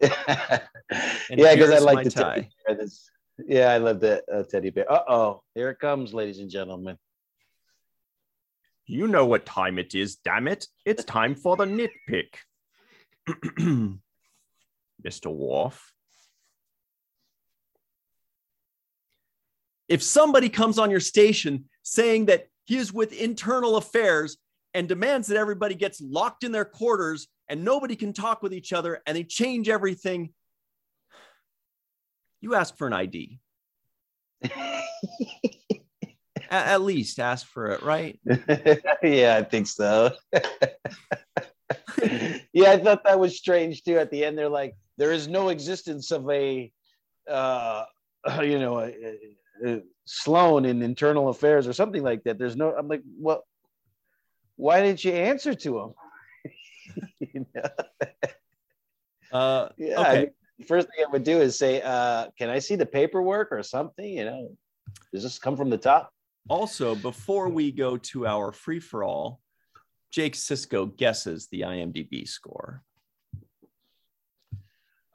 Yeah, 1.30 1.54
because 1.54 1.70
I 1.70 1.78
like 1.78 2.04
the 2.04 2.10
tie. 2.10 2.22
teddy 2.22 2.48
bear. 2.66 2.76
That's- 2.76 3.08
yeah, 3.46 3.72
I 3.72 3.78
love 3.78 4.00
the 4.00 4.22
uh, 4.30 4.42
teddy 4.42 4.68
bear. 4.68 4.90
Uh 4.92 5.02
oh, 5.08 5.42
here 5.54 5.70
it 5.70 5.78
comes, 5.78 6.12
ladies 6.12 6.38
and 6.38 6.50
gentlemen. 6.50 6.98
You 8.86 9.06
know 9.06 9.26
what 9.26 9.46
time 9.46 9.78
it 9.78 9.94
is, 9.94 10.16
damn 10.16 10.48
it. 10.48 10.66
It's 10.84 11.04
time 11.04 11.34
for 11.34 11.56
the 11.56 11.64
nitpick. 11.64 12.34
Mr. 15.06 15.32
Worf. 15.32 15.92
If 19.88 20.02
somebody 20.02 20.48
comes 20.48 20.78
on 20.78 20.90
your 20.90 21.00
station 21.00 21.66
saying 21.82 22.26
that 22.26 22.46
he 22.64 22.76
is 22.76 22.92
with 22.92 23.12
internal 23.12 23.76
affairs 23.76 24.38
and 24.74 24.88
demands 24.88 25.28
that 25.28 25.36
everybody 25.36 25.74
gets 25.74 26.00
locked 26.00 26.44
in 26.44 26.52
their 26.52 26.64
quarters 26.64 27.28
and 27.48 27.64
nobody 27.64 27.96
can 27.96 28.12
talk 28.12 28.42
with 28.42 28.54
each 28.54 28.72
other 28.72 29.02
and 29.06 29.16
they 29.16 29.24
change 29.24 29.68
everything, 29.68 30.32
you 32.40 32.54
ask 32.54 32.76
for 32.76 32.86
an 32.86 32.92
ID. 32.92 33.38
At 36.52 36.82
least 36.82 37.18
ask 37.18 37.46
for 37.46 37.70
it, 37.70 37.82
right? 37.82 38.20
yeah, 39.02 39.36
I 39.38 39.42
think 39.42 39.66
so. 39.66 40.10
yeah, 42.52 42.72
I 42.72 42.78
thought 42.78 43.04
that 43.04 43.18
was 43.18 43.38
strange 43.38 43.84
too. 43.84 43.98
At 43.98 44.10
the 44.10 44.22
end, 44.22 44.36
they're 44.36 44.50
like, 44.50 44.76
there 44.98 45.12
is 45.12 45.28
no 45.28 45.48
existence 45.48 46.10
of 46.10 46.28
a, 46.28 46.70
uh, 47.26 47.84
you 48.42 48.58
know, 48.58 48.80
a, 48.80 48.88
a, 48.88 49.18
a 49.66 49.80
Sloan 50.04 50.66
in 50.66 50.82
internal 50.82 51.30
affairs 51.30 51.66
or 51.66 51.72
something 51.72 52.02
like 52.02 52.22
that. 52.24 52.38
There's 52.38 52.56
no. 52.56 52.74
I'm 52.76 52.86
like, 52.86 53.02
well, 53.18 53.44
why 54.56 54.82
didn't 54.82 55.02
you 55.04 55.12
answer 55.12 55.54
to 55.54 55.78
him? 55.78 55.94
You 57.20 57.46
know? 57.54 57.62
Uh, 59.32 59.68
Yeah. 59.78 60.00
Okay. 60.00 60.30
First 60.66 60.88
thing 60.88 61.04
I 61.08 61.10
would 61.10 61.24
do 61.24 61.40
is 61.40 61.56
say, 61.58 61.80
uh, 61.80 62.28
"Can 62.38 62.50
I 62.50 62.58
see 62.58 62.76
the 62.76 62.84
paperwork 62.84 63.52
or 63.52 63.62
something?" 63.62 64.04
You 64.04 64.24
know, 64.26 64.56
does 65.12 65.22
this 65.22 65.38
come 65.38 65.56
from 65.56 65.70
the 65.70 65.78
top? 65.78 66.12
Also, 66.48 66.94
before 66.94 67.48
we 67.48 67.70
go 67.70 67.96
to 67.96 68.26
our 68.26 68.52
free 68.52 68.80
for 68.80 69.04
all, 69.04 69.40
Jake 70.10 70.34
Sisko 70.34 70.96
guesses 70.96 71.48
the 71.48 71.62
IMDb 71.62 72.26
score. 72.26 72.82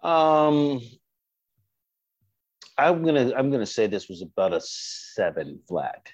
Um, 0.02 0.82
I'm 2.78 3.04
gonna 3.04 3.34
I'm 3.36 3.52
gonna 3.52 3.66
say 3.66 3.88
this 3.88 4.08
was 4.08 4.22
about 4.22 4.54
a 4.54 4.62
seven 4.62 5.60
flat. 5.68 6.08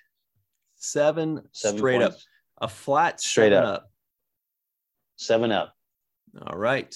Seven, 0.76 1.41
Seven 1.51 1.78
straight 1.78 2.01
up, 2.01 2.16
a 2.59 2.68
flat 2.68 3.22
Straight 3.22 3.51
seven 3.51 3.66
up. 3.66 3.89
Seven 5.16 5.51
up. 5.51 5.74
All 6.45 6.57
right. 6.57 6.93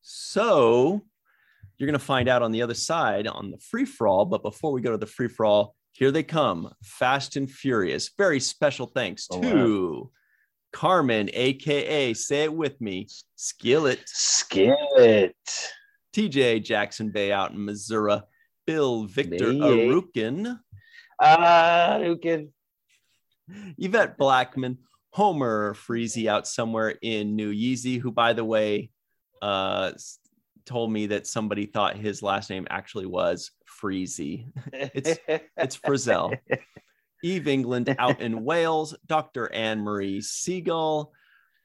So 0.00 1.02
you're 1.78 1.86
going 1.86 1.98
to 1.98 2.04
find 2.04 2.28
out 2.28 2.42
on 2.42 2.52
the 2.52 2.62
other 2.62 2.74
side 2.74 3.26
on 3.26 3.50
the 3.50 3.58
free 3.58 3.84
for 3.84 4.06
all. 4.06 4.24
But 4.24 4.42
before 4.42 4.72
we 4.72 4.80
go 4.80 4.92
to 4.92 4.96
the 4.96 5.06
free 5.06 5.28
for 5.28 5.44
all, 5.44 5.74
here 5.94 6.10
they 6.10 6.24
come 6.24 6.72
Fast 6.82 7.36
and 7.36 7.48
Furious. 7.50 8.10
Very 8.18 8.40
special 8.40 8.86
thanks 8.86 9.28
Oh, 9.30 9.40
to 9.40 10.10
Carmen, 10.72 11.30
AKA, 11.32 12.14
say 12.14 12.42
it 12.44 12.52
with 12.52 12.80
me, 12.80 13.06
Skillet, 13.36 14.02
Skillet. 14.06 15.36
TJ 16.12 16.64
Jackson-Bey 16.64 17.30
out 17.30 17.52
in 17.52 17.64
Missouri, 17.64 18.20
Bill 18.66 19.04
Victor 19.04 19.52
Bay. 19.52 19.88
Arucan, 19.88 20.58
who? 21.20 22.48
Yvette 23.78 24.18
Blackmon, 24.18 24.78
Homer 25.10 25.74
Freezy 25.74 26.26
out 26.26 26.48
somewhere 26.48 26.94
in 27.02 27.36
New 27.36 27.52
Yeezy, 27.52 28.00
who, 28.00 28.10
by 28.10 28.32
the 28.32 28.44
way, 28.44 28.90
uh, 29.42 29.92
told 30.66 30.90
me 30.92 31.06
that 31.06 31.26
somebody 31.26 31.66
thought 31.66 31.96
his 31.96 32.22
last 32.22 32.50
name 32.50 32.66
actually 32.70 33.06
was 33.06 33.50
Freezy. 33.68 34.46
It's- 34.72 35.18
It's 35.56 35.76
Frizzell. 35.78 36.36
Eve 37.22 37.48
England 37.48 37.94
out 37.98 38.20
in 38.20 38.44
Wales, 38.50 38.94
Dr. 39.06 39.50
Ann 39.52 39.80
Marie 39.80 40.20
Segal, 40.20 41.10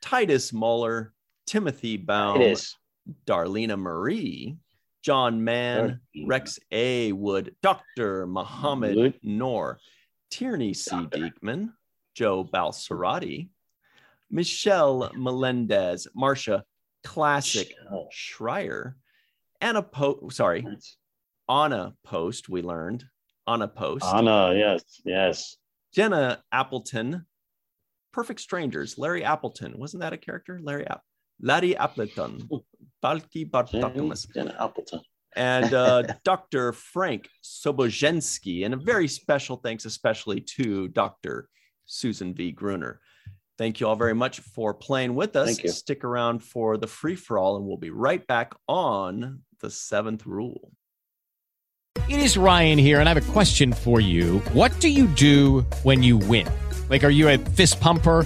Titus 0.02 0.52
Mohler, 0.52 1.10
Timothy 1.46 1.98
Baum. 1.98 2.42
Darlena 3.26 3.78
Marie, 3.78 4.56
John 5.02 5.44
Mann, 5.44 6.00
Darlena. 6.16 6.28
Rex 6.28 6.60
A. 6.72 7.12
Wood, 7.12 7.56
Dr. 7.64 8.28
Mohamed 8.28 8.96
Wood. 8.96 9.20
Noor, 9.24 9.80
Tierney 10.30 10.74
C. 10.74 10.92
Doctor. 10.92 11.18
Dieckmann, 11.18 11.74
Joe 12.14 12.44
Balsarotti, 12.46 13.50
Michelle 14.30 15.12
Melendez, 15.16 16.08
Marcia 16.16 16.64
Classic 17.04 17.74
Schreier, 18.14 18.94
and 19.62 19.78
a 19.78 19.82
post, 19.84 20.38
Sorry, 20.38 20.66
Anna 21.50 21.94
Post. 22.04 22.50
We 22.50 22.62
learned 22.62 23.04
Anna 23.48 23.68
Post, 23.68 24.06
Anna, 24.06 24.54
yes, 24.56 24.84
yes. 25.06 25.58
Jenna 25.94 26.44
Appleton, 26.52 27.26
Perfect 28.14 28.40
Strangers. 28.42 28.98
Larry 28.98 29.24
Appleton 29.24 29.74
wasn't 29.78 30.02
that 30.02 30.14
a 30.14 30.18
character? 30.18 30.60
Larry 30.62 30.86
App, 30.88 31.02
Larry 31.42 31.76
Appleton, 31.78 32.48
Balki 33.04 33.50
Bartokomous, 33.50 34.28
Jenna 34.34 34.56
Appleton. 34.60 35.02
and 35.36 35.74
uh, 35.74 36.04
Dr. 36.24 36.74
Frank 36.74 37.28
Sobozhensky, 37.44 38.66
and 38.66 38.74
a 38.74 38.78
very 38.78 39.08
special 39.08 39.58
thanks, 39.58 39.86
especially 39.86 40.42
to 40.42 40.88
Dr. 40.90 41.50
Susan 41.86 42.34
V. 42.36 42.52
Gruner. 42.52 43.00
Thank 43.60 43.82
you 43.82 43.90
all 43.90 43.98
very 43.98 44.16
much 44.16 44.40
for 44.40 44.74
playing 44.74 45.16
with 45.16 45.36
us. 45.36 45.48
Thank 45.48 45.66
you. 45.66 45.72
Stick 45.72 46.06
around 46.06 46.40
for 46.40 46.78
the 46.78 46.88
free 46.88 47.16
for 47.16 47.38
all, 47.38 47.58
and 47.58 47.68
we'll 47.68 47.76
be 47.76 47.90
right 47.90 48.26
back 48.26 48.54
on 48.70 49.42
the 49.60 49.70
seventh 49.70 50.26
rule. 50.26 50.72
It 52.08 52.22
is 52.22 52.38
Ryan 52.38 52.78
here, 52.78 53.02
and 53.02 53.10
I 53.10 53.14
have 53.14 53.30
a 53.30 53.32
question 53.34 53.74
for 53.74 54.00
you. 54.00 54.40
What 54.54 54.72
do 54.80 54.88
you 54.88 55.08
do 55.08 55.66
when 55.84 56.02
you 56.04 56.16
win? 56.16 56.48
Like, 56.90 57.04
are 57.04 57.10
you 57.10 57.28
a 57.28 57.38
fist 57.38 57.82
pumper? 57.82 58.26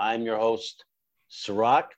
I'm 0.00 0.22
your 0.22 0.38
host, 0.38 0.86
Cirroc, 1.28 1.90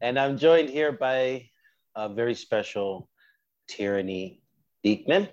and 0.00 0.18
I'm 0.18 0.36
joined 0.36 0.68
here 0.68 0.90
by 0.90 1.48
a 1.94 2.08
very 2.08 2.34
special 2.34 3.08
Tierney 3.68 4.42
Dieckmann, 4.84 5.28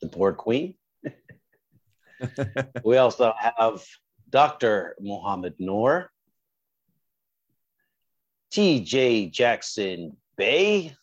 the 0.00 0.06
board 0.06 0.38
queen. 0.38 0.74
we 2.82 2.96
also 2.96 3.34
have 3.36 3.84
Dr. 4.30 4.96
Mohamed 5.00 5.56
Noor, 5.58 6.10
TJ 8.54 9.30
Jackson 9.30 10.16
Bay. 10.38 10.96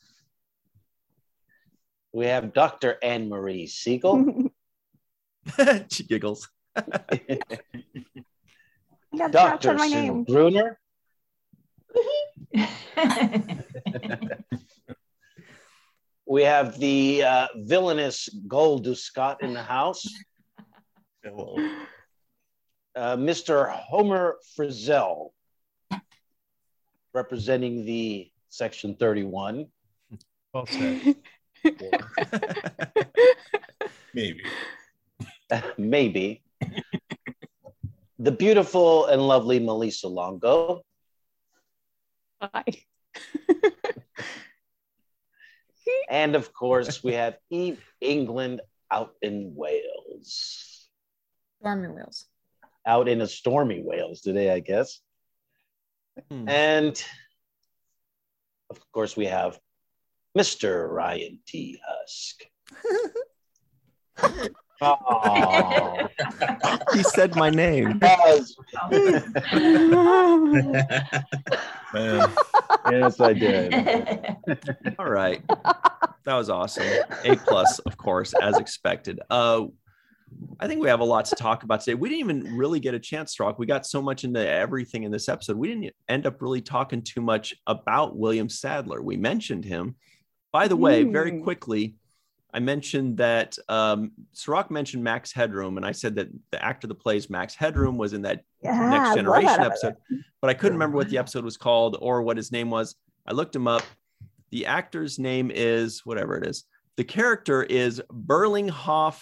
We 2.14 2.26
have 2.26 2.52
Dr. 2.52 2.98
Ann 3.04 3.30
Marie 3.30 3.68
Segal. 3.68 4.50
she 5.92 6.04
giggles. 6.04 6.50
I 9.14 9.30
Dr. 9.30 9.72
on 9.72 9.78
my 9.78 9.88
Sue 9.88 9.96
name. 9.96 10.24
Gruner. 10.24 10.80
We 16.28 16.42
have 16.44 16.80
the 16.80 17.24
uh, 17.24 17.48
villainous 17.56 18.30
Gold 18.48 18.98
Scott 18.98 19.44
in 19.44 19.54
the 19.54 19.62
house. 19.62 20.04
Uh, 21.24 21.56
Mr. 23.16 23.70
Homer 23.70 24.38
Frizzell, 24.58 25.34
representing 27.14 27.86
the 27.86 28.32
Section 28.50 28.96
31. 28.96 29.68
Well 30.54 30.66
said. 30.66 31.16
Maybe. 34.14 34.44
Maybe. 35.78 36.42
The 38.20 38.32
beautiful 38.32 39.08
and 39.08 39.22
lovely 39.28 39.60
Malissa 39.60 40.08
Longo. 40.08 40.82
Hi. 42.42 42.64
And 46.10 46.36
of 46.36 46.54
course, 46.54 47.04
we 47.04 47.14
have 47.14 47.38
Eve 47.50 47.84
England 48.02 48.62
out 48.92 49.16
in 49.22 49.54
Wales. 49.56 50.88
Stormy 51.60 51.88
Wales. 51.88 52.26
Out 52.86 53.08
in 53.08 53.22
a 53.22 53.28
stormy 53.28 53.82
Wales 53.84 54.22
today, 54.22 54.52
I 54.52 54.60
guess. 54.60 55.00
Hmm. 56.30 56.48
And 56.48 57.04
of 58.70 58.80
course, 58.92 59.18
we 59.18 59.26
have 59.26 59.60
Mr. 60.38 60.88
Ryan 60.90 61.40
T. 61.48 61.80
Husk. 61.86 62.46
oh, 64.82 66.08
he 66.94 67.04
said 67.04 67.36
my 67.36 67.50
name. 67.50 68.00
yes, 68.02 68.56
yes, 71.94 73.20
I 73.22 73.34
did. 73.34 73.74
All 75.00 75.10
right. 75.10 75.42
That 76.26 76.36
was 76.36 76.50
awesome. 76.50 76.86
A 77.24 77.36
plus, 77.36 77.80
of 77.80 77.98
course, 77.98 78.34
as 78.42 78.58
expected. 78.58 79.20
Uh 79.30 79.66
I 80.60 80.68
think 80.68 80.82
we 80.82 80.90
have 80.90 81.00
a 81.00 81.06
lot 81.06 81.26
to 81.26 81.36
talk 81.36 81.64
about 81.64 81.80
today. 81.82 81.94
We 81.94 82.10
didn't 82.10 82.20
even 82.20 82.58
really 82.58 82.82
get 82.82 82.94
a 82.94 83.00
chance 83.00 83.34
to 83.36 83.44
talk. 83.44 83.58
We 83.58 83.66
got 83.68 83.86
so 83.86 84.02
much 84.02 84.26
into 84.26 84.46
everything 84.46 85.04
in 85.04 85.12
this 85.12 85.30
episode. 85.30 85.56
We 85.56 85.70
didn't 85.70 85.94
end 86.10 86.26
up 86.26 86.42
really 86.42 86.60
talking 86.62 87.02
too 87.04 87.22
much 87.22 87.56
about 87.68 88.18
William 88.18 88.50
Sadler. 88.50 89.02
We 89.02 89.16
mentioned 89.16 89.64
him. 89.64 89.96
By 90.52 90.68
the 90.68 90.76
way, 90.76 91.04
very 91.04 91.32
Hmm. 91.32 91.44
quickly, 91.44 91.96
I 92.56 92.60
mentioned 92.60 93.18
that 93.18 93.58
um, 93.68 94.14
Cirroc 94.32 94.72
mentioned 94.72 95.04
Max 95.04 95.34
Headroom, 95.34 95.76
and 95.76 95.86
I 95.86 95.92
said 95.92 96.16
that 96.16 96.30
the 96.52 96.64
actor 96.64 96.88
that 96.88 96.96
plays 96.96 97.30
Max 97.30 97.54
Headroom 97.54 97.98
was 97.98 98.14
in 98.14 98.22
that 98.22 98.44
Yeah, 98.64 98.90
Next 98.90 99.16
Generation 99.16 99.48
that 99.48 99.60
episode, 99.66 99.96
but 100.42 100.50
I 100.50 100.54
couldn't 100.54 100.76
remember 100.76 100.96
what 100.96 101.10
the 101.10 101.18
episode 101.24 101.44
was 101.44 101.58
called 101.58 101.98
or 102.00 102.22
what 102.22 102.38
his 102.38 102.54
name 102.54 102.70
was. 102.70 102.96
I 103.28 103.34
looked 103.34 103.54
him 103.54 103.68
up. 103.68 103.84
The 104.52 104.68
actor's 104.68 105.20
name 105.20 105.52
is 105.54 106.06
whatever 106.06 106.38
it 106.38 106.48
is. 106.48 106.64
The 106.96 107.04
character 107.04 107.62
is 107.64 108.02
Berlinghoff 108.10 109.20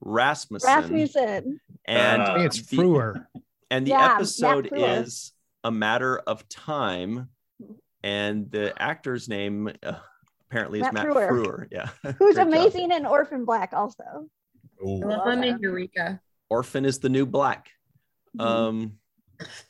Rasmussen, 0.00 0.68
Rasmussen. 0.68 1.60
and 1.84 2.22
Uh, 2.22 2.34
it's 2.40 2.62
the- 2.66 2.76
Frewer. 2.78 3.26
and 3.70 3.86
the 3.86 3.90
Yeah, 3.90 4.14
episode 4.16 4.70
is 4.72 5.32
a 5.62 5.70
matter 5.70 6.18
of 6.18 6.48
time, 6.48 7.28
and 8.02 8.50
the 8.50 8.74
actor's 8.82 9.28
name 9.28 9.70
uh, 9.84 9.92
apparently 10.52 10.80
is 10.80 10.84
Matt 10.84 10.94
Matt 10.94 11.06
Frewer. 11.06 11.28
Frewer. 11.30 11.66
Yeah, 11.72 11.88
Who's 12.18 12.34
Great 12.34 12.36
job. 12.36 12.48
amazing 12.48 12.92
in 12.92 13.06
Orphan 13.06 13.44
Black 13.44 13.72
also. 13.72 14.28
ooh, 14.84 15.00
Love 15.00 15.26
and 15.26 15.60
Eureka. 15.60 16.20
Orphan 16.50 16.84
is 16.84 16.98
the 16.98 17.08
new 17.08 17.24
black. 17.24 17.70
Mhm. 18.36 18.44
Um, 18.44 18.92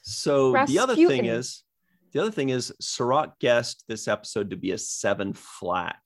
so 0.03 0.53
the 0.67 0.79
other 0.81 0.95
thing 0.97 1.27
is, 1.27 1.63
the 2.13 2.21
other 2.21 2.31
thing 2.33 2.49
is, 2.51 2.73
Cirroc 2.81 3.39
guessed 3.39 3.85
this 3.89 4.09
episode 4.09 4.51
to 4.51 4.57
be 4.57 4.73
a 4.73 4.79
seven 4.79 5.33
flat. 5.33 6.01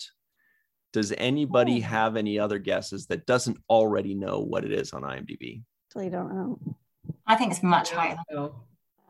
Does 0.93 1.13
anybody 1.17 1.79
Oh. 1.79 1.87
have 1.87 2.17
any 2.17 2.39
other 2.39 2.59
guesses 2.59 3.07
that 3.07 3.27
doesn't 3.27 3.59
already 3.69 4.15
know 4.15 4.41
what 4.41 4.65
it 4.65 4.73
is 4.73 4.93
on 4.93 5.03
IMDb? 5.03 5.63
Actually, 5.89 6.11
don't 6.11 6.33
know. 6.35 6.59
I 7.27 7.35
think 7.37 7.51
it's 7.53 7.63
much 7.63 7.91
higher. 7.91 8.17
Oh, 8.33 8.55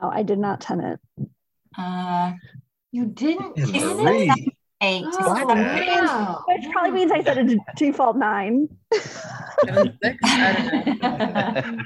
I 0.01 0.23
did 0.23 0.39
not 0.39 0.61
ten 0.61 0.81
it. 0.81 1.01
Uh, 1.77 2.33
You 2.93 3.07
didn't. 3.07 3.57
Marie. 3.59 4.31
Isn't 4.31 4.39
it 4.49 4.56
eight? 4.83 5.05
Oh, 5.07 5.45
wow. 5.47 6.45
Which 6.49 6.71
probably 6.73 6.91
means 6.93 7.13
I 7.13 7.23
said 7.23 7.39
a 7.39 7.57
default 7.77 8.17
nine. 8.17 8.69
Seven, 9.65 9.99
six? 10.03 10.19
I 10.25 11.63
don't 11.63 11.77
know. 11.77 11.83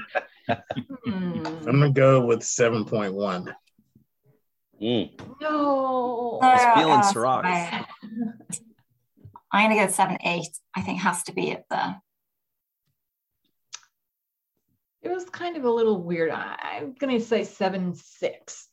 Hmm. 1.05 1.45
I'm 1.45 1.63
gonna 1.79 1.91
go 1.91 2.25
with 2.25 2.43
seven 2.43 2.83
point 2.85 3.13
one. 3.13 3.55
Mm. 4.81 5.11
No. 5.39 6.39
was 6.41 6.59
Uh, 6.61 6.75
feeling 6.75 7.03
Cirroc. 7.03 7.45
I- 7.45 7.85
I'm 9.53 9.65
gonna 9.65 9.75
go 9.75 9.85
with 9.85 9.95
seven, 9.95 10.17
eight. 10.23 10.47
I 10.75 10.81
think 10.81 10.99
has 10.99 11.23
to 11.23 11.33
be 11.33 11.51
it 11.51 11.63
there. 11.69 12.01
It 15.03 15.09
was 15.11 15.25
kind 15.29 15.57
of 15.57 15.63
a 15.65 15.71
little 15.71 16.01
weird. 16.03 16.31
I, 16.31 16.57
I'm 16.77 16.93
gonna 16.93 17.19
say 17.19 17.43
seven 17.43 17.93
six. 17.93 18.67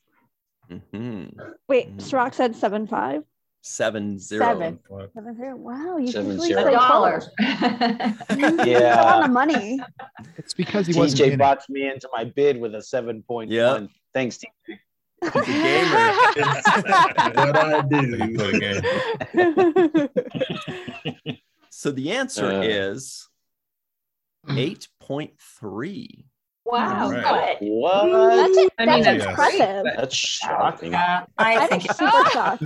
Mhm. 0.71 1.35
Wait, 1.69 1.97
Mm. 1.97 2.03
Cirroc 2.03 2.35
said 2.35 2.57
seven 2.57 2.87
five. 2.87 3.23
Seven 3.61 4.19
zero. 4.19 4.45
Seven. 4.47 4.79
Seven 5.15 5.37
zero. 5.37 5.57
Wow, 5.57 5.97
you 5.99 6.09
Seven 6.13 6.31
usually 6.31 6.49
zero. 6.49 6.61
A 6.61 6.65
say 6.65 6.71
dollar. 6.73 7.21
close. 7.21 7.31
Yeah. 8.67 9.15
on 9.15 9.23
the 9.23 9.29
money. 9.29 9.81
It's 10.37 10.55
because 10.55 10.87
he 10.87 10.95
wasn't 10.99 11.23
TJ 11.23 11.33
in 11.33 11.39
boxed 11.39 11.69
me 11.69 11.89
into 11.91 12.09
my 12.13 12.25
bid 12.25 12.61
with 12.61 12.75
a 12.75 12.83
seven 12.83 13.23
7.1. 13.29 13.47
Yeah. 13.49 13.87
Thanks, 14.15 14.39
TJ. 14.39 14.79
He's 15.21 15.31
a 15.35 15.45
gamer. 15.45 16.13
what 17.35 17.57
I 17.57 17.83
do. 21.19 21.37
So 21.71 21.91
the 21.93 22.11
answer 22.13 22.47
Uh. 22.47 22.63
is 22.63 23.29
8.3. 24.49 26.25
Wow. 26.71 27.11
Right. 27.11 27.57
What? 27.61 28.37
That's, 28.37 28.57
it. 28.59 28.73
I 28.79 28.87
mean, 28.87 29.03
that's 29.03 29.25
that's 29.25 29.31
impressive. 29.31 29.85
That's 29.97 30.15
shocking. 30.15 30.93
Yeah, 30.93 31.25
I 31.39 31.57
I'm 31.57 31.69
think 31.69 31.85
it's 31.87 31.99
super 31.99 32.31
shocked. 32.33 32.63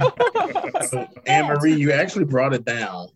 Ann 1.26 1.46
Marie, 1.46 1.74
you 1.74 1.92
actually 1.92 2.24
brought 2.24 2.52
it 2.52 2.64
down. 2.64 3.08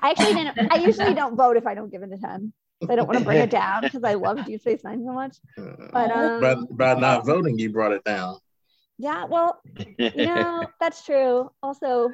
I 0.00 0.10
actually 0.10 0.34
didn't. 0.34 0.72
I 0.72 0.76
usually 0.76 1.14
don't 1.14 1.36
vote 1.36 1.56
if 1.56 1.66
I 1.66 1.74
don't 1.74 1.90
give 1.90 2.02
it 2.02 2.10
a 2.12 2.16
ten. 2.16 2.52
I 2.88 2.96
don't 2.96 3.06
want 3.06 3.18
to 3.18 3.24
bring 3.24 3.38
it 3.38 3.50
down 3.50 3.82
because 3.82 4.02
I 4.02 4.14
love 4.14 4.46
Deep 4.46 4.60
Space 4.62 4.82
Nine 4.82 5.04
so 5.04 5.12
much. 5.12 5.36
But 5.92 6.10
um, 6.10 6.40
By, 6.40 6.54
by 6.94 7.00
not 7.00 7.26
voting, 7.26 7.58
you 7.58 7.70
brought 7.70 7.92
it 7.92 8.02
down. 8.04 8.38
yeah, 8.96 9.26
well, 9.26 9.60
you 9.98 10.26
know 10.26 10.66
that's 10.80 11.04
true. 11.04 11.50
Also, 11.62 12.10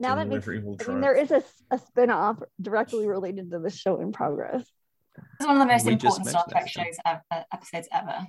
now 0.00 0.14
that 0.14 0.26
makes. 0.28 0.48
I 0.48 0.52
mean, 0.52 1.00
there 1.02 1.14
is 1.14 1.30
a, 1.30 1.42
a 1.70 1.78
spin-off 1.78 2.38
directly 2.62 3.06
related 3.06 3.50
to 3.50 3.58
the 3.58 3.68
show 3.68 4.00
in 4.00 4.12
progress. 4.12 4.64
It's 5.38 5.46
one 5.46 5.56
of 5.56 5.60
the 5.66 5.72
most 5.72 5.86
We 5.86 5.92
important 5.92 6.26
Star 6.28 6.44
Trek 6.50 6.68
shows 6.68 6.96
ever, 7.06 7.22
episodes 7.52 7.88
ever. 7.92 8.26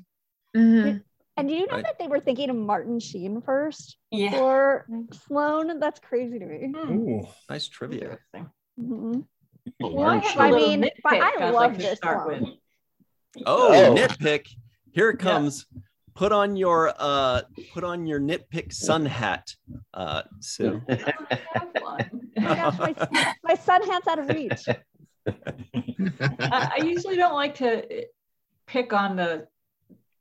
Mhm. 0.55 1.03
And 1.37 1.47
do 1.47 1.53
you 1.55 1.67
know 1.67 1.75
Right. 1.75 1.83
that 1.85 1.97
they 1.99 2.07
were 2.07 2.19
thinking 2.19 2.49
of 2.49 2.55
Martin 2.57 2.99
Sheen 2.99 3.41
first 3.41 3.97
Yeah. 4.11 4.31
for 4.31 4.87
Sloan? 5.25 5.79
That's 5.79 5.99
crazy 5.99 6.37
to 6.39 6.45
me. 6.45 6.73
Hmm. 6.75 6.91
Ooh. 6.91 7.27
Nice 7.49 7.67
trivia. 7.69 8.01
Interesting. 8.33 8.49
Mhm. 8.79 9.25
Well, 9.79 10.03
I 10.05 10.17
have 10.17 10.37
a 10.37 10.41
I 10.41 10.51
mean, 10.51 10.89
but 11.03 11.13
I 11.13 11.31
I'd 11.37 11.39
love 11.53 11.53
like 11.53 11.77
this 11.77 11.97
start 11.97 12.27
one. 12.27 12.41
with. 12.41 12.49
Oh, 13.45 13.71
Oh. 13.73 13.95
nitpick. 13.95 14.47
Here 14.91 15.09
it 15.11 15.17
Yeah. 15.21 15.31
comes. 15.31 15.65
Put 16.15 16.33
on 16.33 16.57
your 16.57 16.93
uh 16.97 17.43
put 17.73 17.85
on 17.85 18.05
your 18.05 18.19
nitpick 18.19 18.73
sun 18.73 19.05
hat, 19.05 19.55
uh 19.93 20.23
Sue. 20.41 20.81
I 20.89 20.95
have 21.53 21.69
one. 21.81 22.31
Oh 22.37 22.41
my 22.41 22.55
gosh, 22.55 22.77
my, 22.79 23.33
my 23.43 23.55
sun 23.55 23.83
hat's 23.83 24.07
out 24.07 24.19
of 24.19 24.27
reach. 24.29 24.65
I, 26.19 26.71
I 26.80 26.84
usually 26.84 27.15
don't 27.15 27.34
like 27.34 27.55
to 27.55 28.05
pick 28.67 28.93
on 28.93 29.15
the 29.15 29.47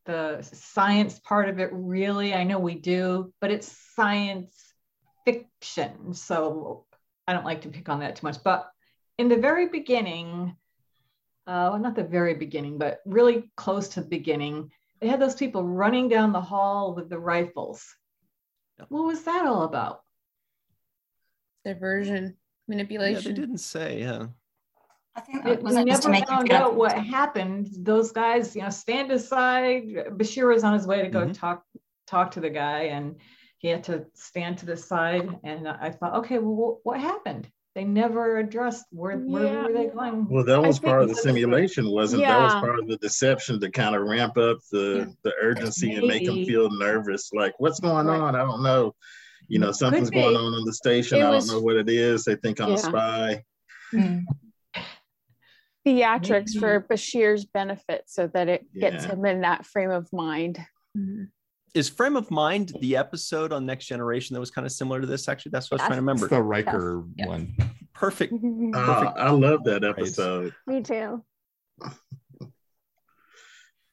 the 0.07 0.41
science 0.41 1.19
part 1.19 1.51
of 1.51 1.59
it 1.59 1.69
really 1.73 2.33
i 2.33 2.43
know 2.43 2.59
we 2.59 2.75
do 2.75 3.31
but 3.41 3.51
it's 3.51 3.71
science 3.95 4.73
fiction 5.27 6.15
so 6.15 6.87
i 7.27 7.35
don't 7.35 7.45
like 7.45 7.61
to 7.61 7.69
pick 7.69 7.91
on 7.91 8.01
that 8.01 8.17
too 8.17 8.27
much 8.27 8.43
but 8.43 8.71
in 9.19 9.29
the 9.29 9.37
very 9.37 9.69
beginning 9.69 10.57
uh, 11.47 11.69
well, 11.73 11.79
not 11.79 11.95
the 11.95 12.05
very 12.05 12.35
beginning 12.35 12.79
but 12.79 13.01
really 13.05 13.51
close 13.57 13.89
to 13.89 14.01
the 14.01 14.09
beginning 14.09 14.71
they 15.01 15.09
had 15.09 15.21
those 15.21 15.35
people 15.35 15.63
running 15.63 16.09
down 16.09 16.33
the 16.33 16.41
hall 16.41 16.95
with 16.95 17.09
the 17.11 17.19
rifles 17.19 17.85
Yep. 18.79 18.87
what 18.91 19.05
was 19.05 19.25
that 19.25 19.45
all 19.45 19.65
about 19.65 20.03
Diversion, 21.65 22.25
Yeah, 22.25 22.31
manipulation. 22.69 23.35
they 23.35 23.41
didn't 23.41 23.59
say, 23.59 24.01
yeah. 24.01 24.29
I 25.19 25.21
think 25.21 25.47
It- 25.47 25.63
was 25.63 25.75
we 25.75 25.81
to 25.81 25.85
never 25.85 26.09
make 26.11 26.29
found 26.29 26.53
out 26.53 26.75
what 26.77 26.93
happened. 26.93 27.69
Those 27.81 28.13
guys, 28.13 28.55
you 28.55 28.63
know, 28.63 28.71
stand 28.71 29.11
aside. 29.11 29.85
Bashir 30.19 30.53
was 30.53 30.63
on 30.65 30.75
his 30.75 30.87
way 30.87 31.03
to 31.03 31.09
go 31.09 31.27
Mhm. 31.27 31.35
talk 31.35 31.65
talk 32.07 32.31
to 32.31 32.41
the 32.41 32.49
guy, 32.49 32.85
and 32.85 33.17
he 33.59 33.69
had 33.69 33.85
to 33.85 34.07
stand 34.15 34.57
to 34.59 34.65
the 34.67 34.77
side. 34.77 35.29
And 35.45 35.69
I 35.69 35.91
thought, 35.91 36.15
okay, 36.21 36.39
well, 36.39 36.81
what 36.85 36.99
happened? 37.01 37.47
They 37.75 37.85
never 37.85 38.39
addressed 38.39 38.87
where 38.93 39.17
where 39.19 39.63
were 39.65 39.73
they 39.73 39.87
going? 39.89 40.27
Well, 40.31 40.45
that 40.45 40.55
I 40.57 40.67
was 40.67 40.79
part 40.79 41.03
of 41.03 41.09
the 41.09 41.15
think- 41.15 41.25
simulation, 41.27 41.91
wasn't? 41.91 42.23
That 42.23 42.41
was 42.43 42.55
part 42.55 42.79
of 42.79 42.89
the 42.89 42.97
deception 42.97 43.61
to 43.61 43.71
kind 43.71 43.95
of 43.95 44.03
ramp 44.03 44.39
up 44.39 44.59
the 44.73 45.13
the 45.25 45.33
urgency 45.43 45.95
and 45.97 46.07
make 46.07 46.25
them 46.25 46.45
feel 46.47 46.71
nervous. 46.71 47.31
Like, 47.33 47.55
what's 47.59 47.81
going 47.81 48.07
Right. 48.07 48.21
on? 48.21 48.35
I 48.35 48.39
don't 48.39 48.63
know. 48.63 48.95
You 49.49 49.59
know, 49.59 49.73
something's 49.73 50.11
going 50.11 50.37
on 50.37 50.55
in 50.59 50.65
the 50.65 50.73
station. 50.73 51.19
It 51.19 51.23
I 51.25 51.31
was- 51.31 51.47
don't 51.49 51.57
know 51.59 51.63
what 51.63 51.77
it 51.77 51.89
is. 51.89 52.25
They 52.25 52.37
think 52.37 52.61
I'm 52.61 52.71
Yeah. 52.71 52.75
a 52.77 52.79
spy. 52.79 53.45
Mm. 53.93 54.23
Theatrics 55.89 56.59
for 56.59 56.81
Bashir's 56.91 57.45
benefit 57.47 58.05
so 58.07 58.27
that 58.35 58.49
it 58.49 58.67
gets 58.79 59.05
him 59.05 59.25
in 59.25 59.41
that 59.41 59.65
frame 59.65 59.91
of 59.91 60.13
mind. 60.13 60.59
Is 61.75 61.89
Frame 61.89 62.17
of 62.17 62.31
Mind 62.31 62.73
the 62.81 62.97
episode 62.97 63.53
on 63.53 63.65
Next 63.67 63.87
Generation 63.87 64.35
that 64.35 64.41
was 64.41 64.51
kind 64.51 64.67
of 64.67 64.73
similar 64.73 65.01
to 65.01 65.07
this? 65.07 65.29
Actually, 65.29 65.51
that's 65.51 65.71
what 65.71 65.81
I 65.81 65.85
was 65.85 65.89
trying 65.89 66.05
to 66.07 66.13
It's 66.13 66.23
remember. 66.23 66.37
the 66.37 66.43
Riker 66.43 67.05
Yes. 67.17 67.29
one. 67.29 67.55
Perfect. 67.95 68.33
Uh, 68.75 69.13
I 69.17 69.31
love 69.31 69.65
that 69.65 69.85
episode. 69.85 70.55
Me 70.67 70.83
too. 70.83 71.23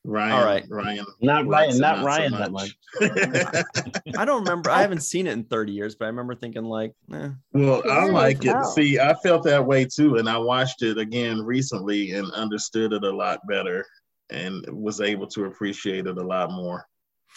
Ryan. 0.08 0.32
All 0.34 0.46
right. 0.46 0.66
Ryan. 0.70 1.06
Not 1.22 1.48
Ryan, 1.48 1.70
it 1.76 1.80
not 1.80 1.98
so 2.00 2.06
Ryan 2.06 2.32
that 2.34 2.52
much. 2.52 2.78
I 4.18 4.24
don't 4.26 4.44
remember. 4.44 4.70
I 4.70 4.82
haven't 4.82 5.02
seen 5.02 5.28
it 5.28 5.34
in 5.34 5.44
30 5.46 5.72
years, 5.72 5.96
but 5.96 6.06
I 6.06 6.08
remember 6.10 6.36
thinking 6.36 6.64
like, 6.66 6.94
eh. 7.14 7.30
Well, 7.54 7.82
I 7.90 8.06
like 8.08 8.46
it. 8.46 8.54
well. 8.54 8.64
See, 8.66 9.00
I 9.00 9.14
felt 9.16 9.44
that 9.44 9.66
way 9.66 9.86
too, 9.86 10.18
and 10.18 10.30
I 10.30 10.38
watched 10.38 10.82
it 10.84 10.98
again 10.98 11.42
recently 11.42 12.12
and 12.12 12.32
understood 12.34 12.94
it 12.94 13.04
a 13.04 13.10
lot 13.12 13.40
better, 13.48 13.86
and 14.30 14.66
was 14.72 15.02
able 15.02 15.28
to 15.28 15.46
appreciate 15.46 16.06
it 16.08 16.18
a 16.18 16.24
lot 16.24 16.52
more. 16.52 16.88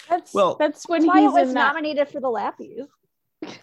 That's 0.09 0.33
Well- 0.35 0.57
that's 0.59 0.89
when 0.89 1.01
That's 1.03 1.09
why 1.09 1.19
it 1.19 1.23
he's 1.23 1.33
was 1.33 1.49
that. 1.55 1.55
nominated 1.55 2.09
for 2.09 2.21
the 2.21 2.29
Lappies. 2.29 2.87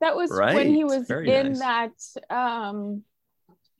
That 0.00 0.16
was 0.16 0.32
Right. 0.32 0.56
when 0.56 0.74
he 0.74 0.82
was 0.82 1.06
Very 1.06 1.32
in 1.32 1.52
nice. 1.52 2.16
that 2.18 2.34
um 2.36 3.04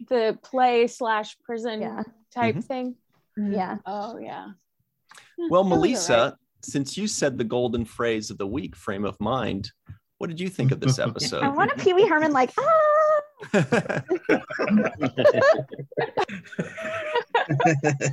the 0.09 0.39
play 0.45 0.87
slash 0.87 1.37
prison 1.41 1.83
Yeah. 1.83 2.03
type 2.33 2.55
Mhm. 2.55 2.65
thing. 2.65 2.95
Yeah. 3.37 3.78
Oh 3.87 4.18
yeah. 4.18 4.49
well, 5.49 5.49
That 5.49 5.51
was 5.51 5.53
all 5.53 5.64
Malissa, 5.64 6.18
right. 6.18 6.33
since 6.62 6.97
you 6.97 7.07
said 7.07 7.39
the 7.39 7.45
golden 7.45 7.85
phrase 7.85 8.30
of 8.30 8.39
the 8.39 8.47
week, 8.47 8.76
frame 8.76 9.05
of 9.05 9.18
mind, 9.20 9.70
what 10.18 10.28
did 10.30 10.41
you 10.41 10.49
think 10.49 10.72
of 10.72 10.80
this 10.80 10.99
episode? 11.09 11.43
I 11.43 11.49
want 11.49 11.72
a 11.72 11.76
Pee 11.76 11.93
Wee 11.95 12.07
Herman 12.07 12.33
like 12.33 12.53
ah. 12.59 12.62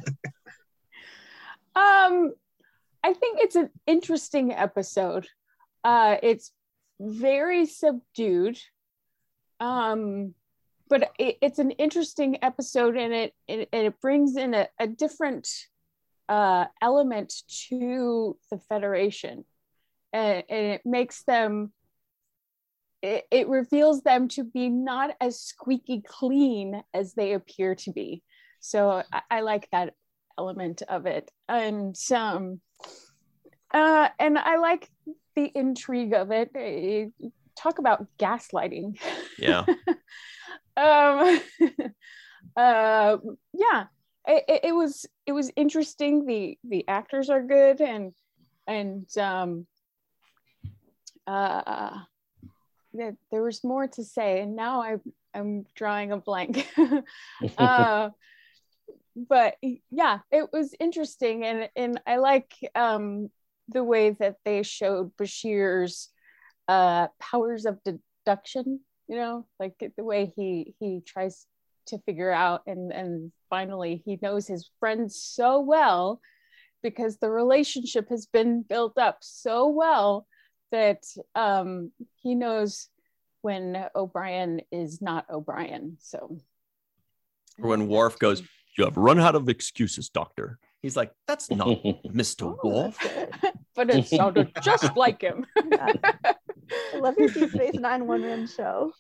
Um, 1.76 2.34
I 3.04 3.14
think 3.14 3.40
it's 3.40 3.56
an 3.56 3.70
interesting 3.88 4.52
episode. 4.52 5.28
Uh, 5.84 6.18
it's 6.22 6.52
very 7.00 7.66
subdued, 7.66 8.60
um, 9.60 10.34
but 10.90 11.12
it, 11.20 11.38
it's 11.42 11.60
an 11.60 11.72
interesting 11.72 12.38
episode, 12.42 12.98
and 12.98 13.14
it 13.14 13.34
it, 13.48 13.70
it 13.72 14.02
brings 14.02 14.36
in 14.36 14.54
a, 14.54 14.68
a 14.80 14.88
different 14.88 15.48
uh, 16.28 16.66
element 16.82 17.34
to 17.70 18.38
the 18.52 18.60
Federation, 18.70 19.46
and, 20.14 20.44
and 20.50 20.66
it 20.66 20.82
makes 20.86 21.24
them. 21.24 21.72
It, 23.02 23.26
it 23.32 23.48
reveals 23.48 24.02
them 24.02 24.28
to 24.30 24.44
be 24.44 24.68
not 24.68 25.16
as 25.22 25.40
squeaky 25.40 26.04
clean 26.06 26.84
as 26.94 27.14
they 27.14 27.32
appear 27.32 27.76
to 27.76 27.94
be. 27.94 28.24
So 28.60 29.04
I, 29.14 29.22
I 29.32 29.40
like 29.40 29.70
that 29.72 29.94
element 30.40 30.82
of 30.88 31.06
it 31.06 31.30
and 31.50 31.96
um 32.16 32.62
uh 33.74 34.08
and 34.20 34.38
i 34.38 34.56
like 34.56 34.90
the 35.36 35.52
intrigue 35.54 36.14
of 36.14 36.32
it 36.32 37.12
talk 37.58 37.78
about 37.78 38.08
gaslighting 38.18 38.98
yeah. 39.38 39.66
um 40.80 41.40
uh 42.58 43.18
yeah 43.54 43.86
it, 44.28 44.62
it- 44.66 44.76
was 44.76 45.06
it 45.26 45.32
was 45.32 45.52
interesting. 45.56 46.26
The 46.26 46.58
the 46.64 46.88
actors 46.88 47.30
are 47.30 47.42
good 47.42 47.82
and 47.82 48.14
and 48.68 49.06
um 49.18 49.66
uh 51.28 52.00
there, 52.94 53.16
there 53.32 53.44
was 53.44 53.64
more 53.64 53.88
to 53.88 54.04
say 54.04 54.42
and 54.42 54.56
now 54.56 54.82
i 54.82 54.96
i'm 55.34 55.66
drawing 55.76 56.12
a 56.12 56.18
blank. 56.18 56.68
Uh 57.58 58.10
but 59.16 59.56
yeah 59.92 60.20
it 60.32 60.50
was 60.54 60.74
interesting 60.80 61.44
and 61.46 61.70
and 61.76 62.00
i 62.08 62.18
like 62.18 62.54
um 62.76 63.30
the 63.68 63.84
way 63.84 64.12
that 64.12 64.36
they 64.46 64.64
showed 64.64 65.12
bashir's 65.18 66.10
uh 66.68 67.08
powers 67.20 67.66
of 67.66 67.80
deduction 67.84 68.80
you 69.10 69.16
know 69.18 69.46
like 69.60 69.74
the 69.98 70.04
way 70.04 70.32
he 70.36 70.74
he 70.80 71.02
tries 71.06 71.46
to 71.88 71.98
figure 72.06 72.32
out 72.32 72.62
and 72.68 72.94
and 72.94 73.32
finally 73.50 74.02
he 74.06 74.18
knows 74.22 74.48
his 74.48 74.70
friends 74.80 75.20
so 75.22 75.60
well 75.60 76.22
because 76.84 77.18
the 77.18 77.30
relationship 77.30 78.08
has 78.10 78.28
been 78.28 78.62
built 78.62 78.98
up 78.98 79.18
so 79.22 79.68
well 79.68 80.28
that 80.72 81.04
um 81.36 81.92
he 82.22 82.36
knows 82.36 82.88
when 83.42 83.86
o'brien 83.96 84.62
is 84.72 85.02
not 85.02 85.26
o'brien 85.30 85.98
so 86.00 86.38
Or 87.62 87.70
when 87.72 87.88
Worf 87.88 88.20
goes, 88.20 88.42
You 88.78 88.86
have 88.86 88.96
run 88.96 89.20
out 89.20 89.36
of 89.36 89.50
excuses, 89.50 90.10
Doctor. 90.10 90.60
He's 90.82 90.96
like, 90.96 91.12
That's 91.28 91.50
not 91.52 91.68
Mr. 92.22 92.56
Oh, 92.64 92.70
Worf. 92.70 92.98
but 93.76 93.90
it 93.90 94.08
sounded 94.08 94.52
just 94.62 94.96
like 94.96 95.22
him 95.22 95.46
I 96.94 96.98
love 97.00 97.16
your 97.18 97.30
Deep 97.30 97.50
Space 97.52 97.76
Nine 97.76 98.06
one 98.08 98.22
man 98.22 98.48
show. 98.48 98.92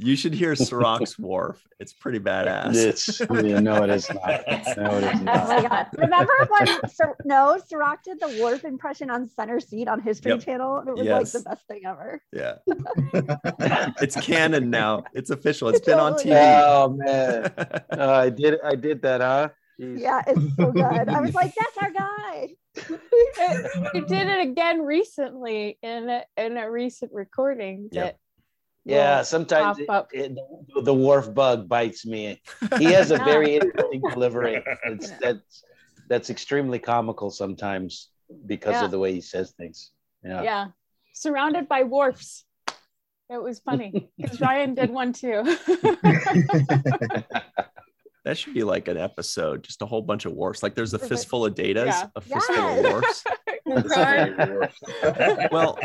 You 0.00 0.14
should 0.14 0.32
hear 0.32 0.54
Cirroc's 0.54 1.18
Worf. 1.18 1.60
It's 1.80 1.92
pretty 1.92 2.20
badass. 2.20 2.76
It's 2.76 3.18
yeah, 3.20 3.58
no, 3.58 3.82
it 3.82 3.90
is 3.90 4.08
not. 4.08 4.44
No, 4.76 4.96
it 4.96 5.02
is 5.02 5.20
Oh 5.20 5.24
my 5.24 5.66
god! 5.68 5.86
Remember 5.98 6.32
when 6.50 6.88
Sir, 6.88 7.16
no 7.24 7.58
Sirach 7.66 8.04
did 8.04 8.20
the 8.20 8.38
Worf 8.40 8.64
impression 8.64 9.10
on 9.10 9.28
Center 9.28 9.58
Seat 9.58 9.88
on 9.88 10.00
History 10.00 10.30
Yep. 10.32 10.40
Channel? 10.44 10.84
It 10.86 10.90
was 10.94 11.04
Yes. 11.04 11.34
like 11.34 11.42
the 11.42 11.50
best 11.50 11.66
thing 11.66 11.80
ever. 11.84 12.22
Yeah. 12.32 12.58
it's 14.00 14.14
canon 14.24 14.70
now. 14.70 15.02
It's 15.14 15.30
official. 15.30 15.68
It's 15.70 15.80
been 15.80 15.98
on 15.98 16.12
TV. 16.14 16.30
Oh 16.64 16.90
man, 16.90 17.52
Uh, 17.90 18.12
I 18.24 18.30
did. 18.30 18.60
I 18.62 18.76
did 18.76 19.02
that, 19.02 19.20
huh? 19.20 19.48
Yeah, 19.78 20.22
it's 20.26 20.56
so 20.56 20.72
good. 20.72 21.08
I 21.08 21.20
was 21.20 21.34
like, 21.34 21.52
that's 21.54 21.78
our 21.80 21.90
guy. 21.92 22.48
we 23.94 24.00
did 24.00 24.26
it 24.28 24.48
again 24.48 24.82
recently 24.82 25.78
in 25.82 26.08
a, 26.08 26.24
in 26.36 26.56
a 26.56 26.70
recent 26.70 27.12
recording 27.12 27.88
Yep. 27.92 28.18
Yeah, 28.84 29.22
sometimes 29.22 29.78
pop 29.86 30.08
it, 30.12 30.30
up. 30.32 30.36
it- 30.76 30.84
the 30.84 30.94
Worf 30.94 31.32
bug 31.34 31.68
bites 31.68 32.06
me. 32.06 32.40
He 32.78 32.86
has 32.86 33.10
a 33.10 33.18
very 33.24 33.56
interesting 33.56 34.00
delivery. 34.12 34.62
It's 34.84 35.10
that's 35.20 35.62
that's 36.08 36.30
extremely 36.30 36.78
comical 36.78 37.30
sometimes 37.30 38.08
because 38.46 38.72
Yeah. 38.74 38.84
of 38.86 38.90
the 38.90 38.98
way 38.98 39.12
he 39.12 39.20
says 39.20 39.52
things. 39.58 39.90
yeah. 40.24 40.42
Yeah. 40.42 40.66
surrounded 41.12 41.68
by 41.68 41.82
Worfs 41.84 42.44
it 43.30 43.42
was 43.42 43.58
funny 43.60 44.08
because 44.16 44.40
ryan 44.40 44.74
did 44.74 44.88
one 44.88 45.12
too 45.12 45.42
That 48.28 48.36
should 48.36 48.52
be 48.52 48.62
like 48.62 48.88
an 48.88 48.98
episode, 48.98 49.64
just 49.64 49.80
a 49.80 49.86
whole 49.86 50.02
bunch 50.02 50.26
of 50.26 50.32
Worfs. 50.34 50.62
Like 50.62 50.74
there's 50.74 50.92
a 50.92 50.98
fistful 50.98 51.46
of 51.46 51.54
datas, 51.54 51.86
Yeah. 51.86 52.08
a 52.14 52.20
fistful 52.20 52.54
Yes. 52.56 53.24
of 53.64 54.48
Worfs. 54.50 55.48
Well, 55.50 55.78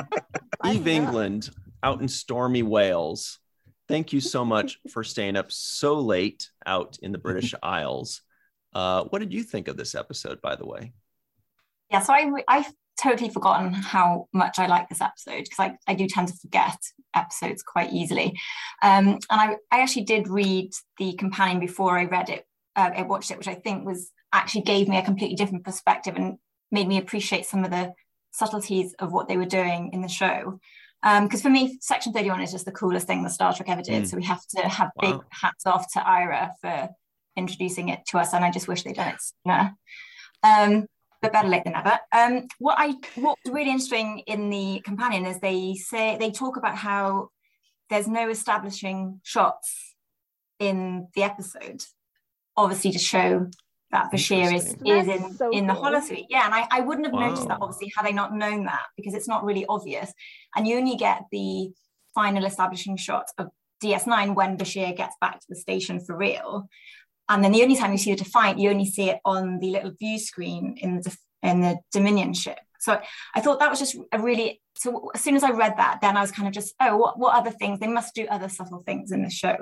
Eve. 0.66 0.86
England 0.90 1.52
out 1.82 2.02
in 2.02 2.10
stormy 2.10 2.62
Wales. 2.62 3.40
Thank 3.88 4.12
you 4.12 4.20
so 4.20 4.44
much 4.44 4.78
for 4.92 5.06
staying 5.06 5.38
up 5.38 5.54
so 5.54 6.02
late 6.02 6.50
out 6.66 6.98
in 7.02 7.14
the 7.14 7.18
British 7.18 7.56
Isles. 7.64 8.22
Uh, 8.74 9.06
what 9.06 9.20
did 9.20 9.32
you 9.34 9.44
think 9.44 9.70
of 9.70 9.78
this 9.78 9.96
episode, 9.96 10.42
by 10.42 10.58
the 10.58 10.66
way? 10.66 10.92
Yeah, 11.92 12.02
so 12.02 12.12
I 12.12 12.30
I've 12.50 12.74
totally 13.02 13.30
forgotten 13.30 13.74
how 13.74 14.28
much 14.34 14.60
I 14.60 14.68
like 14.68 14.90
this 14.90 15.02
episode 15.02 15.44
because 15.44 15.60
I, 15.60 15.78
I 15.88 15.96
do 15.96 16.08
tend 16.08 16.28
to 16.28 16.36
forget 16.36 16.78
episodes 17.16 17.64
quite 17.64 17.92
easily. 17.92 18.38
Um, 18.82 19.08
and 19.08 19.22
I, 19.30 19.56
I 19.72 19.82
actually 19.82 20.04
did 20.04 20.28
read 20.28 20.72
the 20.98 21.14
companion 21.14 21.60
before 21.60 21.98
I 21.98 22.06
read 22.06 22.30
it, 22.30 22.46
uh, 22.76 22.92
I 22.96 23.04
watched 23.04 23.32
it, 23.32 23.38
which 23.38 23.48
I 23.48 23.56
think 23.56 23.86
was 23.86 24.12
actually 24.32 24.62
gave 24.62 24.88
me 24.88 24.98
a 24.98 25.04
completely 25.04 25.36
different 25.36 25.64
perspective 25.64 26.16
and 26.16 26.38
made 26.72 26.88
me 26.88 26.98
appreciate 26.98 27.46
some 27.46 27.64
of 27.64 27.72
the 27.72 27.94
subtleties 28.32 28.94
of 29.00 29.12
what 29.12 29.28
they 29.28 29.38
were 29.38 29.46
doing 29.46 29.92
in 29.94 30.02
the 30.02 30.08
show. 30.08 30.60
Because 31.04 31.42
for 31.42 31.50
me, 31.50 31.78
Section 31.82 32.14
31 32.14 32.42
is 32.42 32.52
just 32.52 32.66
the 32.66 32.72
coolest 32.72 33.08
thing 33.08 33.24
that 33.24 33.32
Star 33.32 33.54
Trek 33.54 33.70
ever 33.70 33.82
did. 33.82 34.04
Mm. 34.04 34.08
So 34.08 34.18
we 34.18 34.24
have 34.24 34.42
to 34.56 34.62
have 34.62 34.90
big 35.02 35.20
hats 35.30 35.66
off 35.66 35.92
to 35.94 36.08
Ira 36.08 36.54
for 36.62 36.90
introducing 37.36 37.90
it 37.90 38.00
to 38.08 38.20
us. 38.20 38.34
And 38.34 38.44
I 38.44 38.52
just 38.52 38.70
wish 38.70 38.84
they'd 38.84 38.96
done 38.96 39.10
it 39.10 39.20
sooner. 39.20 39.76
Um, 40.44 40.88
but 41.24 41.32
better 41.32 41.48
late 41.48 41.64
than 41.64 41.74
never. 41.74 42.00
Um, 42.12 42.48
what 42.60 42.76
I 42.78 42.96
what 43.16 43.38
was 43.44 43.54
really 43.54 43.72
interesting 43.72 44.20
in 44.28 44.50
the 44.50 44.82
companion 44.84 45.26
is 45.26 45.40
they 45.40 45.74
say 45.76 46.18
they 46.20 46.32
talk 46.32 46.58
about 46.58 46.76
how 46.76 47.30
there's 47.90 48.08
no 48.08 48.30
establishing 48.30 49.22
shots 49.24 49.96
in 50.60 51.08
the 51.16 51.24
episode, 51.24 51.84
obviously 52.58 52.92
to 52.92 53.00
show 53.00 53.50
that 53.92 54.12
Bashir 54.12 54.54
is, 54.54 54.76
is 54.86 55.08
in, 55.08 55.34
so 55.36 55.52
in 55.52 55.68
the 55.68 55.74
cool. 55.74 55.84
holosuite. 55.84 56.26
Yeah, 56.30 56.46
and 56.46 56.54
I, 56.54 56.68
I 56.70 56.82
wouldn't 56.82 57.06
have 57.08 57.16
noticed 57.16 57.48
that 57.48 57.60
obviously 57.62 57.92
had 57.96 58.06
I 58.06 58.12
not 58.12 58.36
known 58.36 58.66
that 58.66 58.84
because 58.98 59.14
it's 59.14 59.28
not 59.28 59.46
really 59.46 59.66
obvious. 59.68 60.12
And 60.56 60.68
you 60.68 60.78
only 60.78 60.98
get 60.98 61.22
the 61.32 61.72
final 62.14 62.44
establishing 62.46 62.98
shot 62.98 63.28
of 63.38 63.50
DS9 63.84 64.36
when 64.36 64.58
Bashir 64.58 64.96
gets 64.98 65.16
back 65.22 65.40
to 65.40 65.46
the 65.48 65.56
station 65.56 66.00
for 66.00 66.18
real. 66.18 66.68
And 67.30 67.44
then 67.44 67.52
the 67.52 67.64
only 67.64 67.76
time 67.76 67.92
you 67.92 67.98
see 67.98 68.12
the 68.12 68.24
Defiant, 68.24 68.60
you 68.60 68.70
only 68.70 68.86
see 68.86 69.10
it 69.10 69.20
on 69.26 69.60
the 69.60 69.70
little 69.70 69.92
view 69.92 70.20
screen 70.20 70.76
in 70.78 70.98
the 70.98 71.18
in 71.42 71.62
the 71.62 71.80
Dominion 71.92 72.34
ship. 72.34 72.60
So 72.80 73.00
I 73.34 73.40
thought 73.40 73.60
that 73.60 73.70
was 73.70 73.80
just 73.80 73.96
a 74.12 74.20
really. 74.20 74.62
So 74.76 75.12
as 75.14 75.22
soon 75.22 75.36
as 75.36 75.44
I 75.44 75.52
read 75.52 75.76
that, 75.78 76.00
then 76.02 76.18
I 76.18 76.22
was 76.22 76.32
kind 76.32 76.48
of 76.48 76.54
just, 76.54 76.74
oh, 76.82 76.98
what, 76.98 77.18
what 77.18 77.36
other 77.36 77.52
things? 77.52 77.80
They 77.80 77.88
must 77.88 78.16
do 78.16 78.26
other 78.26 78.50
subtle 78.50 78.84
things 78.86 79.12
in 79.12 79.22
the 79.22 79.30
show. 79.30 79.56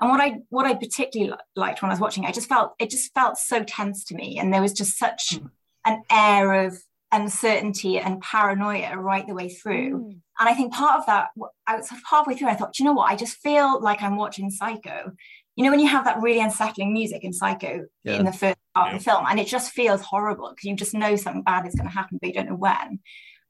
And 0.00 0.10
what 0.10 0.20
I 0.20 0.40
what 0.50 0.66
I 0.66 0.74
particularly 0.74 1.32
liked 1.56 1.80
when 1.80 1.90
I 1.90 1.94
was 1.94 2.00
watching, 2.00 2.24
it, 2.24 2.28
I 2.28 2.32
just 2.32 2.48
felt 2.48 2.74
it 2.78 2.90
just 2.90 3.14
felt 3.14 3.38
so 3.38 3.62
tense 3.64 4.04
to 4.04 4.14
me, 4.14 4.38
and 4.38 4.52
there 4.52 4.62
was 4.62 4.72
just 4.72 4.98
such 4.98 5.38
an 5.86 6.02
air 6.10 6.66
of 6.66 6.78
uncertainty 7.12 7.98
and 7.98 8.20
paranoia 8.20 8.96
right 8.96 9.26
the 9.26 9.34
way 9.34 9.48
through. 9.48 9.98
Mm. 9.98 10.20
And 10.38 10.48
I 10.48 10.54
think 10.54 10.72
part 10.72 11.00
of 11.00 11.06
that, 11.06 11.28
I 11.66 11.76
was 11.76 11.90
halfway 12.08 12.36
through, 12.36 12.48
I 12.48 12.54
thought, 12.54 12.74
"Do 12.74 12.82
you 12.82 12.88
know 12.88 12.94
what? 12.94 13.10
I 13.10 13.16
just 13.16 13.38
feel 13.38 13.80
like 13.80 14.02
I'm 14.02 14.16
watching 14.16 14.50
Psycho. 14.50 15.12
You 15.56 15.64
know, 15.64 15.70
when 15.70 15.80
you 15.80 15.88
have 15.88 16.04
that 16.04 16.20
really 16.22 16.40
unsettling 16.40 16.92
music 16.92 17.24
in 17.24 17.32
Psycho 17.32 17.86
Yeah. 18.04 18.18
in 18.18 18.24
the 18.24 18.32
first 18.32 18.56
part 18.74 18.94
of 18.94 18.98
the 18.98 19.04
film, 19.04 19.26
and 19.28 19.38
it 19.38 19.46
just 19.46 19.72
feels 19.72 20.00
horrible 20.00 20.50
because 20.50 20.64
you 20.64 20.74
just 20.76 20.94
know 20.94 21.16
something 21.16 21.42
bad 21.42 21.66
is 21.66 21.74
going 21.74 21.88
to 21.88 21.94
happen, 21.94 22.18
but 22.20 22.28
you 22.28 22.34
don't 22.34 22.48
know 22.48 22.56
when. 22.56 23.00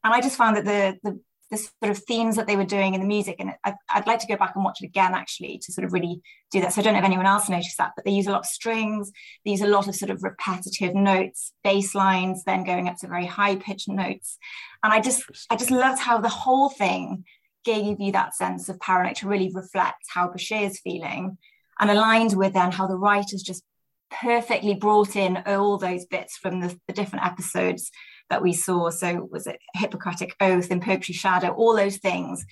And 0.03 0.15
I 0.15 0.21
just 0.21 0.37
found 0.37 0.57
that 0.57 0.65
the 0.65 0.99
the 1.03 1.21
the 1.51 1.57
sort 1.57 1.91
of 1.91 1.99
themes 2.05 2.37
that 2.37 2.47
they 2.47 2.55
were 2.55 2.65
doing 2.65 2.95
in 2.95 3.01
the 3.01 3.07
music, 3.07 3.37
and 3.41 3.53
I, 3.65 3.75
I'd 3.93 4.07
like 4.07 4.21
to 4.21 4.27
go 4.29 4.37
back 4.37 4.53
and 4.55 4.65
watch 4.65 4.79
it 4.81 4.87
again 4.87 5.15
actually 5.15 5.59
to 5.59 5.73
sort 5.73 5.85
of 5.85 5.93
really 5.93 6.21
do 6.53 6.61
that. 6.61 6.73
So 6.73 6.81
I 6.81 6.85
don't 6.85 6.93
know 6.93 7.01
if 7.01 7.05
anyone 7.05 7.27
else 7.27 7.49
noticed 7.49 7.77
that, 7.79 7.93
but 7.97 8.05
they 8.05 8.13
use 8.13 8.29
a 8.29 8.31
lot 8.31 8.41
of 8.41 8.47
strings, 8.47 9.11
they 9.45 9.51
use 9.51 9.61
a 9.61 9.67
lot 9.67 9.89
of 9.89 9.97
sort 9.97 10.13
of 10.13 10.23
repetitive 10.23 10.95
notes, 10.95 11.53
bass 11.65 11.93
lines, 11.95 12.45
then 12.45 12.63
going 12.63 12.89
up 12.89 12.97
to 12.99 13.09
very 13.09 13.27
high 13.27 13.57
pitched 13.57 13.89
notes. 13.89 14.39
And 14.85 14.93
I 14.93 15.01
just 15.01 15.25
I 15.51 15.57
just 15.57 15.73
loved 15.73 16.01
how 16.01 16.19
the 16.19 16.29
whole 16.29 16.69
thing 16.71 17.25
gave 17.65 18.01
you 18.01 18.13
that 18.13 18.35
sense 18.37 18.69
of 18.69 18.79
paranoia 18.79 19.15
to 19.17 19.29
really 19.29 19.51
reflect 19.53 20.05
how 20.09 20.29
Bashir 20.29 20.63
is 20.67 20.81
feeling 20.81 21.37
and 21.81 21.91
aligned 21.91 22.37
with 22.37 22.53
then 22.53 22.71
how 22.71 22.87
the 22.87 22.97
writers 22.97 23.43
just 23.43 23.65
perfectly 24.11 24.75
brought 24.75 25.17
in 25.17 25.39
all 25.47 25.79
those 25.79 26.05
bits 26.07 26.37
from 26.37 26.61
the, 26.61 26.79
the 26.87 26.93
different 26.93 27.25
episodes 27.25 27.91
that 28.29 28.43
we 28.43 28.53
saw. 28.53 28.91
So 28.91 29.29
was 29.31 29.47
it 29.47 29.59
Hippocratic 29.75 30.35
Oath 30.41 30.71
and 30.71 30.83
Purgatory 30.83 31.15
Shadow, 31.15 31.51
all 31.51 31.75
those 31.75 31.99
things. 31.99 32.45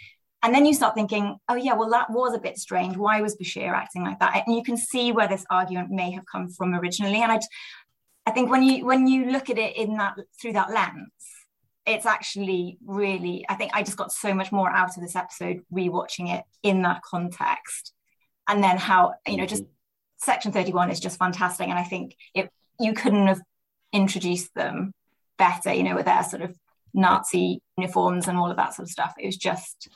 And 0.42 0.54
then 0.54 0.66
you 0.66 0.72
start 0.72 0.94
thinking, 0.94 1.36
oh 1.48 1.56
yeah, 1.56 1.74
well 1.74 1.90
that 1.90 2.10
was 2.10 2.34
a 2.34 2.40
bit 2.40 2.58
strange. 2.58 2.96
Why 2.96 3.20
was 3.20 3.36
Bashir 3.36 3.72
acting 3.72 4.04
like 4.04 4.20
that? 4.20 4.44
And 4.46 4.56
you 4.56 4.62
can 4.62 4.76
see 4.76 5.10
where 5.12 5.28
this 5.28 5.44
argument 5.50 5.90
may 5.90 6.12
have 6.12 6.24
come 6.30 6.48
from 6.48 6.74
originally. 6.74 7.22
And 7.22 7.32
I, 7.32 7.40
I 8.26 8.30
think 8.30 8.50
when 8.50 8.62
you 8.62 8.84
when 8.84 9.08
you 9.08 9.30
look 9.30 9.50
at 9.50 9.58
it 9.58 9.76
in 9.76 9.96
that 9.96 10.14
through 10.40 10.52
that 10.52 10.70
lens, 10.70 11.10
it's 11.86 12.06
actually 12.06 12.78
really. 12.86 13.44
I 13.48 13.54
think 13.54 13.72
I 13.74 13.82
just 13.82 13.96
got 13.96 14.12
so 14.12 14.32
much 14.32 14.52
more 14.52 14.70
out 14.70 14.96
of 14.96 15.02
this 15.02 15.16
episode 15.16 15.62
rewatching 15.72 16.32
it 16.32 16.44
in 16.62 16.82
that 16.82 17.02
context, 17.02 17.92
and 18.48 18.62
then 18.62 18.76
how 18.78 19.14
you 19.26 19.36
know 19.36 19.46
just 19.46 19.64
Section 20.18 20.50
Thirty 20.52 20.72
One 20.72 20.90
is 20.90 21.00
just 21.00 21.18
fantastic. 21.18 21.68
And 21.68 21.78
I 21.78 21.84
think 21.84 22.16
it 22.34 22.50
you 22.80 22.92
couldn't 22.94 23.26
have 23.28 23.40
introduced 23.92 24.54
them 24.54 24.92
better. 25.36 25.72
You 25.72 25.84
know, 25.84 25.94
with 25.94 26.06
their 26.06 26.24
sort 26.24 26.42
of 26.42 26.56
Nazi 26.94 27.60
uniforms 27.76 28.26
and 28.28 28.36
all 28.38 28.50
of 28.50 28.56
that 28.56 28.74
sort 28.74 28.88
of 28.88 28.90
stuff. 28.90 29.14
It 29.18 29.26
was 29.26 29.36
just 29.36 29.88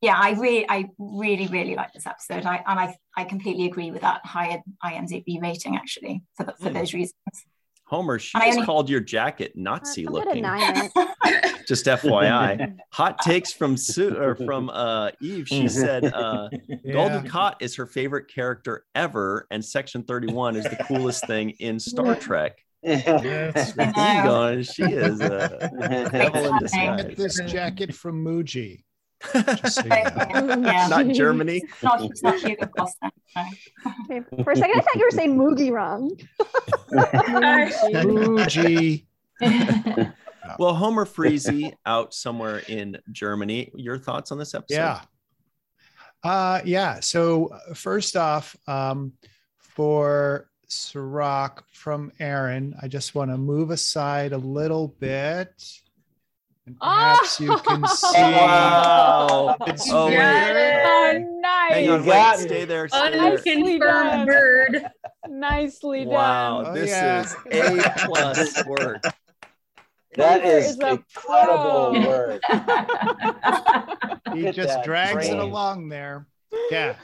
yeah, 0.00 0.16
I 0.18 0.32
really, 0.32 0.66
I 0.68 0.90
really, 0.98 1.46
really 1.46 1.76
like 1.76 1.94
this 1.94 2.06
episode. 2.06 2.44
I 2.44 2.56
and 2.66 2.78
I, 2.78 2.94
I 3.16 3.24
completely 3.24 3.64
agree 3.64 3.90
with 3.90 4.02
that 4.02 4.20
higher 4.26 4.60
IMDb 4.84 5.40
rating 5.40 5.76
actually 5.76 6.22
for 6.36 6.44
the, 6.44 6.52
for 6.60 6.68
Mm. 6.68 6.74
those 6.74 6.92
reasons. 6.92 7.14
Homer, 7.94 8.18
she 8.18 8.32
And 8.34 8.42
I 8.42 8.52
just 8.52 8.66
called 8.66 8.90
your 8.90 9.00
jacket 9.00 9.52
Nazi 9.54 10.06
I'm 10.06 10.12
looking. 10.12 10.42
Just 11.66 11.86
FYI. 11.86 12.76
Hot 12.92 13.18
takes 13.20 13.52
from 13.52 13.76
Sue 13.76 14.16
or 14.16 14.34
from 14.34 14.68
uh, 14.68 15.10
Eve. 15.22 15.46
She 15.48 15.68
said 15.68 16.12
uh, 16.12 16.48
Golden 16.92 17.26
Scott 17.26 17.56
is 17.60 17.76
her 17.76 17.86
favorite 17.86 18.28
character 18.28 18.84
ever, 18.94 19.46
and 19.50 19.64
Section 19.64 20.02
31 20.02 20.56
is 20.56 20.64
the 20.64 20.76
coolest 20.86 21.26
thing 21.26 21.50
in 21.60 21.78
Star 21.78 22.16
Trek. 22.16 22.58
That's 22.82 23.06
I 23.08 23.16
There 23.16 23.86
you 23.86 23.92
know. 23.94 24.56
go. 24.56 24.62
She 24.62 24.82
is 24.82 25.20
a 25.20 26.08
devil 26.12 26.46
in 26.46 26.56
Exciting. 26.62 27.08
Get 27.08 27.16
this 27.16 27.40
jacket 27.46 27.94
from 27.94 28.24
Muji. 28.24 28.82
Just 29.32 29.74
so 29.76 29.82
you 29.82 29.88
know. 29.88 30.62
yeah, 30.64 30.86
Not 30.88 31.08
Germany. 31.08 31.62
Not, 31.82 32.02
it's 32.02 32.22
not 32.22 32.40
Hugo 32.40 32.68
Boss 32.74 32.94
no. 33.02 33.10
Okay. 34.10 34.22
For 34.42 34.52
a 34.52 34.56
second, 34.56 34.78
I 34.78 34.80
thought 34.80 34.94
you 34.96 35.04
were 35.04 35.10
saying 35.10 35.36
Moogie 35.36 35.70
wrong. 35.72 36.10
Muji. 38.02 39.06
Well, 40.58 40.74
Homer 40.74 41.06
Frizzell 41.06 41.72
out 41.86 42.12
somewhere 42.12 42.62
in 42.68 42.98
Germany. 43.10 43.70
Your 43.74 43.98
thoughts 43.98 44.30
on 44.30 44.38
this 44.38 44.54
episode? 44.54 44.76
Yeah. 44.76 45.00
Uh, 46.22 46.60
yeah. 46.64 47.00
So 47.00 47.46
uh, 47.46 47.74
first 47.74 48.16
off, 48.16 48.54
um, 48.66 49.12
for 49.58 50.48
Cirroc 50.68 51.64
from 51.72 52.12
Aron, 52.18 52.76
I 52.80 52.88
just 52.88 53.14
want 53.14 53.30
to 53.30 53.38
move 53.38 53.70
aside 53.70 54.32
a 54.32 54.38
little 54.38 54.88
bit. 54.88 55.62
And 56.66 56.78
perhaps 56.80 57.38
you 57.40 57.56
can 57.58 57.86
see. 57.88 58.22
Wow. 58.22 59.56
It's 59.66 59.90
Oh, 59.90 60.06
wait. 60.06 60.16
Oh, 60.18 61.38
nice. 61.40 61.72
Hang 61.72 61.90
on, 61.90 62.00
You 62.00 62.06
got 62.06 62.36
wait, 62.38 62.44
it. 62.44 62.48
stay 62.48 62.64
there. 62.64 62.88
Stay 62.88 63.10
there. 63.10 63.20
Nicely 63.32 63.78
done. 63.78 64.26
Bird. 64.26 64.86
Nicely 65.28 66.06
Wow, 66.06 66.62
done. 66.62 66.70
Oh, 66.70 66.74
this 66.74 66.90
yeah. 66.90 67.20
is 67.22 67.36
A 67.52 67.92
plus 68.06 68.64
work. 68.66 69.02
That 70.16 70.44
is, 70.44 70.66
is 70.66 70.70
is 70.72 70.78
a 70.80 70.88
incredible 70.90 71.90
pro. 71.92 72.08
work. 72.08 72.40
He 74.32 74.42
just 74.52 74.68
that 74.68 74.84
drags 74.84 75.26
it 75.28 75.38
along 75.38 75.88
there. 75.88 76.26
Yeah. 76.70 76.94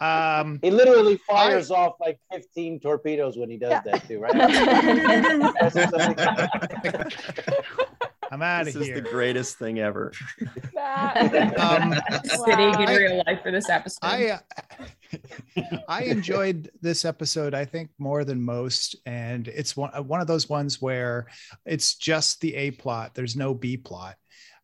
Um, 0.00 0.58
He 0.60 0.72
literally 0.72 1.16
fires 1.18 1.70
off 1.70 1.94
like 2.00 2.18
15 2.32 2.80
torpedoes 2.80 3.36
when 3.38 3.48
he 3.48 3.56
does 3.56 3.70
Yeah. 3.70 3.82
that 3.86 4.08
too, 4.08 4.18
right? 4.18 4.34
I'm 8.34 8.42
out 8.42 8.64
This 8.64 8.74
is 8.74 8.92
the 8.92 9.00
greatest 9.00 9.58
thing 9.58 9.78
ever. 9.78 10.12
Um, 10.76 11.94
Sitting 12.24 12.74
in 12.74 12.88
I- 12.88 12.96
real 12.96 13.22
life 13.26 13.40
for 13.42 13.50
this 13.50 13.70
episode. 13.70 13.98
I 14.02 14.28
uh, 14.30 15.68
I 15.88 16.04
enjoyed 16.04 16.70
this 16.82 17.04
episode. 17.04 17.54
I 17.54 17.64
think 17.64 17.90
more 17.98 18.24
than 18.24 18.42
most, 18.42 18.96
and 19.06 19.48
it's 19.48 19.76
one 19.76 19.90
one 20.06 20.20
of 20.20 20.26
those 20.26 20.48
ones 20.48 20.82
where 20.82 21.28
it's 21.64 21.94
just 21.94 22.40
the 22.40 22.54
A 22.54 22.70
plot. 22.72 23.14
There's 23.14 23.36
no 23.36 23.54
B 23.54 23.76
plot, 23.76 24.16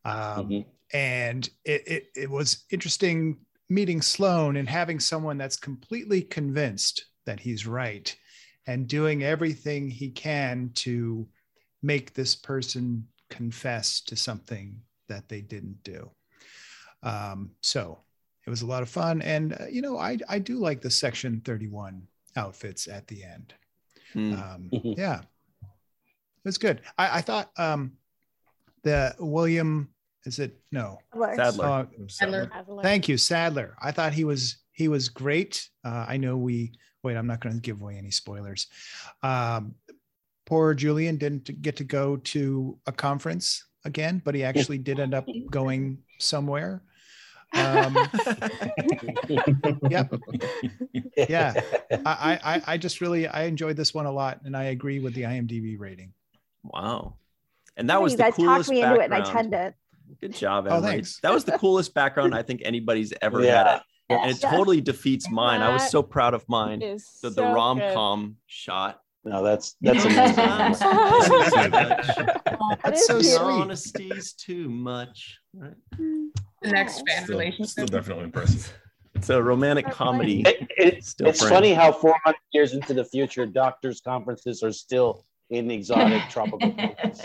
um, 0.04 0.64
and 0.92 1.48
it, 1.64 1.88
it 1.88 2.04
it 2.14 2.30
was 2.30 2.64
interesting 2.70 3.38
meeting 3.68 4.02
Sloan 4.02 4.56
and 4.56 4.68
having 4.68 5.00
someone 5.00 5.38
that's 5.38 5.56
completely 5.56 6.22
convinced 6.22 7.06
that 7.24 7.40
he's 7.40 7.66
right, 7.66 8.14
and 8.66 8.86
doing 8.86 9.22
everything 9.22 9.88
he 9.88 10.10
can 10.10 10.70
to 10.74 11.26
make 11.82 12.12
this 12.12 12.34
person 12.34 13.06
confess 13.30 14.00
to 14.02 14.16
something 14.16 14.80
that 15.08 15.28
they 15.28 15.40
didn't 15.40 15.82
do. 15.82 16.10
Um, 17.02 17.52
so 17.62 17.98
it 18.46 18.50
was 18.50 18.62
a 18.62 18.66
lot 18.66 18.82
of 18.82 18.88
fun, 18.88 19.22
and 19.22 19.54
uh, 19.54 19.66
you 19.70 19.80
know, 19.82 19.96
I 19.96 20.18
I 20.28 20.38
do 20.38 20.58
like 20.58 20.80
the 20.80 20.90
Section 20.90 21.40
Thirty 21.44 21.68
One 21.68 22.02
outfits 22.36 22.88
at 22.88 23.06
the 23.06 23.24
end. 23.24 23.54
Hmm. 24.12 24.32
Um, 24.34 24.68
yeah, 24.72 25.20
it 25.20 26.44
was 26.44 26.58
good. 26.58 26.82
I, 26.98 27.18
I 27.18 27.20
thought 27.20 27.50
um, 27.56 27.92
the 28.82 29.14
William 29.18 29.88
is 30.26 30.38
it 30.38 30.58
no 30.70 30.98
Sadler. 31.12 31.66
Uh, 31.66 31.86
Sadler. 32.08 32.50
Thank 32.82 33.08
you, 33.08 33.16
Sadler. 33.16 33.74
I 33.80 33.90
thought 33.92 34.12
he 34.12 34.24
was 34.24 34.58
he 34.72 34.88
was 34.88 35.08
great. 35.08 35.68
Uh, 35.84 36.06
I 36.08 36.16
know 36.16 36.36
we 36.36 36.72
wait. 37.02 37.16
I'm 37.16 37.26
not 37.26 37.40
going 37.40 37.54
to 37.54 37.60
give 37.60 37.80
away 37.80 37.96
any 37.96 38.10
spoilers. 38.10 38.66
Um, 39.22 39.74
poor 40.50 40.74
Julian 40.74 41.16
didn't 41.16 41.62
get 41.62 41.76
to 41.76 41.84
go 41.84 42.16
to 42.16 42.76
a 42.86 42.92
conference 42.92 43.64
again, 43.84 44.20
but 44.24 44.34
he 44.34 44.42
actually 44.44 44.78
did 44.78 44.98
end 45.00 45.14
up 45.14 45.26
going 45.50 45.98
somewhere. 46.18 46.82
Um, 47.52 47.96
yep. 49.90 50.12
Yeah. 51.28 51.52
I, 52.06 52.38
I 52.44 52.62
I 52.74 52.76
just 52.78 53.00
really 53.00 53.26
I 53.26 53.42
enjoyed 53.44 53.76
this 53.76 53.92
one 53.92 54.06
a 54.06 54.12
lot, 54.12 54.40
and 54.44 54.56
I 54.56 54.64
agree 54.66 55.00
with 55.00 55.14
the 55.14 55.22
IMDb 55.22 55.76
rating. 55.76 56.12
Wow. 56.62 57.16
And 57.76 57.90
that 57.90 58.00
was 58.00 58.12
you 58.12 58.18
the 58.18 58.22
guys 58.22 58.36
talked 58.36 58.46
coolest 58.46 58.70
me 58.70 58.82
into 58.82 59.00
it 59.00 59.04
and 59.06 59.14
I 59.14 59.18
background. 59.20 59.50
tend 59.52 59.54
it. 59.66 59.74
Good 60.20 60.34
job, 60.34 60.66
Emily. 60.68 60.78
Oh, 60.78 60.82
thanks. 60.82 61.18
That 61.22 61.32
was 61.32 61.44
the 61.44 61.58
coolest 61.58 61.92
background 61.92 62.34
I 62.36 62.42
think 62.44 62.62
anybody's 62.64 63.12
ever 63.20 63.42
Yeah. 63.42 63.56
had. 63.64 63.76
It. 64.10 64.14
And 64.22 64.30
it 64.30 64.40
totally 64.40 64.80
defeats 64.80 65.28
mine. 65.28 65.60
I 65.60 65.72
was 65.72 65.90
so 65.90 66.02
proud 66.02 66.34
of 66.34 66.48
mine. 66.48 66.78
The, 66.78 66.86
the 67.22 67.30
so 67.30 67.30
good. 67.30 67.52
rom 67.52 67.80
com 67.94 68.36
shot. 68.46 69.00
No, 69.24 69.42
that's 69.44 69.76
that's 69.80 70.04
You 70.04 70.10
amazing. 70.10 71.76
That's 72.84 73.06
so 73.06 73.14
cute. 73.20 73.24
sweet. 73.26 73.36
honesty's 73.38 74.32
too 74.32 74.68
much. 74.70 75.38
Right? 75.54 75.74
the 76.62 76.70
next 76.70 77.02
fan 77.08 77.24
Still, 77.24 77.66
still 77.66 77.86
definitely 77.86 78.24
impressive. 78.24 78.72
It's 79.14 79.28
a 79.30 79.42
romantic 79.42 79.90
comedy. 79.90 80.42
It- 80.46 80.68
it- 80.76 81.04
Still 81.04 81.28
it's 81.28 81.40
friends. 81.40 81.52
funny 81.54 81.72
how 81.74 81.92
400 81.92 82.36
years 82.52 82.72
into 82.74 82.94
the 82.94 83.04
future, 83.04 83.44
doctors' 83.46 84.00
conferences 84.00 84.62
are 84.62 84.72
still 84.72 85.24
in 85.50 85.70
exotic 85.70 86.22
tropical 86.30 86.72
countries. 86.72 87.22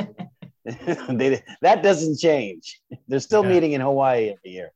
they, 1.10 1.42
that 1.62 1.84
doesn't 1.84 2.18
change. 2.20 2.82
They're 3.08 3.20
still 3.20 3.44
Yeah. 3.44 3.50
meeting 3.52 3.72
in 3.74 3.82
Hawaii 3.82 4.30
every 4.32 4.52
year. 4.52 4.72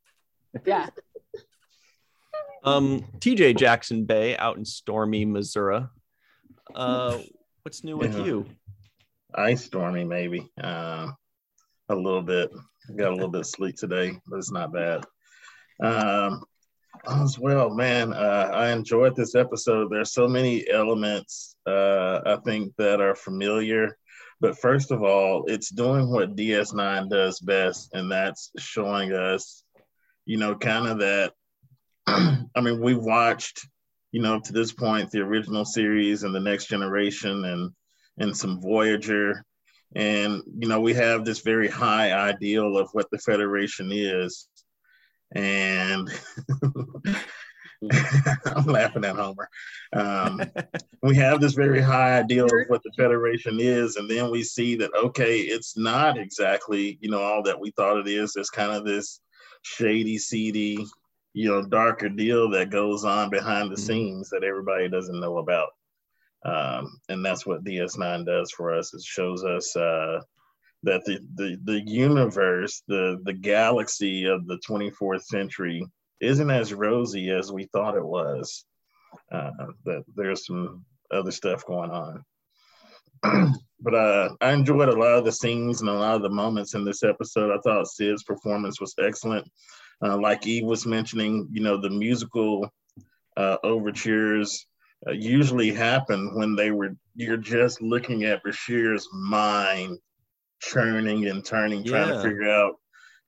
Yeah. 0.65 0.87
Um, 2.63 3.05
TJ 3.19 3.57
Jackson 3.57 4.05
Bay 4.05 4.37
out 4.37 4.57
in 4.57 4.65
stormy 4.65 5.25
Missouri. 5.25 5.81
Uh, 6.75 7.19
what's 7.63 7.83
new 7.83 7.97
with 7.97 8.15
Yeah. 8.17 8.25
you? 8.25 8.45
Ice 9.35 9.65
stormy, 9.65 10.03
maybe. 10.03 10.49
Uh, 10.61 11.11
a 11.89 11.95
little 11.95 12.21
bit. 12.21 12.51
Got 12.95 13.11
a 13.11 13.15
little 13.15 13.29
bit 13.29 13.41
of 13.41 13.47
sleep 13.47 13.75
today, 13.75 14.17
but 14.27 14.37
it's 14.37 14.51
not 14.51 14.73
bad. 14.73 15.05
Um, 15.81 16.43
as 17.07 17.37
well, 17.37 17.69
man. 17.69 18.13
Uh, 18.13 18.49
I 18.53 18.71
enjoyed 18.71 19.15
this 19.15 19.35
episode. 19.35 19.89
There's 19.91 20.11
so 20.13 20.27
many 20.27 20.67
elements 20.69 21.55
uh, 21.67 22.21
I 22.25 22.37
think 22.43 22.73
that 22.77 22.99
are 23.01 23.15
familiar. 23.15 23.97
But 24.41 24.57
first 24.57 24.91
of 24.91 25.03
all, 25.03 25.45
it's 25.47 25.69
doing 25.69 26.09
what 26.09 26.35
DS9 26.35 27.09
does 27.09 27.39
best, 27.39 27.89
and 27.93 28.11
that's 28.11 28.51
showing 28.57 29.11
us, 29.13 29.63
you 30.25 30.37
know, 30.37 30.55
kind 30.55 30.87
of 30.87 30.99
that. 30.99 31.33
I 32.07 32.61
mean, 32.61 32.81
we've 32.81 32.97
watched, 33.03 33.67
you 34.11 34.21
know, 34.21 34.39
to 34.39 34.53
this 34.53 34.71
point, 34.71 35.11
the 35.11 35.19
original 35.19 35.65
series 35.65 36.23
and 36.23 36.33
the 36.33 36.39
next 36.39 36.67
generation, 36.67 37.45
and 37.45 37.71
and 38.19 38.35
some 38.35 38.61
Voyager. 38.61 39.43
And, 39.95 40.43
you 40.57 40.67
know, 40.67 40.81
we 40.81 40.93
have 40.93 41.25
this 41.25 41.39
very 41.39 41.67
high 41.67 42.11
ideal 42.11 42.77
of 42.77 42.89
what 42.91 43.09
the 43.09 43.17
Federation 43.17 43.89
is. 43.91 44.47
And 45.33 46.09
I'm 48.45 48.65
laughing 48.65 49.05
at 49.05 49.15
Homer. 49.15 49.49
Um, 49.93 50.41
we 51.03 51.15
have 51.15 51.41
this 51.41 51.53
very 51.53 51.81
high 51.81 52.19
ideal 52.19 52.45
of 52.45 52.67
what 52.67 52.83
the 52.83 52.91
Federation 52.95 53.59
is. 53.59 53.95
And 53.95 54.09
then 54.09 54.29
we 54.29 54.43
see 54.43 54.75
that, 54.75 54.91
okay, 54.93 55.39
it's 55.39 55.75
not 55.75 56.17
exactly, 56.17 56.99
you 57.01 57.09
know, 57.09 57.21
all 57.21 57.41
that 57.43 57.59
we 57.59 57.71
thought 57.71 57.97
it 57.97 58.07
is. 58.07 58.33
There's 58.33 58.51
kind 58.51 58.71
of 58.71 58.85
this 58.85 59.21
shady, 59.63 60.17
seedy, 60.17 60.85
you 61.33 61.49
know, 61.49 61.61
darker 61.61 62.09
deal 62.09 62.49
that 62.49 62.69
goes 62.69 63.05
on 63.05 63.29
behind 63.29 63.71
the 63.71 63.77
scenes 63.77 64.29
that 64.29 64.43
everybody 64.43 64.89
doesn't 64.89 65.19
know 65.19 65.37
about 65.37 65.69
um, 66.45 66.99
and 67.09 67.23
that's 67.23 67.45
what 67.45 67.63
DS9 67.63 68.25
does 68.25 68.51
for 68.51 68.73
us. 68.73 68.93
It 68.93 69.03
shows 69.03 69.43
us 69.43 69.75
uh, 69.75 70.21
that 70.83 71.03
the, 71.05 71.19
the 71.35 71.57
the 71.65 71.81
universe, 71.85 72.81
the 72.87 73.19
the 73.23 73.33
galaxy 73.33 74.25
of 74.25 74.47
the 74.47 74.59
24th 74.67 75.23
century, 75.23 75.85
isn't 76.21 76.49
as 76.49 76.73
rosy 76.73 77.29
as 77.29 77.51
we 77.51 77.65
thought 77.65 77.97
it 77.97 78.05
was. 78.05 78.65
Uh, 79.31 79.51
that 79.85 80.03
there's 80.15 80.45
some 80.45 80.85
other 81.11 81.31
stuff 81.31 81.65
going 81.65 81.91
on. 81.91 82.23
but 83.81 83.93
uh, 83.93 84.29
I 84.39 84.53
enjoyed 84.53 84.87
a 84.87 84.97
lot 84.97 85.17
of 85.17 85.25
the 85.25 85.31
scenes 85.31 85.81
and 85.81 85.89
a 85.89 85.93
lot 85.93 86.15
of 86.15 86.21
the 86.21 86.29
moments 86.29 86.73
in 86.73 86.85
this 86.85 87.03
episode. 87.03 87.51
I 87.51 87.59
thought 87.61 87.87
Sid's 87.87 88.23
performance 88.23 88.79
was 88.79 88.95
excellent. 89.03 89.49
Uh, 90.01 90.17
like 90.17 90.47
Eve 90.47 90.65
was 90.65 90.85
mentioning, 90.85 91.47
you 91.51 91.61
know, 91.61 91.79
the 91.79 91.89
musical 91.89 92.71
uh, 93.35 93.57
overtures 93.63 94.65
uh, 95.07 95.11
usually 95.11 95.71
happen 95.71 96.35
when 96.35 96.55
they 96.55 96.71
were 96.71 96.95
you're 97.15 97.37
just 97.37 97.81
looking 97.81 98.23
at 98.23 98.43
Bashir's 98.43 99.07
mind 99.13 99.97
churning 100.61 101.27
and 101.27 101.43
turning, 101.43 101.83
trying 101.83 102.09
to 102.09 102.21
figure 102.21 102.49
out, 102.49 102.75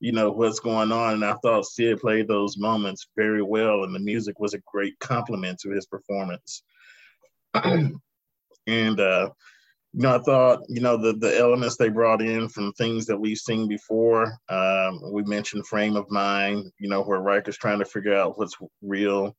you 0.00 0.12
know, 0.12 0.30
what's 0.30 0.60
going 0.60 0.92
on. 0.92 1.14
And 1.14 1.24
I 1.24 1.34
thought 1.34 1.66
Sid 1.66 2.00
played 2.00 2.28
those 2.28 2.58
moments 2.58 3.06
very 3.16 3.42
well, 3.42 3.84
and 3.84 3.94
the 3.94 4.00
music 4.00 4.38
was 4.38 4.54
a 4.54 4.62
great 4.66 4.98
compliment 4.98 5.58
to 5.60 5.70
his 5.70 5.86
performance. 5.86 6.62
and 7.54 9.00
uh, 9.00 9.30
you 9.94 10.02
know, 10.02 10.14
I 10.14 10.18
thought, 10.18 10.60
you 10.68 10.80
know, 10.80 10.96
the 10.96 11.12
the 11.12 11.38
elements 11.38 11.76
they 11.76 11.90
brought 11.90 12.22
in 12.22 12.48
from 12.48 12.72
things 12.72 13.06
that 13.06 13.18
we've 13.18 13.38
seen 13.38 13.68
before. 13.68 14.38
Um, 14.48 15.00
we 15.12 15.22
mentioned 15.24 15.66
frame 15.66 15.96
of 15.96 16.10
mind, 16.10 16.72
you 16.78 16.88
know, 16.88 17.02
where 17.02 17.20
Riker's 17.20 17.58
trying 17.58 17.78
to 17.78 17.84
figure 17.84 18.14
out 18.14 18.38
what's 18.38 18.56
real. 18.80 19.36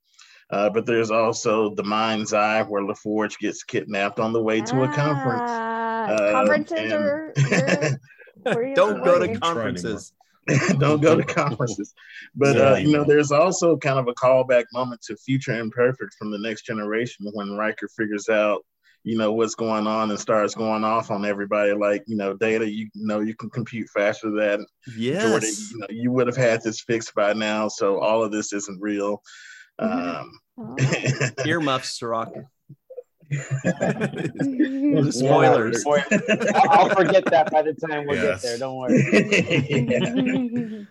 Uh, 0.52 0.70
but 0.70 0.86
there's 0.86 1.10
also 1.10 1.74
the 1.74 1.84
mind's 1.84 2.34
eye 2.34 2.62
where 2.62 2.84
LaForge 2.84 3.40
gets 3.40 3.64
kidnapped 3.64 4.20
on 4.20 4.34
the 4.34 4.42
way 4.42 4.62
to 4.62 4.84
a 4.84 4.88
conference. 4.94 5.50
Uh, 5.50 6.32
conferences 6.32 6.80
and- 6.80 6.94
are. 6.94 7.34
are 7.52 8.00
where 8.54 8.76
Don't 8.76 9.04
go 9.04 9.20
to 9.20 9.40
conferences. 9.40 10.14
don't 10.78 11.02
go 11.02 11.16
to 11.16 11.24
conferences. 11.24 11.94
But 12.36 12.58
uh, 12.58 12.76
you 12.76 12.92
know, 12.92 13.06
there's 13.06 13.32
also 13.32 13.78
kind 13.78 13.98
of 13.98 14.08
a 14.08 14.14
callback 14.14 14.66
moment 14.74 15.02
to 15.04 15.16
Future 15.16 15.60
Imperfect 15.60 16.14
from 16.20 16.32
the 16.32 16.38
Next 16.38 16.66
Generation 16.66 17.32
when 17.34 17.56
Riker 17.56 17.88
figures 17.88 18.28
out, 18.30 18.64
you 19.04 19.18
know, 19.18 19.34
what's 19.34 19.56
going 19.56 19.88
on 19.88 20.10
and 20.12 20.20
starts 20.20 20.56
going 20.56 20.84
off 20.84 21.12
on 21.12 21.26
everybody. 21.26 21.74
Like, 21.74 22.04
you 22.08 22.16
know, 22.16 22.34
Data, 22.36 22.70
you 22.70 22.90
know, 22.96 23.20
you 23.20 23.36
can 23.36 23.50
compute 23.50 23.90
faster 23.90 24.30
than 24.30 24.38
that. 24.38 24.66
Yes. 24.98 25.26
Geordi, 25.26 25.72
you 25.72 25.78
know, 25.80 25.88
you 25.90 26.12
would 26.12 26.28
have 26.28 26.38
had 26.38 26.62
this 26.62 26.82
fixed 26.82 27.14
by 27.14 27.34
now. 27.34 27.68
So 27.68 28.00
all 28.00 28.24
of 28.24 28.32
this 28.32 28.54
isn't 28.54 28.82
real. 28.82 29.22
Um, 29.80 30.32
Oh. 30.56 30.76
Earmuffs, 31.46 32.00
Cirroc. 32.00 32.32
The 33.32 35.10
spoilers. 35.12 35.84
I'll 35.86 36.70
I'll 36.70 36.90
forget 36.96 37.26
that 37.26 37.50
by 37.52 37.64
the 37.64 37.74
time 37.74 38.06
we 38.06 38.16
Yes. 38.16 38.42
get 38.44 38.48
there. 38.50 38.58
Don't 38.60 38.76
worry. 38.78 40.88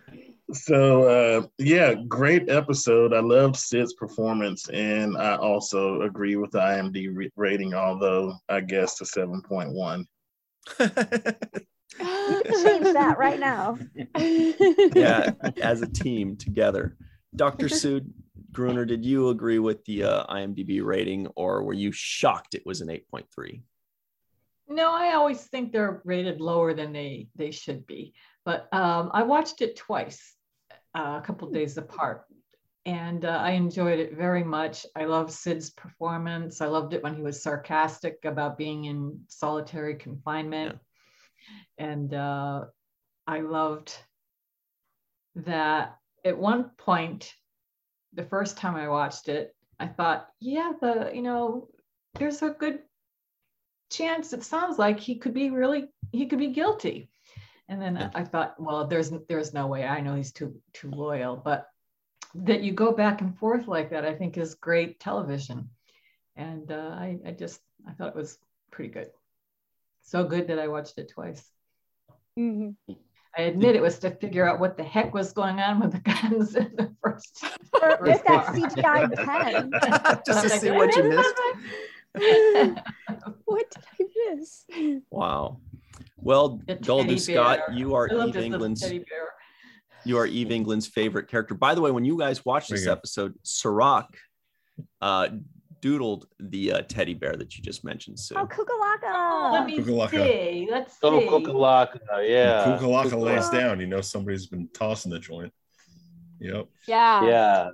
So 0.53 1.05
uh, 1.05 1.47
yeah, 1.59 1.95
great 2.09 2.49
episode. 2.49 3.13
I 3.13 3.21
loved 3.21 3.57
Sid's 3.57 3.95
performance, 3.95 4.69
and 4.69 5.17
I 5.17 5.37
also 5.37 6.03
agree 6.03 6.37
with 6.37 6.53
the 6.53 6.61
IMD 6.61 7.15
re- 7.15 7.33
rating, 7.37 7.75
although 7.75 8.35
I 8.49 8.61
guess 8.61 8.99
the 8.99 9.07
seven 9.07 9.43
point 9.43 9.73
one. 9.73 10.07
Change 10.79 10.89
that 11.99 13.17
right 13.19 13.39
now. 13.39 13.79
yeah, 14.95 15.33
as 15.61 15.83
a 15.83 15.89
team 15.89 16.37
together. 16.37 16.97
Dr. 17.35 17.67
Sood 17.67 18.11
Gruner, 18.53 18.85
did 18.85 19.05
you 19.05 19.31
agree 19.31 19.59
with 19.59 19.85
the 19.87 20.05
uh, 20.05 20.27
IMDb 20.27 20.85
rating 20.85 21.27
or 21.37 21.63
were 21.63 21.73
you 21.73 21.91
shocked 21.91 22.55
it 22.55 22.65
was 22.67 22.81
an 22.81 22.89
8.3? 22.89 23.63
No, 24.69 24.93
I 24.93 25.15
always 25.15 25.43
think 25.45 25.73
they're 25.73 26.03
rated 26.05 26.41
lower 26.41 26.75
than 26.75 26.93
they 26.93 27.29
they 27.35 27.51
should 27.51 27.87
be. 27.87 28.15
But 28.45 28.69
um, 28.73 29.11
I 29.13 29.23
watched 29.23 29.61
it 29.61 29.77
twice, 29.77 30.35
uh, 30.95 31.21
a 31.23 31.27
couple 31.27 31.51
days 31.51 31.77
apart, 31.79 32.25
and 32.85 33.25
uh, 33.25 33.39
I 33.41 33.53
enjoyed 33.53 33.99
it 33.99 34.17
very 34.17 34.45
much. 34.45 34.87
I 34.97 35.05
love 35.05 35.31
Sid's 35.31 35.71
performance. 35.71 36.61
I 36.61 36.67
loved 36.67 36.95
it 36.95 37.03
when 37.03 37.15
he 37.15 37.23
was 37.23 37.43
sarcastic 37.43 38.19
about 38.25 38.59
being 38.59 38.85
in 38.85 39.21
solitary 39.29 39.97
confinement, 39.97 40.79
and 41.79 42.13
uh, 42.13 42.65
I 43.27 43.41
loved 43.41 43.97
that 45.37 45.97
at 46.25 46.39
one 46.39 46.71
point, 46.79 47.35
the 48.13 48.25
first 48.25 48.57
time 48.57 48.77
I 48.77 48.89
watched 48.89 49.29
it, 49.29 49.55
I 49.81 49.87
thought, 49.87 50.29
yeah, 50.41 50.73
the 50.81 51.11
you 51.15 51.23
know, 51.23 51.69
there's 52.15 52.43
a 52.43 52.51
good 52.51 52.81
chance. 53.91 54.33
It 54.33 54.45
sounds 54.45 54.79
like 54.79 55.01
he 55.01 55.17
could 55.17 55.35
be 55.35 55.51
really 55.51 55.89
he 56.13 56.27
could 56.27 56.39
be 56.39 56.49
guilty. 56.49 57.11
And 57.73 57.81
then 57.81 58.11
I 58.15 58.23
thought, 58.23 58.57
well, 58.59 58.87
there's 58.87 59.11
there's 59.29 59.55
no 59.55 59.67
way. 59.67 59.87
I 59.87 60.03
know 60.03 60.15
he's 60.15 60.31
too 60.31 60.61
too 60.75 60.91
loyal, 60.91 61.37
but 61.43 61.69
that 62.35 62.63
you 62.63 62.73
go 62.73 62.93
back 62.93 63.23
and 63.23 63.39
forth 63.39 63.67
like 63.67 63.89
that, 63.91 64.05
I 64.05 64.15
think 64.15 64.37
is 64.37 64.55
great 64.57 65.01
television. 65.01 65.71
And 66.37 66.71
uh, 66.71 66.91
I, 66.93 67.17
I 67.27 67.31
just 67.31 67.63
I 67.89 67.93
thought 67.93 68.09
it 68.11 68.15
was 68.15 68.37
pretty 68.71 68.93
good. 68.93 69.09
So 70.03 70.23
good 70.23 70.49
that 70.49 70.59
I 70.59 70.69
watched 70.69 70.99
it 70.99 71.13
twice. 71.15 71.51
Mhm. 72.39 72.77
I 73.39 73.43
admit 73.43 73.75
it 73.75 73.81
was 73.81 73.99
to 74.01 74.11
figure 74.11 74.47
out 74.47 74.61
what 74.61 74.77
the 74.77 74.85
heck 74.85 75.15
was 75.15 75.33
going 75.33 75.59
on 75.59 75.81
with 75.81 75.93
the 75.93 76.01
guns 76.01 76.55
in 76.55 76.77
the 76.77 76.95
first. 77.03 77.43
Or 77.83 77.97
first 77.97 78.23
just 78.23 78.25
that. 78.27 78.47
CGI 78.49 79.15
pen. 79.25 79.71
Just 80.27 80.43
to 80.43 80.49
Like, 80.51 80.61
see 80.61 80.71
what 80.71 80.95
you 80.95 81.05
missed. 81.05 81.35
what 83.47 83.71
did 83.71 83.85
I 83.99 84.35
miss? 84.35 84.67
Wow. 85.11 85.61
Well, 86.23 86.61
The 86.67 86.77
Goldie 86.77 87.19
Scott, 87.19 87.61
bear. 87.69 87.77
you 87.77 87.95
are 87.95 88.09
Eve 88.09 88.37
England's 88.37 88.91
you 90.05 90.19
are 90.19 90.27
Eve 90.27 90.51
England's 90.51 90.87
favorite 90.89 91.29
character. 91.29 91.55
By 91.55 91.75
the 91.75 91.81
way, 91.81 91.91
when 91.91 92.05
you 92.05 92.19
guys 92.19 92.45
watched 92.45 92.69
There 92.71 92.79
this 92.79 92.87
episode, 92.89 93.35
Cirroc 93.45 94.07
uh, 95.01 95.29
doodled 95.81 96.25
the 96.41 96.73
uh, 96.73 96.83
teddy 96.83 97.15
bear 97.15 97.37
that 97.37 97.57
you 97.57 97.63
just 97.63 97.85
mentioned, 97.85 98.19
Sue. 98.19 98.35
Oh, 98.37 98.47
Kukalaka. 98.47 99.53
Let 99.53 99.67
me 99.67 99.79
Kukalaka. 99.79 100.11
see. 100.11 100.69
Let's 100.71 100.95
see. 100.95 100.99
Oh, 101.03 101.21
Kukalaka, 101.21 101.99
yeah. 102.29 102.65
Kukalaka 102.81 103.21
lays 103.21 103.45
Kukalaka. 103.47 103.53
down, 103.53 103.81
you 103.81 103.87
know 103.87 104.01
somebody's 104.01 104.47
been 104.47 104.69
tossing 104.73 105.13
the 105.13 105.19
joint. 105.21 105.53
Yep. 106.41 106.67
Yeah. 106.89 107.25
Yeah, 107.25 107.71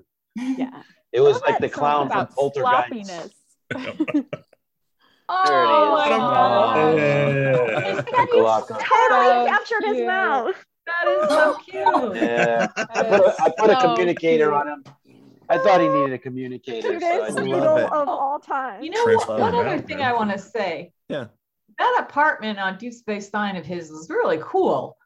Yeah. 0.58 0.82
it 1.12 1.20
was 1.22 1.34
Love 1.34 1.42
like 1.46 1.58
the 1.60 1.68
song 1.68 2.08
clown 2.08 2.08
from 2.08 2.18
About 2.18 2.34
Poltergeist. 2.34 3.34
sloppiness. 5.28 5.60
Oh 5.60 5.92
my 5.92 6.08
There 6.08 6.18
god. 6.18 6.96
Yeah. 6.96 7.78
And 7.78 8.08
he 8.08 8.12
totally 8.12 8.66
So 8.66 9.46
captured 9.46 9.84
his 9.84 10.06
mouth. 10.06 10.54
That 10.86 11.08
is 11.08 11.28
so 11.28 11.56
cute. 11.64 12.16
Yeah, 12.16 12.68
I 12.76 13.02
put 13.04 13.20
a, 13.20 13.42
I 13.42 13.50
put 13.58 13.70
a 13.70 13.76
communicator 13.76 14.46
cute. 14.46 14.54
on 14.54 14.68
him. 14.68 14.84
I 15.50 15.58
thought 15.58 15.80
he 15.80 15.88
needed 15.88 16.12
a 16.12 16.18
communicator. 16.18 16.82
So 16.82 16.98
Cutest 16.98 17.36
did 17.36 17.44
needle 17.44 17.78
of 17.78 18.08
all 18.08 18.38
time. 18.38 18.82
You 18.82 18.90
know 18.90 19.00
what? 19.04 19.12
Transform 19.12 19.40
One 19.40 19.54
other 19.54 19.68
out, 19.68 19.84
thing 19.86 19.98
man. 19.98 20.08
I 20.08 20.14
want 20.14 20.30
to 20.30 20.38
say. 20.38 20.92
Yeah. 21.08 21.26
That 21.78 21.96
apartment 22.08 22.58
on 22.58 22.76
Deep 22.76 22.92
Space 22.92 23.30
Nine 23.32 23.56
of 23.56 23.64
his 23.64 23.90
is 23.90 24.10
really 24.10 24.38
cool. 24.42 24.96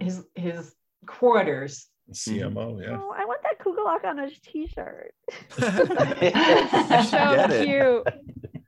His 0.00 0.24
his 0.34 0.74
quarters. 1.06 1.86
CMO, 2.12 2.80
yeah. 2.82 2.98
Oh, 3.00 3.12
I 3.16 3.24
want 3.24 3.42
that 3.42 3.58
Kukalaka 3.58 4.04
on 4.10 4.18
a 4.20 4.30
t-shirt. 4.30 5.12
So 7.10 7.64
cute. 7.64 8.06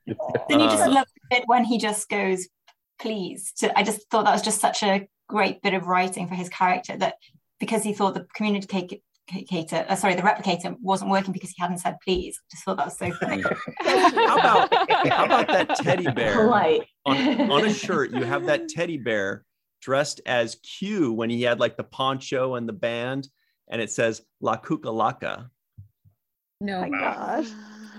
Then 0.48 0.60
you 0.60 0.66
just 0.68 0.82
Uh, 0.82 0.90
love 0.90 1.06
the 1.14 1.36
bit 1.36 1.42
when 1.46 1.64
he 1.64 1.78
just 1.78 2.08
goes, 2.08 2.48
please. 3.00 3.52
To, 3.58 3.76
I 3.78 3.82
just 3.82 4.08
thought 4.10 4.24
that 4.24 4.32
was 4.32 4.42
just 4.42 4.60
such 4.60 4.82
a 4.82 5.08
great 5.28 5.62
bit 5.62 5.74
of 5.74 5.86
writing 5.86 6.26
for 6.28 6.34
his 6.34 6.48
character 6.48 6.96
that 6.96 7.14
because 7.60 7.82
he 7.82 7.92
thought 7.92 8.14
the 8.14 8.26
communicator, 8.34 8.96
uh, 9.88 9.94
sorry, 9.96 10.14
the 10.14 10.22
replicator 10.22 10.74
wasn't 10.80 11.10
working 11.10 11.32
because 11.32 11.50
he 11.50 11.56
hadn't 11.60 11.78
said 11.78 11.96
please. 12.04 12.40
Just 12.50 12.64
thought 12.64 12.76
that 12.78 12.86
was 12.86 12.98
so 12.98 13.10
funny. 13.12 13.42
How 13.82 14.38
about 14.38 14.88
how 15.08 15.24
about 15.26 15.48
that 15.48 15.74
teddy 15.82 16.10
bear 16.10 16.34
Polite. 16.34 16.86
on, 17.04 17.50
on 17.50 17.64
a 17.66 17.72
shirt? 17.74 18.12
You 18.12 18.22
have 18.24 18.46
that 18.46 18.68
teddy 18.68 18.96
bear 18.96 19.44
dressed 19.82 20.20
as 20.26 20.56
Q 20.56 21.12
when 21.12 21.30
he 21.30 21.42
had 21.42 21.60
like 21.60 21.76
the 21.76 21.84
poncho 21.84 22.54
and 22.54 22.68
the 22.68 22.72
band, 22.72 23.28
and 23.70 23.80
it 23.82 23.90
says 23.90 24.22
La 24.40 24.56
Kukalaka. 24.56 25.50
No. 26.60 26.80
my 26.80 26.88
gosh. 26.88 27.46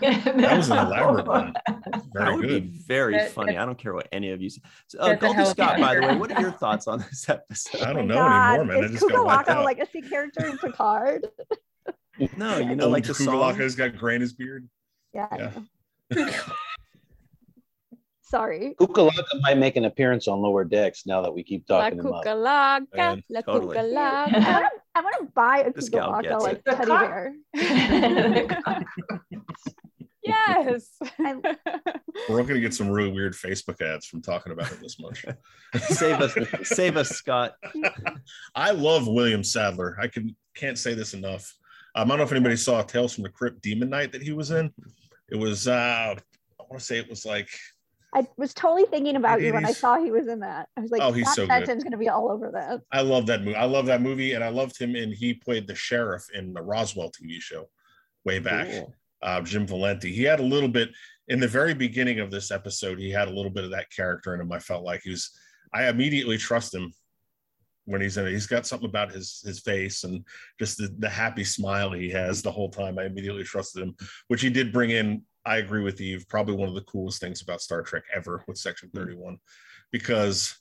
That 0.39 0.57
was 0.57 0.69
an 0.69 0.77
elaborate 0.88 1.27
one. 1.27 1.53
That 1.65 2.03
Very 2.13 2.35
would 2.35 2.47
good. 2.47 2.71
be 2.71 2.77
very 2.88 3.13
That- 3.13 3.31
funny. 3.31 3.53
that- 3.53 3.61
I 3.61 3.65
don't 3.65 3.77
care 3.77 3.93
what 3.93 4.07
any 4.11 4.31
of 4.31 4.41
you 4.41 4.49
say. 4.49 4.61
So, 4.88 4.99
uh, 4.99 5.15
Goldie 5.15 5.35
hell 5.35 5.43
of 5.45 5.49
a 5.49 5.51
Scott, 5.51 5.80
by 5.80 5.95
the 5.95 6.01
way, 6.01 6.15
what 6.17 6.31
are 6.31 6.41
your 6.41 6.51
thoughts 6.51 6.88
on 6.88 6.99
this 6.99 7.27
episode? 7.30 7.81
I 7.81 7.91
Oh 7.91 7.93
don't 7.93 8.07
know 8.07 8.15
God. 8.15 8.59
anymore, 8.59 8.65
man. 8.76 8.84
I 8.84 8.85
Is 8.85 8.91
just 8.91 9.09
got 9.09 9.11
Kukalaka 9.45 9.49
out. 9.49 9.61
a 9.61 9.63
legacy 9.65 10.01
character 10.01 10.45
in 10.47 10.57
Picard? 10.57 11.27
No, 12.35 12.57
you 12.57 12.76
know, 12.76 12.84
Old 12.85 12.93
like 12.93 13.05
the 13.05 13.13
song. 13.13 13.27
Kukalaka's 13.35 13.76
got 13.76 13.97
gray 13.97 14.15
in 14.15 14.21
his 14.21 14.34
beard. 14.34 14.67
Yeah. 15.13 15.53
Yeah. 16.11 16.31
Sorry. 18.21 18.76
Kukalaka 18.80 19.39
might 19.41 19.57
make 19.57 19.77
an 19.77 19.85
appearance 19.85 20.27
on 20.27 20.39
lower 20.41 20.65
decks 20.65 21.05
now 21.05 21.21
that 21.21 21.34
we 21.34 21.43
keep 21.43 21.63
La 21.69 21.80
talking 21.81 21.99
him 21.99 22.07
up. 22.13 22.26
Kukalaka, 22.26 22.85
Man, 22.93 23.23
la 23.30 23.39
totally. 23.41 23.77
I 23.77 23.81
want 23.84 24.34
to. 24.34 24.69
I 24.95 25.01
want 25.01 25.15
to 25.19 25.26
buy 25.34 25.59
a 25.59 25.71
This 25.71 25.89
Kukalaka 25.89 26.41
like 26.41 26.61
teddy 26.65 26.85
bear. 26.91 27.35
Yes. 30.30 30.89
I- 31.19 31.35
We're 32.30 32.39
all 32.41 32.45
gonna 32.45 32.60
get 32.60 32.73
some 32.73 32.89
really 32.89 33.11
weird 33.11 33.34
Facebook 33.34 33.81
ads 33.81 34.06
from 34.06 34.22
talking 34.22 34.51
about 34.51 34.72
it 34.72 34.80
this 34.81 34.99
much. 34.99 35.26
save 35.88 36.19
us, 36.22 36.35
save 36.68 36.97
us, 36.97 37.10
Scott. 37.10 37.53
I 38.56 38.72
love 38.72 39.07
William 39.07 39.43
Sadler. 39.43 39.97
I 40.01 40.07
can 40.07 40.35
can't 40.56 40.77
say 40.77 40.93
this 40.93 41.14
enough. 41.14 41.56
Um, 41.95 42.06
I 42.06 42.10
don't 42.10 42.18
know 42.19 42.23
if 42.23 42.31
anybody 42.31 42.56
saw 42.57 42.81
Tales 42.81 43.14
from 43.14 43.23
the 43.23 43.30
Crypt 43.30 43.61
Demon 43.61 43.89
Knight 43.89 44.11
that 44.11 44.22
he 44.22 44.31
was 44.31 44.51
in. 44.51 44.72
It 45.30 45.38
was 45.38 45.68
uh 45.68 46.15
I 46.15 46.64
want 46.69 46.80
to 46.80 46.85
say 46.85 46.97
it 46.97 47.10
was 47.10 47.26
like 47.26 47.49
I 48.14 48.26
was 48.38 48.53
totally 48.53 48.85
thinking 48.85 49.15
about 49.15 49.39
you 49.41 49.53
when 49.53 49.65
I 49.65 49.72
saw 49.72 50.01
he 50.03 50.11
was 50.11 50.27
in 50.27 50.39
that. 50.39 50.68
I 50.76 50.81
was 50.81 50.89
like, 50.89 51.01
Oh, 51.01 51.11
he's 51.11 51.26
Scott 51.26 51.35
so 51.35 51.41
good. 51.43 51.49
Fenton's 51.49 51.84
going 51.84 51.91
to 51.91 51.97
be 51.97 52.10
all 52.10 52.31
over 52.31 52.49
that. 52.53 52.81
I 52.91 53.01
love 53.01 53.27
that 53.27 53.41
movie. 53.41 53.56
I 53.56 53.65
love 53.65 53.85
that 53.85 54.01
movie, 54.01 54.34
and 54.34 54.43
I 54.43 54.49
loved 54.49 54.80
him. 54.80 54.95
And 54.95 55.14
he 55.14 55.35
played 55.35 55.68
the 55.68 55.76
sheriff 55.76 56.26
in 56.34 56.51
the 56.53 56.61
Roswell 56.61 57.11
TV 57.11 57.39
show 57.39 57.69
way 58.26 58.39
back. 58.39 58.68
Cool. 58.68 58.95
Uh, 59.22 59.41
Jim 59.41 59.68
Valenti. 59.68 60.12
He 60.14 60.24
had 60.24 60.40
a 60.40 60.44
little 60.44 60.70
bit 60.70 60.90
in 61.28 61.40
the 61.40 61.48
very 61.48 61.74
beginning 61.74 62.20
of 62.20 62.32
this 62.32 62.52
episode. 62.52 63.00
He 63.00 63.12
had 63.12 63.28
a 63.28 63.34
little 63.34 63.52
bit 63.52 63.66
of 63.66 63.72
that 63.72 63.91
character 63.91 64.34
in 64.34 64.41
him. 64.41 64.52
I 64.52 64.60
felt 64.60 64.84
like 64.84 65.02
he 65.04 65.12
was. 65.12 65.30
I 65.74 65.88
immediately 65.88 66.38
trust 66.38 66.74
him 66.74 66.94
when 67.86 68.02
he's 68.02 68.18
in 68.18 68.28
it. 68.28 68.32
He's 68.32 68.48
got 68.48 68.66
something 68.66 68.90
about 68.90 69.12
his 69.12 69.41
his 69.46 69.60
face 69.60 70.04
and 70.04 70.26
just 70.60 70.78
the, 70.78 70.94
the 71.00 71.10
happy 71.10 71.44
smile 71.44 71.91
he 71.91 72.10
has 72.12 72.41
the 72.41 72.52
whole 72.52 72.70
time. 72.70 72.98
I 72.98 73.06
immediately 73.06 73.44
trusted 73.44 73.84
him, 73.84 73.96
which 74.28 74.41
he 74.41 74.50
did 74.50 74.72
bring 74.72 74.91
in. 74.91 75.24
I 75.46 75.58
agree 75.58 75.84
with 75.84 76.02
Eve. 76.02 76.26
Probably 76.28 76.56
one 76.56 76.70
of 76.70 76.76
the 76.76 76.82
coolest 76.82 77.20
things 77.20 77.41
about 77.41 77.62
Star 77.62 77.82
Trek 77.82 78.04
ever 78.16 78.44
with 78.48 78.58
Section 78.58 78.90
Thirty 78.94 79.16
One, 79.16 79.40
because 79.91 80.60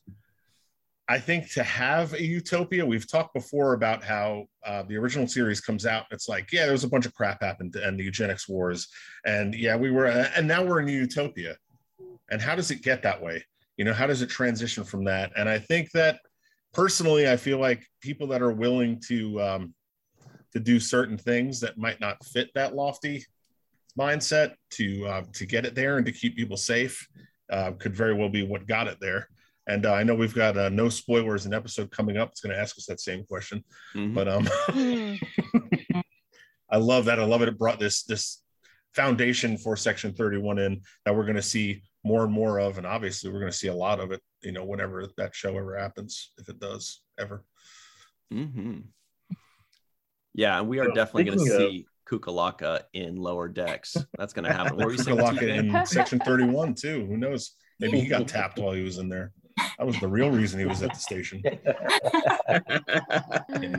I 1.10 1.18
think 1.18 1.50
to 1.52 1.62
have 1.62 2.12
a 2.12 2.22
utopia, 2.22 2.84
we've 2.84 3.10
talked 3.10 3.32
before 3.32 3.72
about 3.72 4.04
how 4.04 4.44
uh, 4.66 4.82
the 4.82 4.96
original 4.96 5.26
series 5.26 5.58
comes 5.58 5.86
out. 5.86 6.04
It's 6.10 6.28
like, 6.28 6.52
yeah, 6.52 6.64
there 6.64 6.72
was 6.72 6.84
a 6.84 6.88
bunch 6.88 7.06
of 7.06 7.14
crap 7.14 7.42
happened 7.42 7.76
and 7.76 7.98
the 7.98 8.04
eugenics 8.04 8.46
wars, 8.46 8.88
and 9.24 9.54
yeah, 9.54 9.74
we 9.74 9.90
were, 9.90 10.06
and 10.06 10.46
now 10.46 10.62
we're 10.62 10.80
in 10.80 10.88
a 10.88 10.92
utopia. 10.92 11.56
And 12.30 12.42
how 12.42 12.54
does 12.54 12.70
it 12.70 12.82
get 12.82 13.02
that 13.04 13.22
way? 13.22 13.42
You 13.78 13.86
know, 13.86 13.94
how 13.94 14.06
does 14.06 14.20
it 14.20 14.28
transition 14.28 14.84
from 14.84 15.04
that? 15.04 15.32
And 15.36 15.48
I 15.48 15.58
think 15.58 15.90
that 15.92 16.20
personally, 16.74 17.30
I 17.30 17.36
feel 17.36 17.58
like 17.58 17.86
people 18.02 18.26
that 18.28 18.42
are 18.42 18.52
willing 18.52 19.00
to 19.08 19.40
um, 19.40 19.74
to 20.52 20.60
do 20.60 20.78
certain 20.78 21.16
things 21.16 21.60
that 21.60 21.78
might 21.78 22.00
not 22.00 22.22
fit 22.24 22.50
that 22.54 22.74
lofty 22.74 23.24
mindset 23.98 24.54
to 24.70 25.06
uh, 25.06 25.22
to 25.32 25.46
get 25.46 25.64
it 25.64 25.74
there 25.74 25.96
and 25.96 26.04
to 26.04 26.12
keep 26.12 26.36
people 26.36 26.56
safe 26.56 27.06
uh, 27.50 27.72
could 27.78 27.96
very 27.96 28.12
well 28.12 28.28
be 28.28 28.42
what 28.42 28.66
got 28.66 28.88
it 28.88 28.98
there. 29.00 29.28
And 29.68 29.84
uh, 29.84 29.92
I 29.92 30.02
know 30.02 30.14
we've 30.14 30.34
got 30.34 30.56
uh, 30.56 30.70
no 30.70 30.88
spoilers 30.88 31.44
an 31.44 31.52
episode 31.52 31.90
coming 31.90 32.16
up. 32.16 32.30
It's 32.30 32.40
going 32.40 32.54
to 32.54 32.60
ask 32.60 32.76
us 32.78 32.86
that 32.86 33.00
same 33.00 33.24
question, 33.24 33.62
Mhm. 33.94 34.14
but 34.14 34.26
um, 34.26 34.48
I 36.70 36.76
love 36.78 37.04
that. 37.06 37.20
I 37.20 37.24
love 37.24 37.42
it. 37.42 37.48
It 37.48 37.58
brought 37.58 37.78
this 37.78 38.02
this 38.04 38.42
foundation 38.94 39.56
for 39.58 39.76
Section 39.76 40.14
Thirty 40.14 40.38
One 40.38 40.58
in 40.58 40.80
that 41.04 41.14
we're 41.14 41.24
going 41.24 41.36
to 41.36 41.42
see 41.42 41.82
more 42.02 42.24
and 42.24 42.32
more 42.32 42.58
of, 42.58 42.78
and 42.78 42.86
obviously 42.86 43.30
we're 43.30 43.40
going 43.40 43.52
to 43.52 43.56
see 43.58 43.68
a 43.68 43.74
lot 43.74 44.00
of 44.00 44.10
it. 44.10 44.20
You 44.42 44.52
know, 44.52 44.64
whenever 44.64 45.06
that 45.18 45.34
show 45.34 45.56
ever 45.56 45.76
happens, 45.78 46.32
if 46.38 46.48
it 46.48 46.58
does 46.60 47.02
ever. 47.18 47.44
hmm 48.30 48.78
Yeah, 50.34 50.58
and 50.58 50.68
we 50.68 50.78
are 50.78 50.86
So, 50.86 50.94
definitely 50.94 51.24
going 51.24 51.38
to 51.38 51.44
speaking 51.44 51.64
of- 51.66 51.70
see 51.72 51.86
Kukalaka 52.08 52.82
in 52.94 53.16
lower 53.16 53.48
decks. 53.48 53.96
That's 54.16 54.32
going 54.32 54.46
to 54.46 54.52
happen. 54.52 54.76
What 54.76 54.86
were 54.86 54.92
you 54.92 54.98
saying? 54.98 55.18
Kukalaka 55.18 55.40
TJ? 55.40 55.78
in 55.80 55.86
Section 55.86 56.18
Thirty 56.20 56.44
One 56.44 56.74
too. 56.74 57.04
Who 57.06 57.18
knows? 57.18 57.52
Maybe 57.80 58.00
he 58.00 58.08
got 58.08 58.26
tapped 58.26 58.58
while 58.58 58.72
he 58.72 58.82
was 58.82 58.98
in 58.98 59.08
there. 59.08 59.32
That 59.78 59.86
was 59.86 59.98
the 60.00 60.08
real 60.08 60.30
reason 60.30 60.58
he 60.60 60.66
was 60.66 60.82
at 60.82 60.92
the 60.94 61.00
station. 61.00 61.42
In 61.44 61.58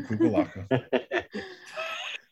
Kukalaka. 0.08 0.68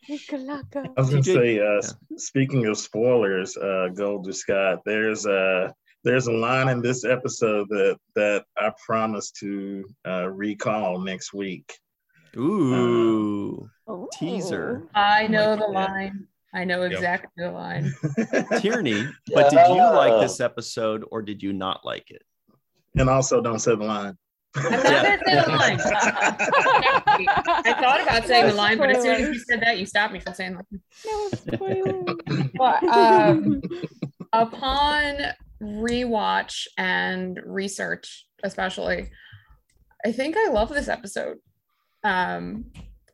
Cucalaca. 0.08 0.92
I 0.96 1.00
was 1.00 1.10
gonna 1.10 1.22
say, 1.22 1.58
uh, 1.60 1.78
s- 1.78 1.94
speaking 2.16 2.66
of 2.66 2.78
spoilers, 2.78 3.56
uh, 3.56 3.88
Golden 3.94 4.32
Scott, 4.32 4.80
there's 4.86 5.26
uh, 5.26 5.70
there's 6.04 6.28
a 6.28 6.32
line 6.32 6.68
in 6.68 6.80
this 6.80 7.04
episode 7.04 7.68
that 7.68 7.98
that 8.14 8.44
I 8.56 8.72
promise 8.86 9.30
to 9.40 9.84
uh, 10.06 10.28
recall 10.28 11.00
next 11.00 11.34
week. 11.34 11.76
Ooh, 12.36 13.68
teaser. 14.12 14.82
I 14.94 15.26
know 15.26 15.50
Like 15.50 15.58
the 15.60 15.66
that. 15.66 15.72
line. 15.90 16.26
I 16.54 16.64
know 16.64 16.82
Yep. 16.82 16.92
exactly 16.92 17.44
the 17.44 17.50
line. 17.50 17.92
Tierney, 18.60 19.06
but 19.34 19.50
did 19.50 19.66
you 19.68 19.82
like 19.82 20.22
this 20.22 20.40
episode 20.40 21.04
or 21.10 21.20
did 21.20 21.42
you 21.42 21.52
not 21.52 21.84
like 21.84 22.10
it? 22.10 22.22
And 22.98 23.08
also, 23.08 23.40
don't 23.40 23.58
say 23.60 23.76
the 23.76 23.84
line. 23.84 24.16
I'm 24.56 24.72
not 24.72 24.82
gonna 24.82 25.18
say 25.24 25.34
the 25.44 25.52
line. 25.52 25.80
I 27.64 27.76
thought 27.80 28.00
about 28.02 28.26
saying 28.26 28.46
the 28.46 28.50
No 28.52 28.56
line, 28.56 28.78
but 28.78 28.90
as 28.90 29.02
soon 29.02 29.14
as 29.14 29.28
you 29.28 29.38
said 29.38 29.60
that, 29.62 29.78
you 29.78 29.86
stopped 29.86 30.12
me 30.12 30.20
from 30.20 30.34
saying 30.34 30.56
the 30.56 30.80
No 31.06 31.28
spoilers. 31.54 32.50
But 32.56 32.82
um, 32.84 33.62
upon 34.32 35.16
rewatch 35.62 36.66
and 36.76 37.40
research, 37.44 38.26
especially, 38.42 39.10
I 40.04 40.12
think 40.12 40.36
I 40.36 40.48
love 40.48 40.70
this 40.70 40.88
episode. 40.88 41.38
Um, 42.04 42.64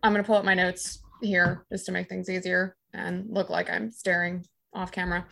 I'm 0.02 0.12
gonna 0.12 0.24
pull 0.24 0.36
up 0.36 0.44
my 0.44 0.55
notes 0.55 1.01
here 1.20 1.66
just 1.73 1.86
to 1.86 1.93
make 1.93 2.09
things 2.09 2.28
easier 2.28 2.77
and 2.93 3.27
look 3.28 3.51
like 3.51 3.70
I'm 3.70 3.90
staring 3.90 4.44
off 4.73 4.93
camera. 4.93 5.27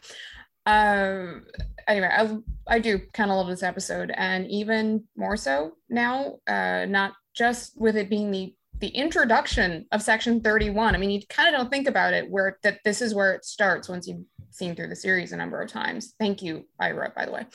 Um, 0.66 1.44
anyway, 1.88 2.10
I 2.10 2.38
I 2.66 2.78
do 2.78 3.00
kind 3.12 3.30
of 3.30 3.36
love 3.36 3.48
this 3.48 3.62
episode, 3.62 4.12
and 4.16 4.46
even 4.48 5.04
more 5.16 5.36
so 5.36 5.72
now, 5.88 6.36
uh, 6.46 6.86
not 6.88 7.12
just 7.34 7.80
with 7.80 7.96
it 7.96 8.10
being 8.10 8.30
the 8.30 8.54
the 8.78 8.88
introduction 8.88 9.86
of 9.92 10.02
section 10.02 10.40
31 10.40 10.96
i 10.96 10.98
mean 10.98 11.08
you 11.08 11.20
kind 11.28 11.54
of 11.54 11.60
don't 11.60 11.70
think 11.70 11.86
about 11.86 12.12
it 12.12 12.28
where 12.28 12.58
that 12.64 12.80
this 12.84 13.00
is 13.00 13.14
where 13.14 13.32
it 13.32 13.44
starts 13.44 13.88
once 13.88 14.08
you've 14.08 14.24
seen 14.52 14.76
through 14.76 14.88
the 14.88 14.96
series 14.96 15.32
a 15.32 15.36
number 15.36 15.60
of 15.60 15.70
times. 15.70 16.14
Thank 16.18 16.42
you 16.42 16.66
ira 16.78 17.12
by 17.14 17.26
the 17.26 17.32
way. 17.32 17.46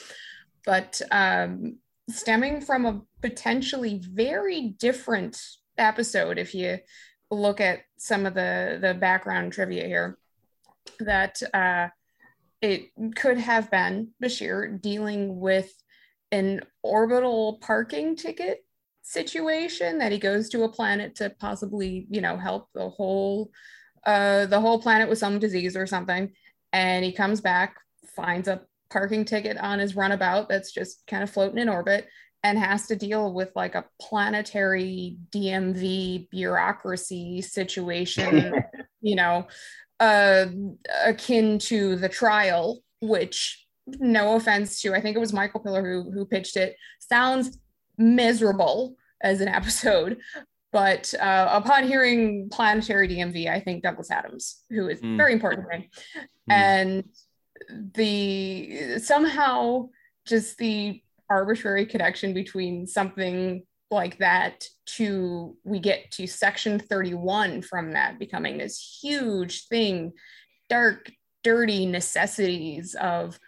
But 0.66 1.02
um 1.12 1.78
stemming 2.10 2.62
from 2.62 2.86
a 2.86 3.02
potentially 3.22 4.02
very 4.04 4.76
different 4.80 5.40
episode 5.78 6.38
if 6.38 6.56
you 6.56 6.80
look 7.30 7.62
at 7.62 7.80
some 7.98 8.26
of 8.26 8.34
the 8.34 8.80
the 8.82 8.94
background 8.94 9.54
trivia 9.54 9.86
here 9.86 10.18
that 11.00 11.42
uh 11.54 11.88
it 12.62 12.90
could 13.16 13.38
have 13.38 13.70
been 13.70 14.10
bashir 14.24 14.82
dealing 14.82 15.40
with 15.40 15.72
an 16.32 16.62
orbital 16.84 17.60
parking 17.62 18.16
ticket 18.16 18.64
situation 19.04 20.00
that 20.00 20.12
he 20.12 20.18
goes 20.18 20.50
to 20.50 20.64
a 20.64 20.70
planet 20.70 21.16
to 21.16 21.30
possibly 21.40 22.06
you 22.10 22.20
know 22.20 22.36
help 22.36 22.68
the 22.74 22.90
whole 22.90 23.50
uh 24.06 24.46
the 24.48 24.60
whole 24.60 24.82
planet 24.82 25.08
with 25.08 25.18
some 25.18 25.40
disease 25.40 25.78
or 25.78 25.88
something. 25.88 26.32
And 26.74 27.06
he 27.06 27.12
comes 27.14 27.42
back 27.42 27.78
finds 28.16 28.48
a 28.48 28.62
parking 28.90 29.26
ticket 29.26 29.58
on 29.58 29.80
his 29.80 29.96
runabout 29.96 30.50
that's 30.50 30.72
just 30.72 31.06
kind 31.08 31.24
of 31.24 31.30
floating 31.30 31.60
in 31.60 31.70
orbit 31.70 32.08
and 32.44 32.58
has 32.58 32.88
to 32.88 32.96
deal 32.96 33.34
with 33.34 33.52
like 33.56 33.76
a 33.76 33.86
planetary 34.02 35.18
DMV 35.32 36.30
bureaucracy 36.30 37.42
situation 37.42 38.56
you 39.02 39.16
know 39.16 39.48
uh 40.00 40.46
akin 41.06 41.58
to 41.60 41.96
the 41.96 42.10
trial 42.10 42.82
which 43.02 43.66
no 44.00 44.36
offense 44.36 44.82
to 44.82 44.94
i 44.94 45.02
think 45.02 45.16
it 45.16 45.20
was 45.20 45.34
michael 45.34 45.60
piller 45.60 45.84
who 45.84 46.12
who 46.12 46.26
pitched 46.26 46.56
it 46.58 46.76
sounds 47.00 47.58
miserable 47.98 48.96
as 49.22 49.42
an 49.42 49.48
episode. 49.60 50.18
But 50.74 51.12
uh, 51.20 51.50
upon 51.52 51.88
hearing 51.88 52.50
Planetary 52.52 53.08
DMV, 53.08 53.50
I 53.50 53.62
think 53.62 53.82
Douglas 53.82 54.12
Adams, 54.12 54.64
who 54.70 54.90
is 54.90 55.00
Mm. 55.02 55.18
very 55.18 55.34
important 55.34 55.66
to 55.72 55.78
me, 55.80 55.90
and 56.50 57.04
the 57.96 59.00
somehow 59.00 59.90
just 60.26 60.58
the 60.58 61.02
arbitrary 61.30 61.86
connection 61.86 62.34
between 62.34 62.86
something 62.86 63.64
like 63.90 64.18
that 64.18 64.66
to 64.86 65.56
we 65.64 65.80
get 65.80 66.12
to 66.12 66.28
section 66.28 66.80
31 66.80 67.62
from 67.62 67.92
that 67.94 68.20
becoming 68.20 68.58
this 68.58 69.00
huge 69.02 69.68
thing 69.68 70.12
dark 70.70 71.10
dirty 71.44 71.86
necessities 71.86 72.96
of 73.00 73.40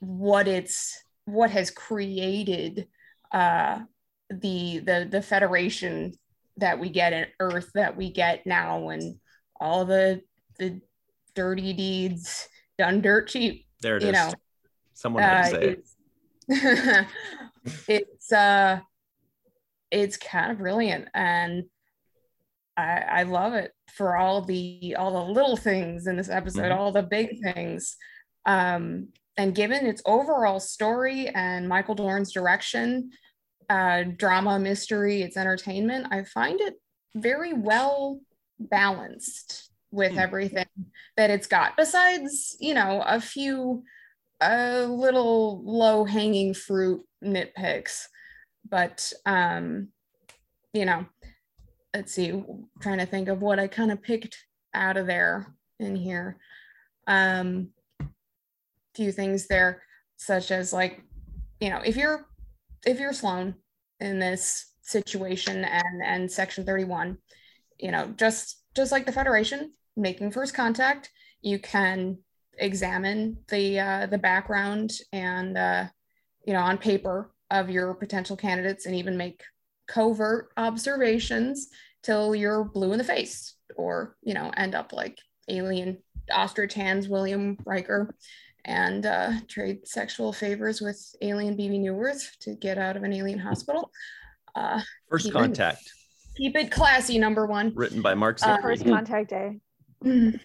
what 0.00 0.48
it's 0.48 1.02
what 1.26 1.50
has 1.50 1.70
created 1.70 2.88
uh 3.32 3.78
the 4.30 4.78
the 4.78 5.06
the 5.10 5.22
federation 5.22 6.14
that 6.56 6.78
we 6.78 6.88
get 6.88 7.12
in 7.12 7.26
earth 7.40 7.70
that 7.74 7.96
we 7.96 8.10
get 8.10 8.46
now 8.46 8.88
and 8.88 9.16
all 9.60 9.84
the 9.84 10.20
the 10.58 10.80
dirty 11.34 11.72
deeds 11.72 12.48
done 12.78 13.00
dirt 13.02 13.28
cheap 13.28 13.66
There 13.82 13.96
it 13.96 14.02
is. 14.02 14.06
you 14.06 14.12
know 14.12 14.32
Someone 14.94 15.22
had 15.22 15.42
to 15.42 15.48
uh, 15.48 15.60
say 15.60 15.62
it. 15.68 15.84
it's, 16.48 17.84
it's 17.88 18.32
uh 18.32 18.80
it's 19.90 20.16
kind 20.16 20.52
of 20.52 20.58
brilliant 20.58 21.08
and 21.14 21.64
I, 22.76 23.04
I 23.08 23.22
love 23.24 23.54
it 23.54 23.72
for 23.94 24.16
all 24.16 24.42
the 24.42 24.94
all 24.98 25.12
the 25.26 25.32
little 25.32 25.56
things 25.56 26.06
in 26.06 26.16
this 26.16 26.28
episode, 26.30 26.70
Mhm. 26.70 26.76
all 26.76 26.92
the 26.92 27.02
big 27.02 27.40
things. 27.42 27.96
Um, 28.46 29.08
and 29.36 29.54
given 29.54 29.84
its 29.86 30.00
overall 30.06 30.60
story 30.60 31.28
and 31.28 31.68
Michael 31.68 31.94
Dorn's 31.96 32.32
direction, 32.32 33.10
uh, 33.68 34.04
drama, 34.16 34.58
mystery, 34.60 35.22
its 35.22 35.36
entertainment, 35.36 36.06
I 36.10 36.22
find 36.24 36.60
it 36.60 36.74
very 37.16 37.52
well 37.52 38.20
balanced 38.60 39.70
with 39.90 40.12
Hmm. 40.12 40.18
everything 40.20 40.66
that 41.16 41.30
it's 41.30 41.46
got. 41.48 41.76
Besides, 41.76 42.56
you 42.60 42.74
know, 42.74 43.02
a 43.06 43.20
few 43.20 43.84
uh, 44.40 44.86
little 44.88 45.64
low 45.64 46.04
hanging 46.04 46.54
fruit 46.54 47.04
nitpicks, 47.24 48.06
but 48.70 49.12
um, 49.26 49.88
you 50.72 50.84
know, 50.84 51.06
let's 51.94 52.12
see, 52.12 52.42
trying 52.80 52.98
to 52.98 53.06
think 53.06 53.28
of 53.28 53.42
what 53.42 53.58
I 53.58 53.66
kind 53.66 53.90
of 53.90 54.02
picked 54.02 54.36
out 54.74 54.96
of 54.96 55.06
there 55.06 55.54
in 55.78 55.96
here. 55.96 56.38
Um, 57.06 57.70
few 58.94 59.12
things 59.12 59.46
there, 59.46 59.82
such 60.16 60.50
as 60.50 60.72
like, 60.72 61.00
you 61.60 61.70
know, 61.70 61.80
if 61.84 61.96
you're 61.96 62.26
if 62.86 62.98
you're 63.00 63.12
Sloan 63.12 63.54
in 64.00 64.18
this 64.18 64.74
situation 64.82 65.64
and 65.64 66.02
and 66.04 66.30
Section 66.30 66.64
31, 66.64 67.18
you 67.78 67.90
know, 67.90 68.12
just 68.16 68.62
just 68.74 68.92
like 68.92 69.06
the 69.06 69.12
Federation 69.12 69.72
making 69.96 70.30
first 70.30 70.54
contact, 70.54 71.10
you 71.40 71.58
can 71.58 72.18
examine 72.58 73.38
the 73.48 73.80
uh, 73.80 74.06
the 74.06 74.18
background 74.18 74.92
and 75.12 75.56
uh, 75.56 75.84
you 76.44 76.52
know 76.52 76.60
on 76.60 76.78
paper 76.78 77.30
of 77.50 77.70
your 77.70 77.94
potential 77.94 78.36
candidates 78.36 78.86
and 78.86 78.94
even 78.94 79.16
make 79.16 79.42
covert 79.86 80.50
observations 80.56 81.68
till 82.02 82.34
you're 82.34 82.64
blue 82.64 82.92
in 82.92 82.98
the 82.98 83.04
face 83.04 83.54
or 83.76 84.16
you 84.22 84.34
know 84.34 84.50
end 84.56 84.74
up 84.74 84.92
like 84.92 85.18
alien 85.48 85.98
ostrich 86.30 86.74
hands 86.74 87.08
william 87.08 87.56
riker 87.64 88.14
and 88.64 89.06
uh, 89.06 89.32
trade 89.48 89.86
sexual 89.88 90.30
favors 90.32 90.80
with 90.82 91.00
alien 91.22 91.56
bebe 91.56 91.78
neuwirth 91.78 92.36
to 92.38 92.54
get 92.56 92.76
out 92.76 92.96
of 92.96 93.02
an 93.02 93.14
alien 93.14 93.38
hospital. 93.38 93.90
Uh, 94.54 94.80
First 95.08 95.24
keep 95.26 95.34
it- 95.34 95.38
Contact, 95.38 95.90
keep 96.36 96.54
it 96.56 96.70
classy 96.70 97.18
number 97.18 97.46
one. 97.46 97.72
Written 97.74 98.02
by 98.02 98.12
Mark 98.14 98.38
Uh, 98.42 98.60
First 98.60 98.84
contact 98.84 99.30
day. 99.30 99.60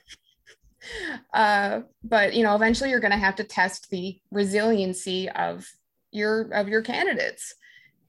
Uh, 1.34 1.82
but 2.04 2.34
you 2.34 2.44
know, 2.44 2.56
eventually 2.56 2.90
you're 2.90 3.00
going 3.00 3.12
to 3.12 3.18
have 3.18 3.38
to 3.38 3.44
test 3.46 3.90
the 3.90 4.20
resiliency 4.32 5.30
of 5.30 5.66
your 6.14 6.52
of 6.54 6.68
your 6.68 6.82
candidates, 6.82 7.54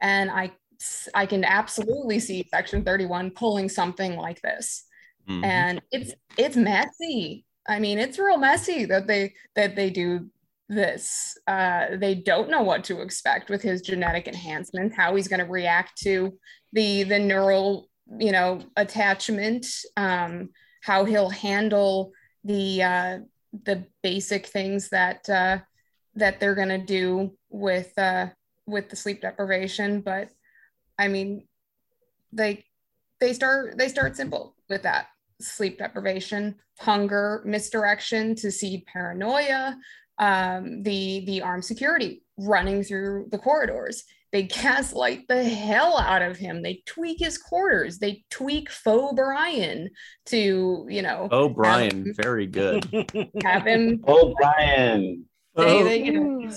and 0.01 0.31
I 0.31 0.53
I 1.15 1.27
can 1.27 1.45
absolutely 1.45 2.19
see 2.21 2.47
Section 2.51 2.85
31 2.85 3.31
pulling 3.31 3.69
something 3.69 4.17
like 4.17 4.41
this, 4.43 4.85
Mhm. 5.29 5.45
and 5.45 5.83
it's 5.91 6.13
it's 6.37 6.57
messy. 6.57 7.45
I 7.67 7.79
mean, 7.79 7.99
it's 7.99 8.19
real 8.19 8.37
messy 8.37 8.85
that 8.87 9.07
they 9.07 9.35
that 9.57 9.75
they 9.77 9.91
do 9.91 10.31
this. 10.69 11.37
Uh, 11.47 11.97
they 11.97 12.15
don't 12.15 12.51
know 12.51 12.63
what 12.63 12.85
to 12.85 13.01
expect 13.01 13.51
with 13.51 13.63
his 13.63 13.83
genetic 13.83 14.27
enhancements, 14.29 14.97
how 14.97 15.15
he's 15.15 15.29
going 15.29 15.41
to 15.45 15.51
react 15.51 15.97
to 16.03 16.39
the 16.73 17.05
the 17.05 17.19
neural 17.19 17.89
you 18.19 18.33
know 18.33 18.61
attachment 18.77 19.67
um, 19.97 20.51
how 20.83 21.05
he'll 21.07 21.31
handle 21.31 22.13
the 22.45 22.83
uh, 22.83 23.19
the 23.65 23.85
basic 24.03 24.47
things 24.47 24.91
that 24.91 25.29
uh, 25.31 25.59
that 26.17 26.41
they're 26.41 26.55
gonna 26.55 26.79
do 26.79 27.33
with 27.51 27.97
uh, 27.99 28.29
with 28.67 28.89
the 28.89 28.97
sleep 28.97 29.21
deprivation. 29.21 30.01
But 30.01 30.29
I 30.99 31.09
mean, 31.09 31.47
they 32.33 32.65
they 33.21 33.33
start 33.33 33.79
they 33.79 33.89
start 33.89 34.17
simple 34.17 34.55
with 34.69 34.83
that 34.83 35.09
sleep 35.41 35.79
deprivation, 35.79 36.57
hunger, 36.79 37.43
misdirection 37.45 38.35
to 38.37 38.51
seed 38.51 38.85
paranoia, 38.87 39.77
um, 40.19 40.83
the 40.83 41.25
the 41.27 41.43
armed 41.43 41.65
security 41.65 42.23
running 42.39 42.83
through 42.83 43.29
the 43.31 43.39
corridors. 43.39 44.05
They 44.33 44.43
gaslight 44.43 45.29
the 45.29 45.45
hell 45.45 45.97
out 45.97 46.21
of 46.21 46.37
him. 46.37 46.61
They 46.61 46.83
tweak 46.87 47.21
his 47.21 47.39
quarters. 47.39 48.01
They 48.01 48.25
tweak 48.31 48.69
faux 48.69 49.15
Brian 49.15 49.91
to, 50.27 50.87
you 50.89 51.03
know, 51.03 51.29
Oh, 51.31 51.47
have 51.47 51.55
Brian, 51.55 52.13
very 52.17 52.49
good. 52.49 52.85
have 53.45 53.65
him 53.65 54.03
Oh, 54.09 54.35
Brian. 54.37 55.25
They, 55.57 55.81
Oh. 55.81 55.85
they, 55.85 56.05
you 56.05 56.13
know, 56.13 56.51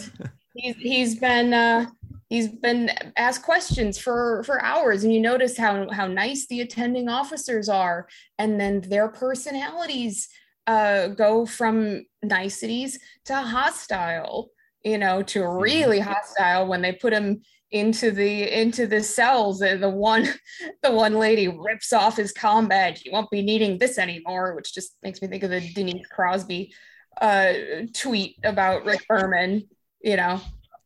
he's 0.55 0.75
he's 0.77 1.19
been 1.19 1.53
uh 1.53 1.85
he's 2.29 2.47
been 2.47 2.91
asked 3.15 3.43
questions 3.43 3.97
for 3.97 4.43
for 4.43 4.61
hours 4.63 5.03
and 5.03 5.13
you 5.13 5.19
notice 5.19 5.57
how 5.57 5.89
how 5.91 6.07
nice 6.07 6.47
the 6.47 6.61
attending 6.61 7.07
officers 7.09 7.69
are 7.69 8.07
and 8.37 8.59
then 8.59 8.81
their 8.81 9.07
personalities 9.07 10.27
uh 10.65 11.07
go 11.09 11.45
from 11.45 12.03
niceties 12.23 12.99
to 13.25 13.35
hostile 13.35 14.49
you 14.83 14.97
know 14.97 15.21
to 15.21 15.47
really 15.47 15.99
hostile 15.99 16.67
when 16.67 16.81
they 16.81 16.91
put 16.91 17.13
him 17.13 17.41
into 17.71 18.11
the 18.11 18.59
into 18.61 18.87
the 18.87 19.03
cells 19.03 19.59
the, 19.59 19.77
the 19.77 19.89
one 19.89 20.27
the 20.83 20.91
one 20.91 21.15
lady 21.19 21.47
rips 21.47 21.91
off 21.93 22.17
his 22.17 22.33
combadge. 22.33 23.03
You 23.05 23.11
won't 23.11 23.29
be 23.29 23.41
needing 23.41 23.77
this 23.77 23.97
anymore 23.97 24.55
which 24.55 24.73
just 24.73 24.97
makes 25.03 25.21
me 25.21 25.27
think 25.27 25.43
of 25.43 25.49
the 25.51 25.61
denise 25.73 26.07
crosby 26.07 26.73
uh 27.21 27.53
tweet 27.93 28.35
about 28.43 28.85
rick 28.85 29.01
berman 29.07 29.67
you 30.01 30.15
know 30.15 30.39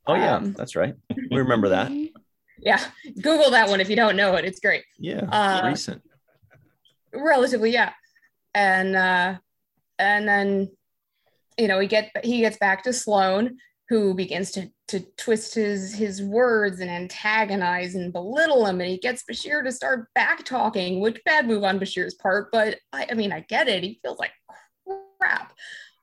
Oh 0.08 0.16
yeah, 0.16 0.38
Um, 0.38 0.54
that's 0.54 0.76
right. 0.76 0.96
We 1.30 1.38
remember 1.38 1.70
that. 1.70 1.92
yeah 2.60 2.84
google 3.22 3.52
that 3.52 3.70
one 3.70 3.80
if 3.82 3.90
you 3.90 3.96
don't 3.96 4.16
know 4.16 4.36
it 4.36 4.46
it's 4.46 4.60
great 4.60 4.84
Yeah, 5.00 5.22
Uh, 5.32 5.62
recent. 5.66 6.02
relatively 7.14 7.72
yeah 7.72 7.94
and 8.54 8.96
uh 8.96 9.36
and 10.00 10.28
then 10.28 10.70
you 11.58 11.68
know 11.68 11.80
he 11.80 11.88
get 11.88 12.10
he 12.24 12.40
gets 12.42 12.58
back 12.58 12.84
to 12.84 12.94
sloan 12.94 13.58
who 13.90 14.14
begins 14.14 14.52
to 14.52 14.70
to 14.88 15.00
twist 15.18 15.56
his 15.56 15.94
his 15.94 16.22
words 16.22 16.80
and 16.80 16.90
antagonize 16.90 17.96
and 17.96 18.14
belittle 18.14 18.66
him 18.66 18.80
and 18.82 18.90
he 18.90 18.98
gets 18.98 19.24
bashir 19.30 19.64
to 19.64 19.72
start 19.72 20.08
back 20.16 20.44
talking 20.46 21.00
which 21.00 21.20
bad 21.26 21.48
move 21.48 21.64
on 21.64 21.80
bashir's 21.80 22.14
part 22.16 22.52
but 22.52 22.78
i, 22.94 23.08
I 23.10 23.14
mean 23.14 23.32
i 23.32 23.42
get 23.42 23.68
it 23.68 23.84
he 23.84 24.00
feels 24.04 24.20
like 24.20 24.32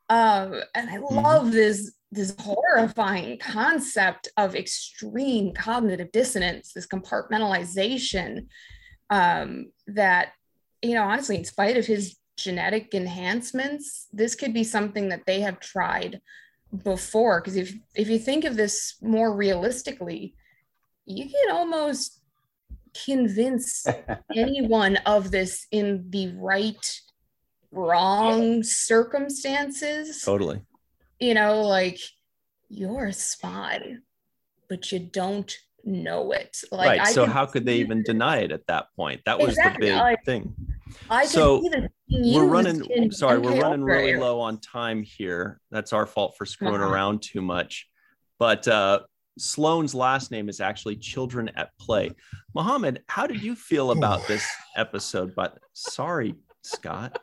um 0.09 0.61
and 0.75 0.91
i 0.91 0.99
love 0.99 1.53
this 1.53 1.93
this 2.11 2.35
horrifying 2.39 3.39
concept 3.39 4.29
of 4.37 4.55
extreme 4.55 5.53
cognitive 5.53 6.11
dissonance 6.13 6.73
this 6.73 6.87
compartmentalization 6.87 8.47
um 9.11 9.67
that 9.87 10.33
you 10.83 10.95
know, 10.95 11.05
honestly, 11.05 11.37
in 11.37 11.45
spite 11.45 11.77
of 11.77 11.87
his 11.87 12.17
genetic 12.37 12.95
enhancements, 12.95 14.07
this 14.13 14.35
could 14.35 14.55
be 14.55 14.65
something 14.65 15.09
that 15.09 15.27
they 15.27 15.41
have 15.41 15.61
tried 15.61 16.21
before. 16.85 17.41
Because 17.41 17.57
if 17.57 17.75
if 17.95 18.09
you 18.09 18.19
think 18.19 18.45
of 18.45 18.57
this 18.57 18.97
more 19.03 19.35
realistically, 19.35 20.35
you 21.05 21.25
can 21.25 21.57
almost 21.57 22.21
convince 23.05 23.87
anyone 24.37 24.97
of 25.07 25.31
this 25.31 25.67
in 25.73 26.07
the 26.11 26.33
right, 26.37 27.01
wrong 27.71 28.63
circumstances. 28.63 30.23
Totally. 30.23 30.61
You 31.21 31.35
know, 31.35 31.63
like 31.63 31.99
you're 32.69 33.07
a 33.07 33.13
spy, 33.13 33.97
but 34.69 34.91
you 34.93 34.99
don't 35.01 35.55
know 35.85 36.33
it. 36.33 36.57
Like 36.71 36.87
right. 36.89 37.01
I 37.01 37.13
so 37.13 37.27
how 37.27 37.47
could 37.47 37.65
they 37.65 37.77
even 37.77 38.03
deny 38.03 38.39
it 38.39 38.53
at 38.53 38.67
that 38.67 38.87
point? 38.97 39.23
That 39.25 39.39
was 39.39 39.51
Exactly, 39.51 39.89
the 39.89 39.93
big 39.95 40.01
like, 40.01 40.25
thing. 40.25 40.55
I 41.11 41.23
can 41.23 41.29
so 41.31 41.63
we're 42.11 42.47
running 42.47 42.83
in 42.87 43.11
sorry 43.13 43.39
we're 43.39 43.61
running 43.61 43.85
really 43.85 44.17
low 44.17 44.41
on 44.41 44.59
time 44.59 45.03
here 45.03 45.61
that's 45.71 45.93
our 45.93 46.07
fault 46.07 46.35
for 46.39 46.47
screwing 46.47 46.77
Uh-huh. 46.77 46.91
around 46.91 47.21
too 47.21 47.43
much 47.43 47.87
but 48.39 48.67
uh 48.67 49.01
sloane's 49.39 49.95
last 49.95 50.31
name 50.31 50.49
is 50.49 50.61
actually 50.61 50.97
children 50.97 51.51
at 51.57 51.77
play 51.79 52.11
mohamed 52.55 53.03
how 53.07 53.27
did 53.27 53.43
you 53.43 53.55
feel 53.55 53.91
about 53.91 54.27
this 54.27 54.49
episode 54.77 55.35
but 55.37 55.59
sorry 55.75 56.35
scott 56.63 57.19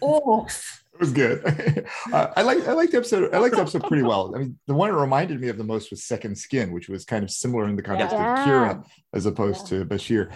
Oh, 0.00 0.46
It 0.94 1.00
was 1.00 1.12
good. 1.12 1.44
uh, 2.12 2.28
I 2.36 2.42
like 2.42 2.66
I 2.68 2.72
like 2.72 2.90
the 2.90 2.98
episode. 2.98 3.34
I 3.34 3.38
liked 3.38 3.54
the 3.54 3.60
episode 3.62 3.84
pretty 3.84 4.02
well. 4.02 4.32
I 4.34 4.38
mean, 4.38 4.58
the 4.66 4.74
one 4.74 4.90
it 4.90 4.94
reminded 4.94 5.40
me 5.40 5.48
of 5.48 5.56
the 5.58 5.64
most 5.64 5.90
was 5.90 6.04
Second 6.04 6.36
Skin, 6.36 6.72
which 6.72 6.88
was 6.88 7.04
kind 7.04 7.24
of 7.24 7.30
similar 7.30 7.66
in 7.68 7.76
the 7.76 7.82
context 7.82 8.14
Yeah. 8.14 8.32
of 8.42 8.46
Kira 8.46 8.84
as 9.14 9.26
opposed 9.26 9.66
to 9.68 9.84
Bashir. 9.84 10.30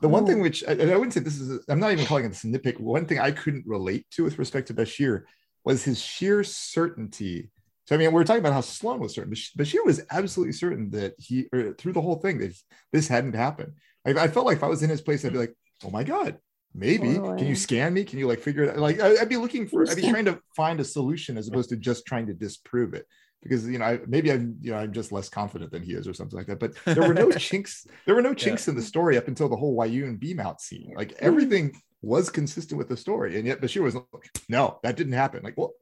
The 0.00 0.08
one 0.08 0.26
thing 0.26 0.40
which 0.40 0.62
I, 0.68 0.72
and 0.72 0.90
I 0.90 0.96
wouldn't 0.96 1.14
say 1.14 1.20
this 1.20 1.40
is, 1.40 1.64
I'm 1.68 1.80
not 1.80 1.92
even 1.92 2.04
calling 2.04 2.26
it 2.26 2.32
a 2.32 2.46
nitpick. 2.46 2.78
One 2.78 3.06
thing 3.06 3.18
I 3.18 3.30
couldn't 3.30 3.64
relate 3.66 4.06
to 4.12 4.24
with 4.24 4.38
respect 4.38 4.68
to 4.68 4.74
Bashir 4.74 5.22
was 5.64 5.82
his 5.84 5.98
sheer 6.00 6.44
certainty. 6.44 7.50
So 7.86 7.94
I 7.94 7.98
mean, 7.98 8.08
we 8.08 8.14
we're 8.14 8.24
talking 8.24 8.40
about 8.40 8.52
how 8.52 8.60
Sloan 8.60 9.00
was 9.00 9.14
certain. 9.14 9.30
Bash- 9.30 9.52
Bashir 9.58 9.84
was 9.84 10.02
absolutely 10.10 10.52
certain 10.52 10.90
that 10.90 11.14
he, 11.18 11.46
or 11.52 11.72
through 11.74 11.92
the 11.94 12.00
whole 12.02 12.16
thing, 12.16 12.38
that 12.38 12.54
this 12.92 13.08
hadn't 13.08 13.34
happened. 13.34 13.72
I, 14.06 14.10
I 14.10 14.28
felt 14.28 14.46
like 14.46 14.58
if 14.58 14.64
I 14.64 14.68
was 14.68 14.82
in 14.82 14.90
his 14.90 15.00
place, 15.00 15.24
I'd 15.24 15.32
be 15.32 15.38
like, 15.38 15.54
"Oh 15.84 15.90
my 15.90 16.02
god, 16.04 16.38
maybe 16.74 17.14
can 17.14 17.46
you 17.46 17.54
scan 17.54 17.94
me? 17.94 18.04
Can 18.04 18.18
you 18.18 18.26
like 18.26 18.40
figure 18.40 18.64
it 18.64 18.70
out?" 18.70 18.78
Like 18.78 19.00
I, 19.00 19.16
I'd 19.20 19.28
be 19.28 19.36
looking 19.36 19.66
for, 19.66 19.88
I'd 19.88 19.96
be 19.96 20.10
trying 20.10 20.24
to 20.26 20.40
find 20.56 20.80
a 20.80 20.84
solution 20.84 21.38
as 21.38 21.48
opposed 21.48 21.70
to 21.70 21.76
just 21.76 22.06
trying 22.06 22.26
to 22.26 22.34
disprove 22.34 22.94
it. 22.94 23.06
Because 23.42 23.68
you 23.68 23.78
know, 23.78 23.84
I, 23.84 24.00
maybe 24.06 24.32
I'm 24.32 24.56
you 24.60 24.72
know 24.72 24.78
I'm 24.78 24.92
just 24.92 25.12
less 25.12 25.28
confident 25.28 25.70
than 25.70 25.82
he 25.82 25.92
is 25.92 26.08
or 26.08 26.14
something 26.14 26.36
like 26.36 26.46
that. 26.46 26.58
But 26.58 26.74
there 26.84 27.06
were 27.06 27.14
no 27.14 27.30
chinks. 27.38 27.86
There 28.06 28.14
were 28.14 28.22
no 28.22 28.34
chinks 28.34 28.68
in 28.68 28.74
the 28.74 28.82
story 28.82 29.16
up 29.16 29.28
until 29.28 29.48
the 29.48 29.56
whole 29.56 29.76
Weyoun 29.76 30.18
beam 30.18 30.40
out 30.40 30.60
scene. 30.60 30.92
Like 30.96 31.12
everything 31.20 31.80
was 32.02 32.30
consistent 32.30 32.78
with 32.78 32.88
the 32.88 32.96
story, 32.96 33.36
and 33.38 33.46
yet 33.46 33.60
Bashir 33.60 33.82
was 33.82 33.94
like, 33.94 34.30
"No, 34.48 34.80
that 34.82 34.96
didn't 34.96 35.12
happen." 35.12 35.42
Like, 35.42 35.58
well, 35.58 35.74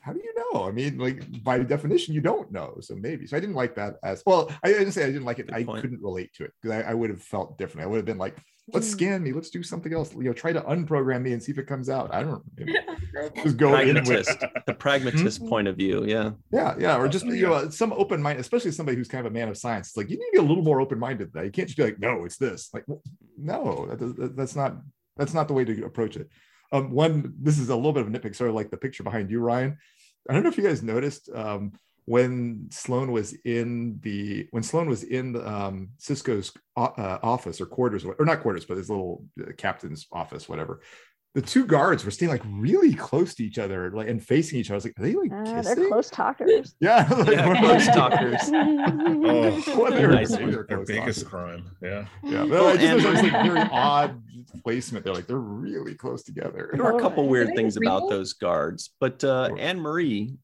how 0.00 0.12
do 0.12 0.20
you 0.20 0.34
know? 0.34 0.66
I 0.66 0.70
mean, 0.70 0.98
like 0.98 1.42
by 1.42 1.58
definition, 1.58 2.14
you 2.14 2.20
don't 2.20 2.50
know. 2.50 2.78
So 2.80 2.94
maybe. 2.94 3.26
So 3.26 3.36
I 3.36 3.40
didn't 3.40 3.56
like 3.56 3.74
that 3.74 3.96
as 4.02 4.22
well. 4.24 4.50
I 4.62 4.68
didn't 4.68 4.92
say 4.92 5.04
I 5.04 5.08
didn't 5.08 5.24
like 5.24 5.38
it. 5.38 5.52
I 5.52 5.64
couldn't 5.64 6.00
relate 6.00 6.32
to 6.34 6.44
it 6.44 6.52
because 6.60 6.82
I, 6.82 6.90
I 6.90 6.94
would 6.94 7.10
have 7.10 7.22
felt 7.22 7.58
different. 7.58 7.84
I 7.84 7.88
would 7.88 7.96
have 7.96 8.06
been 8.06 8.18
like, 8.18 8.36
let's 8.72 8.88
scan 8.88 9.22
me. 9.22 9.32
Let's 9.32 9.50
do 9.50 9.62
something 9.62 9.92
else. 9.92 10.12
You 10.14 10.24
know, 10.24 10.32
try 10.32 10.52
to 10.52 10.60
unprogram 10.62 11.22
me 11.22 11.32
and 11.32 11.42
see 11.42 11.52
if 11.52 11.58
it 11.58 11.66
comes 11.66 11.88
out. 11.88 12.12
I 12.14 12.22
don't 12.22 12.42
you 12.56 12.66
know, 12.66 13.30
just 13.42 13.56
go 13.56 13.76
in 13.78 13.94
with 13.94 14.04
pragmatist 14.06 14.44
the 14.66 14.74
pragmatist 14.74 15.46
point 15.46 15.68
of 15.68 15.76
view 15.76 16.04
yeah 16.06 16.32
yeah, 16.52 16.74
yeah, 16.78 16.96
or 16.96 17.08
just 17.08 17.26
you 17.26 17.46
know 17.46 17.70
some 17.70 17.92
open 17.92 18.20
mind, 18.22 18.38
especially 18.38 18.70
somebody 18.72 18.96
who's 18.96 19.08
kind 19.08 19.26
of 19.26 19.32
a 19.32 19.34
man 19.34 19.48
of 19.48 19.56
science. 19.56 19.88
It's 19.88 19.96
like 19.96 20.10
you 20.10 20.18
need 20.18 20.26
to 20.26 20.32
be 20.32 20.38
a 20.38 20.42
little 20.48 20.62
more 20.64 20.80
open 20.80 20.98
minded. 20.98 21.32
That 21.32 21.44
you 21.44 21.50
can't 21.50 21.68
just 21.68 21.76
be 21.78 21.84
like, 21.84 21.98
no, 21.98 22.24
it's 22.24 22.36
this. 22.36 22.70
Like, 22.72 22.84
well, 22.86 23.02
no, 23.36 23.86
that, 23.86 24.16
that- 24.16 24.36
that's 24.36 24.56
not 24.56 24.76
that's 25.16 25.34
not 25.34 25.48
the 25.48 25.54
way 25.54 25.64
to 25.64 25.84
approach 25.84 26.16
it. 26.16 26.28
Um, 26.70 26.90
one, 26.90 27.34
this 27.40 27.58
is 27.58 27.70
a 27.70 27.76
little 27.76 27.92
bit 27.92 28.02
of 28.06 28.08
a 28.08 28.10
nitpick, 28.10 28.36
sort 28.36 28.50
of 28.50 28.56
like 28.56 28.70
the 28.70 28.76
picture 28.76 29.02
behind 29.02 29.30
you, 29.30 29.40
Ryan. 29.40 29.78
I 30.28 30.34
don't 30.34 30.42
know 30.42 30.50
if 30.50 30.58
you 30.58 30.64
guys 30.64 30.82
noticed 30.82 31.30
um, 31.34 31.72
when 32.08 32.68
Sloan 32.70 33.12
was 33.12 33.34
in 33.44 33.98
the 34.02 34.46
when 34.52 34.62
Sloan 34.62 34.88
was 34.88 35.02
in 35.04 35.32
the, 35.32 35.46
um, 35.46 35.90
Sisko's 36.00 36.52
uh, 36.76 37.18
office 37.22 37.60
or 37.60 37.66
quarters 37.66 38.04
or 38.04 38.24
not 38.24 38.40
quarters, 38.40 38.64
but 38.64 38.78
his 38.78 38.88
little 38.88 39.24
uh, 39.40 39.52
captain's 39.58 40.06
office, 40.10 40.48
whatever. 40.48 40.80
The 41.34 41.42
two 41.42 41.66
guards 41.66 42.04
were 42.06 42.10
staying 42.10 42.32
like 42.32 42.42
really 42.50 42.94
close 42.94 43.34
to 43.34 43.44
each 43.44 43.58
other, 43.58 43.90
like 43.92 44.08
and 44.08 44.24
facing 44.24 44.58
each 44.58 44.68
other. 44.70 44.76
I 44.76 44.78
was 44.78 44.84
like, 44.86 44.98
are 44.98 45.02
they 45.02 45.14
like 45.14 45.30
Uh, 45.30 45.44
kissing? 45.62 45.74
they're 45.80 45.88
close 45.90 46.08
talkers. 46.08 46.74
Yeah, 46.80 47.06
like, 47.18 47.28
Yeah, 47.28 47.46
one 47.46 47.56
of 47.58 47.62
close 47.62 47.86
talkers. 47.88 48.40
Oh, 48.50 49.78
What 49.78 49.92
they 49.94 50.06
were 50.06 50.12
Nice. 50.14 50.30
doing, 50.30 50.50
they're 50.50 50.64
their 50.66 50.84
biggest 50.84 51.20
talkers. 51.24 51.28
crime. 51.28 51.70
Yeah. 51.82 52.06
Yeah, 52.24 52.40
but 52.44 52.50
Well, 52.50 52.76
just 52.76 52.84
and- 52.86 53.04
was 53.04 53.22
like 53.22 53.44
very 53.44 53.60
odd 53.70 54.22
placement. 54.64 55.04
They're 55.04 55.14
like 55.14 55.26
they're 55.26 55.36
really 55.36 55.94
close 55.94 56.22
together. 56.22 56.70
there 56.72 56.86
are 56.86 56.96
a 56.96 57.00
couple 57.00 57.24
Are 57.24 57.28
weird 57.28 57.48
they 57.48 57.56
things 57.56 57.76
about 57.76 58.08
those 58.08 58.32
guards 58.32 58.90
but 58.98 59.22
uh 59.22 59.48
Sure. 59.48 59.58
ann 59.60 59.78
marie 59.80 60.34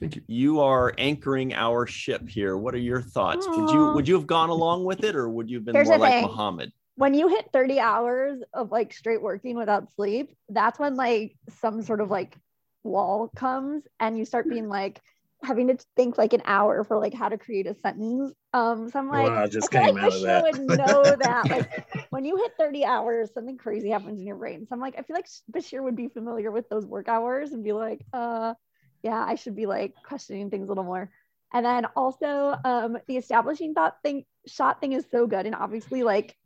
Thank 0.00 0.16
you. 0.16 0.22
you 0.28 0.60
are 0.60 0.94
anchoring 0.96 1.54
our 1.54 1.86
ship 1.86 2.28
here 2.28 2.56
what 2.56 2.74
are 2.74 2.78
your 2.78 3.02
thoughts 3.02 3.48
would 3.56 3.70
you 3.70 3.86
would 3.86 4.06
you 4.06 4.14
have 4.14 4.26
gone 4.28 4.48
along 4.48 4.84
with 4.84 5.02
it 5.02 5.16
or 5.16 5.28
would 5.28 5.50
you 5.50 5.56
have 5.56 5.64
been 5.64 5.74
Here's 5.74 5.88
more 5.88 5.98
like 5.98 6.14
thing. 6.14 6.22
mohamed 6.22 6.72
when 6.96 7.14
you 7.14 7.28
hit 7.28 7.50
30 7.52 7.80
hours 7.80 8.40
of 8.52 8.70
like 8.72 8.92
straight 8.92 9.22
working 9.22 9.56
without 9.56 9.92
sleep, 9.94 10.34
that's 10.48 10.78
when 10.78 10.96
like 10.96 11.36
some 11.60 11.82
sort 11.82 12.00
of 12.00 12.10
like 12.10 12.36
wall 12.82 13.30
comes 13.36 13.84
and 14.00 14.18
you 14.18 14.24
start 14.24 14.48
being 14.48 14.68
like 14.68 15.00
having 15.44 15.68
to 15.68 15.78
think 15.96 16.18
like 16.18 16.32
an 16.32 16.42
hour 16.44 16.82
for 16.84 16.98
like 16.98 17.14
how 17.14 17.28
to 17.28 17.38
create 17.38 17.66
a 17.68 17.74
sentence. 17.74 18.32
Um, 18.52 18.88
so 18.90 18.98
I'm 18.98 19.08
like, 19.08 19.32
Well, 19.32 19.38
I 19.38 19.46
just 19.46 19.68
I 19.68 19.72
feel 19.72 19.80
came 19.80 19.96
like 19.96 19.96
out 19.96 20.12
of 20.12 20.22
Bashir 20.22 20.22
that. 20.22 20.42
would 20.42 20.56
know 20.56 21.14
that. 21.16 21.50
Like 21.50 21.70
when 22.10 22.24
you 22.24 22.36
hit 22.36 22.52
30 22.58 22.84
hours, 22.84 23.32
something 23.32 23.58
crazy 23.58 23.90
happens 23.90 24.20
in 24.20 24.26
your 24.26 24.36
brain. 24.36 24.66
So 24.66 24.74
I'm 24.74 24.80
like, 24.80 24.94
I 24.98 25.02
feel 25.02 25.14
like 25.16 25.26
Bashir 25.52 25.82
would 25.82 25.96
be 25.96 26.08
familiar 26.08 26.50
with 26.50 26.68
those 26.68 26.84
work 26.86 27.08
hours 27.08 27.52
and 27.52 27.62
be 27.62 27.72
like, 27.72 28.04
uh, 28.12 28.54
yeah, 29.02 29.24
I 29.24 29.34
should 29.36 29.56
be 29.56 29.66
like 29.66 29.94
questioning 30.04 30.50
things 30.50 30.66
a 30.66 30.68
little 30.68 30.84
more. 30.84 31.10
And 31.52 31.64
then 31.64 31.86
also, 31.96 32.54
um, 32.64 32.98
the 33.06 33.16
establishing 33.16 33.74
thought 33.74 33.96
thing, 34.02 34.24
shot 34.46 34.80
thing 34.80 34.92
is 34.92 35.06
so 35.10 35.26
good. 35.26 35.46
And 35.46 35.54
obviously, 35.54 36.02
like, 36.02 36.36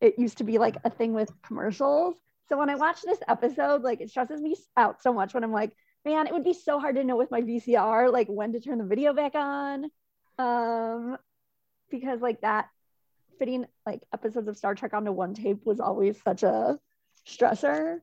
it 0.00 0.18
used 0.18 0.38
to 0.38 0.44
be 0.44 0.58
like 0.58 0.76
a 0.84 0.90
thing 0.90 1.12
with 1.12 1.30
commercials. 1.42 2.16
So 2.48 2.56
when 2.56 2.70
I 2.70 2.76
watch 2.76 3.02
this 3.02 3.18
episode, 3.26 3.82
like, 3.82 4.00
it 4.00 4.10
stresses 4.10 4.40
me 4.40 4.54
out 4.76 5.02
so 5.02 5.12
much 5.12 5.34
when 5.34 5.42
I'm 5.42 5.52
like, 5.52 5.72
man, 6.04 6.28
it 6.28 6.32
would 6.32 6.44
be 6.44 6.54
so 6.54 6.78
hard 6.78 6.94
to 6.96 7.04
know 7.04 7.16
with 7.16 7.32
my 7.32 7.42
VCR, 7.42 8.12
like, 8.12 8.28
when 8.28 8.52
to 8.52 8.60
turn 8.60 8.78
the 8.78 8.84
video 8.84 9.12
back 9.12 9.34
on. 9.34 9.90
Um, 10.38 11.18
because 11.90 12.20
like 12.20 12.40
that 12.42 12.68
fitting 13.38 13.66
like 13.86 14.02
episodes 14.12 14.48
of 14.48 14.56
Star 14.56 14.74
Trek 14.74 14.94
onto 14.94 15.12
one 15.12 15.34
tape 15.34 15.64
was 15.64 15.80
always 15.80 16.20
such 16.22 16.42
a 16.42 16.78
stressor. 17.26 18.00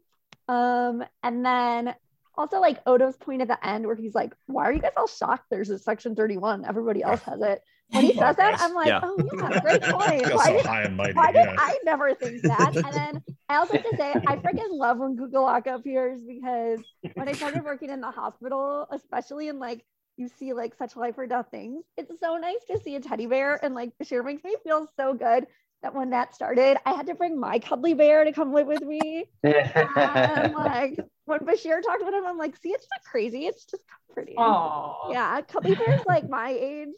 Um, 0.47 1.03
and 1.23 1.45
then 1.45 1.95
also 2.37 2.59
like 2.59 2.83
Odo's 2.85 3.17
point 3.17 3.41
at 3.41 3.47
the 3.47 3.65
end 3.65 3.85
where 3.85 3.95
he's 3.95 4.15
like, 4.15 4.33
Why 4.47 4.65
are 4.65 4.73
you 4.73 4.81
guys 4.81 4.91
all 4.97 5.07
shocked? 5.07 5.45
There's 5.49 5.69
a 5.69 5.79
section 5.79 6.15
31. 6.15 6.65
Everybody 6.65 7.03
else 7.03 7.21
has 7.23 7.41
it. 7.41 7.61
When 7.89 8.03
he 8.03 8.13
says 8.17 8.35
that, 8.37 8.59
I'm 8.59 8.73
like, 8.73 8.87
Yeah. 8.87 9.01
Oh 9.03 9.17
yeah, 9.33 9.59
great 9.61 9.81
point. 9.83 10.33
Why 10.33 10.61
so 10.61 10.83
did, 10.83 10.95
mighty. 10.95 11.13
why 11.13 11.31
did. 11.31 11.47
I 11.57 11.77
never 11.83 12.13
think 12.13 12.41
that? 12.43 12.75
And 12.75 12.93
then 12.93 13.23
I 13.49 13.57
also 13.57 13.73
have 13.73 13.89
to 13.89 13.97
say, 13.97 14.13
I 14.27 14.35
freaking 14.37 14.71
love 14.71 14.97
when 14.97 15.17
Kukalaka 15.17 15.75
appears 15.75 16.21
because 16.21 16.79
when 17.13 17.27
I 17.27 17.33
started 17.33 17.63
working 17.63 17.89
in 17.89 18.01
the 18.01 18.11
hospital, 18.11 18.87
especially 18.91 19.47
in 19.47 19.59
like 19.59 19.85
you 20.17 20.29
see 20.29 20.53
like 20.53 20.75
such 20.75 20.95
life 20.95 21.17
or 21.17 21.27
death 21.27 21.47
things. 21.51 21.83
It's 21.97 22.19
so 22.19 22.37
nice 22.37 22.63
to 22.69 22.79
see 22.79 22.95
a 22.95 23.01
teddy 23.01 23.25
bear 23.25 23.63
and 23.63 23.75
like 23.75 23.91
Bashir 24.01 24.23
makes 24.23 24.43
me 24.43 24.55
feel 24.63 24.87
so 24.97 25.13
good 25.13 25.45
that 25.85 25.93
when 25.93 26.09
that 26.09 26.33
started, 26.33 26.77
I 26.83 26.93
had 26.93 27.05
to 27.05 27.13
bring 27.13 27.39
my 27.39 27.59
cuddly 27.59 27.93
bear 27.93 28.23
to 28.23 28.31
come 28.31 28.51
live 28.51 28.65
with 28.65 28.81
me. 28.81 29.25
and 29.43 30.53
like 30.55 30.99
when 31.25 31.39
Bashir 31.41 31.79
talked 31.83 32.01
about 32.01 32.11
him, 32.15 32.25
I'm 32.25 32.39
like, 32.39 32.57
see, 32.57 32.69
it's 32.69 32.87
not 32.91 33.03
crazy, 33.03 33.45
it's 33.45 33.65
just 33.65 33.83
comforting. 34.07 34.33
Aw. 34.35 35.11
Yeah, 35.11 35.41
cuddly 35.41 35.75
bear's 35.75 36.01
like 36.07 36.27
my 36.27 36.49
age. 36.49 36.89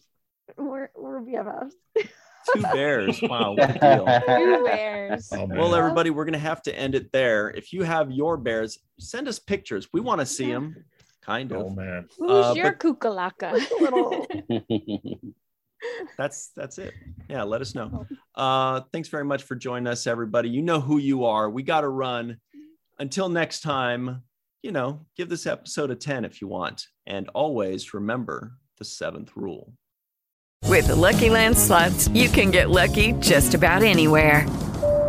We're 0.55 0.89
we're 0.95 1.19
BFFs. 1.21 1.73
Two 2.53 2.61
bears. 2.61 3.21
Wow, 3.21 3.55
what 3.57 3.71
a 3.75 3.79
deal. 3.79 4.05
Two 4.57 4.63
bears. 4.63 5.29
Oh. 5.33 5.45
Well, 5.47 5.75
everybody, 5.75 6.09
we're 6.09 6.23
gonna 6.23 6.37
have 6.37 6.61
to 6.61 6.73
end 6.73 6.95
it 6.95 7.11
there. 7.11 7.49
If 7.49 7.73
you 7.73 7.83
have 7.83 8.09
your 8.09 8.37
bears, 8.37 8.79
send 8.99 9.27
us 9.27 9.37
pictures. 9.37 9.89
We 9.91 9.99
want 9.99 10.21
to 10.21 10.25
see 10.25 10.49
them. 10.49 10.85
Kind 11.21 11.51
of. 11.51 11.61
Oh 11.61 11.69
man. 11.71 12.07
Who's 12.17 12.29
Uh, 12.31 12.53
your 12.55 12.71
but- 12.71 12.79
kukalaka? 12.79 13.51
Little 15.83 16.13
That's 16.17 16.51
that's 16.55 16.77
it. 16.77 16.93
Yeah, 17.29 17.43
let 17.43 17.61
us 17.61 17.75
know. 17.75 18.05
Uh, 18.35 18.81
thanks 18.91 19.09
very 19.09 19.25
much 19.25 19.43
for 19.43 19.55
joining 19.55 19.87
us, 19.87 20.07
everybody. 20.07 20.49
You 20.49 20.61
know 20.61 20.79
who 20.79 20.97
you 20.97 21.25
are. 21.25 21.49
We 21.49 21.63
got 21.63 21.81
to 21.81 21.89
run. 21.89 22.37
Until 22.99 23.29
next 23.29 23.61
time, 23.61 24.23
you 24.63 24.71
know, 24.71 25.05
give 25.15 25.29
this 25.29 25.45
episode 25.45 25.91
a 25.91 25.95
10 25.95 26.25
if 26.25 26.41
you 26.41 26.47
want. 26.47 26.87
And 27.05 27.29
always 27.29 27.93
remember 27.93 28.53
the 28.77 28.85
seventh 28.85 29.35
rule. 29.35 29.73
With 30.65 30.87
the 30.87 30.95
Lucky 30.95 31.29
Land 31.29 31.57
slots, 31.57 32.07
you 32.09 32.29
can 32.29 32.51
get 32.51 32.69
lucky 32.69 33.13
just 33.13 33.53
about 33.53 33.83
anywhere. 33.83 34.45